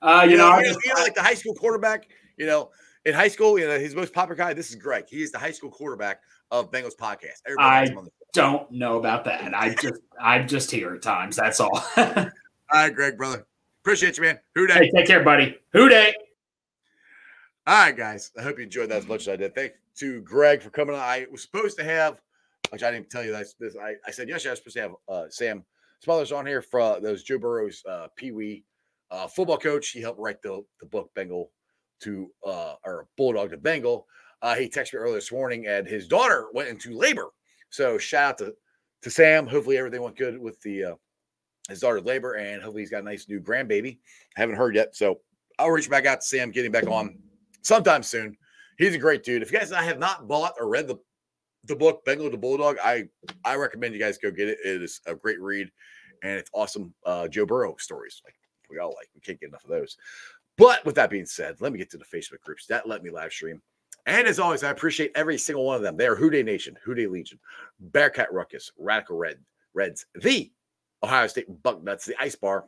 Uh, 0.01 0.25
you 0.27 0.35
know, 0.35 0.49
I 0.49 0.63
just, 0.63 0.79
you 0.83 0.93
know, 0.93 1.01
like 1.01 1.15
the 1.15 1.21
high 1.21 1.35
school 1.35 1.53
quarterback. 1.53 2.07
You 2.37 2.47
know, 2.47 2.71
in 3.05 3.13
high 3.13 3.27
school, 3.27 3.59
you 3.59 3.67
know, 3.67 3.77
his 3.77 3.93
most 3.95 4.11
popular 4.11 4.35
guy. 4.35 4.53
This 4.53 4.69
is 4.69 4.75
Greg. 4.75 5.05
He 5.07 5.21
is 5.21 5.31
the 5.31 5.37
high 5.37 5.51
school 5.51 5.69
quarterback 5.69 6.21
of 6.49 6.71
Bengals 6.71 6.97
podcast. 6.99 7.41
Everybody 7.45 7.67
I- 7.69 7.85
him 7.85 7.97
on 7.99 8.05
the 8.05 8.11
don't 8.33 8.69
know 8.71 8.97
about 8.97 9.23
that. 9.25 9.53
I 9.53 9.75
just, 9.75 10.01
I'm 10.19 10.47
just 10.47 10.71
here 10.71 10.95
at 10.95 11.03
times. 11.03 11.35
That's 11.35 11.59
all. 11.59 11.83
All 11.97 12.25
right, 12.73 12.93
Greg, 12.93 13.15
brother. 13.15 13.45
Appreciate 13.83 14.17
you, 14.17 14.23
man. 14.23 14.39
Who 14.55 14.65
hey, 14.65 14.89
take 14.89 15.05
care, 15.05 15.23
buddy. 15.23 15.55
Who 15.73 15.87
day? 15.87 16.15
All 17.66 17.76
right, 17.76 17.95
guys. 17.95 18.30
I 18.38 18.41
hope 18.41 18.57
you 18.57 18.66
enjoyed 18.66 18.89
that 18.89 18.97
as 18.97 19.07
much 19.07 19.22
as 19.22 19.30
I 19.30 19.36
did. 19.38 19.55
Thank 19.55 19.72
to 19.95 20.20
Greg 20.22 20.61
for 20.61 20.70
coming 20.70 20.95
on. 20.95 21.01
I 21.01 21.28
was 21.32 21.43
supposed 21.43 21.78
to 21.78 21.84
have, 21.86 22.20
which 22.72 22.84
I 22.84 22.91
didn't 22.91 23.09
tell 23.09 23.24
you 23.24 23.32
this. 23.32 23.55
this 23.57 23.78
I, 23.82 23.93
I 24.05 24.11
said 24.11 24.28
yesterday 24.28 24.49
I 24.49 24.51
was 24.51 24.59
supposed 24.59 24.76
to 24.76 24.82
have 24.82 24.95
uh, 25.07 25.30
Sam 25.30 25.64
Smothers 26.01 26.34
on 26.34 26.45
here 26.45 26.61
for 26.61 26.82
uh, 26.82 26.99
those 26.99 27.24
Joe 27.24 27.38
Burrow's 27.38 27.82
uh, 27.89 28.07
Pee 28.18 28.34
Wee 28.34 28.66
uh, 29.11 29.28
football 29.28 29.57
coach. 29.57 29.91
He 29.91 30.01
helped 30.01 30.20
write 30.20 30.41
the, 30.41 30.61
the 30.82 30.86
book 30.88 31.09
Bengal 31.16 31.51
to 32.01 32.30
uh, 32.45 32.74
or 32.84 33.07
Bulldog 33.16 33.51
to 33.51 33.57
Bengal. 33.57 34.07
Uh, 34.41 34.55
he 34.55 34.68
texted 34.68 34.95
me 34.95 34.99
earlier 34.99 35.16
this 35.16 35.32
morning, 35.32 35.66
and 35.68 35.88
his 35.88 36.05
daughter 36.05 36.47
went 36.53 36.68
into 36.68 36.97
labor. 36.97 37.30
So 37.70 37.97
shout 37.97 38.32
out 38.32 38.38
to 38.39 38.53
to 39.03 39.09
Sam. 39.09 39.47
Hopefully 39.47 39.78
everything 39.78 40.01
went 40.01 40.18
good 40.18 40.38
with 40.38 40.61
the 40.64 40.84
uh, 40.84 40.95
his 41.70 41.80
daughter's 41.80 42.03
labor, 42.03 42.34
and 42.34 42.61
hopefully 42.61 42.82
he's 42.82 42.91
got 42.91 43.03
a 43.03 43.05
nice 43.05 43.30
new 43.30 43.39
grandbaby. 43.39 43.99
haven't 44.36 44.57
heard 44.57 44.76
yet, 44.76 44.97
so 44.97 45.22
I'll 45.57 45.72
reach 45.72 45.89
back 45.89 46.05
out 46.05 46.20
to 46.20 46.28
Sam, 46.28 46.51
getting 46.51 46.74
back 46.74 46.88
on 46.88 47.18
sometime 47.64 48.03
soon. 48.03 48.38
He's 48.78 48.95
a 48.95 48.99
great 48.99 49.24
dude. 49.24 49.41
If 49.41 49.51
you 49.51 49.59
guys 49.59 49.72
I 49.72 49.84
have 49.84 49.99
not 49.99 50.28
bought 50.28 50.53
or 50.59 50.68
read 50.68 50.88
the 50.88 50.97
the 51.66 51.76
book 51.76 52.03
Bengal 52.05 52.30
the 52.30 52.38
Bulldog, 52.38 52.78
I 52.84 53.05
I 53.45 53.55
recommend 53.55 53.93
you 53.93 53.99
guys 53.99 54.18
go 54.18 54.32
get 54.32 54.49
it. 54.49 54.59
It 54.64 54.82
is 54.82 55.01
a 55.05 55.16
great 55.16 55.41
read, 55.41 55.70
and 56.24 56.34
it's 56.34 56.49
awesome. 56.53 56.93
Uh, 57.05 57.28
Joe 57.28 57.45
Burrow 57.45 57.76
stories, 57.80 58.22
like 58.26 58.36
we 58.70 58.80
all 58.80 58.93
like. 58.95 59.09
We 59.16 59.22
can't 59.22 59.39
get 59.39 59.49
enough 59.49 59.64
of 59.64 59.70
those. 59.70 59.97
But 60.57 60.86
with 60.86 60.95
that 60.95 61.09
being 61.09 61.26
said, 61.26 61.55
let 61.61 61.72
me 61.72 61.80
get 61.80 61.89
to 61.91 61.97
the 61.97 62.05
Facebook 62.05 62.41
groups 62.41 62.68
that 62.68 62.88
let 62.88 63.03
me 63.03 63.09
live 63.09 63.32
stream. 63.32 63.61
And 64.05 64.28
as 64.28 64.39
always, 64.39 64.64
I 64.64 64.70
appreciate 64.70 65.11
every 65.16 65.38
single 65.38 65.66
one 65.66 65.78
of 65.78 65.82
them. 65.82 65.95
They 65.95 66.07
are 66.07 66.16
Who 66.16 66.30
Dey 66.30 66.43
Nation, 66.43 66.78
Who 66.84 66.93
Dey 66.93 67.07
Legion, 67.07 67.39
Bearcat 67.80 68.32
Ruckus, 68.34 68.72
Radical 68.78 69.18
Red, 69.18 69.38
Reds, 69.74 70.05
the 70.16 70.51
Ohio 71.01 71.28
State 71.28 71.47
Bucknuts, 71.64 72.05
the 72.05 72.22
Ice 72.22 72.36
Bar. 72.36 72.66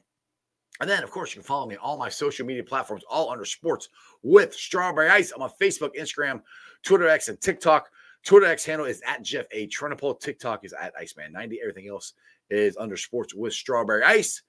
And 0.82 0.90
then, 0.90 1.04
of 1.04 1.12
course, 1.12 1.32
you 1.32 1.42
can 1.42 1.48
follow 1.48 1.68
me 1.68 1.76
on 1.76 1.82
all 1.82 1.98
my 1.98 2.10
social 2.10 2.46
media 2.46 2.64
platforms, 2.64 3.04
all 3.10 3.30
under 3.30 3.46
sports 3.46 3.90
with 4.24 4.54
Strawberry 4.54 5.10
Ice. 5.10 5.32
I'm 5.32 5.42
on 5.42 5.52
Facebook, 5.62 5.96
Instagram, 5.98 6.42
Twitter 6.84 7.08
X, 7.08 7.30
and 7.30 7.40
TikTok. 7.40 7.90
Twitter 8.26 8.48
X 8.48 8.66
handle 8.66 8.86
is 8.86 9.02
at 9.08 9.22
Jeff 9.22 9.46
A. 9.52 9.68
Trenopole. 9.68 10.20
TikTok 10.20 10.66
is 10.66 10.74
at 10.74 10.94
Iceman90. 10.96 11.58
Everything 11.62 11.88
else 11.88 12.14
is 12.50 12.76
under 12.78 12.98
sports 12.98 13.34
with 13.34 13.54
Strawberry 13.54 14.04
Ice. 14.04 14.42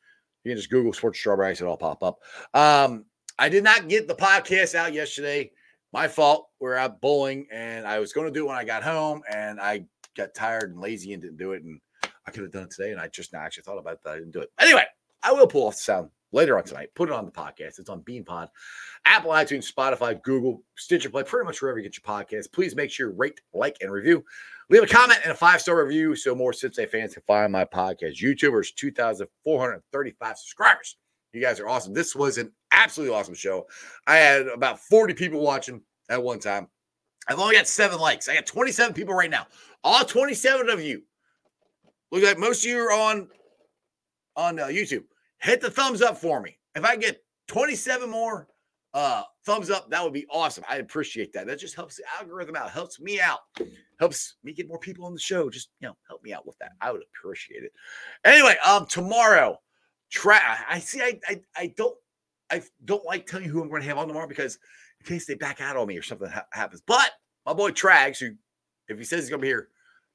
You 0.45 0.51
can 0.51 0.57
just 0.57 0.71
Google 0.71 0.93
sports 0.93 1.19
Strawberry 1.19 1.51
Ice, 1.51 1.61
it'll 1.61 1.77
pop 1.77 2.03
up. 2.03 2.21
Um, 2.55 3.05
I 3.39 3.49
did 3.49 3.65
not 3.65 3.89
get 3.89 4.09
the 4.09 4.15
podcast 4.15 4.75
out 4.75 4.93
yesterday. 4.93 5.53
My 5.93 6.09
fault. 6.09 6.49
We 6.61 6.69
are 6.71 6.77
out 6.77 7.01
bowling, 7.01 7.47
and 7.53 7.87
I 7.87 7.99
was 7.99 8.13
going 8.13 8.27
to 8.27 8.33
do 8.33 8.45
it 8.45 8.49
when 8.49 8.57
I 8.57 8.65
got 8.65 8.83
home, 8.83 9.23
and 9.31 9.61
I 9.61 9.85
got 10.17 10.35
tired 10.35 10.71
and 10.71 10.81
lazy 10.81 11.13
and 11.13 11.23
didn't 11.23 11.37
do 11.37 11.53
it. 11.53 11.63
And 11.63 11.81
I 12.27 12.31
could 12.31 12.43
have 12.43 12.53
done 12.53 12.65
it 12.65 12.71
today, 12.71 12.93
and 12.93 13.01
I 13.01 13.09
just 13.09 13.33
now 13.33 13.41
actually 13.41 13.65
thought 13.65 13.79
about 13.79 14.03
that. 14.03 14.11
I 14.11 14.19
didn't 14.19 14.33
do 14.33 14.41
it. 14.41 14.51
Anyway, 14.59 14.85
I 15.27 15.33
will 15.33 15.49
pull 15.49 15.67
off 15.67 15.75
the 15.75 15.83
sound 15.83 16.11
later 16.31 16.57
on 16.57 16.63
tonight. 16.63 16.91
Put 16.95 17.09
it 17.09 17.13
on 17.13 17.25
the 17.25 17.33
podcast. 17.33 17.81
It's 17.81 17.89
on 17.89 18.03
BeanPod, 18.03 18.49
Apple, 19.05 19.33
iTunes, 19.33 19.71
Spotify, 19.71 20.23
Google, 20.23 20.63
Stitcher 20.77 21.11
Play, 21.11 21.25
pretty 21.25 21.45
much 21.45 21.61
wherever 21.61 21.81
you 21.81 21.83
get 21.83 21.99
your 21.99 22.17
podcasts. 22.17 22.51
Please 22.51 22.77
make 22.77 22.93
sure 22.93 23.11
you 23.11 23.17
rate, 23.17 23.41
like, 23.53 23.77
and 23.81 23.91
review. 23.91 24.25
Leave 24.71 24.85
a 24.85 24.87
comment 24.87 25.19
and 25.25 25.33
a 25.33 25.37
five 25.37 25.61
star 25.61 25.85
review 25.85 26.15
so 26.15 26.33
more 26.33 26.53
Cincinnati 26.53 26.91
fans 26.93 27.15
can 27.15 27.25
find 27.27 27.51
my 27.51 27.65
podcast. 27.65 28.23
YouTubers, 28.23 28.73
2,435 28.77 30.39
subscribers. 30.39 30.97
You 31.33 31.41
guys 31.41 31.59
are 31.59 31.69
awesome. 31.69 31.93
This 31.93 32.15
was 32.15 32.39
an 32.39 32.53
absolutely 32.71 33.17
awesome 33.17 33.35
show. 33.35 33.67
I 34.07 34.17
had 34.17 34.47
about 34.47 34.79
40 34.79 35.13
people 35.15 35.41
watching 35.41 35.83
at 36.09 36.23
one 36.23 36.39
time. 36.39 36.69
I've 37.29 37.41
only 37.41 37.57
got 37.57 37.67
seven 37.67 37.99
likes. 37.99 38.29
I 38.29 38.35
got 38.35 38.47
27 38.47 38.95
people 38.95 39.15
right 39.15 39.31
now. 39.31 39.49
All 39.83 40.05
27 40.05 40.71
of 40.71 40.81
you. 40.81 41.03
Look 42.13 42.23
like 42.23 42.39
most 42.39 42.65
of 42.65 42.71
you 42.71 42.79
are 42.79 42.93
on 42.93 43.29
on 44.37 44.61
uh, 44.61 44.67
YouTube. 44.67 45.05
Hit 45.41 45.61
the 45.61 45.71
thumbs 45.71 46.03
up 46.03 46.17
for 46.19 46.41
me. 46.41 46.59
If 46.75 46.85
I 46.85 46.97
get 46.97 47.23
27 47.49 48.09
more 48.09 48.49
uh 48.95 49.23
thumbs 49.45 49.71
up, 49.71 49.91
that 49.91 50.03
would 50.03 50.13
be 50.13 50.27
awesome. 50.31 50.65
I 50.69 50.77
appreciate 50.77 51.33
that. 51.33 51.47
That 51.47 51.59
just 51.59 51.75
helps 51.75 51.97
the 51.97 52.05
algorithm 52.19 52.57
out, 52.57 52.71
helps 52.71 53.01
me 53.01 53.21
out, 53.21 53.41
helps 54.01 54.37
me 54.43 54.53
get 54.53 54.69
more 54.69 54.79
people 54.79 55.05
on 55.05 55.13
the 55.13 55.21
show. 55.21 55.51
Just 55.51 55.71
you 55.81 55.89
know, 55.89 55.97
help 56.09 56.23
me 56.23 56.33
out 56.33 56.47
with 56.47 56.59
that. 56.59 56.73
I 56.81 56.93
would 56.93 57.03
appreciate 57.03 57.63
it. 57.63 57.73
Anyway, 58.25 58.57
um, 58.67 58.87
tomorrow, 58.87 59.59
try. 60.11 60.41
I 60.69 60.79
see. 60.79 61.01
I 61.01 61.21
I, 61.29 61.41
I 61.57 61.75
don't. 61.77 61.97
I 62.51 62.63
don't 62.85 63.05
like 63.05 63.27
telling 63.27 63.47
you 63.47 63.51
who 63.51 63.61
I'm 63.61 63.69
going 63.69 63.83
to 63.83 63.89
have 63.89 63.99
on 63.99 64.07
tomorrow 64.07 64.29
because 64.29 64.57
in 65.01 65.07
case 65.07 65.27
they 65.27 65.35
back 65.35 65.61
out 65.61 65.77
on 65.77 65.89
me 65.89 65.99
or 65.99 66.03
something 66.03 66.31
ha- 66.31 66.47
happens. 66.53 66.81
But 66.87 67.11
my 67.45 67.53
boy 67.53 67.71
Trags, 67.71 68.19
who, 68.19 68.37
if 68.89 68.99
he 68.99 69.05
says 69.05 69.23
he's 69.25 69.31
going 69.31 69.41
to 69.41 69.45
be 69.45 69.49
here 69.49 69.69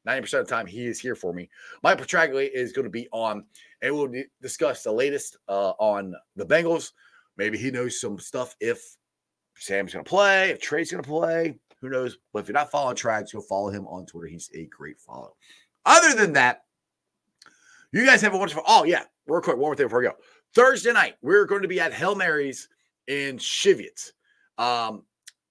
90% 0.08 0.40
of 0.40 0.48
the 0.48 0.56
time, 0.56 0.66
he 0.66 0.86
is 0.86 1.00
here 1.00 1.16
for 1.16 1.34
me. 1.34 1.50
Mike 1.84 2.00
Traglia 2.08 2.50
is 2.52 2.74
going 2.74 2.86
to 2.86 2.90
be 2.90 3.08
on, 3.12 3.46
and 3.82 3.94
we'll 3.94 4.12
discuss 4.42 4.84
the 4.84 4.92
latest 4.92 5.38
uh, 5.48 5.72
on 5.80 6.16
the 6.36 6.46
Bengals. 6.46 6.92
Maybe 7.38 7.58
he 7.58 7.72
knows 7.72 8.00
some 8.00 8.20
stuff 8.20 8.56
if 8.60 8.98
Sam's 9.56 9.94
going 9.94 10.04
to 10.04 10.10
play, 10.10 10.50
if 10.50 10.60
Trey's 10.60 10.92
going 10.92 11.04
to 11.04 11.10
play. 11.10 11.58
Who 11.82 11.90
knows? 11.90 12.18
But 12.34 12.40
if 12.40 12.48
you're 12.48 12.54
not 12.54 12.72
following 12.72 12.96
Trags, 12.96 13.34
go 13.34 13.42
follow 13.42 13.70
him 13.70 13.88
on 13.88 14.06
Twitter. 14.06 14.28
He's 14.28 14.50
a 14.54 14.66
great 14.66 15.00
follow. 15.00 15.36
Other 15.86 16.14
than 16.14 16.34
that, 16.34 16.64
you 17.92 18.06
guys 18.06 18.22
have 18.22 18.34
a 18.34 18.38
wonderful. 18.38 18.64
Oh, 18.68 18.84
yeah. 18.84 19.04
Real 19.28 19.42
quick, 19.42 19.58
one 19.58 19.62
more 19.62 19.76
thing 19.76 19.88
before 19.88 20.00
we 20.00 20.06
go. 20.06 20.14
Thursday 20.54 20.94
night, 20.94 21.16
we're 21.22 21.46
going 21.46 21.62
to 21.62 21.68
be 21.68 21.80
at 21.80 21.94
Hail 21.94 22.16
Mary's 22.16 22.70
in 23.08 23.38
Cheviot. 23.38 24.12
Um, 24.58 25.04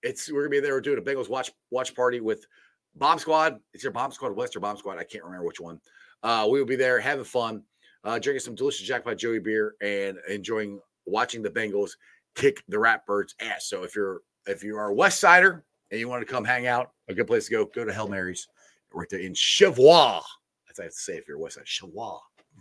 it's 0.03 0.31
we're 0.33 0.43
gonna 0.43 0.51
be 0.51 0.61
there 0.61 0.81
doing 0.81 0.99
a 0.99 1.03
Bengals 1.03 1.29
watch 1.29 1.51
watch 1.71 1.95
party 1.95 2.21
with 2.21 2.47
Bomb 2.95 3.19
Squad. 3.19 3.61
It's 3.73 3.83
your 3.83 3.93
Bomb 3.93 4.13
Squad 4.13 4.37
West 4.37 4.57
or 4.57 4.61
Bomb 4.61 4.77
Squad. 4.77 4.99
I 4.99 5.05
can't 5.05 5.25
remember 5.25 5.47
which 5.47 5.61
one. 5.61 5.81
Uh, 6.23 6.47
we 6.51 6.59
will 6.59 6.67
be 6.67 6.77
there 6.77 7.01
having 7.01 7.25
fun, 7.25 7.63
uh, 8.05 8.19
drinking 8.19 8.41
some 8.41 8.55
delicious 8.55 8.87
Jackpot 8.87 9.17
Joey 9.17 9.39
beer 9.39 9.75
and 9.81 10.19
enjoying 10.29 10.81
watching 11.07 11.43
the 11.43 11.51
Bengals 11.51 11.93
kick 12.35 12.63
the 12.69 12.77
Ratbirds 12.77 13.35
ass. 13.41 13.67
So 13.67 13.85
if 13.85 13.97
you're 13.97 14.21
if 14.47 14.63
you 14.63 14.77
are 14.77 14.89
a 14.89 14.95
West 14.95 15.21
Sider 15.21 15.65
and 15.91 16.01
you 16.01 16.09
want 16.09 16.27
to 16.27 16.33
come 16.33 16.45
hang 16.45 16.67
out, 16.67 16.91
a 17.09 17.15
good 17.15 17.27
place 17.27 17.47
to 17.47 17.53
go. 17.53 17.65
Go 17.67 17.85
to 17.85 17.93
Hell 17.93 18.09
Mary's 18.09 18.49
right 18.93 19.09
there 19.11 19.21
in 19.21 19.35
Cheviot. 19.35 20.23
That's 20.67 20.81
I 20.81 20.85
have 20.85 20.93
to 20.93 20.99
say 20.99 21.17
if 21.17 21.29
you're 21.29 21.37
a 21.37 21.41
West 21.41 21.57
Side. 21.57 21.91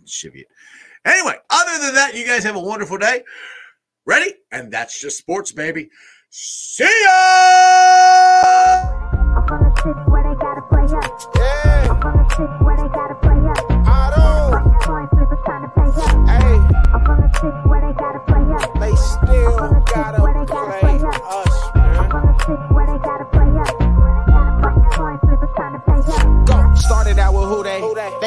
Cheviot. 0.06 0.46
Anyway, 1.04 1.34
other 1.50 1.84
than 1.84 1.94
that, 1.94 2.14
you 2.14 2.26
guys 2.26 2.44
have 2.44 2.56
a 2.56 2.60
wonderful 2.60 2.98
day. 2.98 3.22
Ready? 4.06 4.34
And 4.50 4.72
that's 4.72 5.00
just 5.00 5.18
sports, 5.18 5.52
baby. 5.52 5.90
See 6.30 6.84
ya! 7.04 9.19
Yeah, 10.90 11.86
I'm 11.88 12.00
from 12.00 12.18
the 12.18 12.26
city 12.34 12.50
where 12.64 12.76
they 12.76 12.88
gotta 12.88 13.14
play 13.14 13.38
us. 13.38 13.62
I 13.86 14.50
Like 14.50 14.64
the 14.64 14.74
coin 14.82 15.06
flip, 15.14 15.28
it's 15.30 15.46
time 15.46 15.62
to 15.62 15.68
pay 15.70 15.86
up. 15.86 16.10
Hey, 16.26 16.58
I'm 16.90 17.04
from 17.06 17.18
the 17.22 17.30
city 17.38 17.60
where 17.70 17.80
they 17.80 17.94
gotta 17.94 18.18
play 18.26 18.42
us. 18.58 18.66
they 18.74 18.94
still 18.98 19.70
gotta 20.50 20.78
play 20.80 20.98
us, 20.98 21.20
I'm 21.74 22.10
from 22.10 22.26
the 22.26 22.34
city 22.42 22.74
where 22.74 22.86
they 22.90 22.98
gotta 22.98 23.24
play 23.26 23.50
us. 23.62 23.70
Like 24.60 24.74
the 24.74 24.82
coin 24.90 25.18
flip, 25.20 25.38
it's 25.42 25.54
time 25.54 25.72
to 25.74 25.80
pay 25.86 26.02
up. 26.10 26.46
Go. 26.46 26.74
Started 26.74 27.18
out 27.20 27.34
with 27.34 27.44
who 27.44 27.62
they? 27.62 27.79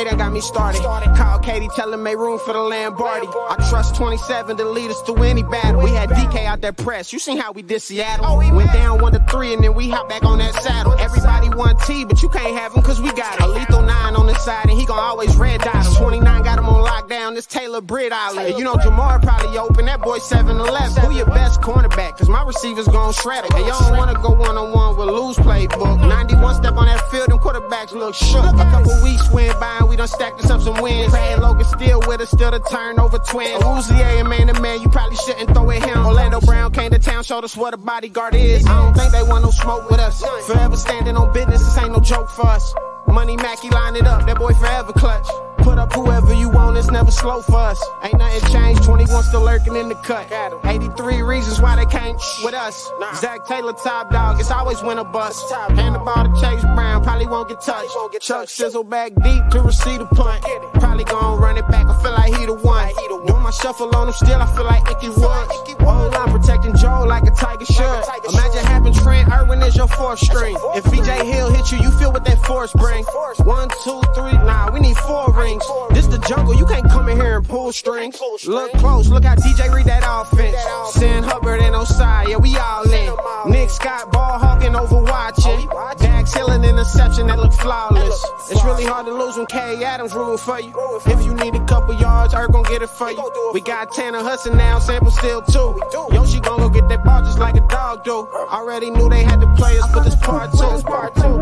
They 0.04 0.10
done 0.10 0.18
got 0.18 0.34
me 0.34 0.42
started. 0.42 0.82
Call 1.16 1.40
Katie, 1.40 1.70
tell 1.78 1.90
them 1.90 2.04
make 2.04 2.18
room 2.18 2.38
for 2.38 2.52
the 2.52 2.60
Lombardi. 2.60 3.26
I 3.26 3.56
trust 3.70 3.96
27 3.96 4.58
to 4.58 4.66
lead 4.66 4.92
us 4.92 5.02
through 5.04 5.24
any 5.24 5.44
battle. 5.44 5.82
We 5.82 5.92
had 5.92 6.10
DK 6.10 6.44
out 6.44 6.60
there 6.60 6.74
press. 6.74 7.14
You 7.14 7.20
seen 7.20 7.38
how 7.38 7.54
we 7.54 7.62
did 7.62 7.82
Seattle? 7.82 8.36
Went 8.36 8.74
down 8.74 9.02
one 9.02 9.14
to 9.14 9.24
three 9.32 9.54
and 9.54 9.64
then 9.64 9.74
we 9.74 9.90
hop 9.90 10.10
back 10.10 10.26
on 10.26 10.40
that 10.40 10.56
saddle. 10.56 10.92
Everybody 11.00 11.48
want 11.56 11.80
T, 11.88 12.04
but 12.04 12.22
you 12.22 12.28
can't 12.28 12.54
have 12.58 12.74
him 12.74 12.82
cause 12.84 13.00
we 13.00 13.14
got 13.14 13.36
it. 13.36 13.44
A 13.44 13.48
lethal 13.48 13.82
nine 13.82 14.18
on 14.18 14.26
the 14.26 14.36
side 14.36 14.66
and 14.68 14.78
he 14.78 14.86
gon' 14.86 15.00
always 15.00 15.38
red 15.38 15.62
dot 15.62 15.86
him. 15.86 15.94
29 15.94 16.44
got 16.44 16.60
him 16.60 16.66
on 16.66 16.86
lockdown. 16.86 17.36
This 17.36 17.46
Taylor 17.46 17.80
Britt 17.80 18.12
Island. 18.12 18.58
You 18.58 18.66
know 18.66 18.76
Ja'Marr 18.76 19.22
probably 19.22 19.58
open. 19.58 19.86
That 19.86 20.02
boy 20.02 20.18
7 20.18 20.58
11. 20.58 21.02
Who 21.06 21.16
your 21.16 21.28
best 21.28 21.62
cornerback? 21.62 22.18
Cause 22.18 22.28
my 22.28 22.44
receivers 22.44 22.90
gon' 22.90 23.14
shred 23.14 23.46
him. 23.46 23.52
And 23.56 23.66
y'all 23.68 23.80
don't 23.80 23.98
wanna 23.98 24.16
go 24.16 24.32
one 24.32 24.58
on 24.58 24.74
one 24.74 24.98
with 24.98 25.08
Lou's 25.08 25.38
playbook. 25.38 26.06
91 26.10 26.56
step 26.56 26.74
on 26.76 26.88
that 26.88 27.00
field, 27.10 27.30
and 27.30 27.40
quarterbacks 27.40 27.94
look 27.94 28.14
shook. 28.16 28.44
A 28.44 28.66
couple 28.68 28.92
weeks 29.02 29.32
went 29.32 29.58
by 29.62 29.78
and 29.80 29.88
we 29.88 29.93
done 29.96 30.08
stacked 30.08 30.40
us 30.44 30.50
up 30.50 30.62
some 30.62 30.82
wins. 30.82 31.12
Brad 31.12 31.40
Logan 31.40 31.66
still 31.66 32.00
with 32.08 32.22
us, 32.22 32.32
still 32.32 32.52
the 32.52 32.60
turnover 32.60 33.20
twin. 33.20 33.60
Uzier 33.62 34.16
oh, 34.16 34.20
and 34.20 34.30
man 34.30 34.48
to 34.48 34.60
man, 34.62 34.82
you 34.82 34.90
probably 34.90 35.18
shouldn't 35.18 35.54
throw 35.54 35.70
at 35.72 35.84
him. 35.84 36.06
Orlando 36.06 36.40
Brown 36.42 36.72
came 36.72 36.92
to 36.92 37.00
town, 37.00 37.24
showed 37.24 37.44
us 37.44 37.56
what 37.56 37.74
a 37.74 37.78
bodyguard 37.78 38.36
is. 38.36 38.66
I 38.66 38.84
don't 38.84 38.94
think 38.94 39.12
they 39.12 39.24
want 39.24 39.44
no 39.44 39.52
smoke 39.52 39.90
with 39.90 40.00
us. 40.00 40.24
Forever 40.48 40.78
standing 40.78 41.18
on 41.18 41.34
business, 41.34 41.64
this 41.64 41.78
ain't 41.78 41.92
no 41.92 42.00
joke 42.00 42.30
for 42.30 42.48
us. 42.48 42.74
Money 43.08 43.38
Mackey 43.38 43.70
line 43.70 43.96
it 43.96 44.08
up, 44.08 44.26
that 44.26 44.38
boy 44.40 44.54
forever 44.54 44.94
clutch. 44.94 45.53
Put 45.64 45.80
up 45.80 45.94
whoever 45.94 46.34
you 46.34 46.50
want, 46.50 46.78
it's 46.78 46.92
never 46.92 47.10
slow 47.12 47.42
for 47.42 47.56
us. 47.56 47.82
Ain't 48.04 48.18
nothing 48.18 48.52
changed, 48.52 48.84
21 48.84 49.24
still 49.24 49.42
lurking 49.42 49.76
in 49.76 49.88
the 49.88 49.96
cut. 49.96 50.28
83 50.66 51.22
reasons 51.22 51.62
why 51.62 51.76
they 51.78 51.86
can't 51.86 52.20
with 52.44 52.54
us. 52.54 52.92
Zac 53.16 53.46
Taylor 53.48 53.74
top 53.74 54.12
dog, 54.12 54.40
it's 54.40 54.52
always 54.52 54.82
win 54.84 54.98
a 54.98 55.04
bust. 55.06 55.50
Hand 55.52 55.96
the 55.96 56.00
ball 56.00 56.26
to 56.26 56.42
Chase 56.42 56.62
Brown, 56.76 57.02
probably 57.04 57.28
won't 57.28 57.48
get 57.48 57.62
touched. 57.62 57.96
Chuck 58.22 58.50
sizzle 58.50 58.84
back 58.84 59.14
deep 59.24 59.48
to 59.52 59.62
receive 59.62 60.00
the 60.00 60.06
punt. 60.06 60.44
Probably 60.74 61.06
gon' 61.06 61.40
run 61.40 61.58
it 61.58 61.68
back, 61.70 61.88
I 61.88 62.02
feel 62.04 62.12
like 62.12 62.36
he 62.36 62.46
the 62.46 62.54
one. 62.54 62.90
Doing 63.26 63.42
my 63.42 63.52
shuffle 63.52 63.96
on 63.96 64.08
him 64.08 64.14
still, 64.14 64.42
I 64.42 64.48
feel 64.56 64.66
like 64.66 64.84
Ickey 64.92 65.10
Woods. 65.10 65.74
Whole 65.80 66.10
line 66.10 66.32
protecting 66.32 66.76
Joe 66.76 67.04
like 67.08 67.24
a 67.24 67.32
tiger 67.32 67.66
should. 67.66 68.04
Imagine 68.30 68.66
having 68.66 68.94
Trent 68.94 69.32
Irwin 69.32 69.62
as 69.62 69.76
your 69.76 69.88
fourth 69.88 70.20
string. 70.20 70.56
If 70.76 70.84
BJ 70.86 71.24
Hill 71.24 71.52
hit 71.52 71.72
you, 71.72 71.78
you 71.80 71.92
feel 72.00 72.12
what 72.12 72.26
that 72.26 72.40
force 72.46 72.74
bring. 72.74 73.04
One, 73.44 73.70
two, 73.84 74.02
three, 74.16 74.34
nah, 74.34 74.72
we 74.72 74.80
need 74.80 74.98
four 74.98 75.32
rings. 75.34 75.53
This 75.94 76.08
the 76.08 76.24
jungle, 76.28 76.56
you 76.56 76.66
can't 76.66 76.90
come 76.90 77.10
in 77.10 77.18
here 77.18 77.38
and 77.38 77.48
pull 77.48 77.72
strings. 77.72 78.20
Look 78.48 78.72
close, 78.74 79.08
look 79.08 79.24
how 79.24 79.36
DJ 79.36 79.74
read 79.74 79.86
that 79.86 80.04
offense. 80.06 80.58
Sam 80.94 81.24
Hubbard 81.24 81.62
and 81.62 81.76
Ossai, 81.76 82.30
yeah, 82.30 82.38
we 82.38 82.56
all 82.58 82.90
in. 82.90 83.52
Nick 83.52 83.70
Scott 83.70 84.12
ball 84.12 84.40
hawking 84.40 84.76
over 84.76 85.04
watching. 85.04 85.70
Dax 85.98 86.34
Hill 86.34 86.50
an 86.50 86.64
interception 86.64 87.28
that 87.28 87.38
look 87.38 87.54
flawless. 87.54 88.24
It's 88.50 88.64
really 88.64 88.86
hard 88.86 89.06
to 89.06 89.14
lose 89.14 89.38
when 89.38 89.46
Kay 89.46 89.84
Adams 89.84 90.14
rooting 90.14 90.38
for 90.38 90.60
you. 90.60 90.74
If 91.06 91.26
you 91.26 91.34
need 91.36 91.56
a 91.56 91.66
couple 91.66 91.94
yards, 92.00 92.34
Earth 92.34 92.52
gon' 92.52 92.64
get 92.64 92.82
it 92.82 92.90
for 92.90 93.12
you. 93.12 93.52
We 93.54 93.62
got 93.62 93.92
Tanner 93.94 94.24
Hudson 94.24 94.58
now, 94.58 94.80
sample 94.80 95.12
still 95.12 95.42
too. 95.42 95.80
Yo, 95.94 96.26
she 96.26 96.40
gon' 96.40 96.60
go 96.60 96.70
get 96.70 96.90
that 96.90 97.04
ball 97.04 97.22
just 97.22 97.40
like 97.40 97.56
a 97.56 97.68
dog 97.68 98.04
do. 98.04 98.28
Already 98.50 98.90
knew 98.90 99.10
they 99.10 99.24
had 99.24 99.40
to 99.42 99.54
play 99.56 99.78
us, 99.78 99.92
but 99.94 100.04
this 100.04 100.16
part 100.16 100.52
two, 100.52 100.82
part 100.84 101.16
two. 101.16 101.42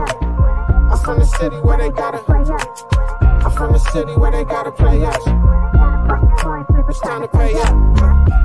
I'm 0.92 0.98
from 1.00 1.20
the 1.20 1.26
city 1.26 1.56
where 1.58 1.78
they 1.78 1.90
gotta. 1.90 2.22
I'm 2.28 3.21
from 3.62 3.74
the 3.74 3.80
city 3.94 4.14
where 4.14 4.32
they 4.32 4.44
gotta 4.44 4.72
play 4.72 5.06
us. 5.06 5.22
It's 6.90 7.00
time 7.02 7.22
to 7.22 7.28
pay 7.28 7.54
up. 7.54 7.70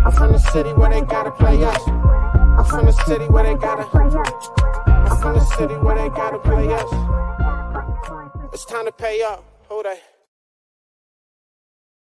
I'm 0.04 0.12
from 0.12 0.32
the 0.32 0.38
city 0.52 0.74
where 0.74 0.90
they 0.90 1.00
gotta 1.00 1.30
play 1.30 1.64
us. 1.64 1.80
I'm 1.88 2.64
from 2.66 2.84
the 2.84 2.92
city 2.92 3.24
where 3.24 3.44
they 3.44 3.54
gotta. 3.54 3.88
I'm 3.96 5.16
from 5.16 5.34
the 5.36 5.44
city 5.56 5.74
where 5.76 5.96
they 5.96 6.10
gotta 6.10 6.38
play 6.38 6.68
us. 6.70 6.90
It's 8.52 8.66
time 8.66 8.84
to 8.84 8.92
pay 8.92 9.22
up. 9.22 9.42
Who 9.70 9.82
Dey? 9.82 10.00